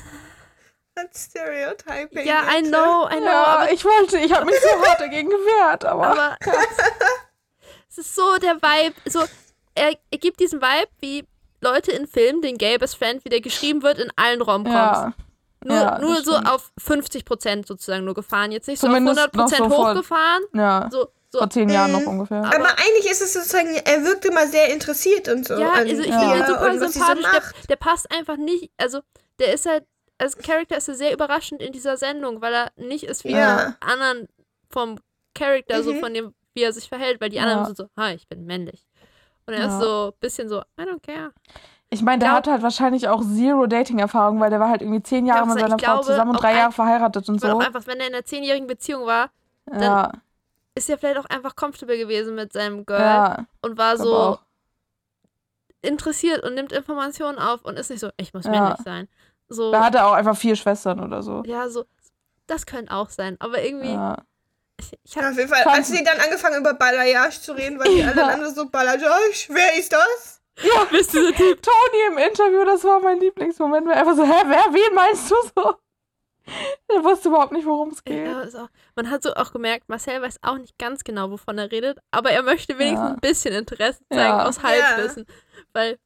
That's 0.94 1.24
stereotyping. 1.24 2.26
Ja, 2.26 2.42
I 2.52 2.58
bitte. 2.62 2.70
know, 2.70 3.08
I 3.08 3.16
know, 3.16 3.24
Ja, 3.24 3.44
aber, 3.46 3.72
ich 3.72 3.82
wollte, 3.84 4.18
ich 4.18 4.30
habe 4.32 4.44
mich 4.44 4.60
so 4.60 4.68
hart 4.86 5.00
dagegen 5.00 5.30
gewehrt, 5.30 5.84
aber. 5.86 6.06
aber 6.08 6.36
es 7.88 7.98
ist 7.98 8.14
so 8.14 8.36
der 8.36 8.56
Vibe, 8.60 8.94
so 9.10 9.24
er, 9.74 9.96
er 10.10 10.18
gibt 10.18 10.38
diesen 10.40 10.60
Vibe, 10.60 10.88
wie 11.00 11.26
Leute 11.62 11.92
in 11.92 12.06
Filmen 12.06 12.42
den 12.42 12.58
gay 12.58 12.76
best 12.76 12.96
friend, 12.96 13.24
wie 13.24 13.30
der 13.30 13.40
geschrieben 13.40 13.82
wird 13.82 13.98
in 13.98 14.10
allen 14.16 14.42
Romcoms. 14.42 14.74
ja, 14.74 15.12
nur 15.64 15.76
ja, 15.76 15.98
nur 15.98 16.16
so 16.22 16.32
stimmt. 16.32 16.50
auf 16.50 16.70
50% 16.78 17.66
sozusagen 17.66 18.04
nur 18.04 18.14
gefahren, 18.14 18.52
jetzt 18.52 18.68
nicht 18.68 18.80
Zumindest 18.80 19.18
so 19.18 19.24
auf 19.24 19.32
100% 19.32 19.36
noch 19.38 19.48
so 19.48 19.68
vor- 19.74 19.90
hochgefahren, 19.92 20.42
ja. 20.52 20.88
so 20.92 21.08
so 21.32 21.38
Vor 21.38 21.50
zehn 21.50 21.68
Jahren 21.70 21.92
noch 21.92 22.00
Mhm. 22.02 22.08
ungefähr. 22.08 22.38
Aber- 22.44 22.54
Aber 22.56 22.68
eigentlich 22.78 23.10
ist 23.10 23.22
es 23.22 23.32
sozusagen, 23.32 23.74
er 23.74 24.04
wirkte 24.04 24.30
mal 24.32 24.46
sehr 24.48 24.72
interessiert 24.72 25.28
und 25.28 25.46
so. 25.46 25.54
Ja, 25.54 25.70
also 25.72 26.02
ich 26.02 26.06
Ja. 26.08 26.18
finde 26.20 26.36
ihn 26.36 26.46
super 26.46 26.72
sie 26.72 26.78
so 26.78 26.88
sympathisch. 26.88 27.26
der, 27.32 27.66
der 27.70 27.76
passt 27.76 28.10
einfach 28.14 28.36
nicht. 28.36 28.70
Also, 28.76 29.00
der 29.38 29.54
ist 29.54 29.64
halt, 29.66 29.84
als 30.18 30.36
Charakter 30.36 30.76
ist 30.76 30.88
er 30.88 30.94
sehr 30.94 31.12
überraschend 31.12 31.62
in 31.62 31.72
dieser 31.72 31.96
Sendung, 31.96 32.42
weil 32.42 32.52
er 32.54 32.70
nicht 32.76 33.04
ist 33.04 33.24
wie 33.24 33.32
Ja. 33.32 33.70
die 33.80 33.86
anderen 33.86 34.28
vom 34.70 34.98
Charakter, 35.34 35.82
so 35.82 35.94
Mhm. 35.94 36.00
von 36.00 36.14
dem, 36.14 36.34
wie 36.54 36.62
er 36.62 36.72
sich 36.74 36.88
verhält, 36.88 37.20
weil 37.20 37.30
die 37.30 37.40
anderen 37.40 37.60
Ja. 37.60 37.64
sind 37.66 37.76
so, 37.78 37.86
hi, 37.98 38.12
ich 38.14 38.28
bin 38.28 38.44
männlich. 38.44 38.84
Und 39.46 39.54
er 39.54 39.60
Ja. 39.60 39.66
ist 39.68 39.82
so 39.82 40.08
ein 40.14 40.20
bisschen 40.20 40.48
so, 40.50 40.60
I 40.78 40.82
don't 40.82 41.00
care. 41.04 41.32
Ich 41.88 42.02
meine, 42.02 42.20
der 42.20 42.32
hat 42.32 42.46
halt 42.46 42.62
wahrscheinlich 42.62 43.08
auch 43.08 43.22
zero 43.22 43.66
Dating-Erfahrung, 43.66 44.38
weil 44.40 44.50
der 44.50 44.60
war 44.60 44.68
halt 44.68 44.80
irgendwie 44.82 45.02
zehn 45.02 45.26
Jahre 45.26 45.46
mit 45.46 45.54
seiner 45.58 45.70
Frau 45.70 45.76
glaube, 45.76 46.04
zusammen 46.06 46.30
und 46.30 46.40
drei 46.42 46.54
Jahre 46.56 46.72
verheiratet 46.72 47.28
und 47.28 47.40
so. 47.40 47.48
auch 47.48 47.60
einfach, 47.60 47.86
wenn 47.86 48.00
er 48.00 48.06
in 48.08 48.14
einer 48.14 48.24
zehnjährigen 48.24 48.66
Beziehung 48.66 49.04
war, 49.06 49.30
Ja, 49.70 50.12
ist 50.74 50.88
er 50.90 50.98
vielleicht 50.98 51.18
auch 51.18 51.26
einfach 51.26 51.54
comfortable 51.56 51.98
gewesen 51.98 52.34
mit 52.34 52.52
seinem 52.52 52.84
Girl 52.86 53.00
ja. 53.00 53.46
und 53.60 53.76
war 53.78 53.96
so 53.96 54.14
auch. 54.16 54.40
interessiert 55.82 56.42
und 56.44 56.54
nimmt 56.54 56.72
Informationen 56.72 57.38
auf 57.38 57.64
und 57.64 57.78
ist 57.78 57.90
nicht 57.90 58.00
so, 58.00 58.10
ich 58.16 58.32
muss 58.32 58.44
Ja. 58.44 58.50
männlich 58.52 58.78
sein. 58.84 59.08
So, 59.48 59.72
Da 59.72 59.84
hat 59.84 59.94
er 59.94 60.06
auch 60.06 60.12
einfach 60.12 60.36
vier 60.36 60.56
Schwestern 60.56 61.00
oder 61.00 61.22
so. 61.22 61.42
ja, 61.44 61.68
so, 61.68 61.84
das 62.46 62.64
könnte 62.66 62.92
auch 62.92 63.10
sein. 63.10 63.36
Aber 63.40 63.62
irgendwie, 63.62 63.92
Ja. 63.92 64.16
ich, 64.78 64.92
ich 65.04 65.14
Ja, 65.14 65.22
hab, 65.22 65.32
auf 65.32 65.36
jeden 65.36 65.48
Fall. 65.50 65.64
Als 65.64 65.88
sie 65.88 66.02
dann 66.04 66.18
angefangen 66.20 66.60
über 66.60 66.74
Balayage 66.74 67.40
zu 67.40 67.52
reden, 67.52 67.78
weil 67.78 67.94
die 67.94 68.02
alle 68.02 68.16
Ja. 68.20 68.28
anderen 68.28 68.54
so 68.54 68.68
Balayage, 68.68 69.46
wer 69.48 69.76
ist 69.78 69.92
das? 69.92 70.40
ja, 70.62 70.84
bist 70.90 71.12
du 71.12 71.20
der 71.22 71.34
Typ? 71.34 71.60
Tony 71.62 72.02
im 72.12 72.18
Interview, 72.18 72.64
das 72.64 72.84
war 72.84 73.00
mein 73.00 73.18
Lieblingsmoment. 73.20 73.86
weil 73.86 73.94
er 73.94 74.00
Einfach 74.00 74.16
so, 74.16 74.24
hä, 74.24 74.42
wer, 74.46 74.64
wen 74.72 74.94
meinst 74.94 75.30
du 75.30 75.34
so? 75.54 75.74
Er 76.88 77.04
wusste 77.04 77.28
überhaupt 77.28 77.52
nicht, 77.52 77.64
worum 77.66 77.90
es 77.90 78.02
geht. 78.04 78.26
Ja, 78.26 78.42
auch, 78.42 78.68
man 78.96 79.10
hat 79.10 79.22
so 79.22 79.32
auch 79.34 79.52
gemerkt, 79.52 79.88
Marcel 79.88 80.20
weiß 80.20 80.38
auch 80.42 80.58
nicht 80.58 80.76
ganz 80.78 81.04
genau, 81.04 81.30
wovon 81.30 81.56
er 81.58 81.70
redet, 81.70 81.98
aber 82.10 82.30
er 82.32 82.42
möchte 82.42 82.78
wenigstens 82.78 83.08
Ja. 83.08 83.14
ein 83.14 83.20
bisschen 83.20 83.54
Interesse 83.54 84.00
zeigen 84.10 84.20
Ja. 84.38 84.46
aus 84.48 84.62
Halbwissen. 84.62 85.26
Weil 85.72 85.98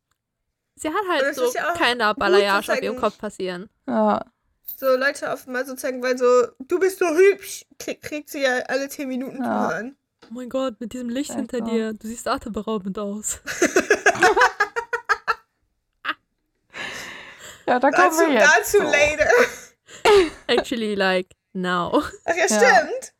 sie 0.76 0.88
hat 0.88 1.02
halt 1.08 1.34
so 1.34 1.50
ja 1.52 1.70
auch 1.72 1.74
keine 1.78 2.04
gut 2.04 2.14
zu 2.14 2.18
Balayage 2.20 2.72
auf 2.72 2.82
ihrem 2.82 2.94
zeigen. 2.94 3.00
Kopf 3.00 3.18
passieren. 3.18 3.68
Ja. 3.88 4.24
so 4.76 4.86
Leute 4.96 5.32
auf 5.32 5.46
mal 5.46 5.64
sozusagen, 5.64 6.02
weil 6.02 6.18
so, 6.18 6.26
du 6.58 6.78
bist 6.78 6.98
so 6.98 7.06
hübsch, 7.08 7.64
krieg, 7.78 8.02
kriegt 8.02 8.28
sie 8.28 8.42
ja 8.42 8.58
alle 8.68 8.88
10 8.90 9.08
Minuten 9.08 9.42
Ja. 9.42 9.70
hören. 9.70 9.96
Oh 10.24 10.34
mein 10.34 10.48
Gott, 10.50 10.80
mit 10.80 10.92
diesem 10.92 11.08
Licht 11.08 11.30
Echt 11.30 11.38
hinter 11.38 11.58
so. 11.58 11.64
dir. 11.64 11.92
Du 11.94 12.06
siehst 12.06 12.28
atemberaubend 12.28 12.98
aus. 12.98 13.40
Ja, 17.68 17.80
da 17.80 17.90
kommen 17.90 18.10
Dazu, 18.10 18.20
wir 18.20 18.32
jetzt. 18.32 18.56
dazu 18.58 18.76
so. 18.78 18.82
later. 18.84 19.26
Actually, 20.46 20.94
like, 20.94 21.28
now. 21.52 22.02
Ach 22.24 22.34
ja, 22.36 22.46
Ja. 22.46 22.46
stimmt. 22.46 23.12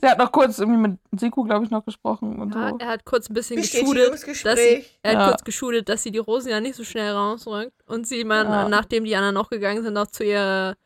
Sie 0.00 0.06
hat 0.06 0.18
noch 0.18 0.30
kurz 0.30 0.58
irgendwie 0.60 0.78
mit 0.78 0.98
Siku, 1.20 1.42
glaube 1.42 1.64
ich, 1.64 1.72
noch 1.72 1.84
gesprochen 1.84 2.38
und 2.40 2.54
Ja, 2.54 2.70
so. 2.70 2.78
er 2.78 2.86
hat 2.86 3.04
kurz 3.04 3.28
ein 3.28 3.34
bisschen 3.34 3.56
geschudelt. 3.56 4.12
dass 4.44 4.58
sie, 4.60 4.84
er 5.02 5.10
hat 5.12 5.18
Ja. 5.18 5.28
kurz 5.30 5.42
geschudelt, 5.42 5.88
dass 5.88 6.04
sie 6.04 6.12
die 6.12 6.18
Rosen 6.18 6.50
ja 6.50 6.60
nicht 6.60 6.76
so 6.76 6.84
schnell 6.84 7.12
rausrückt. 7.12 7.74
Und 7.86 8.06
sie, 8.06 8.22
man, 8.22 8.46
Ja. 8.46 8.68
nachdem 8.68 9.04
die 9.04 9.16
anderen 9.16 9.36
auch 9.36 9.50
gegangen 9.50 9.82
sind, 9.82 9.96
auch 9.96 10.06
zu 10.06 10.22
ihrer 10.24 10.76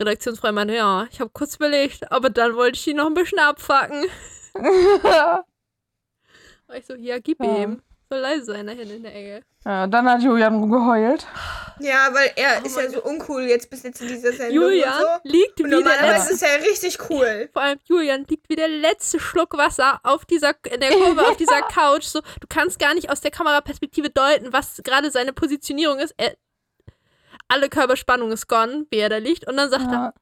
Redaktionsfrau 0.00 0.50
meinte, 0.52 0.74
ja, 0.74 1.06
ich 1.10 1.20
habe 1.20 1.30
kurz 1.32 1.54
überlegt, 1.54 2.10
aber 2.10 2.30
dann 2.30 2.56
wollte 2.56 2.76
ich 2.78 2.84
die 2.84 2.94
noch 2.94 3.06
ein 3.06 3.14
bisschen 3.14 3.38
abfacken. 3.38 4.04
War 4.54 5.44
ich 6.76 6.86
so, 6.86 6.94
ja, 6.96 7.18
gib 7.20 7.42
Ja. 7.42 7.62
ihm. 7.62 7.82
Soll 8.10 8.20
leise 8.20 8.44
sein 8.46 8.66
da 8.66 8.72
hinten 8.72 8.96
in 8.96 9.02
der 9.02 9.14
Ecke. 9.14 9.44
ja, 9.64 9.86
dann 9.86 10.08
hat 10.08 10.22
Julian 10.22 10.70
geheult. 10.70 11.26
Ja, 11.80 12.08
weil 12.12 12.32
er 12.36 12.60
Oh 12.62 12.66
ist 12.66 12.76
ja 12.76 12.88
so 12.90 13.02
uncool 13.04 13.42
jetzt 13.42 13.68
bis 13.70 13.82
jetzt 13.82 14.00
in 14.00 14.08
dieser 14.08 14.32
Sendung 14.32 14.54
Julian 14.62 14.94
und 14.94 15.00
so. 15.22 15.30
liegt 15.30 15.60
Und 15.60 15.66
wie 15.66 15.70
der 15.70 15.78
normalerweise 15.80 16.30
letzte, 16.30 16.32
ist 16.34 16.42
er 16.42 16.60
richtig 16.62 17.10
cool. 17.10 17.48
vor 17.52 17.62
allem 17.62 17.78
Julian 17.84 18.24
liegt 18.24 18.48
wie 18.48 18.56
der 18.56 18.68
letzte 18.68 19.20
Schluck 19.20 19.56
Wasser 19.58 20.00
auf 20.04 20.24
dieser, 20.24 20.54
in 20.72 20.80
der 20.80 20.90
Kurve 20.90 21.22
auf 21.28 21.36
dieser 21.36 21.60
Couch. 21.68 22.04
So, 22.04 22.20
du 22.20 22.46
kannst 22.48 22.78
gar 22.78 22.94
nicht 22.94 23.10
aus 23.10 23.20
der 23.20 23.30
Kameraperspektive 23.30 24.10
deuten, 24.10 24.52
was 24.52 24.80
gerade 24.82 25.10
seine 25.10 25.32
Positionierung 25.34 25.98
ist. 25.98 26.14
Er, 26.16 26.34
alle 27.48 27.68
Körperspannung 27.68 28.32
ist 28.32 28.48
gone, 28.48 28.86
wie 28.90 28.98
er 28.98 29.08
da 29.10 29.18
liegt. 29.18 29.46
Und 29.46 29.56
dann 29.56 29.70
sagt 29.70 29.84
er, 29.86 29.92
Ja. 29.92 30.14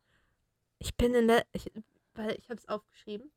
Ich 0.79 0.95
bin 0.97 1.15
in 1.15 1.29
der. 1.29 1.45
Ich, 1.53 1.71
weil 2.15 2.33
ich 2.39 2.49
habe 2.51 2.59
es 2.61 2.69
aufgeschrieben. 2.69 3.31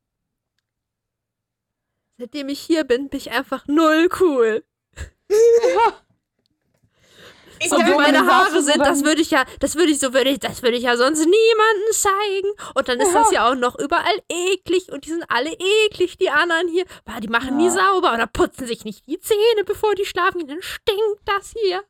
Seitdem 2.20 2.50
ich 2.50 2.60
hier 2.60 2.84
bin, 2.84 3.08
bin 3.08 3.16
ich 3.16 3.30
einfach 3.30 3.66
null 3.66 4.10
cool. 4.20 4.62
Ich 7.62 7.70
So 7.70 7.76
Und 7.76 7.86
wie 7.86 7.94
meine 7.94 8.26
Haare 8.26 8.62
sind, 8.62 8.78
das 8.78 9.04
würde 9.04 9.22
ich 9.22 9.30
ja, 9.30 9.44
das 9.58 9.74
würde 9.74 9.90
ich 9.90 10.00
so, 10.00 10.12
würde 10.12 10.28
ich, 10.28 10.38
das 10.38 10.62
würde 10.62 10.76
ich 10.76 10.82
ja 10.82 10.98
sonst 10.98 11.20
niemandem 11.20 11.92
zeigen. 11.92 12.48
Und 12.74 12.88
dann 12.88 13.00
ist 13.00 13.14
das 13.14 13.30
ja 13.30 13.50
auch 13.50 13.54
noch 13.54 13.78
überall 13.78 14.18
eklig 14.28 14.92
und 14.92 15.06
die 15.06 15.10
sind 15.10 15.24
alle 15.28 15.50
eklig, 15.86 16.18
die 16.18 16.28
anderen 16.28 16.68
hier. 16.68 16.84
Boah, 17.06 17.20
die 17.20 17.28
machen 17.28 17.56
nie 17.56 17.66
Ja. 17.66 17.70
sauber 17.70 18.12
oder 18.12 18.26
putzen 18.26 18.66
sich 18.66 18.84
nicht 18.84 19.06
die 19.06 19.18
Zähne, 19.18 19.64
bevor 19.64 19.94
die 19.94 20.04
schlafen 20.04 20.40
gehen. 20.40 20.48
Dann 20.48 20.62
stinkt 20.62 21.22
das 21.24 21.54
hier. 21.58 21.82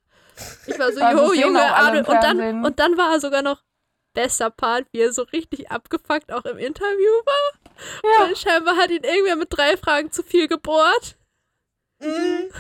Ich 0.69 0.79
war 0.79 0.93
so, 0.93 1.01
Also 1.05 1.35
jo, 1.35 1.43
Junge, 1.43 1.75
Adel. 1.75 2.05
Und 2.05 2.23
dann, 2.23 2.65
und 2.65 2.79
dann 2.79 2.97
war 2.97 3.15
er 3.15 3.21
sogar 3.21 3.43
noch 3.43 3.65
bester 4.15 4.51
Part, 4.51 4.87
wie 4.93 5.01
er 5.01 5.13
so 5.13 5.23
richtig 5.23 5.73
abgefuckt 5.73 6.33
auch 6.33 6.45
im 6.45 6.59
Interview 6.59 7.13
war. 7.25 7.60
Ja. 8.05 8.27
Weil 8.27 8.37
scheinbar 8.37 8.77
hat 8.77 8.91
ihn 8.91 9.05
irgendwer 9.05 9.37
mit 9.37 9.49
drei 9.51 9.77
Fragen 9.77 10.11
zu 10.11 10.23
viel 10.23 10.49
gebohrt. 10.49 11.17
Mhm. 12.01 12.51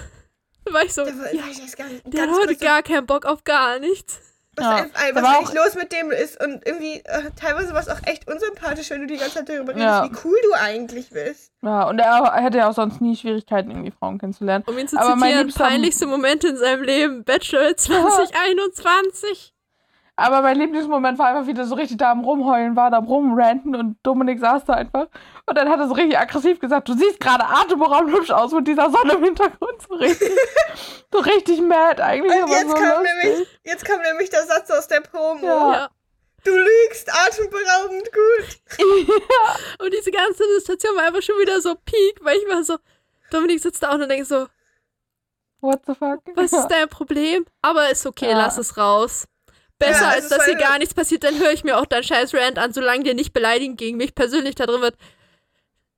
Da 0.65 0.73
war 0.75 0.85
ich 0.85 0.93
so, 0.93 1.05
Da 1.05 1.17
war, 1.19 1.35
ja, 1.35 1.43
ich 1.51 1.77
gar 1.77 1.87
nicht, 1.89 2.03
der 2.13 2.23
hat 2.23 2.31
heute 2.31 2.57
gar 2.57 2.83
keinen 2.83 3.07
Bock 3.07 3.25
auf 3.25 3.45
gar 3.45 3.79
nichts. 3.79 4.21
was, 4.57 4.65
Ja. 4.67 4.87
was 5.15 5.25
eigentlich 5.25 5.55
los 5.55 5.75
mit 5.77 5.91
dem 5.93 6.11
ist. 6.11 6.39
Und 6.43 6.67
irgendwie, 6.67 7.01
äh, 7.05 7.31
teilweise 7.41 7.73
war 7.73 7.81
es 7.81 7.89
auch 7.89 8.01
echt 8.05 8.29
unsympathisch, 8.31 8.91
wenn 8.91 9.01
du 9.03 9.07
die 9.07 9.17
ganze 9.17 9.37
Zeit 9.37 9.49
darüber 9.49 9.69
redest, 9.73 9.85
Ja. 9.87 10.05
wie 10.05 10.17
cool 10.25 10.37
du 10.43 10.53
eigentlich 10.55 11.09
bist. 11.11 11.51
ja, 11.63 11.89
und 11.89 11.99
er 11.99 12.35
hätte 12.43 12.59
ja 12.59 12.69
auch 12.69 12.75
sonst 12.75 13.01
nie 13.01 13.17
Schwierigkeiten, 13.17 13.71
irgendwie 13.71 13.91
Frauen 13.93 14.19
kennenzulernen. 14.19 14.65
Um 14.67 14.77
ihn 14.77 14.89
zu 14.89 14.99
Aber 14.99 15.17
mein 15.17 15.49
zitieren, 15.49 15.55
peinlichste 15.55 16.07
Momente 16.07 16.49
in 16.49 16.57
seinem 16.59 16.83
Leben, 16.83 17.25
Bachelor 17.25 17.77
2021. 17.77 19.55
Aber 20.21 20.43
mein 20.43 20.59
Lieblingsmoment 20.59 21.19
war 21.19 21.29
einfach, 21.29 21.47
wie 21.47 21.55
der 21.55 21.65
so 21.65 21.75
richtig 21.75 21.97
da 21.97 22.11
am 22.13 22.21
Rumheulen 22.25 22.77
war, 22.77 22.91
da 22.91 22.99
am 22.99 23.07
Rumranten 23.07 23.75
und 23.75 23.97
Dominik 24.03 24.39
saß 24.39 24.65
da 24.67 24.75
einfach. 24.75 25.07
Und 25.47 25.57
dann 25.59 25.69
hat 25.69 25.81
er 25.81 25.89
so 25.89 25.95
richtig 25.95 26.19
aggressiv 26.19 26.61
gesagt, 26.61 26.89
du 26.89 26.93
siehst 26.95 27.19
gerade 27.21 27.45
atemberaubend 27.45 28.15
hübsch 28.15 28.31
aus 28.31 28.53
mit 28.53 28.69
dieser 28.69 28.91
Sonne 28.91 29.15
im 29.15 29.25
Hintergrund. 29.25 29.81
So 29.89 29.95
richtig, 29.95 30.31
so 31.13 31.19
richtig 31.21 31.61
mad 31.63 32.03
eigentlich. 32.03 32.43
Und 32.43 32.51
jetzt 32.51 32.69
so 32.69 32.75
kam, 32.75 33.03
lustig. 33.03 33.23
nämlich, 33.25 33.49
jetzt 33.65 33.85
kam 33.85 34.01
nämlich 34.03 34.31
der 34.31 34.45
Satz 34.45 34.71
aus 34.71 34.87
der 34.89 35.01
Promo. 35.01 35.45
Ja. 35.47 35.73
Ja. 35.73 35.89
Du 36.45 36.51
lügst 36.57 37.11
atemberaubend 37.13 38.09
gut. 38.13 38.79
Und 39.85 39.93
diese 39.93 40.11
ganze 40.11 40.43
Situation 40.59 40.97
war 40.97 41.05
einfach 41.05 41.23
schon 41.23 41.39
wieder 41.39 41.61
so 41.61 41.75
peak, 41.75 42.19
weil 42.23 42.37
ich 42.37 42.49
war 42.49 42.63
so, 42.65 42.77
Dominik 43.31 43.61
sitzt 43.61 43.83
da 43.83 43.91
auch 43.91 43.95
und 43.95 44.09
denkt 44.09 44.27
so, 44.27 44.47
What 45.61 45.81
the 45.87 45.95
fuck? 45.95 46.21
was 46.35 46.53
ist 46.55 46.69
dein 46.69 46.89
Problem? 46.89 47.45
Aber 47.61 47.91
ist 47.91 48.07
okay, 48.07 48.31
Ja. 48.31 48.39
lass 48.39 48.57
es 48.57 48.77
raus. 48.79 49.27
Besser 49.81 50.03
Ja, 50.03 50.09
als 50.11 50.29
dass 50.29 50.45
hier 50.45 50.55
war- 50.55 50.61
gar 50.69 50.79
nichts 50.79 50.95
passiert, 50.95 51.25
dann 51.25 51.39
höre 51.41 51.51
ich 51.53 51.65
mir 51.65 51.77
auch 51.79 51.87
deinen 51.87 52.05
scheiß 52.05 52.33
Rant 52.35 52.59
an, 52.59 52.73
solange 52.73 53.03
dir 53.03 53.15
nicht 53.15 53.33
beleidigend 53.33 53.79
gegen 53.79 53.97
mich 53.97 54.15
persönlich 54.15 54.55
da 54.55 54.67
drin 54.67 54.83
wird. 54.83 54.95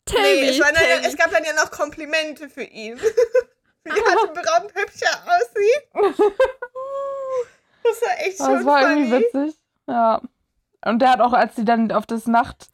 Tell 0.06 0.20
Nee, 0.22 0.40
me, 0.42 0.48
es, 0.50 0.56
tell 0.58 0.88
ja- 0.88 1.00
me. 1.00 1.06
es 1.08 1.16
gab 1.16 1.30
dann 1.32 1.44
ja 1.44 1.52
noch 1.52 1.70
Komplimente 1.70 2.48
für 2.48 2.62
ihn. 2.62 2.98
wie 3.84 3.90
atemberaubend 3.90 4.72
hübsch 4.74 5.02
er 5.02 5.22
aussieht. 5.26 6.22
Das 7.84 8.00
war 8.02 8.18
echt 8.26 8.38
Das 8.40 8.46
schon 8.46 8.64
war 8.64 8.82
irgendwie 8.90 9.10
funny. 9.10 9.24
witzig. 9.46 9.60
Ja. 9.88 10.20
Und 10.84 10.98
der 11.00 11.10
hat 11.12 11.20
auch, 11.20 11.32
als 11.32 11.54
die 11.54 11.64
dann 11.64 11.90
auf 11.92 12.06
das 12.06 12.26
Nacht, 12.26 12.68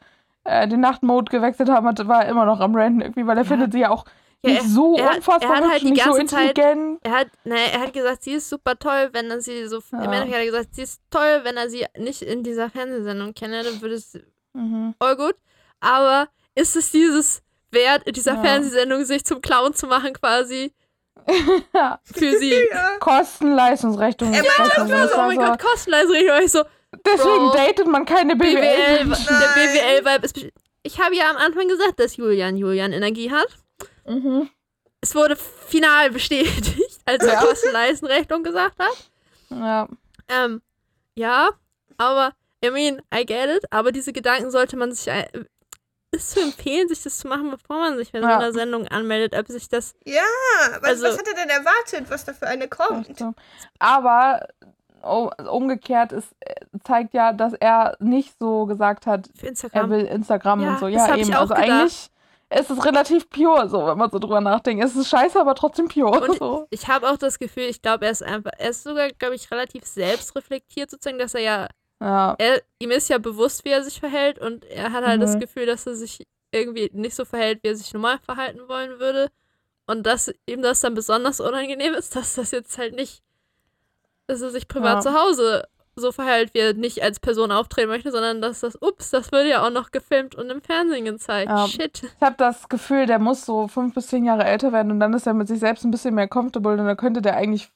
äh, 0.45 0.69
den 0.69 0.81
Nachtmode 0.81 1.31
gewechselt 1.31 1.69
haben, 1.71 1.87
hat, 1.87 2.07
war 2.09 2.25
er 2.25 2.29
immer 2.31 2.45
noch 2.45 2.61
am 2.61 2.75
Ranten 2.75 3.01
irgendwie, 3.01 3.27
weil 3.27 3.37
er 3.39 3.45
findet 3.45 3.73
sie 3.73 3.81
ja 3.81 3.91
auch 3.91 4.05
Ja, 4.45 4.51
nicht 4.51 4.63
er- 4.63 4.69
so 4.69 4.97
er 4.97 5.05
hat- 5.09 5.17
unfassbar 5.17 5.51
er 5.51 5.57
hat 5.57 5.63
hübsch, 5.65 5.71
halt 5.73 5.83
die 5.83 5.91
nicht 5.91 6.05
so 6.05 6.13
ganze 6.13 6.27
Zeit- 6.27 6.49
intelligent. 6.59 7.01
Er 7.03 7.11
hat, 7.13 7.29
naja, 7.45 7.67
er 7.73 7.81
hat 7.81 7.93
gesagt, 7.93 8.23
sie 8.23 8.33
ist 8.33 8.49
super 8.49 8.79
toll, 8.79 9.09
wenn 9.13 9.31
er 9.31 9.41
sie 9.41 9.67
so. 9.67 9.79
Im 9.79 9.99
Ja. 9.99 10.05
Endeffekt 10.05 10.33
hat 10.35 10.41
er 10.41 10.47
gesagt, 10.47 10.75
sie 10.75 10.83
ist 10.83 11.01
toll, 11.11 11.41
wenn 11.43 11.57
er 11.57 11.69
sie 11.71 11.87
nicht 11.97 12.23
in 12.23 12.43
dieser 12.45 12.71
Fernsehsendung 12.71 13.35
kenne, 13.35 13.63
dann 13.65 13.81
würde 13.83 13.97
es 13.97 14.17
Mhm. 14.53 14.95
voll 15.01 15.17
gut. 15.17 15.35
Aber 15.81 16.29
ist 16.55 16.77
es 16.77 16.91
dieses 16.93 17.43
Wert, 17.71 18.03
in 18.07 18.13
dieser 18.13 18.35
Ja. 18.35 18.43
Fernsehsendung 18.43 19.05
sich 19.05 19.25
zum 19.25 19.41
Clown 19.41 19.75
zu 19.75 19.87
machen, 19.87 20.13
quasi 20.15 20.73
ja. 21.75 22.01
für 22.05 22.39
sie? 22.39 22.55
Ja. 22.71 22.91
Kosten-Leistungsrechnung. 23.01 24.33
Er 24.33 24.43
das 24.43 24.59
war 24.59 25.09
so, 25.09 25.15
oh 25.15 25.19
mein 25.19 25.37
so, 25.39 25.43
Gott, 25.47 25.61
kostenleise 25.63 26.13
Rechnung. 26.13 26.37
Ich 26.45 26.53
so, 26.53 26.63
Deswegen 27.05 27.49
Bro. 27.51 27.53
datet 27.55 27.87
man 27.87 28.05
keine 28.07 28.35
BWL, 28.35 28.55
BWL. 29.05 29.05
der. 29.05 30.01
BWL-Vibe 30.05 30.25
ist. 30.25 30.39
Ich 30.83 30.99
habe 31.01 31.15
ja 31.15 31.29
am 31.29 31.37
Anfang 31.37 31.69
gesagt, 31.69 32.01
dass 32.01 32.17
Julian 32.17 32.57
Julian 32.57 32.93
Energie 32.95 33.31
hat. 33.31 33.47
Mhm. 34.09 34.51
Es 35.01 35.15
wurde 35.15 35.37
final 35.37 36.11
bestätigt, 36.11 37.01
als 37.05 37.25
er 37.25 37.35
Ja. 37.35 37.41
Kostenleistenrechnung 37.41 38.43
gesagt 38.43 38.77
hat. 38.81 39.11
Ja. 39.51 39.89
Ähm, 40.29 40.61
ja, 41.15 41.51
aber, 41.97 42.33
I 42.65 42.71
mean, 42.71 43.01
I 43.15 43.25
get 43.25 43.49
it, 43.49 43.65
aber 43.73 43.93
diese 43.93 44.13
Gedanken 44.13 44.51
sollte 44.51 44.77
man 44.77 44.93
sich, 44.93 45.07
äh, 45.09 45.27
ist 46.11 46.31
zu 46.33 46.41
empfehlen, 46.41 46.89
sich 46.89 47.03
das 47.03 47.19
zu 47.19 47.29
machen, 47.29 47.51
bevor 47.51 47.79
man 47.79 47.97
sich 47.97 48.11
bei 48.13 48.21
so 48.21 48.27
Ja. 48.27 48.39
einer 48.39 48.53
Sendung 48.53 48.89
anmeldet, 48.89 49.39
ob 49.39 49.47
sich 49.49 49.69
das, 49.69 49.95
Ja, 50.05 50.23
was, 50.81 50.91
Also- 50.91 51.05
was 51.05 51.19
hat 51.19 51.29
er 51.29 51.35
denn 51.35 51.49
erwartet, 51.51 52.11
was 52.11 52.25
da 52.25 52.33
für 52.33 52.47
eine 52.49 52.67
kommt? 52.69 53.17
so. 53.19 53.35
Aber 53.79 54.49
oh, 55.03 55.31
umgekehrt 55.51 56.11
ist, 56.13 56.29
äh, 56.41 56.55
zeigt 56.85 57.15
ja, 57.15 57.33
dass 57.33 57.53
er 57.53 57.97
nicht 58.01 58.35
so 58.41 58.67
gesagt 58.67 59.07
hat, 59.07 59.29
für 59.37 59.47
er 59.47 59.51
Instagram, 59.51 59.91
will 59.91 60.05
Instagram 60.07 60.61
Ja, 60.61 60.71
und 60.73 60.79
so. 60.81 60.89
Ja, 60.89 61.15
eben. 61.17 61.33
auch 61.35 61.41
Also 61.43 61.55
gedacht. 61.55 61.71
eigentlich 61.71 62.11
ist 62.51 62.71
es 62.71 62.85
relativ 62.85 63.29
pure, 63.29 63.69
so, 63.69 63.87
wenn 63.87 63.99
man 63.99 64.11
so 64.11 64.19
drüber 64.19 64.41
nachdenkt. 64.41 64.83
Es 64.85 64.97
ist 64.97 65.09
scheiße, 65.09 65.39
aber 65.41 65.55
trotzdem 65.55 65.89
pure. 65.89 66.21
Und 66.21 66.39
so. 66.39 66.67
ich 66.71 66.89
habe 66.89 67.09
auch 67.11 67.19
das 67.19 67.39
Gefühl, 67.39 67.65
ich 67.65 67.83
glaube, 67.83 68.07
er 68.07 68.11
ist 68.13 68.23
einfach, 68.23 68.53
er 68.59 68.71
ist 68.71 68.83
sogar, 68.85 69.11
glaube 69.11 69.35
ich, 69.35 69.51
relativ 69.51 69.85
selbstreflektiert 69.85 70.91
sozusagen, 70.91 71.19
dass 71.19 71.35
er 71.35 71.41
ja, 71.43 71.69
Ja. 72.01 72.37
er, 72.39 72.63
ihm 72.79 72.91
ist 72.91 73.09
ja 73.11 73.19
bewusst, 73.19 73.65
wie 73.65 73.71
er 73.71 73.83
sich 73.83 74.01
verhält 74.01 74.39
und 74.39 74.65
er 74.65 74.93
hat 74.93 75.05
halt 75.05 75.21
das 75.21 75.35
Mhm. 75.35 75.41
Gefühl, 75.41 75.67
dass 75.67 75.87
er 75.87 75.95
sich 75.97 76.27
irgendwie 76.51 76.89
nicht 76.95 77.15
so 77.17 77.25
verhält, 77.27 77.61
wie 77.63 77.69
er 77.69 77.77
sich 77.77 77.93
normal 77.93 78.19
verhalten 78.25 78.61
wollen 78.69 78.99
würde 78.99 79.31
und 79.87 80.07
dass 80.07 80.33
ihm 80.47 80.63
das 80.63 80.81
dann 80.81 80.95
besonders 80.95 81.41
unangenehm 81.41 81.93
ist, 81.95 82.17
dass 82.17 82.35
das 82.37 82.51
jetzt 82.53 82.79
halt 82.79 82.95
nicht, 82.95 83.23
dass 84.27 84.41
er 84.41 84.51
sich 84.51 84.69
privat 84.69 84.97
Ja. 84.97 85.01
zu 85.13 85.15
Hause 85.15 85.69
so 85.99 86.13
verhält, 86.13 86.55
wie 86.55 86.59
er 86.61 86.75
nicht 86.75 87.03
als 87.03 87.21
Person 87.21 87.53
auftreten 87.53 87.89
möchte, 87.89 88.11
sondern 88.11 88.41
dass 88.41 88.61
das, 88.61 88.81
ups, 88.81 89.11
das 89.11 89.31
wird 89.33 89.47
ja 89.47 89.65
auch 89.67 89.71
noch 89.71 89.91
gefilmt 89.91 90.35
und 90.35 90.51
im 90.51 90.61
Fernsehen 90.63 91.05
gezeigt. 91.05 91.51
Ja. 91.51 91.67
Shit. 91.69 92.03
Ich 92.03 92.23
habe 92.23 92.37
das 92.39 92.69
Gefühl, 92.69 93.07
der 93.07 93.19
muss 93.19 93.45
so 93.45 93.69
fünf 93.69 93.95
bis 93.95 94.09
zehn 94.09 94.25
Jahre 94.25 94.45
älter 94.45 94.73
werden 94.73 94.91
und 94.91 95.01
dann 95.01 95.13
ist 95.15 95.27
er 95.27 95.35
mit 95.35 95.49
sich 95.49 95.61
selbst 95.61 95.85
ein 95.85 95.91
bisschen 95.91 96.15
mehr 96.15 96.29
comfortable 96.29 96.73
und 96.73 96.87
dann 96.87 96.97
könnte 96.97 97.23
der 97.23 97.37
eigentlich 97.37 97.69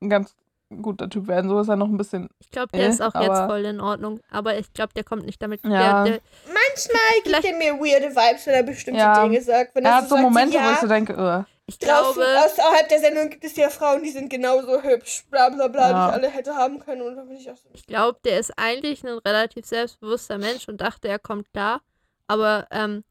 ein 0.00 0.10
ganz 0.10 0.34
guter 0.82 1.08
Typ 1.08 1.28
werden. 1.28 1.48
So 1.48 1.60
ist 1.60 1.68
er 1.68 1.76
noch 1.76 1.88
ein 1.88 1.96
bisschen. 1.96 2.28
Ich 2.40 2.50
glaube, 2.50 2.68
der 2.74 2.86
Äh, 2.86 2.88
ist 2.90 3.00
auch 3.00 3.14
jetzt 3.14 3.40
voll 3.46 3.64
in 3.64 3.80
Ordnung, 3.80 4.20
aber 4.30 4.58
ich 4.58 4.72
glaube, 4.74 4.92
der 4.94 5.04
kommt 5.04 5.24
nicht 5.24 5.40
damit. 5.42 5.64
Ja. 5.64 6.04
Der, 6.04 6.12
der, 6.12 6.20
Manchmal 6.46 7.22
gibt 7.24 7.44
er 7.44 7.56
mir 7.56 7.80
weirde 7.80 8.14
Vibes, 8.14 8.46
wenn 8.46 8.54
er 8.54 8.62
bestimmte 8.62 9.00
Ja. 9.00 9.22
Dinge 9.22 9.40
sagt. 9.40 9.74
Wenn 9.74 9.84
Er 9.84 9.92
er 9.92 9.96
hat 9.98 10.08
so 10.08 10.16
sagt, 10.16 10.22
Momente, 10.22 10.56
ja, 10.56 10.66
wo 10.68 10.72
ich 10.72 10.78
so 10.78 10.86
denke, 10.86 11.14
uh, 11.14 11.44
ich 11.68 11.78
Draußen 11.78 12.14
glaube, 12.22 12.44
außerhalb 12.44 12.88
der 12.88 12.98
Sendung 12.98 13.30
gibt 13.30 13.44
es 13.44 13.54
ja 13.56 13.68
Frauen, 13.70 14.02
die 14.02 14.10
sind 14.10 14.28
genauso 14.30 14.82
hübsch, 14.82 15.24
bla 15.30 15.48
bla 15.50 15.68
bla, 15.68 15.90
Ja. 15.90 16.04
die 16.06 16.08
ich 16.08 16.14
alle 16.14 16.28
hätte 16.34 16.54
haben 16.56 16.78
können. 16.80 17.02
Und 17.02 17.16
dann 17.16 17.28
bin 17.28 17.36
ich 17.36 17.50
auch 17.50 17.56
so. 17.56 17.68
ich 17.74 17.86
glaube, 17.86 18.18
der 18.24 18.38
ist 18.40 18.52
eigentlich 18.58 19.04
ein 19.04 19.18
relativ 19.18 19.66
selbstbewusster 19.66 20.38
Mensch 20.38 20.66
und 20.68 20.80
dachte, 20.80 21.08
er 21.08 21.18
kommt 21.18 21.52
klar. 21.52 21.82
Aber 22.26 22.66
ähm, 22.70 23.04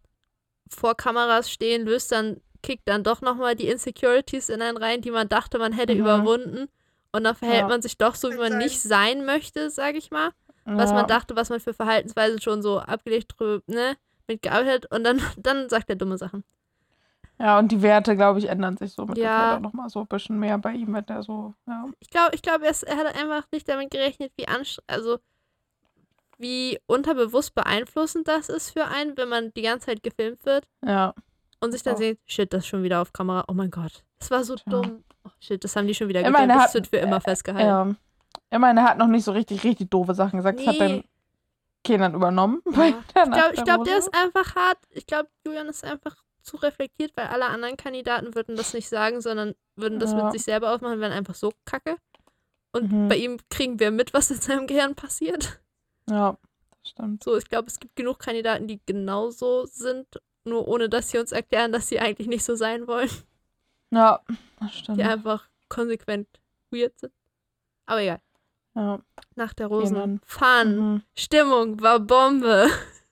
vor 0.70 0.96
Kameras 0.96 1.50
stehen, 1.52 1.86
löst 1.86 2.12
dann, 2.12 2.42
kickt 2.64 2.88
dann 2.88 3.04
doch 3.04 3.22
nochmal 3.22 3.56
die 3.56 3.68
Insecurities 3.70 4.50
in 4.50 4.62
einen 4.62 4.78
rein, 4.78 5.02
die 5.02 5.12
man 5.12 5.30
dachte, 5.30 5.60
man 5.60 5.72
hätte 5.74 5.94
Mhm. 5.94 6.00
überwunden. 6.02 6.68
Und 7.14 7.24
dann 7.24 7.36
verhält 7.36 7.62
Ja. 7.62 7.68
man 7.68 7.82
sich 7.82 7.98
doch 7.98 8.16
so, 8.16 8.32
wie 8.32 8.38
man 8.38 8.54
sein. 8.54 8.58
nicht 8.60 8.82
sein 8.82 9.26
möchte, 9.26 9.70
sag 9.70 9.96
ich 9.96 10.12
mal. 10.12 10.32
was 10.70 10.90
Ja. 10.90 10.98
man 10.98 11.08
dachte, 11.08 11.36
was 11.38 11.50
man 11.50 11.62
für 11.62 11.74
Verhaltensweisen 11.74 12.42
schon 12.42 12.62
so 12.62 12.80
abgelegt 12.80 13.34
ne, 13.68 13.96
mitgearbeitet 14.28 14.84
hat 14.86 14.92
und 14.92 15.06
dann, 15.06 15.22
dann 15.38 15.70
sagt 15.70 15.90
er 15.90 15.96
dumme 15.96 16.18
Sachen. 16.18 16.44
Ja, 17.40 17.60
und 17.60 17.72
die 17.72 17.82
Werte, 17.84 18.16
glaube 18.16 18.40
ich, 18.40 18.50
ändern 18.50 18.78
sich 18.78 18.94
so 18.94 19.06
mit 19.06 19.18
Ja. 19.18 19.50
der 19.50 19.58
auch 19.58 19.62
nochmal 19.62 19.90
so 19.90 20.00
ein 20.00 20.08
bisschen 20.08 20.40
mehr 20.40 20.58
bei 20.58 20.74
ihm, 20.74 20.94
wenn 20.94 21.06
der 21.06 21.22
so, 21.22 21.54
ja. 21.68 21.86
Ich 22.00 22.10
glaube, 22.10 22.34
ich 22.34 22.42
glaube, 22.42 22.66
er, 22.66 22.74
er 22.88 22.98
hat 22.98 23.16
einfach 23.16 23.44
nicht 23.52 23.70
damit 23.70 23.92
gerechnet, 23.92 24.32
wie 24.38 24.48
also 24.88 25.20
wie 26.40 26.80
unterbewusst 26.88 27.56
beeinflussend 27.56 28.28
das 28.28 28.50
ist 28.50 28.72
für 28.72 28.86
einen, 28.86 29.18
wenn 29.18 29.30
man 29.30 29.54
die 29.56 29.62
ganze 29.64 29.88
Zeit 29.88 30.04
gefilmt 30.04 30.46
wird 30.46 30.66
Ja, 30.86 31.14
und 31.62 31.72
sich 31.72 31.84
dann 31.84 31.96
Oh. 31.96 31.98
sieht, 31.98 32.20
shit, 32.26 32.52
das 32.54 32.60
ist 32.64 32.68
schon 32.68 32.84
wieder 32.84 33.02
auf 33.02 33.14
Kamera. 33.14 33.44
Oh 33.48 33.54
mein 33.54 33.72
Gott, 33.72 34.04
das 34.20 34.30
war 34.32 34.44
so 34.44 34.56
Tja. 34.56 34.72
dumm. 34.72 35.04
Oh, 35.24 35.30
shit, 35.40 35.64
das 35.64 35.76
haben 35.76 35.88
die 35.88 35.96
schon 35.96 36.08
wieder 36.10 36.22
er 36.22 36.32
Das 36.32 36.58
hat- 36.58 36.74
wird 36.76 36.88
für 36.88 36.98
immer 36.98 37.22
festgehalten. 37.22 37.68
ja. 37.68 37.96
Ich 38.50 38.60
meine, 38.60 38.80
er 38.82 38.90
hat 38.90 38.98
noch 38.98 39.08
nicht 39.08 39.24
so 39.26 39.32
richtig, 39.32 39.64
richtig 39.64 39.90
doofe 39.90 40.14
Sachen 40.14 40.38
gesagt. 40.38 40.60
Das 40.60 40.68
hat 40.68 40.74
Nee. 40.76 40.80
dann 40.80 41.04
Kenan 41.84 42.14
übernommen. 42.16 42.62
Ja. 42.72 42.72
Ich 43.08 43.14
glaube, 43.14 43.64
glaub, 43.64 43.84
der 43.86 43.98
ist 43.98 44.14
einfach 44.16 44.56
hart. 44.56 44.78
Ich 44.92 45.06
glaube, 45.08 45.30
Julian 45.46 45.68
ist 45.68 45.84
einfach 45.84 46.16
zu 46.48 46.58
reflektiert, 46.58 47.12
weil 47.16 47.28
alle 47.28 47.46
anderen 47.46 47.78
Kandidaten 47.78 48.34
würden 48.34 48.56
das 48.56 48.74
nicht 48.74 48.88
sagen, 48.90 49.22
sondern 49.22 49.54
würden 49.76 50.00
das 50.00 50.12
Ja. 50.14 50.24
mit 50.24 50.34
sich 50.34 50.44
selber 50.44 50.74
aufmachen, 50.74 51.00
wären 51.02 51.12
einfach 51.12 51.36
so 51.36 51.52
kacke. 51.66 51.98
Und 52.72 52.92
Mhm. 52.92 53.08
bei 53.10 53.16
ihm 53.18 53.38
kriegen 53.50 53.80
wir 53.80 53.92
mit, 53.92 54.14
was 54.14 54.32
in 54.32 54.40
seinem 54.42 54.66
Gehirn 54.68 54.96
passiert. 54.96 55.60
Ja, 56.10 56.38
das 56.82 56.90
stimmt. 56.92 57.24
So, 57.24 57.36
ich 57.38 57.50
glaube, 57.50 57.68
es 57.68 57.80
gibt 57.80 57.96
genug 57.96 58.20
Kandidaten, 58.20 58.68
die 58.68 58.80
genauso 58.86 59.66
sind, 59.66 60.08
nur 60.46 60.68
ohne 60.68 60.88
dass 60.90 61.10
sie 61.12 61.18
uns 61.20 61.32
erklären, 61.32 61.72
dass 61.72 61.90
sie 61.90 62.00
eigentlich 62.00 62.28
nicht 62.28 62.46
so 62.46 62.56
sein 62.56 62.88
wollen. 62.88 63.10
Ja, 63.92 64.20
das 64.60 64.74
stimmt. 64.76 64.98
Die 65.00 65.04
einfach 65.04 65.48
konsequent 65.70 66.28
weird 66.72 66.98
sind. 67.00 67.14
Aber 67.86 68.02
egal. 68.02 68.20
Ja. 68.76 69.00
Nach 69.36 69.54
der. 69.54 69.68
Rosen. 69.68 70.20
Fun. 70.26 70.76
Mhm. 70.94 71.02
Stimmung 71.16 71.82
war 71.82 72.00
Bombe. 72.00 72.68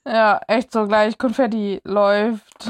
ja, 0.05 0.39
echt 0.47 0.71
so 0.71 0.85
gleich. 0.87 1.17
Konfetti 1.17 1.81
läuft. 1.85 2.69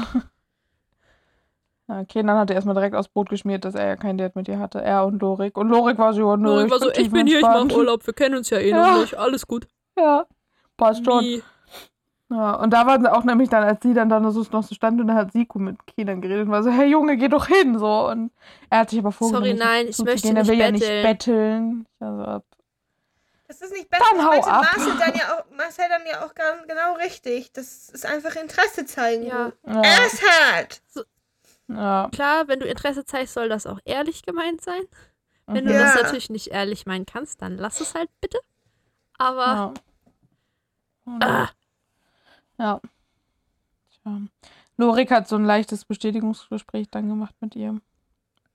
Ja, 1.88 2.04
Kenan 2.04 2.36
hatte 2.36 2.52
erstmal 2.52 2.74
direkt 2.74 2.96
aufs 2.96 3.08
Brot 3.08 3.28
geschmiert, 3.28 3.64
dass 3.64 3.74
er 3.76 3.86
ja 3.86 3.96
kein 3.96 4.18
Date 4.18 4.34
mit 4.34 4.48
ihr 4.48 4.58
hatte. 4.58 4.82
Er 4.82 5.06
und 5.06 5.20
Lorik. 5.22 5.56
Und 5.56 5.68
Lorik 5.68 5.98
war 5.98 6.12
so, 6.12 6.20
ja, 6.30 6.36
nö, 6.36 6.48
Lorik 6.56 6.70
war 6.70 6.78
so, 6.80 6.90
ich 6.90 7.10
bin 7.10 7.26
hier, 7.26 7.38
ich 7.38 7.44
tiefenentspannt. 7.44 7.70
mache 7.72 7.78
Urlaub, 7.78 8.06
wir 8.06 8.14
kennen 8.14 8.34
uns 8.36 8.50
ja 8.50 8.58
eh 8.58 8.70
Ja. 8.70 8.90
noch 8.92 9.00
nicht, 9.02 9.14
alles 9.14 9.46
gut. 9.46 9.68
Ja, 9.96 10.26
passt 10.76 11.04
schon. 11.04 11.22
Wie? 11.24 11.42
Ja, 12.28 12.54
und 12.54 12.70
da 12.72 12.86
waren 12.88 13.02
sie 13.02 13.12
auch 13.12 13.22
nämlich 13.22 13.48
dann, 13.50 13.62
als 13.62 13.80
sie 13.84 13.94
dann, 13.94 14.08
dann 14.08 14.28
so 14.32 14.44
noch 14.50 14.64
so 14.64 14.74
stand 14.74 15.00
und 15.00 15.06
dann 15.06 15.16
hat 15.16 15.30
Siku 15.30 15.60
mit 15.60 15.76
Kenan 15.86 16.20
geredet 16.20 16.46
und 16.46 16.50
war 16.50 16.64
so, 16.64 16.70
hey 16.70 16.88
Junge, 16.88 17.16
geh 17.16 17.28
doch 17.28 17.46
hin, 17.46 17.78
so. 17.78 18.08
Und 18.08 18.32
er 18.68 18.80
hat 18.80 18.90
sich 18.90 18.98
aber 18.98 19.12
vorgenommen, 19.12 19.56
Sorry, 19.56 19.56
nein, 19.56 19.86
ich 19.88 19.96
möchte 20.00 20.26
er 20.26 20.34
nicht 20.34 20.48
will 20.48 20.58
ja 20.58 20.70
betteln. 20.72 20.88
nicht 20.90 21.02
betteln. 21.04 21.86
Also, 22.00 22.42
Das 23.46 23.60
ist 23.60 23.72
nicht 23.72 23.88
besser. 23.88 24.04
Dann 24.10 24.26
hau 24.26 24.40
ab. 24.40 24.64
Marcel 24.74 24.92
dann 24.98 25.14
ja 25.14 25.36
auch, 25.38 25.56
Marcel 25.56 25.84
dann 25.88 26.02
ja 26.10 26.26
auch 26.26 26.34
ganz 26.34 26.66
genau 26.66 26.94
richtig. 26.94 27.52
Das 27.52 27.90
ist 27.90 28.04
einfach 28.04 28.34
Interesse 28.34 28.84
zeigen. 28.86 29.24
Ja. 29.26 29.52
ja, 29.64 29.82
Er 29.82 30.06
ist 30.06 30.20
hart. 30.28 30.82
Ja. 31.68 32.08
Klar, 32.12 32.48
wenn 32.48 32.60
du 32.60 32.66
Interesse 32.66 33.04
zeigst, 33.04 33.34
soll 33.34 33.48
das 33.48 33.66
auch 33.66 33.78
ehrlich 33.84 34.22
gemeint 34.22 34.60
sein. 34.60 34.82
Wenn 35.46 35.64
du 35.64 35.72
Mhm. 35.72 35.78
das 35.78 35.94
Ja. 35.94 36.02
natürlich 36.02 36.30
nicht 36.30 36.48
ehrlich 36.48 36.86
meinen 36.86 37.06
kannst, 37.06 37.40
dann 37.42 37.56
lass 37.56 37.80
es 37.80 37.94
halt 37.94 38.10
bitte. 38.20 38.38
Aber 39.18 39.74
Ja. 41.06 41.18
ah, 41.20 41.48
Ja. 42.58 42.80
Tja. 44.02 44.20
Lorik 44.76 45.10
hat 45.10 45.28
so 45.28 45.36
ein 45.36 45.44
leichtes 45.44 45.84
Bestätigungsgespräch 45.84 46.88
dann 46.90 47.08
gemacht 47.08 47.34
mit 47.40 47.54
ihr. 47.56 47.80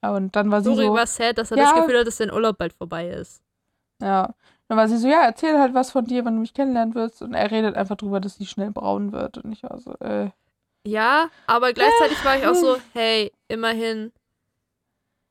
Ja, 0.04 0.12
und 0.16 0.36
dann 0.36 0.50
war 0.52 0.62
sie 0.62 0.70
Lori 0.70 0.86
so, 0.88 0.94
war 0.94 1.08
sad, 1.08 1.38
dass 1.38 1.52
er 1.52 1.58
Ja. 1.58 1.64
das 1.66 1.74
Gefühl 1.76 2.00
hat, 2.00 2.08
dass 2.08 2.18
sein 2.18 2.32
Urlaub 2.32 2.58
bald 2.58 2.74
vorbei 2.74 3.10
ist. 3.10 3.42
ja. 4.02 4.34
Dann 4.68 4.78
war 4.78 4.88
sie 4.88 4.96
so, 4.98 5.10
ja, 5.10 5.24
erzähl 5.24 5.60
halt 5.60 5.74
was 5.74 5.92
von 5.92 6.06
dir, 6.06 6.24
wenn 6.24 6.36
du 6.36 6.40
mich 6.40 6.54
kennenlernen 6.54 6.96
willst. 6.96 7.22
Und 7.22 7.34
er 7.34 7.52
redet 7.52 7.76
einfach 7.76 7.98
drüber, 7.98 8.22
dass 8.22 8.36
sie 8.38 8.46
schnell 8.46 8.72
braun 8.72 9.12
wird. 9.12 9.38
Und 9.40 9.52
ich 9.52 9.64
war 9.64 9.78
so, 9.82 9.92
äh, 10.00 10.30
Ja, 10.86 11.30
aber 11.48 11.74
gleichzeitig 11.74 12.24
war 12.26 12.38
ich 12.38 12.46
auch 12.48 12.56
so, 12.56 12.78
hey, 12.94 13.32
immerhin 13.48 14.12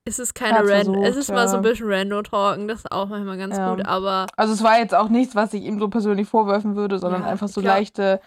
ist 0.04 0.18
es 0.18 0.32
keine 0.34 0.58
Hat's 0.58 0.70
Random. 0.70 1.04
Es 1.04 1.16
ist 1.16 1.28
mal 1.30 1.48
so 1.48 1.56
ein 1.56 1.62
ja. 1.64 1.70
bisschen 1.70 1.92
Rando-Talken, 1.92 2.68
das 2.68 2.80
ist 2.80 2.92
auch 2.92 3.08
manchmal 3.08 3.36
ganz 3.38 3.56
Ja. 3.56 3.74
gut, 3.74 3.84
aber 3.86 4.26
Also 4.36 4.52
es 4.54 4.62
war 4.62 4.78
jetzt 4.78 4.94
auch 4.94 5.08
nichts, 5.08 5.34
was 5.34 5.52
ich 5.54 5.62
ihm 5.64 5.78
so 5.78 5.88
persönlich 5.88 6.28
vorwerfen 6.28 6.76
würde, 6.76 6.98
sondern 6.98 7.22
Ja, 7.22 7.28
einfach 7.28 7.48
so 7.48 7.60
klar. 7.60 7.76
leichte 7.76 8.20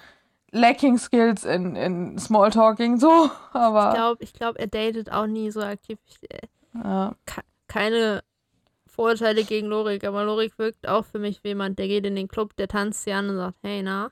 Lacking 0.51 0.97
Skills 0.97 1.45
in, 1.45 1.75
in 1.75 2.17
Smalltalking 2.19 2.99
so. 2.99 3.29
ich 3.49 3.53
Aber 3.53 3.93
glaube, 3.93 4.23
ich 4.23 4.33
glaub, 4.33 4.57
er 4.59 4.67
datet 4.67 5.11
auch 5.11 5.27
nie 5.27 5.49
so 5.51 5.61
aktiv. 5.61 5.97
Ich, 6.07 6.29
äh, 6.31 6.47
ja, 6.73 7.15
keine 7.67 8.23
Vorurteile 8.87 9.43
gegen 9.43 9.67
Lorik, 9.67 10.03
aber 10.03 10.23
Lorik 10.23 10.57
wirkt 10.59 10.87
auch 10.87 11.05
für 11.05 11.19
mich 11.19 11.43
wie 11.43 11.49
jemand, 11.49 11.79
der 11.79 11.87
geht 11.87 12.05
in 12.05 12.15
den 12.15 12.27
Club, 12.27 12.55
der 12.57 12.67
tanzt 12.67 13.03
sie 13.03 13.13
an 13.13 13.29
und 13.29 13.37
sagt, 13.37 13.57
hey, 13.63 13.81
na, 13.81 14.11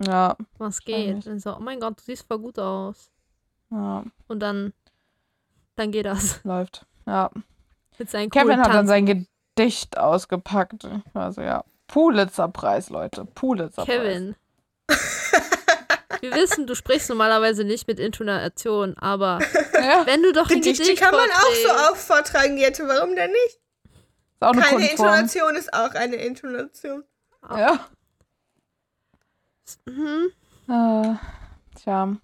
ja, 0.00 0.36
was 0.58 0.80
geht? 0.80 1.26
Und 1.26 1.40
so, 1.40 1.56
oh 1.56 1.60
mein 1.60 1.80
Gott, 1.80 1.98
du 1.98 2.02
siehst 2.02 2.26
voll 2.26 2.38
gut 2.38 2.58
aus. 2.58 3.10
ja, 3.70 4.04
Und 4.28 4.40
dann, 4.40 4.72
dann 5.76 5.90
geht 5.92 6.06
das 6.06 6.40
läuft. 6.44 6.86
Ja. 7.06 7.30
mit 7.98 8.10
seinen 8.10 8.30
Kevin 8.30 8.60
hat 8.60 8.72
dann 8.74 8.86
sein 8.86 9.06
Gedicht 9.56 9.98
ausgepackt. 9.98 10.88
Also 11.12 11.42
ja, 11.42 11.64
Pulitzer-Preis, 11.86 12.90
Leute. 12.90 13.24
Pulitzer-Preis. 13.24 13.86
Kevin. 13.86 14.36
Wir 16.20 16.32
wissen, 16.32 16.66
du 16.66 16.74
sprichst 16.74 17.10
normalerweise 17.10 17.64
nicht 17.64 17.86
mit 17.86 18.00
Intonation, 18.00 18.96
aber 18.96 19.40
Ja, 19.74 20.06
wenn 20.06 20.22
du 20.22 20.32
doch 20.32 20.48
ein 20.48 20.56
Gedichte 20.60 20.84
Gedicht 20.84 21.02
kann 21.02 21.12
man 21.14 21.28
auch 21.28 21.54
so 21.62 21.92
auch 21.92 21.96
vortragen, 21.96 22.56
Jette. 22.56 22.88
Warum 22.88 23.14
denn 23.14 23.30
nicht? 23.30 23.58
ist 23.58 24.40
auch 24.40 24.52
eine 24.52 24.62
Keine 24.62 24.78
Kunstform. 24.78 25.08
Intonation 25.08 25.56
ist 25.56 25.74
auch 25.74 25.94
eine 25.94 26.16
Intonation. 26.16 27.04
Ja. 27.50 27.86
Mhm. 29.86 30.30
Äh, 30.68 31.14
tja. 31.82 32.16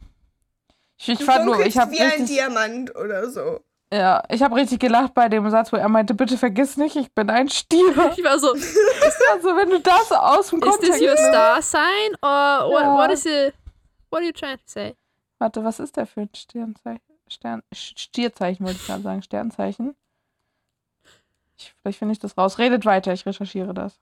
Ich, 0.99 1.09
ich 1.09 1.19
Du 1.19 1.25
fand 1.25 1.47
nur, 1.47 1.61
ich 1.65 1.79
habe 1.79 1.91
wie 1.93 2.01
ein 2.01 2.09
richtig, 2.11 2.27
Diamant 2.29 2.95
oder 2.97 3.31
so. 3.31 3.61
ja, 3.93 4.23
ich 4.29 4.43
habe 4.43 4.57
richtig 4.57 4.81
gelacht 4.81 5.15
bei 5.15 5.29
dem 5.29 5.49
Satz, 5.51 5.73
wo 5.73 5.77
er 5.77 5.89
meinte, 5.89 6.15
bitte 6.15 6.37
vergiss 6.37 6.77
nicht, 6.77 6.97
ich 6.97 7.13
bin 7.13 7.31
ein 7.31 7.49
Stier. 7.49 7.89
Ich 8.17 8.25
war 8.25 8.39
so, 8.39 8.49
Also 9.33 9.57
wenn 9.57 9.71
du 9.71 9.81
das 9.81 10.13
aus 10.13 10.51
dem 10.51 10.59
is 10.63 10.69
Kontext 10.69 10.93
this 10.99 11.03
your 11.03 11.17
star 11.17 11.63
sign 11.63 12.15
or 12.23 12.71
what, 12.71 12.83
Ja. 12.83 12.95
what 12.97 13.11
is 13.11 13.25
it? 13.27 13.55
What 14.11 14.21
are 14.21 14.27
you 14.27 14.33
trying 14.33 14.57
to 14.59 14.63
say? 14.67 14.95
Warte, 15.39 15.65
was 15.65 15.81
ist 15.81 15.97
der 15.97 16.07
für 16.07 16.21
ein 16.23 16.31
Sternzeichen? 16.35 17.01
Stern, 17.29 17.63
Stierzeichen 17.73 18.67
wollte 18.67 18.79
ich 18.81 18.87
gerade 18.87 19.03
sagen, 19.03 19.23
Sternzeichen. 19.23 19.95
Ich, 21.57 21.73
vielleicht 21.81 21.99
finde 21.99 22.13
ich 22.13 22.19
das 22.19 22.37
raus. 22.37 22.59
Redet 22.59 22.85
weiter, 22.85 23.13
ich 23.13 23.25
recherchiere 23.25 23.73
das. 23.73 23.99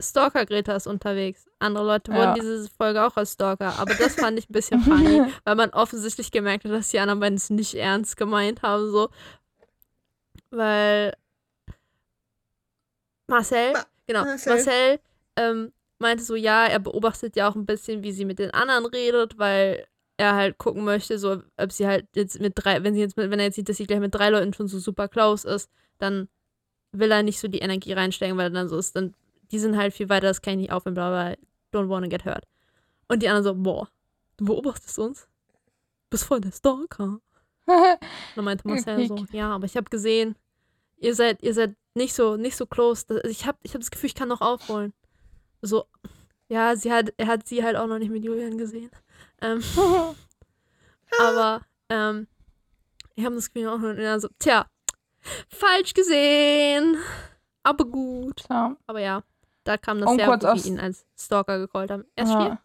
Stalker 0.00 0.44
Greta 0.46 0.74
ist 0.76 0.86
unterwegs. 0.86 1.46
Andere 1.58 1.84
Leute 1.84 2.10
Ja. 2.12 2.16
wurden 2.18 2.34
diese 2.34 2.68
Folge 2.70 3.02
auch 3.04 3.16
als 3.16 3.32
Stalker, 3.34 3.78
aber 3.78 3.94
das 3.94 4.14
fand 4.16 4.38
ich 4.38 4.48
ein 4.48 4.52
bisschen 4.52 4.80
funny, 4.82 5.22
weil 5.44 5.54
man 5.54 5.70
offensichtlich 5.70 6.30
gemerkt 6.30 6.64
hat, 6.64 6.72
dass 6.72 6.88
die 6.90 6.98
anderen 6.98 7.20
beiden 7.20 7.36
es 7.36 7.50
nicht 7.50 7.74
ernst 7.74 8.16
gemeint 8.16 8.62
haben, 8.62 8.90
so. 8.90 9.08
Weil 10.50 11.14
Marcel, 13.28 13.72
Ma- 13.72 13.86
genau, 14.06 14.24
Marcel. 14.24 14.52
Marcel, 14.54 15.00
ähm, 15.36 15.72
meinte 15.98 16.22
so, 16.24 16.34
ja, 16.34 16.66
er 16.66 16.78
beobachtet 16.78 17.36
ja 17.36 17.48
auch 17.48 17.54
ein 17.54 17.66
bisschen, 17.66 18.02
wie 18.02 18.12
sie 18.12 18.24
mit 18.24 18.38
den 18.38 18.50
anderen 18.50 18.86
redet, 18.86 19.38
weil 19.38 19.86
er 20.16 20.34
halt 20.34 20.58
gucken 20.58 20.84
möchte, 20.84 21.18
so, 21.18 21.42
ob 21.56 21.72
sie 21.72 21.86
halt 21.86 22.06
jetzt 22.14 22.40
mit 22.40 22.52
drei, 22.56 22.82
wenn 22.84 22.94
sie 22.94 23.00
jetzt 23.00 23.16
mit, 23.16 23.30
wenn 23.30 23.38
er 23.40 23.46
jetzt 23.46 23.56
sieht, 23.56 23.68
dass 23.68 23.78
sie 23.78 23.86
gleich 23.86 24.00
mit 24.00 24.14
drei 24.14 24.30
Leuten 24.30 24.52
schon 24.52 24.68
so 24.68 24.78
super 24.78 25.08
close 25.08 25.48
ist, 25.48 25.70
dann 25.98 26.28
will 26.92 27.10
er 27.10 27.22
nicht 27.24 27.40
so 27.40 27.48
die 27.48 27.58
Energie 27.58 27.92
reinstecken, 27.94 28.36
weil 28.36 28.46
er 28.46 28.50
dann 28.50 28.68
so 28.68 28.76
ist, 28.78 28.94
dann 28.94 29.14
die 29.54 29.60
sind 29.60 29.76
halt 29.76 29.94
viel 29.94 30.08
weiter, 30.08 30.26
das 30.26 30.42
kann 30.42 30.54
ich 30.54 30.58
nicht 30.62 30.72
aufhören, 30.72 30.94
bla 30.94 31.10
bla, 31.10 31.34
don't 31.72 31.88
wanna 31.88 32.08
get 32.08 32.24
hurt. 32.24 32.44
Und 33.06 33.22
die 33.22 33.28
anderen 33.28 33.44
so, 33.44 33.54
boah, 33.54 33.88
du 34.36 34.46
beobachtest 34.46 34.98
uns? 34.98 35.28
Bist 36.10 36.24
voll 36.24 36.40
der 36.40 36.50
Stalker. 36.50 37.04
Und 37.04 37.20
dann 38.34 38.44
meinte 38.44 38.66
Marcel 38.66 39.06
so, 39.06 39.14
ja, 39.32 39.54
aber 39.54 39.66
ich 39.66 39.76
habe 39.76 39.88
gesehen, 39.88 40.34
ihr 40.96 41.14
seid, 41.14 41.40
ihr 41.44 41.54
seid 41.54 41.76
nicht 41.94 42.14
so, 42.14 42.36
nicht 42.36 42.56
so 42.56 42.66
close. 42.66 43.04
Das- 43.06 43.22
Ich 43.30 43.46
habe 43.46 43.58
ich 43.62 43.74
hab 43.74 43.80
das 43.80 43.92
Gefühl, 43.92 44.08
ich 44.08 44.16
kann 44.16 44.28
noch 44.28 44.40
aufholen. 44.40 44.92
So, 45.62 45.86
ja, 46.48 46.74
sie 46.74 46.92
hat, 46.92 47.14
er 47.16 47.28
hat 47.28 47.46
sie 47.46 47.62
halt 47.62 47.76
auch 47.76 47.86
noch 47.86 47.98
nicht 48.00 48.10
mit 48.10 48.24
Julian 48.24 48.58
gesehen. 48.58 48.90
Ähm, 49.40 49.62
aber, 51.20 51.62
ähm, 51.88 52.26
ich 53.14 53.24
habe 53.24 53.36
das 53.36 53.52
Gefühl 53.52 53.68
auch 53.70 53.78
noch, 53.78 53.90
und 53.90 53.98
er 53.98 54.18
so, 54.18 54.28
tja, 54.40 54.66
falsch 55.48 55.94
gesehen. 55.94 56.96
Aber 57.62 57.84
gut. 57.84 58.44
Tja. 58.46 58.76
Aber 58.86 59.00
ja, 59.00 59.22
da 59.64 59.76
kam 59.76 60.00
das 60.00 60.10
Und 60.10 60.16
sehr 60.18 60.26
kurz 60.26 60.40
gut, 60.42 60.50
aufs- 60.50 60.66
ihn 60.66 60.78
als 60.80 61.04
Stalker 61.18 61.58
gecallt 61.58 61.90
haben. 61.90 62.04
Erst 62.16 62.32
ja. 62.32 62.58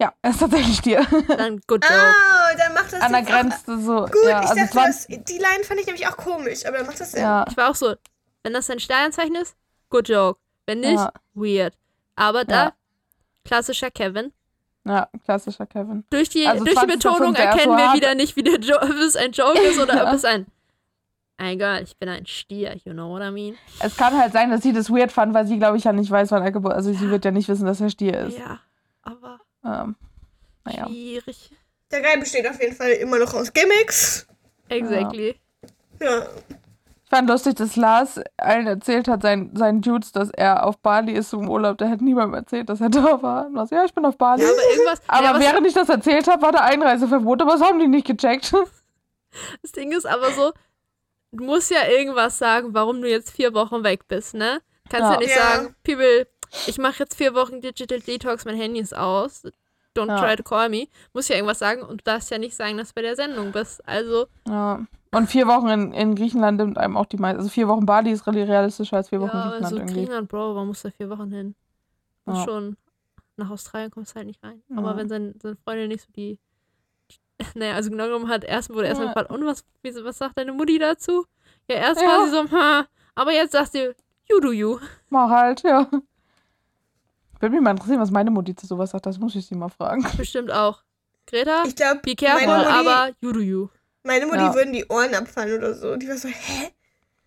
ja, 0.00 0.12
er 0.22 0.30
ist 0.30 0.40
tatsächlich 0.40 0.76
Stier. 0.78 1.06
dann 1.28 1.60
good 1.66 1.84
job. 1.84 1.92
Oh, 1.92 2.56
dann 2.58 2.74
macht 2.74 2.92
das 2.92 3.00
An 3.02 3.12
der 3.12 3.22
auch- 3.22 3.26
Grenze 3.26 3.80
so. 3.82 4.06
Gut, 4.06 4.14
ja, 4.24 4.42
ich 4.42 4.48
also 4.50 4.54
dachte, 4.54 4.74
das, 4.74 5.06
die 5.06 5.38
Line 5.38 5.64
fand 5.64 5.80
ich 5.80 5.86
nämlich 5.86 6.06
auch 6.08 6.16
komisch, 6.16 6.64
aber 6.66 6.78
dann 6.78 6.86
macht 6.86 7.00
das 7.00 7.12
Sinn. 7.12 7.22
ja, 7.22 7.44
Ich 7.48 7.56
war 7.56 7.70
auch 7.70 7.74
so, 7.74 7.94
wenn 8.42 8.52
das 8.52 8.68
ein 8.70 8.80
Sternzeichen 8.80 9.34
ist, 9.36 9.54
good 9.90 10.08
joke. 10.08 10.40
Wenn 10.66 10.80
nicht, 10.80 10.92
Ja. 10.94 11.12
weird. 11.34 11.74
Aber 12.16 12.44
da, 12.44 12.64
Ja. 12.64 12.72
klassischer 13.44 13.90
Kevin. 13.90 14.32
ja, 14.84 15.08
klassischer 15.24 15.66
Kevin. 15.66 16.04
Durch 16.10 16.28
die, 16.28 16.46
Also 16.46 16.64
durch 16.64 16.78
die 16.78 16.86
20.05. 16.86 16.92
Betonung 16.96 17.34
erkennen 17.34 17.76
wir 17.76 17.92
wieder 17.94 18.14
nicht, 18.14 18.36
wie 18.36 18.42
der 18.42 18.58
jo 18.60 18.76
ob 18.80 18.90
es 18.90 19.16
ein 19.16 19.32
Joke 19.32 19.58
ist 19.60 19.78
oder 19.78 19.96
Ja. 19.96 20.08
ob 20.08 20.14
es 20.14 20.24
ein 20.24 20.46
egal, 21.48 21.82
ich 21.82 21.96
bin 21.96 22.08
ein 22.08 22.26
Stier, 22.26 22.76
you 22.84 22.92
know 22.92 23.08
what 23.10 23.22
I 23.22 23.30
mean? 23.30 23.56
Es 23.80 23.96
kann 23.96 24.18
halt 24.18 24.32
sein, 24.32 24.50
dass 24.50 24.62
sie 24.62 24.72
das 24.72 24.90
weird 24.90 25.10
fand, 25.12 25.32
weil 25.34 25.46
sie, 25.46 25.58
glaube 25.58 25.76
ich, 25.78 25.84
ja 25.84 25.92
nicht 25.92 26.10
weiß, 26.10 26.30
wann 26.32 26.42
er 26.42 26.52
geboren 26.52 26.74
Also 26.74 26.92
sie 26.92 27.10
wird 27.10 27.24
ja 27.24 27.30
nicht 27.30 27.48
wissen, 27.48 27.66
dass 27.66 27.80
er 27.80 27.90
Stier 27.90 28.18
ist. 28.18 28.38
Ja, 28.38 28.60
aber 29.02 29.40
Ähm, 29.64 29.96
naja. 30.64 30.86
schwierig. 30.86 31.50
Der 31.90 32.02
Guy 32.02 32.20
besteht 32.20 32.48
auf 32.48 32.60
jeden 32.60 32.74
Fall 32.76 32.90
immer 32.90 33.18
noch 33.18 33.32
aus 33.34 33.52
Gimmicks. 33.52 34.26
Exactly. 34.68 35.34
Ja. 36.00 36.26
Ich 37.04 37.16
fand 37.16 37.28
lustig, 37.28 37.56
dass 37.56 37.74
Lars 37.74 38.20
allen 38.36 38.68
erzählt 38.68 39.08
hat, 39.08 39.22
seinen, 39.22 39.56
seinen 39.56 39.80
Dudes, 39.82 40.12
dass 40.12 40.30
er 40.30 40.64
auf 40.64 40.78
Bali 40.78 41.12
ist 41.12 41.32
im 41.32 41.48
Urlaub. 41.48 41.76
Der 41.78 41.90
hat 41.90 42.00
niemandem 42.00 42.34
erzählt, 42.34 42.68
dass 42.68 42.80
er 42.80 42.88
da 42.88 43.20
war. 43.20 43.46
Und 43.46 43.56
war 43.56 43.66
so, 43.66 43.74
ja, 43.74 43.84
ich 43.84 43.92
bin 43.92 44.04
auf 44.04 44.16
Bali. 44.16 44.42
Ja, 44.42 44.48
aber 44.48 44.70
irgendwas. 44.72 45.02
aber 45.08 45.24
ja, 45.24 45.34
was, 45.34 45.40
während 45.42 45.66
ich 45.66 45.74
das 45.74 45.88
erzählt 45.88 46.28
habe, 46.28 46.40
war 46.42 46.52
da 46.52 46.60
Einreiseverbot, 46.60 47.42
aber 47.42 47.52
das 47.52 47.62
haben 47.62 47.80
die 47.80 47.88
nicht 47.88 48.06
gecheckt. 48.06 48.52
das 49.62 49.72
Ding 49.72 49.90
ist 49.90 50.06
aber 50.06 50.30
so, 50.30 50.52
du 51.32 51.44
musst 51.44 51.70
ja 51.70 51.86
irgendwas 51.88 52.38
sagen, 52.38 52.74
warum 52.74 53.00
du 53.02 53.08
jetzt 53.08 53.30
vier 53.30 53.54
Wochen 53.54 53.82
weg 53.84 54.08
bist, 54.08 54.34
ne? 54.34 54.60
Kannst 54.88 55.08
ja, 55.08 55.12
Ja. 55.14 55.18
nicht 55.20 55.36
Ja. 55.36 55.36
sagen, 55.56 55.74
People, 55.84 56.26
ich 56.66 56.78
mache 56.78 57.00
jetzt 57.00 57.14
vier 57.16 57.34
Wochen 57.34 57.60
Digital 57.60 58.00
Detox, 58.00 58.44
mein 58.44 58.56
Handy 58.56 58.80
ist 58.80 58.96
aus. 58.96 59.44
Don't 59.96 60.08
Ja. 60.08 60.18
try 60.20 60.36
to 60.36 60.42
call 60.42 60.68
me. 60.68 60.86
Muss 61.12 61.28
ja 61.28 61.34
irgendwas 61.36 61.58
sagen 61.58 61.82
und 61.82 62.00
du 62.00 62.04
darfst 62.04 62.30
ja 62.30 62.38
nicht 62.38 62.54
sagen, 62.56 62.76
dass 62.78 62.88
du 62.88 62.94
bei 62.94 63.02
der 63.02 63.16
Sendung 63.16 63.52
bist. 63.52 63.86
Also, 63.88 64.26
Ja. 64.48 64.84
Und 65.12 65.26
vier 65.28 65.48
Wochen 65.48 65.66
in, 65.68 65.92
in 65.92 66.14
Griechenland 66.14 66.58
nimmt 66.58 66.78
einem 66.78 66.96
auch 66.96 67.06
die 67.06 67.16
meisten. 67.16 67.38
Also 67.38 67.50
vier 67.50 67.66
Wochen 67.66 67.84
Bali 67.84 68.12
ist 68.12 68.24
realistischer 68.28 68.98
als 68.98 69.08
vier 69.08 69.20
Wochen 69.20 69.36
ja, 69.36 69.42
Griechenland 69.42 69.64
also 69.64 69.76
irgendwie. 69.78 69.94
Griechenland, 69.94 70.28
Bro, 70.28 70.54
warum 70.54 70.68
musst 70.68 70.84
du 70.84 70.88
da 70.88 70.94
vier 70.96 71.10
Wochen 71.10 71.32
hin? 71.32 71.54
Und 72.26 72.36
Ja. 72.36 72.44
schon 72.44 72.76
nach 73.36 73.50
Australien 73.50 73.90
kommst 73.90 74.12
du 74.12 74.16
halt 74.16 74.28
nicht 74.28 74.40
rein. 74.44 74.62
Ja. 74.68 74.76
Aber 74.76 74.96
wenn 74.96 75.08
sein, 75.08 75.34
seine 75.42 75.56
Freundin 75.56 75.88
nicht 75.88 76.02
so 76.02 76.12
die. 76.14 76.38
Naja, 77.54 77.74
also 77.74 77.90
genau 77.90 78.04
genommen 78.04 78.28
hat, 78.28 78.44
erst 78.44 78.70
wurde 78.70 78.86
erst 78.88 78.98
mal 79.00 79.06
Ja. 79.06 79.12
gefragt, 79.12 79.30
und 79.30 79.44
was, 79.46 79.64
was 80.04 80.18
sagt 80.18 80.38
deine 80.38 80.52
Mutti 80.52 80.78
dazu? 80.78 81.26
Ja, 81.68 81.76
erst 81.76 82.00
Ja. 82.00 82.08
war 82.08 82.24
sie 82.26 82.30
so, 82.32 82.50
ha, 82.50 82.86
aber 83.14 83.32
jetzt 83.32 83.52
sagt 83.52 83.72
sie, 83.72 83.92
you 84.28 84.40
do 84.40 84.52
you. 84.52 84.78
Mach 85.08 85.30
halt, 85.30 85.62
ja. 85.62 85.88
Würde 87.40 87.54
mich 87.54 87.60
mal 87.62 87.70
interessieren, 87.70 88.00
was 88.00 88.10
meine 88.10 88.30
Mutti 88.30 88.54
zu 88.54 88.66
sowas 88.66 88.90
sagt. 88.90 89.06
Das 89.06 89.18
muss 89.18 89.34
ich 89.34 89.46
sie 89.46 89.54
mal 89.54 89.70
fragen. 89.70 90.04
Bestimmt 90.16 90.50
auch. 90.52 90.82
Greta, 91.26 91.64
Ich 91.66 91.74
glaube, 91.76 92.00
be 92.02 92.14
careful, 92.14 92.46
Mutti, 92.46 92.66
aber 92.68 93.10
you 93.20 93.32
do 93.32 93.40
you. 93.40 93.68
meine 94.02 94.26
Mutti 94.26 94.38
Ja. 94.40 94.54
würden 94.54 94.72
die 94.72 94.84
Ohren 94.88 95.14
abfallen 95.14 95.56
oder 95.58 95.74
so. 95.74 95.96
Die 95.96 96.08
war 96.08 96.16
so, 96.18 96.28
hä? 96.28 96.70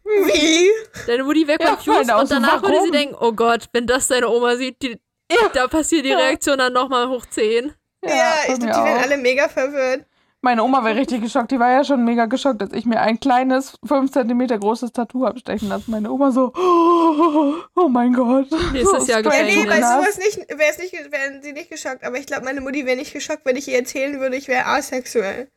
Wie? 0.04 0.70
Deine 1.08 1.24
Mutti 1.24 1.48
wäre 1.48 1.62
Ja, 1.64 1.70
confused 1.76 2.12
und 2.14 2.28
so, 2.28 2.36
danach 2.36 2.62
würde 2.62 2.74
sie 2.76 2.80
warum? 2.80 2.92
denken, 2.92 3.16
oh 3.20 3.32
Gott, 3.32 3.70
wenn 3.72 3.88
das 3.88 4.08
deine 4.08 4.28
Oma 4.30 4.56
sieht, 4.58 4.82
die, 4.82 5.00
Ja. 5.32 5.50
da 5.54 5.68
passiert 5.68 6.06
die 6.06 6.10
Ja. 6.10 6.18
Reaktion 6.18 6.58
dann 6.58 6.74
nochmal 6.74 7.08
hoch 7.08 7.26
10. 7.26 7.74
Ja, 8.04 8.36
bei 8.48 8.54
ich 8.54 8.60
mir 8.60 8.66
glaube, 8.68 8.80
die 8.80 8.86
wären 8.86 8.98
auch. 8.98 9.04
alle 9.04 9.18
mega 9.18 9.48
verwirrt. 9.50 10.06
Meine 10.42 10.62
Oma 10.62 10.84
wäre 10.84 10.98
richtig 10.98 11.22
geschockt. 11.22 11.52
Die 11.52 11.60
war 11.60 11.72
ja 11.72 11.86
schon 11.86 12.04
mega 12.04 12.26
geschockt, 12.26 12.62
als 12.62 12.74
ich 12.74 12.86
mir 12.86 13.00
ein 13.00 13.18
kleines, 13.18 13.78
5 13.88 14.12
cm 14.12 14.48
großes 14.60 14.92
Tattoo 14.92 15.26
habe 15.26 15.40
stechen 15.40 15.70
lassen. 15.70 15.90
Meine 15.90 16.12
Oma 16.12 16.32
so, 16.32 16.52
oh, 17.76 17.88
mein 17.88 18.12
Gott. 18.12 18.48
Nächstes 18.74 19.08
Jahr 19.08 19.22
Ja, 19.22 19.32
Straight 19.32 19.56
nee, 19.56 19.66
bei 19.66 19.78
sowas 19.78 20.18
nicht, 20.18 20.38
wär's 20.58 20.80
nicht, 20.80 20.92
wären 20.92 21.42
sie 21.42 21.54
nicht 21.54 21.70
geschockt. 21.70 22.04
Aber 22.04 22.18
ich 22.18 22.26
glaube, 22.26 22.44
meine 22.44 22.60
Mutti 22.60 22.86
wäre 22.86 22.98
nicht 22.98 23.14
geschockt, 23.14 23.46
wenn 23.46 23.56
ich 23.56 23.70
ihr 23.70 23.78
erzählen 23.78 24.20
würde, 24.20 24.36
ich 24.36 24.50
wäre 24.50 24.66
asexuell. 24.66 25.50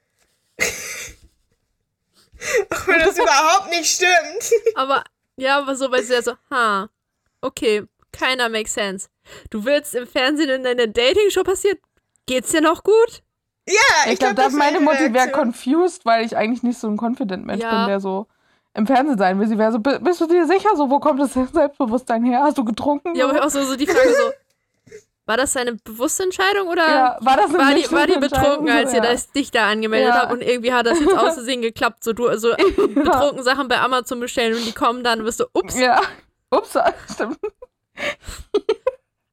Auch 2.71 2.87
wenn 2.87 3.01
das 3.01 3.19
überhaupt 3.19 3.71
nicht 3.71 3.91
stimmt. 3.91 4.53
Aber, 4.77 5.03
ja, 5.37 5.59
aber 5.59 5.75
so, 5.75 5.91
weil 5.91 6.05
sie 6.05 6.15
ja 6.15 6.23
so, 6.23 6.35
ha, 6.51 6.89
okay, 7.41 7.83
keiner 8.13 8.49
makes 8.49 8.75
sense. 8.75 9.09
Du 9.51 9.65
willst 9.65 9.97
im 9.97 10.07
Fernsehen 10.07 10.51
in 10.51 10.63
deiner 10.63 10.87
Dating-Show 10.87 11.43
passiert? 11.43 11.81
Geht's 12.27 12.51
dir 12.51 12.61
noch 12.61 12.83
gut? 12.83 13.23
Ja, 13.69 13.75
Ich, 14.13 14.19
glaube, 14.19 14.35
glaub, 14.35 14.37
da 14.37 14.43
das 14.45 14.53
meine 14.53 14.81
Mutti 14.81 15.13
wäre 15.13 15.31
confused, 15.31 16.05
weil 16.05 16.25
ich 16.25 16.37
eigentlich 16.37 16.63
nicht 16.63 16.79
so 16.79 16.87
ein 16.89 16.97
confident 16.97 17.47
Mensch 17.47 17.63
Ja. 17.63 17.71
bin, 17.81 17.89
der 17.89 18.01
so 18.01 18.27
im 18.75 18.87
Fernsehen 18.87 19.19
sein 19.19 19.41
will. 19.41 19.49
Sie 19.49 19.59
wäre 19.59 19.73
so, 19.73 19.79
"Bi- 19.81 19.99
bist 20.01 20.21
du 20.21 20.27
dir 20.27 20.47
sicher 20.47 20.77
so, 20.77 20.91
wo 20.91 21.01
kommt 21.01 21.21
das 21.21 21.33
Selbstbewusstsein 21.53 22.25
her? 22.25 22.43
Hast 22.43 22.59
du 22.59 22.65
getrunken? 22.65 23.15
Ja, 23.17 23.29
aber 23.29 23.45
auch 23.45 23.49
so, 23.51 23.65
so 23.65 23.75
die 23.77 23.87
Frage 23.87 24.11
so, 24.13 24.33
war 25.25 25.37
das 25.37 25.55
deine 25.55 25.73
bewusste 25.75 26.23
Entscheidung 26.23 26.69
oder 26.69 26.87
Ja, 26.89 27.19
war 27.21 27.37
das 27.37 27.47
eine 27.55 27.59
war, 27.59 27.75
die, 27.75 27.91
war 27.93 28.07
die 28.07 28.19
betrunken, 28.19 28.69
als 28.71 28.93
ihr 28.93 29.03
ja. 29.03 29.11
das, 29.13 29.33
dich 29.33 29.51
da 29.51 29.69
angemeldet 29.69 30.11
Ja. 30.15 30.21
habt 30.23 30.33
und 30.33 30.43
irgendwie 30.43 30.73
hat 30.73 30.87
das 30.87 31.01
jetzt 31.01 31.13
aus 31.19 31.35
Versehen 31.35 31.63
geklappt, 31.63 32.05
so 32.05 32.13
du 32.13 32.33
so 32.39 32.55
betrunken 32.57 33.43
Sachen 33.43 33.67
bei 33.67 33.81
Amazon 33.81 34.21
bestellen 34.21 34.55
und 34.55 34.65
die 34.67 34.73
kommen 34.73 35.03
dann, 35.03 35.25
bist 35.25 35.41
du, 35.41 35.47
ups, 35.53 35.77
Ja. 35.79 36.01
Ups, 36.51 36.77
stimmt. 37.13 37.39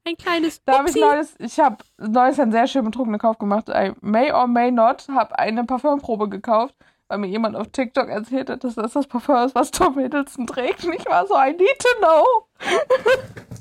Ein 0.06 0.18
kleines 0.18 0.64
Da 0.66 0.80
habe 0.80 0.90
ich 0.90 0.96
neues, 0.96 1.36
ich 1.40 1.60
habe 1.60 1.78
neues 1.98 2.40
einen 2.40 2.52
sehr 2.52 2.68
schön 2.68 2.84
betrunkenen 2.86 3.20
Kauf 3.20 3.38
gemacht. 3.38 3.70
I 3.70 3.94
may 4.02 4.32
or 4.32 4.48
may 4.48 4.72
not, 4.72 5.08
habe 5.10 5.38
eine 5.40 5.64
Parfümprobe 5.64 6.30
gekauft, 6.30 6.76
weil 7.08 7.20
mir 7.20 7.28
jemand 7.28 7.56
auf 7.56 7.68
TikTok 7.70 8.10
erzählt 8.10 8.50
hat, 8.50 8.64
dass 8.64 8.76
das 8.76 8.94
das 8.94 9.08
Parfüm 9.08 9.36
ist, 9.38 9.56
was 9.56 9.72
Tom 9.72 9.98
Hiddleston 9.98 10.48
trägt. 10.48 10.84
Und 10.84 10.94
ich 10.94 11.06
war 11.06 11.26
so, 11.28 11.36
I 11.36 11.52
need 11.52 11.80
to 11.80 11.98
know. 12.00 12.48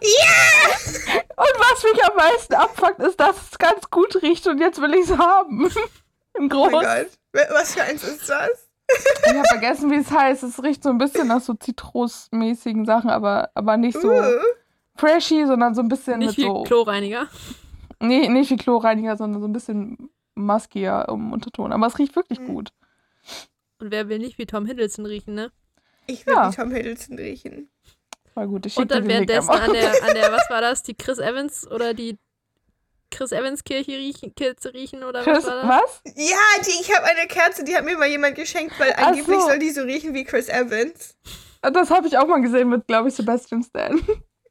Ja! 0.00 0.76
Und 1.36 1.54
was 1.58 1.82
mich 1.84 2.02
am 2.04 2.16
meisten 2.16 2.54
abfuckt, 2.54 2.98
ist, 3.00 3.20
dass 3.20 3.36
es 3.52 3.58
ganz 3.58 3.90
gut 3.90 4.22
riecht 4.22 4.46
und 4.46 4.58
jetzt 4.58 4.80
will 4.80 4.94
ich 4.94 5.10
es 5.10 5.18
haben. 5.18 5.70
Im 6.34 6.46
Oh 6.46 6.48
Groß. 6.48 6.72
mein 6.72 6.82
Gott. 7.32 7.48
Was 7.50 7.74
für 7.74 7.82
eins 7.82 8.02
ist 8.02 8.28
das? 8.28 8.70
ich 8.88 9.34
habe 9.34 9.46
vergessen, 9.48 9.90
wie 9.90 9.96
es 9.96 10.10
heißt. 10.10 10.42
Es 10.44 10.62
riecht 10.62 10.82
so 10.82 10.88
ein 10.88 10.98
bisschen 10.98 11.28
nach 11.28 11.40
so 11.42 11.54
zitrusmäßigen 11.54 12.86
Sachen, 12.86 13.10
aber, 13.10 13.50
aber 13.54 13.76
nicht 13.76 14.00
so 14.00 14.08
Uh. 14.10 14.40
Freshy, 14.96 15.46
sondern 15.46 15.74
so 15.74 15.80
ein 15.82 15.88
bisschen 15.88 16.18
Nicht 16.18 16.30
mit 16.30 16.38
wie 16.38 16.42
so. 16.42 16.62
Chlorreiniger. 16.64 17.28
Nee, 18.00 18.28
nicht 18.28 18.50
wie 18.50 18.56
Chlorreiniger, 18.56 19.16
sondern 19.16 19.40
so 19.40 19.48
ein 19.48 19.52
bisschen 19.52 20.10
muskier 20.34 21.06
im 21.08 21.32
Unterton. 21.32 21.72
Aber 21.72 21.86
es 21.86 21.98
riecht 21.98 22.16
wirklich 22.16 22.40
Mhm. 22.40 22.46
gut. 22.46 22.70
Und 23.78 23.90
wer 23.90 24.08
will 24.08 24.18
nicht 24.18 24.38
wie 24.38 24.46
Tom 24.46 24.66
Hiddleston 24.66 25.06
riechen, 25.06 25.34
ne? 25.34 25.50
Ich 26.06 26.26
will 26.26 26.34
Ja. 26.34 26.50
wie 26.50 26.56
Tom 26.56 26.70
Hiddleston 26.70 27.18
riechen. 27.18 27.70
Voll 28.34 28.46
gut. 28.48 28.66
Ich 28.66 28.76
Und 28.76 28.90
dann 28.90 29.06
währenddessen 29.08 29.50
an 29.50 29.72
der, 29.72 30.02
an 30.04 30.14
der, 30.14 30.32
was 30.32 30.42
war 30.50 30.60
das, 30.60 30.82
die 30.82 30.94
Chris 30.94 31.18
Evans 31.18 31.66
oder 31.70 31.94
die 31.94 32.18
Chris 33.10 33.32
Evans 33.32 33.64
Kirche 33.64 33.92
riechen, 33.92 34.34
Kirche 34.36 34.72
riechen 34.72 35.02
oder 35.02 35.22
Chris, 35.24 35.38
was 35.38 35.46
war 35.46 35.62
das? 35.82 36.00
was? 36.04 36.14
Ja, 36.16 36.36
die, 36.64 36.80
ich 36.80 36.94
habe 36.96 37.06
eine 37.06 37.26
Kerze, 37.26 37.64
die 37.64 37.74
hat 37.74 37.84
mir 37.84 37.98
mal 37.98 38.06
jemand 38.08 38.36
geschenkt, 38.36 38.78
weil 38.78 38.94
Ach 38.96 39.08
angeblich 39.08 39.40
so. 39.40 39.46
soll 39.48 39.58
die 39.58 39.70
so 39.70 39.82
riechen 39.82 40.14
wie 40.14 40.22
Chris 40.24 40.48
Evans. 40.48 41.16
Das 41.60 41.90
habe 41.90 42.06
ich 42.06 42.16
auch 42.16 42.28
mal 42.28 42.40
gesehen 42.40 42.68
mit, 42.68 42.86
glaube 42.86 43.08
ich, 43.08 43.14
Sebastian 43.14 43.62
Stan. 43.64 44.00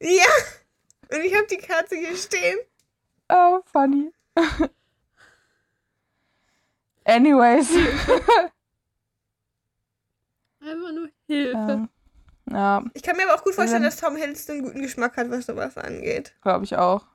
Ja. 0.01 0.25
Und 1.11 1.21
ich 1.23 1.33
habe 1.35 1.47
die 1.47 1.57
Kerze 1.57 1.95
hier 1.95 2.15
stehen. 2.15 2.57
Oh, 3.29 3.59
funny. 3.71 4.11
Anyways. 7.05 7.69
Einfach 10.61 10.91
nur 10.93 11.09
Hilfe. 11.27 11.57
ähm, 11.57 11.89
ja, 12.51 12.83
Ich 12.93 13.01
kann 13.03 13.15
mir 13.17 13.23
aber 13.29 13.35
auch 13.39 13.43
gut 13.43 13.55
vorstellen, 13.55 13.83
Ähm. 13.83 13.89
dass 13.89 13.99
Tom 13.99 14.15
Hiddleston 14.15 14.55
einen 14.57 14.65
guten 14.65 14.81
Geschmack 14.81 15.17
hat, 15.17 15.29
was 15.31 15.45
sowas 15.45 15.77
angeht. 15.77 16.33
glaube 16.41 16.65
ich 16.65 16.75
auch. 16.75 17.05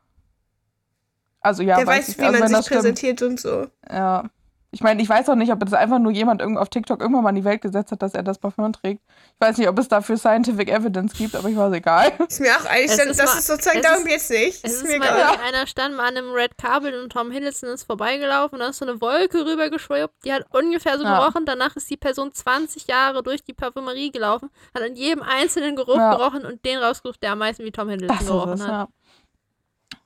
Also 1.40 1.62
ja, 1.62 1.76
Der 1.76 1.86
weiß 1.86 1.98
weiß, 1.98 2.08
ich. 2.08 2.18
wie 2.18 2.22
Also 2.24 2.38
man 2.38 2.48
sich 2.48 2.56
das 2.56 2.66
stimmt. 2.66 2.80
präsentiert 2.80 3.22
und 3.22 3.38
so. 3.40 3.68
Ja. 3.90 4.30
Ich 4.74 4.80
meine, 4.82 5.00
ich 5.00 5.08
weiß 5.08 5.28
auch 5.28 5.36
nicht, 5.36 5.52
ob 5.52 5.60
das 5.60 5.72
einfach 5.72 6.00
nur 6.00 6.10
jemand 6.10 6.40
irgendwo 6.40 6.60
auf 6.60 6.68
TikTok 6.68 7.00
irgendwann 7.00 7.22
mal 7.22 7.28
in 7.30 7.36
die 7.36 7.44
Welt 7.44 7.62
gesetzt 7.62 7.92
hat, 7.92 8.02
dass 8.02 8.12
er 8.12 8.24
das 8.24 8.38
Parfum 8.38 8.72
trägt. 8.72 9.00
Ich 9.34 9.40
weiß 9.46 9.56
nicht, 9.58 9.68
ob 9.68 9.78
es 9.78 9.86
dafür 9.86 10.16
Scientific 10.18 10.68
Evidence 10.68 11.12
gibt, 11.16 11.36
aber 11.36 11.48
ich 11.48 11.56
weiß 11.56 11.72
egal. 11.74 12.12
Ist 12.28 12.40
mir 12.40 12.50
auch 12.56 12.64
eigentlich, 12.66 12.90
Es 12.90 12.96
dann, 12.96 13.08
ist 13.08 13.20
das 13.20 13.32
mal- 13.32 13.38
ist 13.38 13.46
sozusagen, 13.46 13.78
es 13.78 13.86
darum 13.86 14.04
geht's 14.04 14.28
nicht. 14.30 14.64
Es 14.64 14.72
Ist 14.72 14.82
ist 14.82 14.88
mir 14.88 14.98
mal 14.98 15.06
egal. 15.16 15.30
irgendeiner 15.34 15.66
stand 15.68 15.96
mal 15.96 16.08
an 16.08 16.16
einem 16.16 16.32
Red 16.32 16.58
Carpet 16.58 16.94
und 17.00 17.10
Tom 17.12 17.30
Hiddleston 17.30 17.70
ist 17.70 17.84
vorbeigelaufen 17.84 18.56
und 18.56 18.60
da 18.60 18.68
ist 18.70 18.78
so 18.78 18.84
eine 18.86 19.00
Wolke 19.00 19.46
rübergeschwuppt, 19.46 20.12
die 20.24 20.32
hat 20.32 20.44
ungefähr 20.50 20.98
so 20.98 21.04
Ja. 21.04 21.20
gerochen. 21.20 21.46
Danach 21.46 21.76
ist 21.76 21.88
die 21.88 21.96
Person 21.96 22.32
20 22.32 22.88
Jahre 22.88 23.22
durch 23.22 23.44
die 23.44 23.54
Parfümerie 23.54 24.10
gelaufen, 24.10 24.50
hat 24.74 24.82
an 24.82 24.96
jedem 24.96 25.22
einzelnen 25.22 25.76
Geruch 25.76 25.96
Ja. 25.96 26.16
gerochen 26.16 26.44
und 26.44 26.64
den 26.64 26.78
rausgesucht, 26.78 27.22
der 27.22 27.32
am 27.32 27.38
meisten 27.38 27.64
wie 27.64 27.70
Tom 27.70 27.88
Hiddleston 27.90 28.16
Das 28.16 28.24
ist 28.26 28.30
gerochen 28.32 28.52
es, 28.54 28.62
hat. 28.62 28.68
ja. 28.68 28.88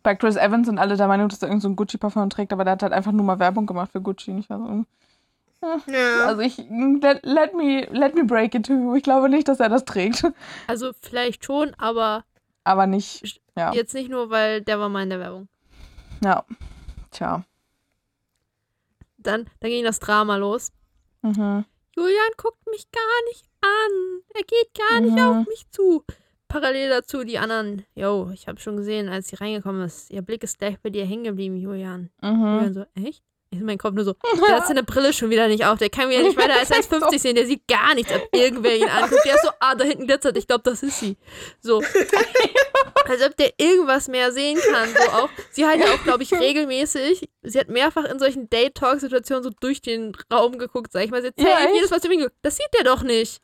Bei 0.02 0.14
Chris 0.14 0.36
Evans 0.36 0.66
sind 0.66 0.78
alle 0.78 0.96
der 0.96 1.08
Meinung, 1.08 1.28
dass 1.28 1.42
er 1.42 1.48
irgendein 1.48 1.60
so 1.62 1.68
ein 1.68 1.76
Gucci-Parfum 1.76 2.30
trägt, 2.30 2.52
aber 2.52 2.64
der 2.64 2.72
hat 2.72 2.82
halt 2.82 2.92
einfach 2.92 3.12
nur 3.12 3.24
mal 3.26 3.38
Werbung 3.38 3.66
gemacht 3.66 3.90
für 3.92 4.00
Gucci. 4.00 4.32
Nicht? 4.32 4.50
Also, 4.50 4.84
Ja. 5.86 6.26
also 6.26 6.40
ich, 6.40 6.56
let, 6.58 7.24
let, 7.26 7.54
me, 7.54 7.86
let 7.90 8.14
me 8.14 8.24
break 8.24 8.54
it 8.54 8.66
to 8.66 8.72
you. 8.74 8.94
Ich 8.94 9.02
glaube 9.02 9.28
nicht, 9.28 9.48
dass 9.48 9.60
er 9.60 9.68
das 9.68 9.84
trägt. 9.84 10.24
Also 10.68 10.92
vielleicht 11.00 11.44
schon, 11.44 11.74
aber 11.78 12.24
Aber 12.64 12.86
nicht, 12.86 13.40
ja. 13.56 13.72
jetzt 13.72 13.92
nicht 13.94 14.08
nur, 14.10 14.30
weil 14.30 14.62
der 14.62 14.78
war 14.78 14.88
mal 14.88 15.02
in 15.02 15.10
der 15.10 15.18
Werbung. 15.20 15.48
Ja. 16.22 16.44
Tja. 17.10 17.42
Dann, 19.18 19.46
dann 19.60 19.70
ging 19.70 19.84
das 19.84 19.98
Drama 19.98 20.36
los. 20.36 20.70
Mhm. 21.22 21.64
Julian 21.96 22.32
guckt 22.36 22.64
mich 22.70 22.86
gar 22.92 23.24
nicht 23.30 23.44
an. 23.60 24.20
Er 24.34 24.42
geht 24.42 24.74
gar 24.78 25.00
nicht 25.00 25.16
Mhm. 25.16 25.40
auf 25.40 25.46
mich 25.48 25.66
zu. 25.70 26.04
Parallel 26.48 26.88
dazu 26.88 27.24
die 27.24 27.38
anderen. 27.38 27.84
Yo, 27.94 28.30
ich 28.32 28.48
habe 28.48 28.58
schon 28.58 28.76
gesehen, 28.76 29.08
als 29.08 29.28
sie 29.28 29.36
reingekommen 29.36 29.82
ist. 29.82 30.10
Ihr 30.10 30.22
Blick 30.22 30.42
ist 30.42 30.58
gleich 30.58 30.78
bei 30.80 30.90
dir 30.90 31.04
hängen 31.04 31.24
geblieben, 31.24 31.56
Julian. 31.56 32.10
Mhm. 32.22 32.30
Julian 32.30 32.74
so, 32.74 32.84
echt? 32.94 33.22
Ich 33.50 33.60
in 33.60 33.64
meinem 33.64 33.78
Kopf 33.78 33.94
nur 33.94 34.04
so, 34.04 34.14
der 34.46 34.56
hat 34.56 34.66
seine 34.66 34.82
Brille 34.82 35.12
schon 35.12 35.30
wieder 35.30 35.48
nicht 35.48 35.64
auf, 35.64 35.78
der 35.78 35.88
kann 35.88 36.10
wieder 36.10 36.22
nicht 36.22 36.36
weiter 36.36 36.58
als 36.58 36.70
1,50 36.70 37.18
sehen, 37.18 37.34
der 37.34 37.46
sieht 37.46 37.66
gar 37.66 37.94
nichts, 37.94 38.12
ob 38.12 38.28
irgendwer 38.34 38.76
ihn 38.76 38.88
anguckt. 38.88 39.24
Der 39.24 39.36
ist 39.36 39.42
so, 39.42 39.50
ah, 39.60 39.74
da 39.74 39.84
hinten 39.84 40.06
glitzert, 40.06 40.36
ich 40.36 40.46
glaube, 40.46 40.62
das 40.64 40.82
ist 40.82 41.00
sie. 41.00 41.16
So. 41.60 41.82
Als 43.06 43.24
ob 43.24 43.34
der 43.38 43.54
irgendwas 43.56 44.08
mehr 44.08 44.32
sehen 44.32 44.58
kann. 44.70 44.90
So 44.90 45.10
auch. 45.12 45.30
Sie 45.50 45.64
hat 45.64 45.78
ja 45.78 45.86
auch, 45.86 46.02
glaube 46.04 46.24
ich, 46.24 46.32
regelmäßig, 46.34 47.30
sie 47.42 47.58
hat 47.58 47.70
mehrfach 47.70 48.04
in 48.04 48.18
solchen 48.18 48.50
Date-Talk-Situationen 48.50 49.42
so 49.42 49.50
durch 49.60 49.80
den 49.80 50.14
Raum 50.30 50.58
geguckt, 50.58 50.92
sag 50.92 51.04
ich 51.04 51.10
mal. 51.10 51.22
Sie 51.22 51.28
erzählt 51.28 51.48
Ja, 51.48 51.72
jedes 51.72 51.90
Mal 51.90 52.02
zu 52.02 52.08
mir, 52.08 52.30
das 52.42 52.56
sieht 52.56 52.68
der 52.76 52.84
doch 52.84 53.02
nicht. 53.02 53.40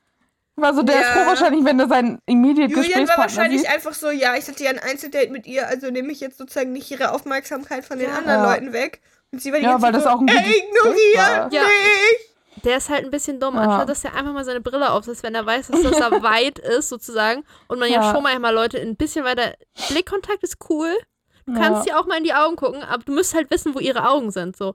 War 0.56 0.72
so, 0.74 0.82
der 0.82 0.94
ist 1.00 1.06
Ja. 1.08 1.12
froh 1.14 1.26
wahrscheinlich, 1.26 1.64
wenn 1.64 1.80
er 1.80 1.88
seinen 1.88 2.18
immediate 2.26 2.72
Julian 2.72 3.08
war 3.08 3.18
wahrscheinlich 3.18 3.62
sieht. 3.62 3.70
einfach 3.70 3.92
so, 3.92 4.10
ja, 4.10 4.36
ich 4.36 4.46
hatte 4.46 4.62
ja 4.62 4.70
ein 4.70 4.78
Einzeldate 4.78 5.30
mit 5.30 5.46
ihr, 5.46 5.66
also 5.66 5.90
nehme 5.90 6.12
ich 6.12 6.20
jetzt 6.20 6.38
sozusagen 6.38 6.70
nicht 6.72 6.90
ihre 6.90 7.10
Aufmerksamkeit 7.12 7.84
von 7.84 7.98
den 7.98 8.08
Ja. 8.10 8.18
anderen 8.18 8.40
Ja. 8.44 8.52
Leuten 8.54 8.72
weg. 8.72 9.00
Und 9.32 9.42
sie 9.42 9.50
war 9.50 9.58
die 9.58 9.64
Ja, 9.64 9.72
ganze 9.72 9.86
weil 9.86 9.92
das 9.92 10.04
so, 10.04 10.10
auch 10.10 10.20
ein 10.20 10.28
er 10.28 10.34
gutes 10.36 10.56
ignoriert. 10.56 11.52
Ja. 11.52 11.62
mich. 11.62 12.62
Der 12.64 12.76
ist 12.76 12.88
halt 12.88 13.04
ein 13.04 13.10
bisschen 13.10 13.40
dumm, 13.40 13.56
Ja. 13.56 13.62
anstatt 13.62 13.88
dass 13.88 14.04
er 14.04 14.14
einfach 14.14 14.32
mal 14.32 14.44
seine 14.44 14.60
Brille 14.60 14.90
aufsetzt, 14.92 15.24
wenn 15.24 15.34
er 15.34 15.44
weiß, 15.44 15.66
dass 15.68 15.82
das 15.82 15.98
da 15.98 16.10
weit 16.22 16.60
ist, 16.60 16.88
sozusagen. 16.88 17.44
Und 17.66 17.80
man 17.80 17.90
ja. 17.90 18.00
Ja. 18.00 18.12
schon 18.14 18.22
manchmal 18.22 18.54
Leute 18.54 18.78
ein 18.80 18.94
bisschen 18.96 19.24
weiter. 19.24 19.54
Blickkontakt 19.90 20.44
ist 20.44 20.58
cool. 20.70 20.96
Du 21.46 21.52
kannst 21.52 21.86
dir 21.86 21.98
auch 21.98 22.06
mal 22.06 22.16
in 22.18 22.24
die 22.24 22.32
Augen 22.32 22.56
gucken, 22.56 22.82
aber 22.82 23.02
du 23.04 23.12
musst 23.12 23.34
halt 23.34 23.50
wissen, 23.50 23.74
wo 23.74 23.78
ihre 23.78 24.08
Augen 24.08 24.30
sind, 24.30 24.56
so. 24.56 24.74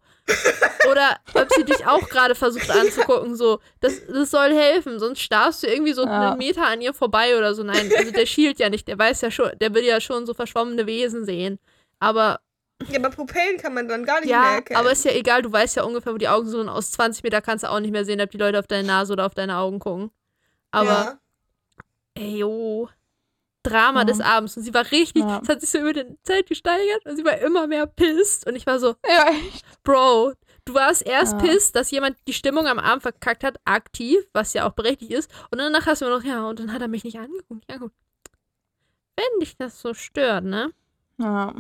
Oder 0.90 1.18
ob 1.34 1.52
sie 1.54 1.64
dich 1.64 1.86
auch 1.88 2.08
gerade 2.10 2.36
versucht 2.36 2.70
anzugucken, 2.70 3.36
so. 3.36 3.60
Das, 3.80 4.06
das 4.08 4.30
soll 4.30 4.54
helfen, 4.54 5.00
sonst 5.00 5.20
starrst 5.22 5.64
du 5.64 5.68
irgendwie 5.68 5.94
so 5.94 6.06
Ja. 6.06 6.30
einen 6.30 6.38
Meter 6.38 6.66
an 6.68 6.82
ihr 6.82 6.94
vorbei 6.94 7.38
oder 7.38 7.56
so. 7.56 7.64
Nein, 7.64 7.90
also 7.98 8.12
der 8.12 8.26
schielt 8.28 8.60
ja 8.60 8.70
nicht, 8.70 8.88
der 8.88 9.00
weiß 9.00 9.22
ja 9.22 9.32
schon, 9.32 9.50
der 9.60 9.74
will 9.74 9.84
ja 9.84 10.00
schon 10.00 10.26
so 10.28 10.34
verschwommene 10.36 10.86
Wesen 10.86 11.26
sehen. 11.26 11.58
Aber 12.00 12.40
Ja, 12.88 13.00
aber 13.00 13.10
Pupillen 13.10 13.58
kann 13.58 13.74
man 13.74 13.88
dann 13.90 14.06
gar 14.06 14.20
nicht 14.22 14.30
mehr 14.30 14.38
ja, 14.40 14.54
erkennen. 14.56 14.80
aber 14.80 14.92
ist 14.92 15.04
ja 15.06 15.12
egal, 15.12 15.42
du 15.42 15.52
weißt 15.52 15.76
ja 15.76 15.84
ungefähr, 15.84 16.14
wo 16.14 16.18
die 16.18 16.30
Augen 16.30 16.48
sind 16.48 16.60
und 16.62 16.70
aus 16.70 16.92
20 16.92 17.24
Meter 17.24 17.42
kannst 17.42 17.64
du 17.64 17.70
auch 17.72 17.80
nicht 17.80 17.92
mehr 17.92 18.06
sehen, 18.06 18.22
ob 18.22 18.30
die 18.30 18.38
Leute 18.38 18.60
auf 18.60 18.68
deine 18.68 18.88
Nase 18.88 19.14
oder 19.14 19.26
auf 19.26 19.34
deine 19.34 19.58
Augen 19.58 19.80
gucken. 19.80 20.12
Aber, 20.72 20.88
ja. 20.88 21.20
ey, 22.14 22.38
jo. 22.38 22.90
Drama 23.64 24.00
Ja. 24.02 24.06
des 24.06 24.22
Abends. 24.22 24.56
Und 24.58 24.64
sie 24.64 24.74
war 24.74 24.90
richtig, 24.92 25.24
Ja. 25.24 25.40
es 25.44 25.50
hat 25.50 25.62
sich 25.62 25.70
so 25.70 25.80
über 25.80 25.94
die 25.94 26.06
Zeit 26.24 26.48
gesteigert 26.48 27.06
und 27.06 27.16
sie 27.18 27.26
war 27.26 27.38
immer 27.40 27.68
mehr 27.68 27.86
pisst. 27.88 28.48
Und 28.48 28.56
ich 28.56 28.66
war 28.66 28.80
so, 28.80 28.96
Ja, 29.08 29.30
echt. 29.30 29.66
Bro, 29.84 30.34
du 30.66 30.74
warst 30.74 31.06
erst 31.06 31.34
Ja. 31.34 31.40
pisst, 31.40 31.76
dass 31.76 31.92
jemand 31.92 32.18
die 32.28 32.34
Stimmung 32.34 32.68
am 32.68 32.80
Abend 32.80 33.02
verkackt 33.02 33.44
hat, 33.44 33.58
aktiv, 33.66 34.18
was 34.34 34.54
ja 34.54 34.68
auch 34.68 34.74
berechtigt 34.74 35.12
ist. 35.12 35.30
Und 35.52 35.58
danach 35.60 35.86
hast 35.86 36.02
du 36.02 36.06
mir 36.06 36.12
noch, 36.12 36.24
ja, 36.24 36.46
und 36.48 36.60
dann 36.60 36.72
hat 36.74 36.82
er 36.82 36.88
mich 36.88 37.04
nicht 37.04 37.20
angeguckt. 37.20 37.66
Ja, 37.70 37.78
gut. 37.78 37.92
Wenn 39.18 39.40
dich 39.42 39.58
das 39.58 39.82
so 39.82 39.94
stört, 39.94 40.46
ne? 40.46 40.72
Ja. 41.18 41.54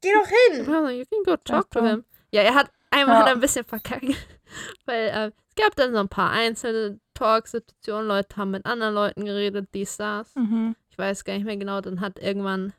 Geh 0.00 0.12
doch 0.12 0.26
hin. 0.28 0.64
You 0.98 1.04
can 1.10 1.22
go 1.24 1.36
talk 1.36 1.70
to 1.72 1.84
him. 1.84 2.04
Ja, 2.32 2.42
er 2.42 2.54
hat 2.54 2.70
einmal 2.90 3.16
Ja. 3.16 3.20
hat 3.22 3.26
er 3.28 3.32
ein 3.34 3.40
bisschen 3.40 3.64
verkackt. 3.64 4.04
Weil 4.86 5.08
äh, 5.08 5.26
es 5.48 5.54
gab 5.56 5.74
dann 5.76 5.92
so 5.92 5.98
ein 5.98 6.08
paar 6.08 6.30
einzelne 6.30 7.00
Talk-Situationen, 7.14 8.06
Leute 8.06 8.36
haben 8.36 8.52
mit 8.52 8.64
anderen 8.66 8.94
Leuten 8.94 9.24
geredet, 9.24 9.68
dies, 9.74 9.96
das. 9.96 10.34
Mhm. 10.36 10.76
Ich 10.92 10.98
weiß 10.98 11.24
gar 11.24 11.32
nicht 11.32 11.46
mehr 11.46 11.56
genau. 11.56 11.80
Dann 11.80 12.00
hat 12.02 12.18
irgendwann 12.18 12.74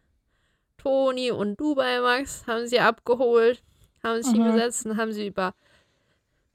Toni 0.78 1.32
und 1.32 1.60
Dubai 1.60 2.00
Max 2.00 2.44
haben 2.46 2.68
sie 2.68 2.80
abgeholt, 2.80 3.64
haben 4.04 4.22
sich 4.22 4.32
Mhm. 4.38 4.44
hingesetzt 4.46 4.86
und 4.86 4.98
haben 4.98 5.12
sie 5.12 5.26
über 5.28 5.56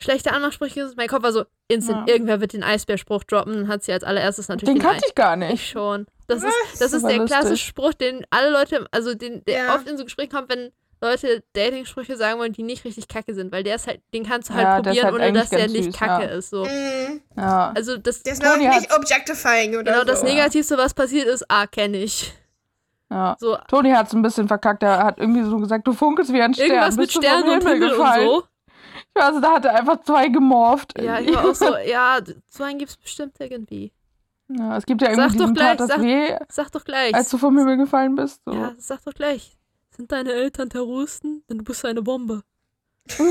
schlechte 0.01 0.32
Anmachsprüche 0.32 0.80
gesagt. 0.80 0.97
Mein 0.97 1.09
Kopf 1.09 1.24
war 1.24 1.32
so, 1.32 1.44
instant, 1.66 2.06
Ja. 2.09 2.14
irgendwer 2.14 2.40
wird 2.40 2.52
den 2.52 2.62
Eisbärspruch 2.62 3.24
droppen. 3.24 3.55
Dann 3.55 3.68
hat 3.68 3.82
sie 3.82 3.93
als 3.93 4.05
allererstes 4.05 4.47
natürlich 4.48 4.72
Den 4.74 4.80
den 4.80 4.86
kannte 4.89 5.05
ich 5.09 5.14
gar 5.16 5.36
ich 5.36 5.48
nicht. 5.51 5.68
schon. 5.70 6.06
Das 6.28 6.44
ist, 6.44 6.55
das 6.80 6.93
ist 6.93 7.05
der 7.06 7.24
klassische 7.24 7.64
Spruch, 7.66 7.93
den 7.94 8.24
alle 8.30 8.51
Leute, 8.51 8.86
also 8.93 9.14
den, 9.14 9.44
der 9.47 9.64
Ja. 9.64 9.74
oft 9.74 9.89
in 9.89 9.97
so 9.98 10.05
Gesprächen 10.05 10.30
kommt, 10.30 10.48
wenn 10.51 10.70
Leute 11.00 11.42
Dating-Sprüche 11.52 12.16
sagen 12.16 12.40
wollen, 12.40 12.52
die 12.52 12.62
nicht 12.62 12.84
richtig 12.84 13.06
kacke 13.08 13.34
sind, 13.34 13.52
weil 13.52 13.62
der 13.62 13.76
ist 13.76 13.86
halt, 13.86 14.00
den 14.12 14.24
kannst 14.26 14.50
du 14.50 14.54
halt 14.54 14.64
Ja, 14.66 14.74
probieren, 14.82 15.04
halt 15.06 15.14
ohne 15.14 15.32
dass 15.32 15.50
der 15.50 15.68
nicht 15.68 15.84
süß, 15.84 15.96
kacke 15.96 16.24
ja. 16.24 16.30
ist. 16.30 16.50
So. 16.50 16.64
Mm, 16.64 17.20
Ja. 17.36 17.72
Also 17.74 17.96
das, 17.96 18.22
Der 18.22 18.32
ist 18.32 18.42
Toni 18.42 18.66
noch 18.66 18.74
nicht 18.74 18.92
objectifying 18.96 19.74
oder 19.74 19.84
genau 19.84 19.98
so. 20.00 20.04
das 20.04 20.22
Negativste, 20.22 20.76
was 20.76 20.94
passiert 20.94 21.28
ist, 21.28 21.44
ah, 21.48 21.66
kenne 21.66 21.98
ich. 21.98 22.32
ja. 23.10 23.36
So, 23.38 23.56
Toni 23.68 23.90
hat 23.92 24.08
es 24.08 24.12
ein 24.14 24.22
bisschen 24.22 24.48
verkackt. 24.48 24.82
Er 24.82 25.02
hat 25.04 25.18
irgendwie 25.18 25.42
so 25.44 25.56
gesagt, 25.58 25.86
du 25.86 25.92
funkelst 25.92 26.32
wie 26.32 26.42
ein 26.42 26.52
Stern. 26.54 26.66
irgendwas 26.70 26.96
mit 26.96 27.06
Bist 27.06 27.14
vom 27.14 27.22
Sternen 27.22 27.48
und 27.48 27.68
Himmel 27.68 27.82
und 27.92 27.98
gefallen? 27.98 28.26
so. 28.26 28.44
Also 29.14 29.40
da 29.40 29.52
hat 29.54 29.64
er 29.64 29.74
einfach 29.74 30.00
zwei 30.02 30.28
gemorpht. 30.28 31.00
Ja, 31.00 31.18
ich 31.18 31.34
war 31.34 31.44
auch 31.48 31.54
so, 31.54 31.76
ja, 31.86 32.18
so 32.48 32.62
einen 32.64 32.78
gibt's 32.78 32.96
bestimmt 32.96 33.34
irgendwie. 33.40 33.92
ja, 34.48 34.76
es 34.76 34.86
gibt 34.86 35.00
ja 35.02 35.08
Sag 35.14 35.16
irgendwie 35.18 35.38
doch 35.38 35.44
diesen 35.44 35.54
gleich, 35.54 35.68
tat 35.76 35.80
das 35.80 35.88
sag- 35.88 36.00
weh, 36.02 36.36
Sag 36.48 36.70
doch 36.72 36.84
gleich. 36.84 37.14
als 37.14 37.28
du 37.28 37.38
vom 37.38 37.56
Himmel 37.58 37.76
gefallen 37.78 38.14
bist. 38.14 38.42
So. 38.44 38.52
ja, 38.52 38.72
sag 38.78 39.04
doch 39.04 39.14
gleich. 39.14 39.57
Sind 39.98 40.12
deine 40.12 40.32
Eltern 40.32 40.70
Terroristen? 40.70 41.42
Denn 41.50 41.58
du 41.58 41.64
bist 41.64 41.84
eine 41.84 42.02
Bombe. 42.02 42.42
da 43.18 43.24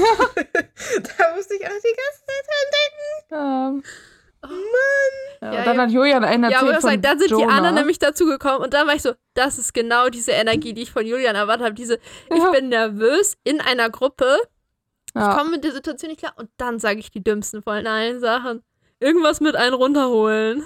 musste 1.35 1.56
ich 1.56 1.65
auch 1.65 1.81
die 1.81 1.95
ganze 1.95 2.26
Zeit 2.26 2.45
dran 2.45 2.68
denken. 2.73 3.84
Ähm, 3.84 3.84
Oh 4.44 4.49
ja, 4.49 4.56
Mann. 4.56 5.53
Ja, 5.53 5.60
und 5.60 5.65
dann 5.68 5.76
ja. 5.77 5.81
hat 5.84 5.91
Julian 5.91 6.23
einen 6.23 6.44
Ja, 6.44 6.49
erzählt 6.49 6.61
aber 6.64 6.72
ich 6.77 6.81
von 6.81 6.89
sagen, 6.91 7.02
dann 7.02 7.19
sind 7.19 7.31
Jonah. 7.31 7.45
die 7.45 7.52
anderen 7.52 7.76
nämlich 7.76 7.99
dazu 7.99 8.26
gekommen 8.26 8.64
und 8.64 8.73
dann 8.73 8.85
war 8.88 8.94
ich 8.95 9.02
so, 9.02 9.14
das 9.34 9.57
ist 9.57 9.73
genau 9.73 10.10
diese 10.10 10.31
Energie, 10.31 10.73
die 10.73 10.84
ich 10.84 10.91
von 10.91 11.06
Julian 11.06 11.35
erwartet 11.35 11.65
habe. 11.65 11.73
Diese, 11.76 11.95
ich 12.30 12.38
Ja. 12.44 12.52
bin 12.52 12.69
nervös 12.69 13.35
in 13.44 13.61
einer 13.61 13.89
Gruppe, 13.89 14.38
ich 15.15 15.22
ja. 15.22 15.35
komme 15.35 15.49
mit 15.52 15.64
der 15.64 15.72
Situation 15.72 16.10
nicht 16.10 16.19
klar 16.19 16.34
und 16.38 16.49
dann 16.57 16.80
sage 16.80 16.99
ich 16.99 17.10
die 17.10 17.23
dümmsten 17.23 17.64
von 17.64 17.88
allen 17.88 18.19
Sachen. 18.19 18.61
Irgendwas 18.99 19.41
mit 19.41 19.56
einen 19.56 19.73
runterholen. 19.73 20.65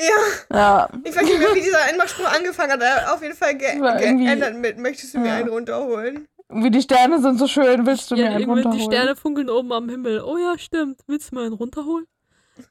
Ja, 0.00 0.08
ja, 0.52 0.88
ich 1.04 1.14
weiß 1.14 1.22
nicht 1.22 1.38
mehr, 1.38 1.54
wie 1.54 1.60
dieser 1.60 1.82
Einmachspruch 1.84 2.26
angefangen 2.26 2.72
hat. 2.72 2.82
Er 2.82 2.96
hat 3.06 3.14
auf 3.14 3.22
jeden 3.22 3.36
Fall 3.36 3.54
ge 3.56 3.78
geändert 3.78 4.56
mit, 4.56 4.76
möchtest 4.78 5.14
du 5.14 5.18
mir 5.20 5.28
Ja. 5.28 5.34
einen 5.36 5.48
runterholen? 5.48 6.28
wie 6.56 6.70
die 6.70 6.82
Sterne 6.82 7.20
sind 7.20 7.38
so 7.38 7.46
schön, 7.48 7.84
willst 7.86 8.10
du 8.10 8.14
Ja, 8.16 8.28
mir 8.30 8.36
einen 8.36 8.44
runterholen? 8.44 8.78
die 8.78 8.84
Sterne 8.84 9.16
funkeln 9.16 9.48
oben 9.50 9.72
am 9.72 9.88
Himmel. 9.88 10.20
Oh 10.20 10.36
ja, 10.36 10.56
stimmt. 10.58 11.00
Willst 11.06 11.30
du 11.30 11.36
mal 11.36 11.44
einen 11.46 11.54
runterholen? 11.54 12.06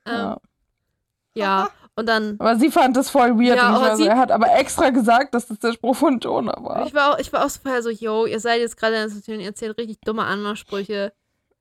Ähm, 0.05 0.13
Ja. 0.15 0.37
ja, 1.33 1.69
und 1.95 2.07
dann 2.07 2.35
Aber 2.39 2.55
sie 2.57 2.69
fand 2.71 2.95
das 2.95 3.09
voll 3.09 3.37
weird. 3.39 3.57
Ja, 3.57 3.63
aber 3.69 3.81
war 3.81 3.97
so, 3.97 4.03
sie- 4.03 4.09
er 4.09 4.17
hat 4.17 4.31
aber 4.31 4.53
extra 4.57 4.89
gesagt, 4.91 5.33
dass 5.33 5.47
das 5.47 5.59
der 5.59 5.73
Spruch 5.73 5.95
von 5.95 6.19
Jonah 6.19 6.57
war. 6.63 6.85
Ich 6.85 6.93
war 6.93 7.13
auch, 7.13 7.19
ich 7.19 7.33
war 7.33 7.43
auch 7.45 7.49
so 7.49 7.59
vorher 7.61 7.81
so, 7.81 7.89
yo, 7.89 8.25
ihr 8.25 8.39
seid 8.39 8.61
jetzt 8.61 8.77
gerade 8.77 8.93
in 8.95 8.99
der 9.01 9.09
Situation, 9.09 9.39
ihr 9.41 9.47
erzählt 9.47 9.77
richtig 9.77 9.99
dumme 10.01 10.23
Anmachsprüche. 10.23 11.11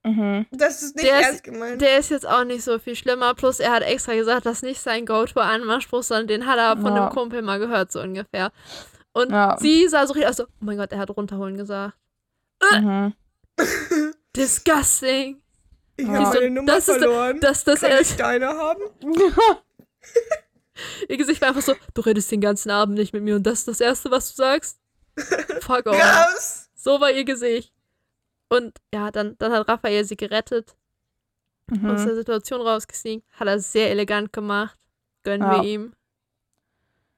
Mhm. 0.04 0.46
Das 0.50 0.82
ist 0.82 0.96
nicht 0.96 1.06
Der 1.08 1.20
ist- 1.20 1.26
ernst 1.26 1.44
gemeint. 1.44 1.80
Der 1.80 1.98
ist 1.98 2.10
jetzt 2.10 2.26
auch 2.26 2.42
nicht 2.44 2.64
so 2.64 2.78
viel 2.80 2.96
schlimmer. 2.96 3.34
Plus, 3.34 3.60
er 3.60 3.70
hat 3.72 3.82
extra 3.82 4.14
gesagt, 4.14 4.46
das 4.46 4.56
ist 4.58 4.62
nicht 4.62 4.80
sein 4.80 5.06
Go-To-Anmachspruch, 5.06 6.02
sondern 6.02 6.26
den 6.26 6.46
hat 6.46 6.58
er 6.58 6.76
von 6.76 6.94
Ja. 6.96 7.02
einem 7.06 7.14
Kumpel 7.14 7.40
mal 7.42 7.58
gehört, 7.60 7.92
so 7.92 8.00
ungefähr. 8.00 8.50
Und 9.12 9.30
Ja. 9.30 9.56
sie 9.60 9.86
sah 9.88 10.06
so 10.06 10.14
richtig 10.14 10.28
aus, 10.30 10.36
so, 10.36 10.44
oh 10.44 10.46
mein 10.60 10.76
Gott, 10.78 10.90
er 10.90 10.98
hat 10.98 11.10
runterholen 11.10 11.56
gesagt. 11.56 11.94
Mhm. 12.80 13.14
Disgusting. 14.36 15.40
ich 15.96 16.06
Ja. 16.06 16.12
habe 16.14 16.26
so, 16.26 16.32
meine 16.40 16.50
Nummer 16.50 16.72
das 16.72 16.88
ist- 16.88 16.98
verloren. 16.98 17.38
Dass 17.40 17.64
das 17.64 17.80
Kann 17.80 17.90
er, 17.90 18.00
ich 18.00 18.16
deine 18.16 18.48
haben? 18.48 18.80
ihr 21.08 21.16
Gesicht 21.16 21.40
war 21.40 21.48
einfach 21.48 21.62
so, 21.62 21.74
du 21.94 22.00
redest 22.00 22.30
den 22.32 22.40
ganzen 22.40 22.70
Abend 22.70 22.96
nicht 22.98 23.12
mit 23.12 23.22
mir 23.22 23.36
und 23.36 23.44
das 23.46 23.60
ist 23.60 23.68
das 23.68 23.80
Erste, 23.80 24.10
was 24.10 24.30
du 24.30 24.36
sagst? 24.42 24.78
Fuck 25.60 25.86
off. 25.86 25.96
Raus! 25.96 26.70
So 26.74 27.00
war 27.00 27.10
ihr 27.12 27.24
Gesicht. 27.24 27.72
Und 28.52 28.78
ja, 28.92 29.10
dann, 29.10 29.36
dann 29.38 29.52
hat 29.52 29.68
Raphael 29.68 30.04
sie 30.04 30.16
gerettet, 30.16 30.74
aus 31.70 31.78
Mhm. 31.78 31.86
der 32.06 32.14
Situation 32.14 32.60
rausgesneakt. 32.60 33.24
Hat 33.38 33.48
er 33.48 33.58
sehr 33.58 33.90
elegant 33.90 34.32
gemacht. 34.32 34.78
Gönnen 35.22 35.42
Ja. 35.50 35.62
wir 35.62 35.68
ihm. 35.68 35.92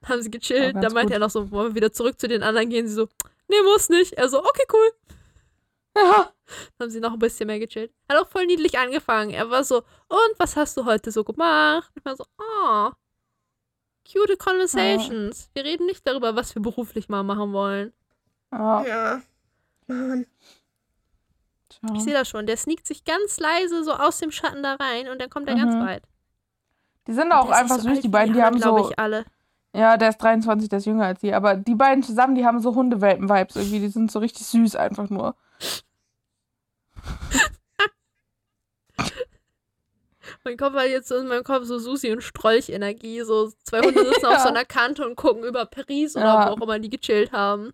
Haben 0.04 0.20
sie 0.22 0.28
Ja, 0.30 0.38
gechillt. 0.38 0.76
dann 0.76 0.92
meinte 0.92 1.06
gut. 1.08 1.12
er 1.14 1.18
noch 1.18 1.30
so, 1.30 1.50
wollen 1.50 1.70
wir 1.70 1.74
wieder 1.76 1.92
zurück 1.92 2.20
zu 2.20 2.28
den 2.28 2.42
anderen 2.42 2.68
gehen? 2.70 2.86
Sie 2.86 2.94
so, 2.94 3.08
nee, 3.48 3.60
muss 3.62 3.88
nicht. 3.88 4.12
Er 4.14 4.28
so, 4.28 4.38
okay, 4.40 4.64
cool. 4.72 4.90
Ja. 5.96 6.32
Dann 6.76 6.86
haben 6.86 6.90
sie 6.90 6.98
noch 7.00 7.12
ein 7.12 7.18
bisschen 7.20 7.46
mehr 7.46 7.60
gechillt. 7.60 7.92
Hat 8.08 8.18
auch 8.18 8.28
voll 8.28 8.46
niedlich 8.46 8.76
angefangen. 8.78 9.30
Er 9.30 9.48
war 9.48 9.62
so, 9.62 9.78
und 10.08 10.34
was 10.38 10.56
hast 10.56 10.76
du 10.76 10.84
heute 10.84 11.10
so 11.12 11.22
gemacht? 11.22 11.88
Ich 11.94 12.04
war 12.04 12.16
so, 12.16 12.24
oh, 12.36 12.90
cute 14.04 14.36
conversations. 14.38 15.50
Wir 15.54 15.64
reden 15.64 15.86
nicht 15.86 16.04
darüber, 16.06 16.34
was 16.34 16.52
wir 16.54 16.60
beruflich 16.62 17.08
mal 17.08 17.22
machen 17.22 17.52
wollen. 17.52 17.92
Ja. 18.52 18.84
Ja. 18.84 19.22
Mann. 19.86 20.26
Ich 21.94 22.02
sehe 22.02 22.12
das 22.14 22.28
schon. 22.28 22.46
Der 22.46 22.56
sneakt 22.56 22.86
sich 22.86 23.04
ganz 23.04 23.38
leise 23.38 23.84
so 23.84 23.92
aus 23.92 24.18
dem 24.18 24.30
Schatten 24.30 24.62
da 24.62 24.74
rein 24.74 25.08
und 25.08 25.20
dann 25.20 25.28
kommt 25.30 25.48
er 25.48 25.56
ganz 25.56 25.74
Mhm. 25.74 25.80
weit. 25.86 26.02
Die 27.06 27.12
sind 27.12 27.32
auch 27.32 27.50
einfach 27.50 27.76
so 27.80 27.88
süß, 27.88 28.00
die 28.00 28.08
beiden, 28.08 28.32
die 28.34 28.40
haben 28.42 28.54
anderen, 28.54 28.62
so. 28.70 28.74
glaube 28.76 28.90
ich, 28.92 28.98
alle. 28.98 29.24
Ja, 29.76 29.96
der 29.96 30.08
ist 30.10 30.18
23, 30.18 30.68
der 30.68 30.78
ist 30.78 30.86
jünger 30.86 31.04
als 31.06 31.20
sie. 31.20 31.34
Aber 31.34 31.56
die 31.56 31.74
beiden 31.74 32.02
zusammen, 32.02 32.34
die 32.36 32.46
haben 32.46 32.60
so 32.60 32.74
Hundewelpen-Vibes 32.74 33.56
irgendwie. 33.56 33.80
Die 33.80 33.88
sind 33.88 34.10
so 34.10 34.20
richtig 34.20 34.46
süß 34.46 34.76
einfach 34.76 35.10
nur. 35.10 35.34
Mein 40.44 40.56
Kopf 40.56 40.74
hat 40.74 40.88
jetzt 40.88 41.08
so 41.08 41.16
in 41.16 41.26
meinem 41.28 41.44
Kopf 41.44 41.64
so 41.64 41.78
Susi 41.78 42.10
und 42.12 42.22
Strolch-Energie. 42.22 43.20
So 43.22 43.50
zwei 43.64 43.80
Hunde 43.80 44.04
sitzen 44.06 44.26
auf 44.26 44.32
Ja. 44.34 44.40
so 44.40 44.48
einer 44.48 44.64
Kante 44.64 45.06
und 45.06 45.16
gucken 45.16 45.44
über 45.44 45.66
Paris 45.66 46.16
oder 46.16 46.24
Ja. 46.24 46.46
wo 46.48 46.52
auch 46.52 46.60
immer 46.62 46.78
die 46.78 46.90
gechillt 46.90 47.32
haben. 47.32 47.72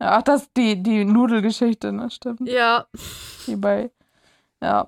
Ja, 0.00 0.18
ach, 0.18 0.22
das 0.22 0.42
ist 0.42 0.56
die, 0.56 0.82
die 0.82 1.04
Nudelgeschichte, 1.04 1.92
ne? 1.92 2.10
Stimmt. 2.10 2.48
Ja. 2.48 2.86
Die 3.46 3.56
bei. 3.56 3.90
Ja. 4.62 4.86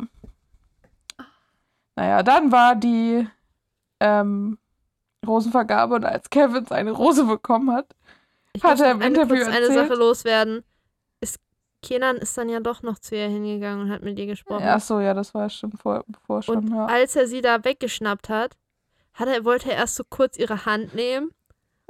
Naja, 1.96 2.22
dann 2.22 2.52
war 2.52 2.76
die 2.76 3.26
ähm, 3.98 4.58
Rosenvergabe 5.26 5.96
und 5.96 6.04
als 6.04 6.30
Kevin 6.30 6.64
seine 6.64 6.92
Rose 6.92 7.24
bekommen 7.24 7.72
hat, 7.72 7.94
Ich 8.52 8.62
Hat 8.64 8.80
er 8.80 8.92
im 8.92 9.02
eine, 9.02 9.06
Interview 9.06 9.36
kurz 9.36 9.48
eine 9.48 9.66
erzählt? 9.66 9.88
Sache 9.88 9.98
loswerden. 9.98 10.64
Es 11.20 11.38
Kenan 11.82 12.16
ist 12.16 12.36
dann 12.38 12.48
ja 12.48 12.60
doch 12.60 12.82
noch 12.82 12.98
zu 12.98 13.16
ihr 13.16 13.28
hingegangen 13.28 13.86
und 13.86 13.90
hat 13.90 14.02
mit 14.02 14.18
ihr 14.18 14.26
gesprochen. 14.26 14.64
Ach 14.64 14.80
so, 14.80 15.00
ja, 15.00 15.14
das 15.14 15.34
war 15.34 15.42
ja 15.42 15.50
schon 15.50 15.72
vor, 15.72 16.04
bevor 16.06 16.42
schon, 16.42 16.56
und 16.56 16.74
ja. 16.74 16.86
als 16.86 17.16
er 17.16 17.26
sie 17.26 17.40
da 17.42 17.64
weggeschnappt 17.64 18.28
hat, 18.28 18.56
hat 19.14 19.28
er, 19.28 19.44
wollte 19.44 19.70
er 19.70 19.76
erst 19.76 19.96
so 19.96 20.04
kurz 20.08 20.38
ihre 20.38 20.64
Hand 20.66 20.94
nehmen 20.94 21.32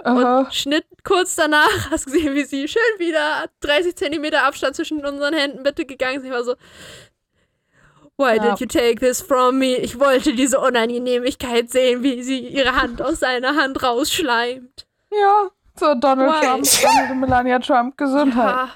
Aha. 0.05 0.39
und 0.40 0.55
Schnitt 0.55 0.86
kurz 1.05 1.35
danach. 1.36 1.68
Hast 1.90 2.06
gesehen, 2.06 2.35
wie 2.35 2.44
sie 2.44 2.68
schön 2.68 2.81
wieder 2.98 3.47
30 3.60 3.97
Zentimeter 3.97 4.44
Abstand 4.44 4.77
zwischen 4.77 5.05
unseren 5.05 5.35
Händen 5.35 5.62
bitte 5.62 5.85
gegangen 5.85 6.18
ist. 6.18 6.24
Ich 6.24 6.31
war 6.31 6.44
so, 6.44 6.55
Why 8.16 8.36
Ja. 8.36 8.51
did 8.55 8.60
you 8.60 8.66
take 8.66 8.97
this 8.97 9.22
from 9.22 9.59
me? 9.59 9.77
Ich 9.77 9.98
wollte 9.98 10.35
diese 10.35 10.60
Unangenehmigkeit 10.60 11.70
sehen, 11.70 12.02
wie 12.02 12.22
sie 12.22 12.40
ihre 12.48 12.77
Hand 12.77 13.01
aus 13.01 13.20
seiner 13.20 13.56
Hand 13.56 13.82
rausschleimt. 13.82 14.86
Ja, 15.10 15.48
so 15.78 15.94
Donald 15.94 16.31
Why? 16.31 16.47
Trump, 16.47 16.64
Donald 16.82 17.10
und 17.12 17.20
Melania 17.20 17.59
Trump, 17.60 17.97
Gesundheit. 17.97 18.44
Ja, 18.55 18.68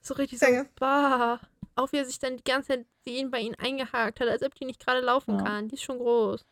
so 0.00 0.14
richtig 0.14 0.38
so, 0.38 0.46
Danke. 0.46 0.70
bah. 0.80 1.40
Auch 1.76 1.92
wie 1.92 1.96
er 1.98 2.04
sich 2.06 2.18
dann 2.18 2.36
die 2.38 2.44
ganze 2.44 2.68
Zeit 2.68 2.86
sie 3.04 3.16
ihn 3.16 3.30
bei 3.30 3.40
ihnen 3.40 3.56
eingehakt 3.56 4.20
hat, 4.20 4.28
als 4.28 4.42
ob 4.42 4.54
die 4.54 4.64
nicht 4.64 4.84
gerade 4.84 5.00
laufen 5.00 5.38
Ja. 5.38 5.44
kann. 5.44 5.68
Die 5.68 5.74
ist 5.74 5.82
schon 5.82 5.98
groß. 5.98 6.46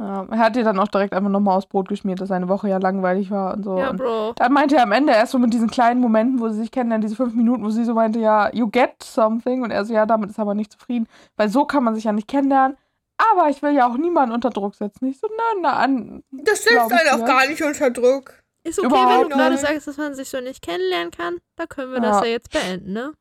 Ja, 0.00 0.26
er 0.30 0.38
hat 0.38 0.56
ihr 0.56 0.64
dann 0.64 0.78
auch 0.78 0.88
direkt 0.88 1.12
einfach 1.12 1.28
nochmal 1.28 1.58
aufs 1.58 1.66
Brot 1.66 1.88
geschmiert, 1.88 2.22
dass 2.22 2.30
seine 2.30 2.48
Woche 2.48 2.70
ja 2.70 2.78
langweilig 2.78 3.30
war 3.30 3.52
und 3.52 3.64
so. 3.64 3.78
Ja, 3.78 3.90
und 3.90 3.98
Bro. 3.98 4.32
dann 4.36 4.50
meinte 4.50 4.76
er 4.76 4.84
am 4.84 4.92
Ende 4.92 5.12
erst 5.12 5.32
so 5.32 5.38
mit 5.38 5.52
diesen 5.52 5.70
kleinen 5.70 6.00
Momenten, 6.00 6.40
wo 6.40 6.48
sie 6.48 6.58
sich 6.60 6.70
kennenlernen, 6.70 7.02
diese 7.02 7.16
fünf 7.16 7.34
Minuten, 7.34 7.62
wo 7.62 7.68
sie 7.68 7.84
so 7.84 7.92
meinte, 7.92 8.18
ja, 8.18 8.50
you 8.54 8.66
get 8.70 9.02
something. 9.02 9.62
Und 9.62 9.70
er 9.70 9.84
so, 9.84 9.92
ja, 9.92 10.06
damit 10.06 10.30
ist 10.30 10.38
er 10.38 10.42
aber 10.42 10.54
nicht 10.54 10.72
zufrieden. 10.72 11.06
Weil 11.36 11.50
so 11.50 11.66
kann 11.66 11.84
man 11.84 11.94
sich 11.94 12.04
ja 12.04 12.12
nicht 12.12 12.28
kennenlernen. 12.28 12.78
Aber 13.18 13.50
ich 13.50 13.60
will 13.60 13.72
ja 13.74 13.86
auch 13.86 13.98
niemanden 13.98 14.34
unter 14.34 14.48
Druck 14.48 14.74
setzen. 14.74 15.04
Ich 15.04 15.20
so, 15.20 15.26
nein, 15.28 15.60
na, 15.62 15.72
an. 15.74 16.22
Das 16.30 16.64
setzt 16.64 16.78
einen 16.78 17.10
auch 17.10 17.16
dir. 17.18 17.24
gar 17.26 17.46
nicht 17.46 17.62
unter 17.62 17.90
Druck. 17.90 18.42
Ist 18.64 18.78
okay, 18.78 18.86
Überhaupt 18.88 19.24
wenn 19.24 19.30
du 19.30 19.36
gerade 19.36 19.58
sagst, 19.58 19.86
dass 19.86 19.98
man 19.98 20.14
sich 20.14 20.30
so 20.30 20.40
nicht 20.40 20.62
kennenlernen 20.62 21.10
kann. 21.10 21.36
Da 21.56 21.66
können 21.66 21.92
wir 21.92 22.00
das 22.00 22.20
Ja. 22.20 22.24
ja 22.24 22.30
jetzt 22.30 22.50
beenden, 22.50 22.94
ne? 22.94 23.12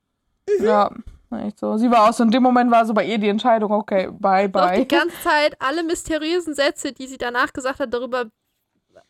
Ja, 0.61 0.91
echt 1.37 1.59
so. 1.59 1.77
Sie 1.77 1.89
war 1.91 2.09
auch 2.09 2.13
so, 2.13 2.23
in 2.23 2.31
dem 2.31 2.43
Moment 2.43 2.71
war 2.71 2.85
so 2.85 2.93
bei 2.93 3.05
ihr 3.05 3.17
die 3.17 3.29
Entscheidung, 3.29 3.71
okay, 3.71 4.09
bye, 4.11 4.49
bye. 4.49 4.77
die 4.79 4.87
ganze 4.95 5.15
Zeit 5.21 5.55
alle 5.61 5.83
mysteriösen 5.83 6.53
Sätze, 6.55 6.91
die 6.93 7.07
sie 7.07 7.17
danach 7.17 7.53
gesagt 7.53 7.79
hat 7.79 7.93
darüber, 7.93 8.25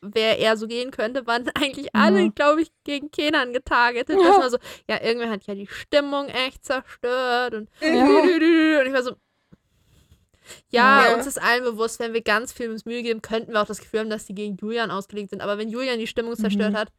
wer 0.02 0.40
er 0.40 0.56
so 0.58 0.68
gehen 0.68 0.92
könnte, 0.92 1.26
waren 1.28 1.50
eigentlich 1.56 1.94
alle, 1.96 2.24
Mhm. 2.24 2.36
glaube 2.36 2.62
ich, 2.62 2.72
gegen 2.84 3.10
Kenan 3.12 3.54
getargetet. 3.54 4.18
Ja. 4.20 4.28
Das 4.28 4.38
war 4.40 4.50
so, 4.50 4.58
ja, 4.90 5.02
irgendwer 5.02 5.30
hat 5.30 5.46
ja 5.48 5.56
die 5.56 5.68
Stimmung 5.68 6.28
echt 6.28 6.66
zerstört 6.66 7.54
und 7.54 7.70
Ja. 7.82 8.06
und 8.06 8.88
ich 8.88 8.94
war 8.94 9.04
so, 9.04 9.16
ja, 10.72 11.06
Ja. 11.10 11.16
uns 11.16 11.28
ist 11.28 11.42
allen 11.42 11.64
bewusst, 11.64 12.00
wenn 12.00 12.14
wir 12.14 12.22
ganz 12.22 12.52
viel 12.54 12.70
uns 12.72 12.86
Mühe 12.86 13.04
geben, 13.04 13.22
könnten 13.22 13.54
wir 13.54 13.62
auch 13.62 13.66
das 13.68 13.80
Gefühl 13.80 14.00
haben, 14.02 14.10
dass 14.10 14.26
die 14.26 14.34
gegen 14.36 14.58
Julian 14.58 14.92
ausgelegt 14.92 15.30
sind. 15.30 15.42
Aber 15.42 15.58
wenn 15.58 15.70
Julian 15.70 16.00
die 16.00 16.08
Stimmung 16.08 16.36
zerstört 16.36 16.74
Mhm. 16.74 16.78
hat, 16.78 16.90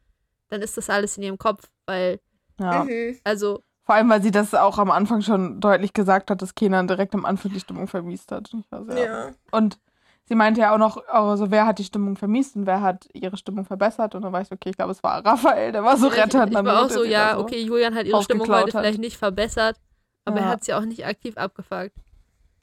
dann 0.49 0.61
ist 0.61 0.77
das 0.77 0.89
alles 0.89 1.17
in 1.17 1.23
ihrem 1.23 1.37
Kopf, 1.37 1.69
weil, 1.85 2.19
Ja. 2.59 2.83
Mhm. 2.83 3.19
also, 3.23 3.63
Vor 3.83 3.95
allem, 3.95 4.09
weil 4.09 4.21
sie 4.21 4.31
das 4.31 4.53
auch 4.53 4.77
am 4.77 4.91
Anfang 4.91 5.21
schon 5.21 5.59
deutlich 5.59 5.93
gesagt 5.93 6.29
hat, 6.29 6.41
dass 6.41 6.55
Kenan 6.55 6.87
direkt 6.87 7.13
am 7.15 7.25
Anfang 7.25 7.51
die 7.51 7.59
Stimmung 7.59 7.87
vermiest 7.87 8.31
hat. 8.31 8.51
Ich 8.53 8.65
so, 8.69 8.93
ja. 8.93 9.05
Ja. 9.05 9.29
Und 9.51 9.79
sie 10.25 10.35
meinte 10.35 10.61
ja 10.61 10.73
auch 10.73 10.77
noch, 10.77 11.03
also 11.07 11.49
wer 11.51 11.65
hat 11.65 11.79
die 11.79 11.83
Stimmung 11.83 12.15
vermiest 12.15 12.55
und 12.55 12.65
wer 12.67 12.81
hat 12.81 13.07
ihre 13.13 13.37
Stimmung 13.37 13.65
verbessert. 13.65 14.13
Und 14.15 14.21
dann 14.21 14.31
war 14.31 14.41
ich 14.41 14.47
so, 14.49 14.55
okay, 14.55 14.69
ich 14.69 14.77
glaube, 14.77 14.91
es 14.91 15.01
war 15.03 15.25
Raphael, 15.25 15.71
der 15.71 15.83
war 15.83 15.97
so 15.97 16.07
ich, 16.11 16.17
Retter. 16.17 16.45
ich 16.45 16.53
dann 16.53 16.65
war 16.65 16.85
auch 16.85 16.89
so, 16.89 17.03
ja, 17.03 17.33
so. 17.33 17.39
okay, 17.41 17.61
Julian 17.61 17.95
hat 17.95 18.05
ihre 18.05 18.21
Stimmung 18.23 18.47
heute 18.49 18.65
hat. 18.65 18.69
vielleicht 18.83 18.99
nicht 18.99 19.17
verbessert, 19.17 19.77
aber 20.25 20.37
Ja. 20.37 20.43
er 20.45 20.49
hat 20.49 20.63
sie 20.63 20.73
auch 20.73 20.85
nicht 20.85 21.05
aktiv 21.05 21.35
abgefuckt. 21.37 21.91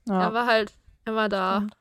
Ja. 0.09 0.23
Er 0.23 0.33
war 0.35 0.47
halt, 0.47 0.73
er 1.05 1.15
war 1.17 1.29
da. 1.29 1.57
Stimmt. 1.57 1.75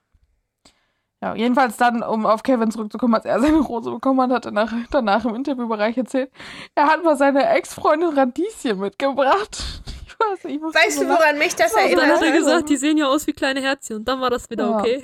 Ja, 1.23 1.34
jedenfalls 1.35 1.77
dann, 1.77 2.03
um 2.03 2.26
auf 2.27 2.44
Kevin 2.44 2.69
zurückzukommen, 2.69 3.15
als 3.15 3.26
er 3.26 3.39
seine 3.39 3.57
Rose 3.57 3.89
bekommen 3.89 4.22
hat, 4.22 4.30
hat 4.31 4.45
er 4.45 4.52
danach, 4.52 4.72
danach 4.91 5.26
im 5.26 5.34
Interviewbereich 5.35 5.98
erzählt, 5.98 6.31
er 6.76 6.85
hat 6.88 7.03
mal 7.03 7.18
seine 7.18 7.48
Ex-Freundin 7.49 8.10
Radieschen 8.18 8.80
mitgebracht. 8.80 9.57
Ich 10.19 10.26
weiß 10.26 10.44
nicht, 10.45 10.56
ich 10.56 10.61
musste 10.61 10.80
Weißt 10.80 10.99
du, 11.02 11.07
woran 11.10 11.38
mich 11.38 11.56
das 11.56 11.72
Ja, 11.76 11.84
Und 11.84 11.91
dann 11.91 11.99
erinnert 11.99 12.15
hat 12.18 12.23
er 12.23 12.31
hat? 12.31 12.38
gesagt, 12.39 12.69
die 12.69 12.77
sehen 12.77 12.98
ja 12.98 13.06
aus 13.06 13.27
wie 13.27 13.34
kleine 13.34 13.61
Herzchen. 13.61 13.98
Und 13.98 14.07
dann 14.07 14.19
war 14.19 14.31
das 14.31 14.49
wieder 14.49 14.68
Ja. 14.72 14.80
okay. 14.80 15.03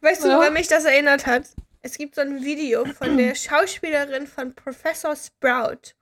Weißt 0.00 0.24
du, 0.24 0.28
Ja. 0.28 0.36
woran 0.36 0.52
mich 0.52 0.66
das 0.66 0.84
erinnert 0.84 1.26
hat? 1.28 1.44
Es 1.80 1.96
gibt 1.96 2.16
so 2.16 2.22
ein 2.22 2.42
Video 2.44 2.84
von 2.84 3.16
der 3.16 3.34
Schauspielerin 3.36 4.26
von 4.26 4.52
Professor 4.56 5.14
Sprout 5.14 5.92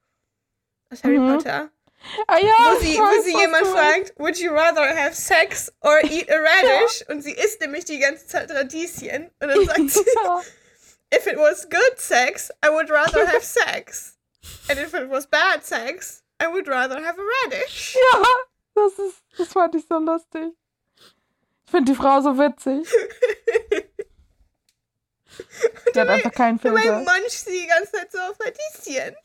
aus 0.91 1.05
Harry 1.05 1.19
Mhm. 1.19 1.33
Potter, 1.35 1.69
Ah 2.29 2.39
ja, 2.39 2.55
wo 2.75 2.81
sie, 2.81 2.97
wo 2.99 3.23
sie 3.23 3.37
jemand 3.37 3.67
fragt, 3.67 4.13
would 4.19 4.39
you 4.39 4.53
rather 4.53 4.83
have 4.97 5.15
sex 5.15 5.73
or 5.81 5.99
eat 6.05 6.31
a 6.31 6.37
radish? 6.39 7.05
Und 7.09 7.23
sie 7.23 7.33
isst 7.33 7.61
nämlich 7.61 7.85
die 7.85 7.99
ganze 7.99 8.27
Zeit 8.27 8.51
Radieschen. 8.51 9.31
Und 9.41 9.49
dann 9.49 9.65
sagt 9.67 9.91
sie, 9.91 10.05
Ja. 10.25 10.43
if 11.13 11.27
it 11.27 11.37
was 11.37 11.69
good 11.69 11.99
sex, 11.99 12.51
I 12.65 12.69
would 12.71 12.91
rather 12.91 13.27
have 13.33 13.43
sex. 13.45 14.17
And 14.69 14.79
if 14.79 14.95
it 14.95 15.09
was 15.11 15.27
bad 15.27 15.65
sex, 15.65 16.23
I 16.41 16.47
would 16.47 16.69
rather 16.69 16.97
have 17.05 17.19
a 17.19 17.25
radish. 17.45 17.97
Ja, 18.13 18.23
das 18.75 18.93
ist, 18.99 19.17
das 19.39 19.49
fand 19.49 19.75
ich 19.75 19.85
so 19.89 19.99
lustig. 19.99 20.53
Ich 21.65 21.71
finde 21.73 21.91
die 21.93 21.97
Frau 21.97 22.21
so 22.21 22.39
witzig. 22.39 22.87
Die 25.95 26.01
hat 26.01 26.09
einfach 26.09 26.33
keinen 26.33 26.61
Dabei 26.61 26.81
Filter. 26.81 26.99
muncht 26.99 27.31
sie 27.31 27.61
die 27.63 27.67
ganze 27.67 27.93
Zeit 27.93 28.13
so 28.13 28.19
auf 28.19 28.37
Radieschen. 28.41 29.17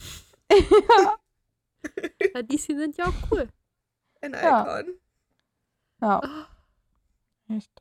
Ja, 0.51 1.17
die 2.43 2.57
sind 2.57 2.97
ja 2.97 3.05
auch 3.05 3.31
cool. 3.31 3.47
Ein 4.21 4.33
Ja. 4.33 4.79
Icon. 4.79 4.93
Ja. 6.01 6.21
Echt. 7.49 7.71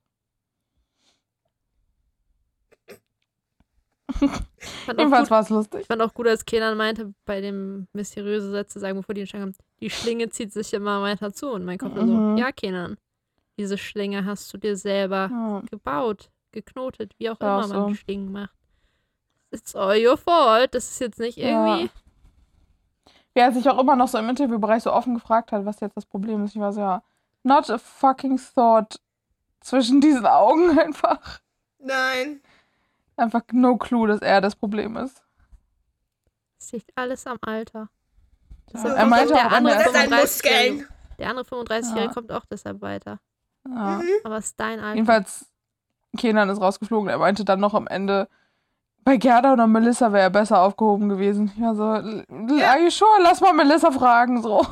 Fand 4.12 4.98
auch 4.98 4.98
Jedenfalls 4.98 5.30
war 5.30 5.40
es 5.40 5.48
lustig. 5.50 5.80
ich 5.82 5.86
fand 5.86 6.02
auch 6.02 6.12
gut, 6.12 6.26
als 6.26 6.44
Kenan 6.44 6.76
meinte, 6.76 7.14
bei 7.24 7.40
dem 7.40 7.86
mysteriösen 7.92 8.50
Satz 8.50 8.72
zu 8.72 8.80
sagen, 8.80 8.98
bevor 8.98 9.14
die 9.14 9.20
entscheiden 9.22 9.46
haben, 9.48 9.54
die 9.80 9.88
Schlinge 9.90 10.28
zieht 10.30 10.52
sich 10.52 10.72
immer 10.74 11.00
weiter 11.02 11.32
zu. 11.32 11.48
Und 11.50 11.64
mein 11.64 11.78
Kopf 11.78 11.94
war 11.94 12.04
Mhm. 12.04 12.36
so, 12.36 12.42
ja, 12.42 12.50
Kenan, 12.52 12.96
diese 13.58 13.78
Schlinge 13.78 14.24
hast 14.24 14.52
du 14.52 14.58
dir 14.58 14.76
selber 14.76 15.28
Ja. 15.30 15.62
gebaut, 15.70 16.30
geknotet, 16.52 17.14
wie 17.18 17.30
auch 17.30 17.40
Ja, 17.40 17.58
immer 17.64 17.68
man 17.68 17.88
so. 17.88 17.94
Schlingen 17.94 18.32
macht. 18.32 18.54
It's 19.52 19.74
all 19.74 19.96
your 20.04 20.16
fault. 20.16 20.74
Das 20.74 20.90
ist 20.90 21.00
jetzt 21.00 21.18
nicht 21.18 21.38
irgendwie. 21.38 21.84
Ja. 21.84 21.90
Wie 23.34 23.40
er 23.40 23.52
sich 23.52 23.68
auch 23.68 23.78
immer 23.78 23.96
noch 23.96 24.08
so 24.08 24.18
im 24.18 24.28
Interviewbereich 24.28 24.82
so 24.82 24.92
offen 24.92 25.14
gefragt 25.14 25.52
hat, 25.52 25.64
was 25.64 25.80
jetzt 25.80 25.96
das 25.96 26.06
Problem 26.06 26.44
ist. 26.44 26.54
Ich 26.54 26.60
war 26.60 26.72
so, 26.72 26.80
ja, 26.80 27.02
not 27.42 27.70
a 27.70 27.78
fucking 27.78 28.40
thought 28.54 29.00
zwischen 29.60 30.00
diesen 30.00 30.26
Augen 30.26 30.78
einfach. 30.78 31.40
Nein. 31.78 32.40
Einfach 33.16 33.42
no 33.52 33.76
clue, 33.76 34.08
dass 34.08 34.20
er 34.20 34.40
das 34.40 34.56
Problem 34.56 34.96
ist. 34.96 35.22
Es 36.58 36.72
liegt 36.72 36.90
alles 36.96 37.26
am 37.26 37.38
Alter. 37.42 37.88
Ja. 38.68 38.72
Deshalb 38.72 38.96
Er 38.98 39.06
meinte 39.06 39.32
der 39.34 39.52
andere 39.52 39.74
er 39.74 39.84
Das 39.84 39.92
ist 39.92 39.96
ein 39.96 40.08
35-Jährige 40.10 40.20
Muskeln. 40.22 40.88
der 41.18 41.30
andere 41.30 41.44
35-Jährige 41.46 42.04
Ja. 42.06 42.12
kommt 42.12 42.32
auch 42.32 42.44
deshalb 42.46 42.80
weiter. 42.80 43.18
Ja. 43.66 43.98
Mhm. 43.98 44.08
Aber 44.24 44.36
es 44.38 44.46
ist 44.46 44.60
dein 44.60 44.78
Alter. 44.80 44.94
Jedenfalls, 44.94 45.46
Kenan 46.16 46.48
ist 46.50 46.60
rausgeflogen. 46.60 47.08
Er 47.08 47.18
meinte 47.18 47.44
dann 47.44 47.60
noch 47.60 47.74
am 47.74 47.86
Ende, 47.86 48.28
bei 49.04 49.16
Gerda 49.16 49.52
oder 49.52 49.66
Melissa 49.66 50.12
wäre 50.12 50.24
er 50.24 50.30
besser 50.30 50.60
aufgehoben 50.60 51.08
gewesen. 51.08 51.52
Ja, 51.58 51.74
so, 51.74 51.94
l- 51.94 52.24
l- 52.28 52.62
are 52.62 52.80
you 52.80 52.90
sure? 52.90 53.20
Lass 53.22 53.40
mal 53.40 53.52
Melissa 53.52 53.90
fragen, 53.90 54.42
so. 54.42 54.64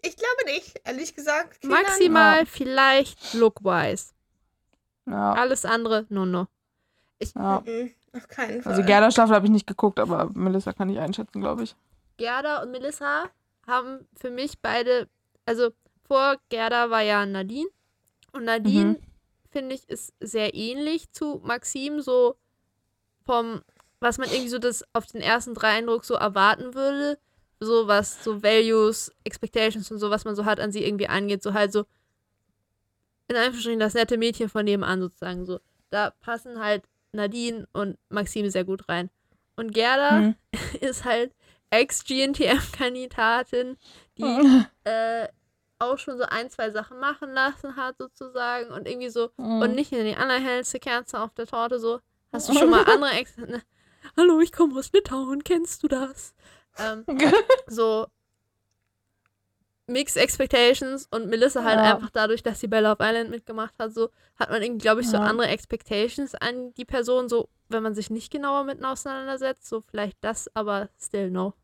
Ich 0.00 0.16
glaube 0.16 0.44
nicht, 0.46 0.80
ehrlich 0.84 1.14
gesagt. 1.14 1.60
Kenan- 1.60 1.82
Maximal 1.82 2.38
Ja. 2.40 2.44
vielleicht 2.46 3.34
look-wise. 3.34 4.12
Ja, 5.06 5.32
Alles 5.32 5.64
andere, 5.64 6.06
no, 6.08 6.24
no. 6.24 6.46
ja. 7.34 7.62
Mhm, 7.66 7.90
Auf 8.14 8.28
keinen 8.28 8.62
Fall. 8.62 8.72
Also 8.72 8.84
Gerda 8.84 9.10
Staffel 9.10 9.34
habe 9.34 9.46
ich 9.46 9.52
nicht 9.52 9.66
geguckt, 9.66 9.98
aber 9.98 10.30
Melissa 10.34 10.72
kann 10.72 10.88
ich 10.88 10.98
einschätzen, 10.98 11.40
glaube 11.40 11.64
ich. 11.64 11.74
Gerda 12.16 12.62
und 12.62 12.70
Melissa 12.70 13.24
haben 13.66 14.06
für 14.16 14.30
mich 14.30 14.60
beide, 14.60 15.08
also 15.46 15.70
vor 16.06 16.36
Gerda 16.48 16.90
war 16.90 17.02
ja 17.02 17.26
Nadine. 17.26 17.68
Und 18.32 18.44
Nadine, 18.44 18.90
Mhm. 18.90 18.96
Finde 19.50 19.74
ich, 19.74 19.88
ist 19.88 20.12
sehr 20.20 20.54
ähnlich 20.54 21.10
zu 21.12 21.40
Maxim, 21.44 22.00
so 22.00 22.36
vom, 23.24 23.62
was 24.00 24.18
man 24.18 24.28
irgendwie 24.30 24.48
so 24.48 24.58
das 24.58 24.84
auf 24.92 25.06
den 25.06 25.20
ersten 25.20 25.54
drei 25.54 25.78
Eindruck 25.78 26.04
so 26.04 26.14
erwarten 26.14 26.74
würde. 26.74 27.18
So 27.60 27.88
was 27.88 28.22
so 28.22 28.42
Values, 28.42 29.10
Expectations 29.24 29.90
und 29.90 29.98
so, 29.98 30.10
was 30.10 30.24
man 30.24 30.36
so 30.36 30.44
hat 30.44 30.60
an 30.60 30.70
sie 30.70 30.84
irgendwie 30.84 31.08
angeht. 31.08 31.42
So 31.42 31.54
halt 31.54 31.72
so, 31.72 31.86
in 33.26 33.36
Anführungsstrichen, 33.36 33.80
das 33.80 33.94
nette 33.94 34.16
Mädchen 34.16 34.48
von 34.48 34.64
nebenan 34.64 35.00
sozusagen. 35.00 35.44
So, 35.44 35.58
da 35.90 36.10
passen 36.20 36.60
halt 36.60 36.84
Nadine 37.12 37.66
und 37.72 37.98
Maxim 38.10 38.48
sehr 38.48 38.64
gut 38.64 38.88
rein. 38.88 39.10
Und 39.56 39.74
Gerda 39.74 40.20
Mhm. 40.20 40.34
ist 40.80 41.04
halt 41.04 41.32
Ex-GNTM-Kandidatin, 41.70 43.76
die 44.16 44.22
Mhm. 44.22 44.66
äh, 44.84 45.28
auch 45.78 45.98
schon 45.98 46.18
so 46.18 46.24
ein, 46.24 46.50
zwei 46.50 46.70
Sachen 46.70 46.98
machen 46.98 47.32
lassen 47.32 47.76
hat, 47.76 47.96
sozusagen. 47.98 48.70
Und 48.70 48.86
irgendwie 48.88 49.10
so, 49.10 49.30
Mhm. 49.36 49.62
und 49.62 49.74
nicht 49.74 49.92
in 49.92 50.04
die 50.04 50.16
allerhellste 50.16 50.78
Kerze 50.80 51.20
auf 51.20 51.32
der 51.34 51.46
Torte, 51.46 51.78
so. 51.78 52.00
Hast 52.32 52.48
du 52.48 52.54
schon 52.54 52.70
mal 52.70 52.84
andere 53.02 53.12
Ex. 53.12 53.36
Ne? 53.36 53.62
Hallo, 54.16 54.40
ich 54.40 54.52
komme 54.52 54.78
aus 54.78 54.92
Litauen, 54.92 55.44
kennst 55.44 55.82
du 55.82 55.88
das? 55.88 56.34
Ähm, 56.78 57.04
so. 57.66 58.06
Mixed 59.90 60.18
Expectations 60.18 61.06
und 61.10 61.28
Melissa 61.28 61.64
halt 61.64 61.78
Ja. 61.78 61.94
einfach 61.94 62.10
dadurch, 62.10 62.42
dass 62.42 62.60
sie 62.60 62.66
Bella 62.68 62.92
of 62.92 62.98
Island 63.00 63.30
mitgemacht 63.30 63.72
hat, 63.78 63.94
so 63.94 64.10
hat 64.38 64.50
man 64.50 64.62
irgendwie, 64.62 64.82
glaube 64.82 65.00
ich, 65.00 65.08
so 65.08 65.16
Ja. 65.16 65.22
andere 65.22 65.48
Expectations 65.48 66.34
an 66.34 66.74
die 66.74 66.84
Person, 66.84 67.30
so 67.30 67.48
wenn 67.70 67.82
man 67.82 67.94
sich 67.94 68.10
nicht 68.10 68.30
genauer 68.30 68.64
mit 68.64 68.84
auseinandersetzt, 68.84 69.66
so 69.66 69.80
vielleicht 69.80 70.18
das, 70.20 70.54
aber 70.54 70.90
still 71.00 71.30
no. 71.30 71.54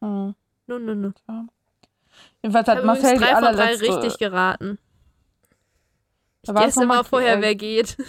Mhm. 0.00 0.34
No, 0.68 0.78
no, 0.78 0.94
no. 0.94 1.12
Jedenfalls 2.42 2.66
Ich 2.66 2.70
hat 2.70 2.76
habe 2.78 2.86
Marcel 2.86 3.14
übrigens 3.16 3.20
die 3.20 3.24
drei 3.26 3.34
von 3.34 3.42
drei 3.42 3.62
allerletzte. 3.62 3.96
richtig 4.04 4.18
geraten. 4.18 4.78
Ich 6.42 6.52
mal 6.52 6.72
immer 6.82 7.04
vorher, 7.04 7.40
wer 7.40 7.54
geht. 7.54 7.96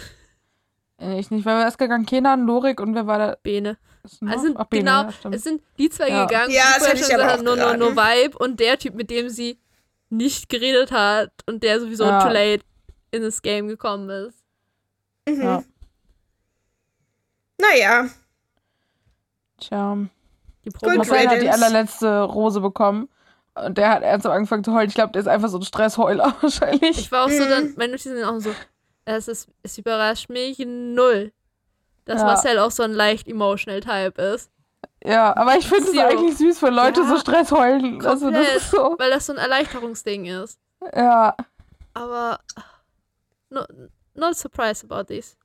Äh, 0.96 1.18
Ich 1.18 1.28
nicht, 1.32 1.44
weil 1.44 1.56
wir 1.58 1.64
erst 1.64 1.78
gegangen, 1.78 2.06
Kenan, 2.06 2.46
Lorik 2.46 2.80
und 2.80 2.94
wer 2.94 3.04
war 3.08 3.18
da? 3.18 3.36
Bene. 3.42 3.78
Also 4.24 4.54
Ach, 4.54 4.66
Bene, 4.66 4.84
genau, 4.84 5.02
ja, 5.02 5.30
es 5.32 5.42
sind 5.42 5.60
die 5.76 5.88
zwei 5.90 6.08
Ja. 6.08 6.24
gegangen, 6.24 6.52
Ja, 6.52 6.62
die 6.76 6.78
das 6.78 6.88
hätte 6.88 7.00
ich 7.00 7.06
schon 7.06 7.20
aber 7.20 7.38
gesagt 7.38 7.42
no, 7.42 7.90
no. 7.90 7.96
Vibe 7.96 8.38
und 8.38 8.60
der 8.60 8.78
Typ, 8.78 8.94
mit 8.94 9.10
dem 9.10 9.28
sie 9.28 9.58
nicht 10.08 10.48
geredet 10.48 10.92
hat 10.92 11.32
und 11.46 11.64
der 11.64 11.80
sowieso 11.80 12.04
Ja. 12.04 12.20
too 12.22 12.28
late 12.32 12.62
in 13.10 13.22
das 13.22 13.42
Game 13.42 13.66
gekommen 13.66 14.08
ist. 14.08 14.44
Mhm. 15.28 15.42
Ja. 15.42 15.64
Naja. 17.60 18.08
Tja. 19.58 19.96
Die 20.64 20.70
Probe 20.70 20.98
hat 21.28 21.42
die 21.42 21.50
allerletzte 21.50 22.22
Rose 22.22 22.60
bekommen. 22.60 23.08
Und 23.54 23.78
der 23.78 23.90
hat 23.90 24.02
ernsthaft 24.02 24.34
angefangen 24.34 24.64
zu 24.64 24.72
heulen. 24.74 24.88
Ich 24.88 24.94
glaube, 24.94 25.12
der 25.12 25.20
ist 25.22 25.28
einfach 25.28 25.48
so 25.48 25.58
ein 25.58 25.62
Stressheuler 25.62 26.34
wahrscheinlich. 26.40 26.98
Ich 26.98 27.12
war 27.12 27.24
auch 27.24 27.30
so 27.30 27.44
dann, 27.44 27.74
meine 27.76 27.92
Notizen 27.92 28.16
sind 28.16 28.24
auch 28.24 28.38
so, 28.40 28.50
es, 29.04 29.28
ist, 29.28 29.48
es 29.62 29.78
überrascht 29.78 30.28
mich 30.28 30.58
null, 30.58 31.32
dass 32.04 32.20
Ja. 32.20 32.26
Marcel 32.26 32.58
auch 32.58 32.70
so 32.72 32.82
ein 32.82 32.92
leicht 32.92 33.28
emotional 33.28 33.80
Type 33.80 34.20
ist. 34.20 34.50
Ja, 35.04 35.36
aber 35.36 35.56
ich 35.56 35.66
finde 35.68 35.90
es 35.90 35.98
eigentlich 35.98 36.36
süß, 36.36 36.62
wenn 36.62 36.74
Leute 36.74 37.02
Ja, 37.02 37.06
so 37.08 37.18
Stress 37.18 37.52
heulen. 37.52 38.04
Also 38.04 38.30
das 38.30 38.56
ist 38.56 38.70
so. 38.70 38.96
Weil 38.98 39.10
das 39.10 39.26
so 39.26 39.32
ein 39.34 39.38
Erleichterungsding 39.38 40.26
ist. 40.26 40.58
Ja. 40.94 41.36
Aber 41.92 42.40
no, 43.50 43.62
not 44.14 44.34
surprised 44.36 44.90
about 44.90 45.04
this. 45.12 45.36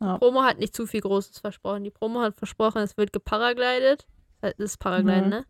Ja. 0.00 0.18
Promo 0.18 0.42
hat 0.42 0.58
nicht 0.58 0.76
zu 0.76 0.86
viel 0.86 1.00
Großes 1.00 1.38
versprochen. 1.40 1.82
Die 1.84 1.90
Promo 1.90 2.20
hat 2.20 2.36
versprochen, 2.36 2.82
es 2.82 2.96
wird 2.96 3.12
geparaglidet. 3.12 4.06
Das 4.40 4.52
ist 4.58 4.78
Paragliden, 4.78 5.24
Mhm. 5.24 5.30
ne? 5.30 5.46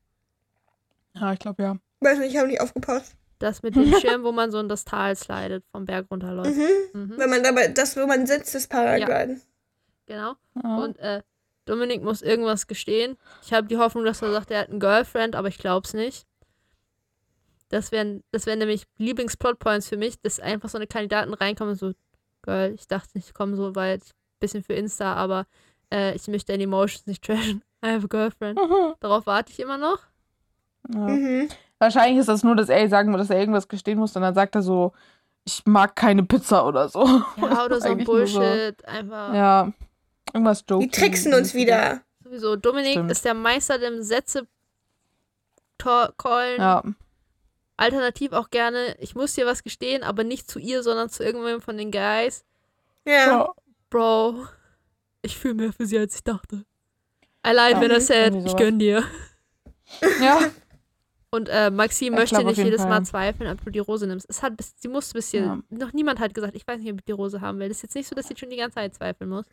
Ja, 1.21 1.33
ich 1.33 1.39
glaube 1.39 1.63
ja. 1.63 1.77
Weiß 2.01 2.19
nicht, 2.19 2.33
ich 2.33 2.39
habe 2.39 2.49
nicht 2.49 2.61
aufgepasst. 2.61 3.15
Das 3.39 3.63
mit 3.63 3.77
dem 3.77 3.93
Schirm, 4.01 4.25
wo 4.25 4.33
man 4.33 4.51
so 4.51 4.59
in 4.59 4.69
das 4.69 4.85
Tal 4.85 5.15
slidet, 5.17 5.65
vom 5.71 5.85
Berg 5.85 6.07
runterläuft. 6.11 6.57
Mhm. 6.57 7.01
Mhm. 7.01 7.15
Wenn 7.17 7.31
man 7.31 7.43
dabei, 7.43 7.69
das, 7.69 7.97
wo 7.97 8.07
man 8.07 8.27
sitzt, 8.27 8.55
ist 8.55 8.69
Paragliden. 8.69 9.41
Genau. 10.07 10.35
ja. 10.63 10.77
Und 10.77 10.99
äh, 10.99 11.23
Dominik 11.67 12.03
muss 12.03 12.23
irgendwas 12.23 12.67
gestehen. 12.67 13.17
Ich 13.45 13.53
habe 13.53 13.67
die 13.67 13.77
Hoffnung, 13.77 14.05
dass 14.05 14.23
er 14.23 14.33
sagt, 14.33 14.51
er 14.51 14.61
hat 14.61 14.71
einen 14.71 14.81
Girlfriend, 14.81 15.37
aber 15.37 15.49
ich 15.49 15.59
glaube 15.59 15.87
es 15.87 15.93
nicht. 15.93 16.27
Das 17.69 17.93
wären, 17.93 18.25
das 18.31 18.47
wären 18.47 18.59
nämlich 18.59 18.85
Lieblingsplotpoints 18.97 19.89
für 19.89 19.99
mich, 19.99 20.19
dass 20.21 20.41
einfach 20.41 20.71
so 20.71 20.79
eine 20.79 20.87
Kandidaten 20.87 21.35
reinkommen 21.35 21.73
und 21.73 21.79
so, 21.79 21.93
Girl, 22.43 22.73
ich 22.73 22.89
dachte 22.89 23.11
nicht, 23.15 23.29
ich 23.29 23.35
komme 23.35 23.57
so 23.57 23.75
weit, 23.75 24.03
bisschen 24.41 24.63
für 24.63 24.73
Insta, 24.73 25.15
aber 25.15 25.47
äh, 25.93 26.15
ich 26.15 26.27
möchte 26.29 26.53
deine 26.53 26.65
Emotions 26.65 27.07
nicht 27.07 27.23
trashen. 27.25 27.63
I 27.85 27.91
have 27.91 28.05
a 28.05 28.09
girlfriend. 28.09 28.59
Mhm. 28.59 28.95
Darauf 29.01 29.27
warte 29.27 29.53
ich 29.53 29.61
immer 29.61 29.79
noch. 29.79 29.99
Ja. 30.93 30.99
Mhm. 31.01 31.49
Wahrscheinlich 31.79 32.19
ist 32.19 32.29
das 32.29 32.43
nur, 32.43 32.57
dass 32.57 32.69
er 32.69 32.89
sagen 32.89 33.11
muss, 33.11 33.21
dass 33.21 33.31
er 33.31 33.39
irgendwas 33.39 33.69
gestehen 33.69 33.99
muss 33.99 34.17
und 34.17 34.23
dann 34.23 34.35
sagt 34.35 34.55
er 34.57 34.63
so, 34.63 34.93
ich 35.45 35.63
mag 35.65 35.95
keine 35.97 36.25
Pizza 36.25 36.67
oder 36.67 36.89
so. 36.89 37.07
Ja, 37.37 37.65
oder 37.65 37.81
so 37.81 37.89
ein 37.89 37.99
nur 37.99 38.27
so. 38.27 38.39
Bullshit. 38.41 38.85
Einfach. 38.85 39.35
Ja. 39.35 39.73
Irgendwas 40.33 40.65
Die 40.65 40.73
joking. 40.73 40.91
tricksen 40.91 41.35
uns 41.35 41.55
wieder. 41.55 42.03
Sowieso. 42.23 42.57
Dominik 42.57 42.93
Stimmt. 42.93 43.11
ist 43.11 43.25
der 43.25 43.35
Meister 43.35 43.79
dem 43.79 44.03
Sätze 44.03 44.47
callen. 45.79 46.61
Ja. 46.61 46.83
Alternativ 47.77 48.33
auch 48.33 48.51
gerne, 48.51 48.97
ich 48.99 49.15
muss 49.15 49.35
dir 49.35 49.47
was 49.47 49.63
gestehen, 49.63 50.03
aber 50.03 50.25
nicht 50.25 50.51
zu 50.51 50.59
ihr, 50.59 50.83
sondern 50.83 51.09
zu 51.11 51.23
irgendwem 51.23 51.61
von 51.61 51.77
den 51.79 51.93
Guys. 51.93 52.45
Ja. 53.07 53.13
ja. 53.27 53.53
Bro, 53.89 54.47
ich 55.23 55.39
fühle 55.39 55.55
mehr 55.55 55.73
für 55.73 55.87
sie, 55.87 55.99
als 55.99 56.17
ich 56.17 56.25
dachte. 56.25 56.65
Lied, 57.45 57.77
Ja, 57.77 57.81
wenn 57.81 57.91
er 57.91 58.01
Irgendwie 58.27 58.49
ich 58.49 58.57
gönn 58.57 58.79
dir. 58.79 59.05
Ja. 60.21 60.41
Und 61.31 61.49
äh, 61.51 61.71
Maxim 61.71 62.15
Ich 62.15 62.19
möchte 62.21 62.43
nicht 62.43 62.57
jedes 62.57 62.81
Fall. 62.81 62.91
Mal 62.91 63.05
zweifeln, 63.05 63.51
ob 63.51 63.63
du 63.63 63.71
die 63.71 63.79
Rose 63.81 64.07
nimmst. 64.07 64.27
Es 64.31 64.43
hat 64.43 64.55
sie 64.77 64.89
musste 64.89 65.13
bis 65.15 65.31
hier, 65.31 65.43
Ja. 65.43 65.59
noch 65.69 65.93
niemand 65.93 66.21
hat 66.21 66.33
gesagt, 66.33 66.55
ich 66.57 66.67
weiß 66.67 66.81
nicht, 66.81 66.91
ob 66.93 66.99
ich 67.01 67.05
die 67.05 67.13
Rose 67.13 67.41
haben 67.41 67.59
will. 67.59 67.69
Das 67.69 67.79
ist 67.79 67.83
jetzt 67.83 67.95
nicht 67.97 68.09
so, 68.09 68.15
dass 68.15 68.29
sie 68.29 68.37
schon 68.37 68.49
die 68.51 68.57
ganze 68.57 68.77
Zeit 68.77 68.95
zweifeln 68.95 69.29
muss. 69.31 69.45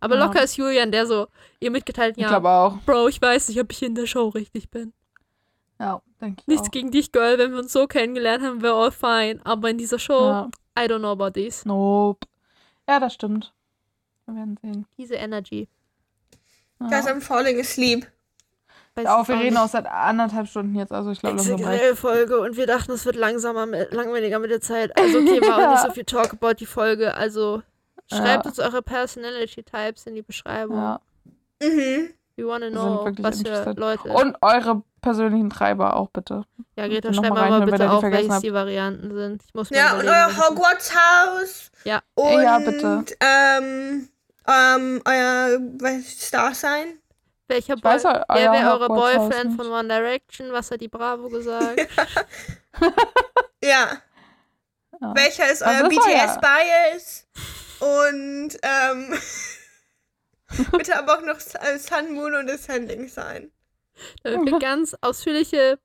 Aber 0.00 0.16
Ja. 0.16 0.24
locker 0.26 0.42
ist 0.42 0.56
Julian, 0.56 0.90
der 0.90 1.06
so 1.06 1.28
ihr 1.60 1.70
mitgeteilt, 1.70 2.16
Ich 2.16 2.22
ja, 2.22 2.28
glaube 2.30 2.48
auch. 2.48 2.78
Bro, 2.84 3.08
ich 3.08 3.22
weiß 3.22 3.48
nicht, 3.48 3.60
ob 3.60 3.70
ich 3.70 3.82
in 3.82 3.94
der 3.94 4.06
Show 4.06 4.28
richtig 4.28 4.70
bin. 4.70 4.92
Ja, 5.78 6.02
denke 6.20 6.40
ich 6.42 6.46
Nichts 6.48 6.66
auch. 6.66 6.72
gegen 6.72 6.90
dich, 6.90 7.12
Girl, 7.12 7.38
wenn 7.38 7.52
wir 7.52 7.60
uns 7.60 7.72
so 7.72 7.86
kennengelernt 7.86 8.42
haben, 8.44 8.60
we're 8.60 8.72
all 8.74 8.90
fine. 8.90 9.40
Aber 9.44 9.70
in 9.70 9.78
dieser 9.78 9.98
Show, 10.00 10.26
Ja. 10.26 10.50
I 10.78 10.82
don't 10.82 10.98
know 10.98 11.12
about 11.12 11.30
this. 11.40 11.64
Nope. 11.64 12.26
Ja, 12.88 12.98
das 12.98 13.14
stimmt. 13.14 13.52
Wir 14.26 14.34
werden 14.34 14.58
sehen. 14.62 14.86
Diese 14.98 15.14
Energy. 15.14 15.68
Guys, 16.80 16.90
Ja. 17.06 17.12
I'm 17.12 17.20
falling 17.20 17.60
asleep. 17.60 18.06
Weiß 18.96 19.04
Ja, 19.04 19.26
wir 19.28 19.34
reden 19.38 19.56
auch 19.56 19.68
seit 19.68 19.86
anderthalb 19.86 20.48
Stunden 20.48 20.74
jetzt, 20.74 20.92
also 20.92 21.10
ich 21.12 21.20
glaube 21.20 21.36
langsam 21.36 21.62
reicht. 21.62 21.80
XXL-Folge 21.82 22.40
und 22.40 22.56
wir 22.56 22.66
dachten, 22.66 22.92
es 22.92 23.04
wird 23.06 23.16
langsamer, 23.16 23.66
mit, 23.66 23.92
langweiliger 23.92 24.38
mit 24.40 24.50
der 24.50 24.60
Zeit. 24.60 24.96
Also 24.98 25.18
okay, 25.18 25.40
war 25.42 25.56
auch 25.68 25.70
nicht 25.72 25.82
so 25.86 25.90
viel 25.94 26.04
Talk 26.04 26.32
about 26.32 26.54
die 26.54 26.66
Folge. 26.66 27.14
Also 27.14 27.62
schreibt 28.12 28.44
Ja. 28.44 28.50
uns 28.50 28.58
eure 28.58 28.82
Personality-Types 28.82 30.06
in 30.06 30.14
die 30.16 30.22
Beschreibung. 30.22 30.76
Ja. 30.76 31.00
Mhm. 31.62 32.10
We 32.36 32.46
wanna 32.46 32.70
know, 32.70 33.12
was 33.18 33.42
für. 33.42 33.74
Leute. 33.76 34.08
Und 34.08 34.36
eure 34.40 34.82
persönlichen 35.02 35.50
Treiber 35.50 35.94
auch 35.96 36.08
bitte. 36.10 36.44
ja, 36.76 36.88
Greta, 36.88 37.10
noch 37.10 37.22
mal 37.22 37.26
schreib 37.28 37.50
mal, 37.50 37.60
wenn 37.60 37.70
bitte 37.70 37.90
auf, 37.90 38.02
welches 38.02 38.30
habt. 38.32 38.42
die 38.44 38.52
Varianten 38.52 39.14
sind. 39.14 39.42
Ich 39.46 39.54
muss 39.54 39.70
Ja, 39.70 39.92
und 39.98 40.06
euer 40.08 40.28
Hogwarts-Haus. 40.36 41.70
Ja. 41.84 42.00
Und, 42.14 42.42
Ja, 42.42 42.58
bitte. 42.58 43.04
Ähm, 43.20 44.08
ähm, 44.48 45.02
euer 45.06 45.58
was, 45.80 46.06
Star-Sign. 46.26 46.98
Welcher 47.50 47.74
Ich 47.76 47.84
weiß 47.84 48.02
Boy 48.04 48.12
eu- 48.12 48.24
Wer 48.34 48.52
wäre 48.52 48.70
eure 48.72 48.88
Boyfriend 48.88 49.56
von 49.56 49.66
One 49.70 49.88
Direction? 49.88 50.52
Was 50.52 50.70
hat 50.70 50.80
die 50.80 50.88
Bravo 50.88 51.28
gesagt? 51.28 51.80
Ja. 53.62 53.98
Ja. 55.02 55.14
Welcher 55.14 55.50
ist 55.50 55.62
euer 55.62 55.88
BTS-Bias? 55.88 57.26
Und, 57.80 58.50
ähm, 58.62 59.18
bitte 60.72 60.98
aber 60.98 61.16
auch 61.18 61.22
noch 61.22 61.40
Sun, 61.40 62.12
Moon 62.12 62.34
und 62.34 62.50
Ascending 62.50 63.08
sein. 63.08 63.50
Damit 64.24 64.52
wir 64.52 64.58
ganz 64.58 64.94
ausführliche, 65.00 65.78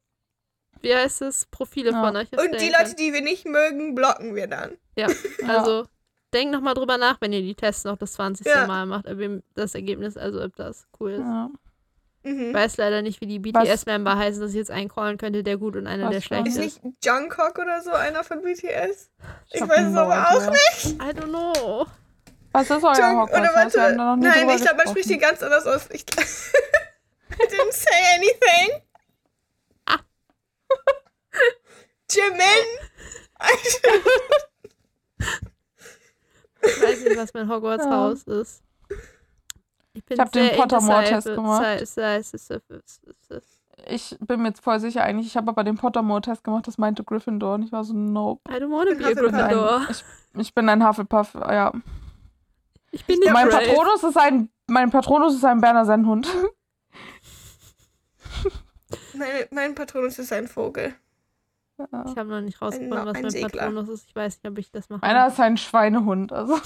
wie 0.81 0.93
heißt 0.93 1.21
es, 1.21 1.45
Profile 1.45 1.91
Ja. 1.91 2.01
von 2.03 2.17
euch 2.17 2.29
Und 2.37 2.59
die 2.59 2.69
Leute, 2.77 2.95
die 2.95 3.13
wir 3.13 3.21
nicht 3.21 3.45
mögen, 3.45 3.95
blocken 3.95 4.35
wir 4.35 4.47
dann. 4.47 4.77
Ja, 4.97 5.07
also 5.47 5.87
denkt 6.35 6.53
nochmal 6.53 6.75
drüber 6.75 6.97
nach, 6.99 7.19
wenn 7.21 7.33
ihr 7.33 7.41
die 7.41 7.55
Tests 7.55 7.83
noch 7.85 7.97
das 7.97 8.13
20. 8.13 8.45
Ja. 8.45 8.67
Mal 8.67 8.85
macht, 8.85 9.07
ob 9.07 9.19
ihr 9.19 9.41
das 9.55 9.73
Ergebnis, 9.73 10.15
also 10.17 10.43
ob 10.43 10.55
das 10.55 10.85
cool 10.99 11.13
ist. 11.13 11.19
Ja. 11.21 11.49
Ich 12.23 12.31
Mhm. 12.33 12.53
weiß 12.55 12.77
leider 12.77 13.01
nicht, 13.03 13.21
wie 13.21 13.27
die 13.27 13.37
BTS-Member 13.39 14.17
heißen, 14.17 14.41
dass 14.41 14.49
ich 14.51 14.57
jetzt 14.57 14.71
eincallen 14.71 15.17
könnte, 15.19 15.43
der 15.43 15.57
gut 15.57 15.75
und 15.75 15.85
einer, 15.85 16.05
Was 16.07 16.13
der 16.15 16.21
schlecht 16.21 16.47
Ist 16.47 16.57
ist. 16.57 16.83
nicht 16.83 17.05
Jungkook 17.05 17.59
oder 17.59 17.81
so 17.83 17.91
einer 17.91 18.23
von 18.23 18.41
BTS? 18.41 19.11
Ich 19.51 19.61
hab 19.61 19.69
weiß 19.69 19.87
es 19.89 19.95
aber 19.95 20.29
auch 20.29 20.37
idea. 20.41 20.49
nicht. 20.51 20.85
I 20.85 21.19
don't 21.19 21.29
know. 21.29 21.85
Was 22.51 22.63
ist 22.69 22.83
euer 22.83 22.97
Jung, 22.97 23.23
oder 23.29 23.51
warte. 23.53 23.95
Nein, 23.95 24.49
ich 24.49 24.61
glaube, 24.61 24.77
man 24.77 24.87
spricht 24.87 25.09
die 25.09 25.17
ganz 25.19 25.43
anders 25.43 25.67
aus. 25.67 25.87
Ich, 25.91 26.01
I 26.01 27.43
didn't 27.43 27.73
say 27.73 28.15
anything. 28.15 28.81
Ah. 29.85 29.99
Jimin. 32.09 32.65
Ich 36.65 36.81
weiß 36.81 37.03
nicht, 37.03 37.17
was 37.17 37.33
mein 37.33 37.49
Hogwarts-Haus 37.49 38.23
ist. 38.27 38.63
Ich, 39.93 40.03
bin 40.05 40.15
Ich 40.15 40.19
hab 40.19 40.31
den 40.31 40.47
sehr 40.47 40.57
Pottermore-Test 40.57 41.27
gemacht. 41.27 41.81
Ich 43.87 44.17
bin 44.19 44.41
mir 44.41 44.49
jetzt 44.49 44.63
voll 44.63 44.79
sicher 44.79 45.03
eigentlich. 45.03 45.27
Ich 45.27 45.37
habe 45.37 45.49
aber 45.49 45.63
den 45.63 45.75
Pottermore-Test 45.75 46.43
gemacht, 46.43 46.67
das 46.67 46.77
meinte 46.77 47.03
Gryffindor. 47.03 47.55
Und 47.55 47.63
ich 47.63 47.71
war 47.71 47.83
so, 47.83 47.93
nope. 47.93 48.41
I 48.49 48.55
don't 48.55 48.71
wanna 48.71 48.91
bin 48.91 48.99
be 48.99 49.05
a. 49.07 49.13
Gryffindor. 49.13 49.81
Ich, 49.89 50.03
ich 50.37 50.53
bin 50.53 50.69
ein 50.69 50.85
Hufflepuff, 50.85 51.33
ja. 51.35 51.73
Ich 52.91 53.05
bin 53.05 53.19
nicht 53.19 53.31
mein 53.31 53.49
brave. 53.49 53.65
Patronus 53.65 54.03
ist 54.03 54.17
ein, 54.17 54.49
mein 54.67 54.89
Patronus 54.89 55.35
ist 55.35 55.43
ein 55.43 55.59
Berner 55.59 55.85
Sennhund. 55.85 56.27
Mein, 59.13 59.45
mein 59.51 59.75
Patronus 59.75 60.19
ist 60.19 60.31
ein 60.31 60.47
Vogel. 60.47 60.93
Ja. 61.77 62.05
Ich 62.07 62.17
habe 62.17 62.29
noch 62.29 62.41
nicht 62.41 62.61
rausgefunden, 62.61 62.97
Ein- 62.97 63.05
was 63.07 63.15
ein 63.17 63.21
mein 63.23 63.31
Segler. 63.31 63.49
Patronus 63.49 63.89
ist. 63.89 64.05
Ich 64.07 64.15
weiß 64.15 64.37
nicht, 64.41 64.49
ob 64.51 64.57
ich 64.57 64.71
das 64.71 64.89
mache. 64.89 65.03
Einer 65.03 65.27
ist 65.27 65.39
ein 65.39 65.57
Schweinehund, 65.57 66.31
also. 66.31 66.55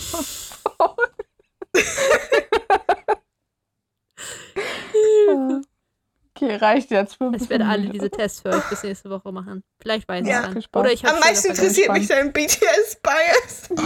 okay, 6.36 6.56
reicht 6.56 6.91
jetzt. 6.91 7.18
Ich 7.36 7.49
werde 7.49 7.65
alle 7.65 7.90
diese 7.90 8.10
Tests 8.10 8.41
für 8.41 8.49
euch 8.49 8.64
bis 8.69 8.84
nächste 8.84 9.10
Woche 9.10 9.31
machen. 9.31 9.64
Vielleicht 9.81 10.07
weiß 10.07 10.23
ich 10.26 10.31
Ja. 10.31 10.48
es 10.48 10.53
dann. 10.72 10.81
Oder 10.81 10.91
ich 10.91 11.06
Am 11.07 11.19
meisten 11.19 11.49
interessiert 11.52 11.91
mich 11.91 12.07
dein 12.07 12.31
BTS-Bias. 12.31 13.69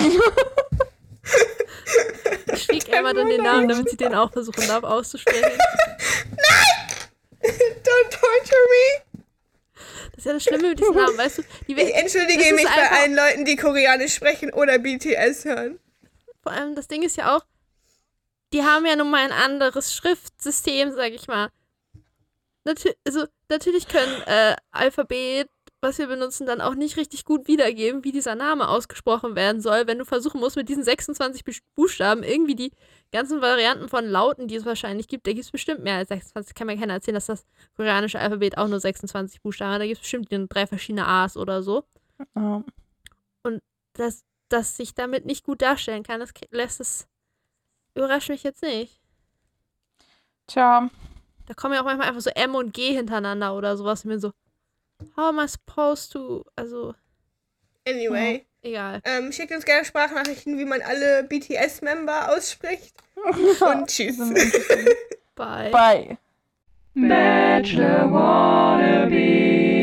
Ich 2.54 2.64
schrieb 2.64 2.94
einmal 2.94 3.14
dann 3.14 3.30
den 3.30 3.42
Namen, 3.42 3.70
damit 3.70 3.90
sie 3.90 3.96
den 3.96 4.14
auch 4.14 4.30
versuchen 4.32 4.68
darf 4.68 4.84
auszusprechen. 4.84 5.42
Don't 7.42 8.10
torture 8.10 8.68
me. 8.70 9.13
Das 10.14 10.20
ist 10.20 10.26
ja 10.26 10.34
das 10.34 10.44
Schlimme 10.44 10.70
mit 10.70 10.80
diesen 10.80 10.96
Namen, 10.96 11.18
weißt 11.18 11.40
du? 11.40 11.44
Die 11.68 11.74
Ich 11.74 11.96
entschuldige 11.96 12.54
mich 12.54 12.66
bei 12.66 12.92
allen 12.92 13.16
Leuten, 13.16 13.46
die 13.46 13.56
Koreanisch 13.56 14.14
sprechen 14.14 14.54
oder 14.54 14.78
BTS 14.78 15.46
hören. 15.46 15.80
vor 16.44 16.52
allem, 16.52 16.76
das 16.76 16.88
Ding 16.88 17.02
ist 17.02 17.18
ja 17.18 17.36
auch, 17.36 17.44
die 18.54 18.64
haben 18.64 18.86
ja 18.86 18.96
nun 18.96 19.10
mal 19.10 19.24
ein 19.24 19.32
anderes 19.32 19.94
Schriftsystem, 19.96 20.92
sag 20.92 21.12
ich 21.14 21.28
mal. 21.28 21.50
natür 22.64 22.94
also, 23.08 23.26
natürlich 23.50 23.88
können 23.88 24.22
äh, 24.28 24.56
Alphabet, 24.72 25.50
was 25.84 25.98
wir 26.00 26.08
benutzen, 26.08 26.48
dann 26.48 26.62
auch 26.62 26.74
nicht 26.76 26.98
richtig 26.98 27.26
gut 27.26 27.48
wiedergeben, 27.48 28.04
wie 28.04 28.12
dieser 28.12 28.36
Name 28.36 28.68
ausgesprochen 28.68 29.36
werden 29.36 29.62
soll, 29.62 29.86
wenn 29.86 30.00
du 30.00 30.06
versuchen 30.06 30.40
musst, 30.40 30.56
mit 30.56 30.70
diesen 30.70 30.84
26 30.84 31.44
Bus- 31.44 31.62
Buchstaben 31.76 32.24
irgendwie 32.24 32.56
die 32.56 32.72
ganzen 33.12 33.42
Varianten 33.42 33.90
von 33.90 34.06
Lauten, 34.06 34.48
die 34.48 34.56
es 34.56 34.66
wahrscheinlich 34.66 35.08
gibt, 35.08 35.28
da 35.28 35.32
gibt 35.34 35.46
es 35.46 35.52
bestimmt 35.52 35.84
mehr 35.84 35.98
als 35.98 36.10
26. 36.10 36.56
Kann 36.56 36.68
mir 36.68 36.78
keiner 36.78 36.94
erzählen, 36.94 37.16
dass 37.16 37.28
das 37.28 37.46
koreanische 37.76 38.20
Alphabet 38.20 38.58
auch 38.58 38.68
nur 38.68 38.80
26 38.80 39.42
Buchstaben 39.42 39.74
hat. 39.74 39.82
Da 39.82 39.86
gibt 39.86 39.98
es 39.98 40.02
bestimmt 40.02 40.30
drei 40.50 40.66
verschiedene 40.66 41.08
A's 41.08 41.38
oder 41.38 41.62
so. 41.62 41.84
Ja. 42.36 42.64
Dass, 43.96 44.24
dass 44.50 44.80
ich 44.80 44.96
damit 44.96 45.26
nicht 45.26 45.44
gut 45.44 45.62
darstellen 45.62 46.02
kann, 46.02 46.20
das 46.20 46.32
lässt 46.50 46.80
es. 46.82 47.08
Überrascht 47.94 48.30
mich 48.30 48.42
jetzt 48.42 48.64
nicht. 48.64 49.00
Tja, 50.48 50.90
Da 51.46 51.54
kommen 51.54 51.76
ja 51.76 51.82
auch 51.82 51.86
manchmal 51.86 52.08
einfach 52.08 52.22
so 52.22 52.32
M 52.32 52.56
und 52.56 52.74
G 52.74 52.94
hintereinander 52.94 53.56
oder 53.56 53.78
sowas. 53.78 54.04
Und 54.04 54.10
mir 54.10 54.20
so, 54.20 54.32
how 55.16 55.30
am 55.30 55.40
I 55.40 55.48
supposed 55.48 56.12
to? 56.14 56.46
Also, 56.56 56.96
Anyway. 57.88 58.46
egal. 58.62 59.02
Ähm, 59.06 59.32
schickt 59.32 59.52
uns 59.52 59.66
gerne 59.66 59.86
Sprachnachrichten, 59.86 60.58
wie 60.58 60.66
man 60.66 60.82
alle 60.82 61.24
BTS-Member 61.24 62.32
ausspricht. 62.36 62.94
Und 63.62 63.88
tschüss. 63.88 64.18
Bye. 65.36 65.70
Bye. 65.72 66.18
Bachelor 66.96 68.12
wannabe. 68.12 69.83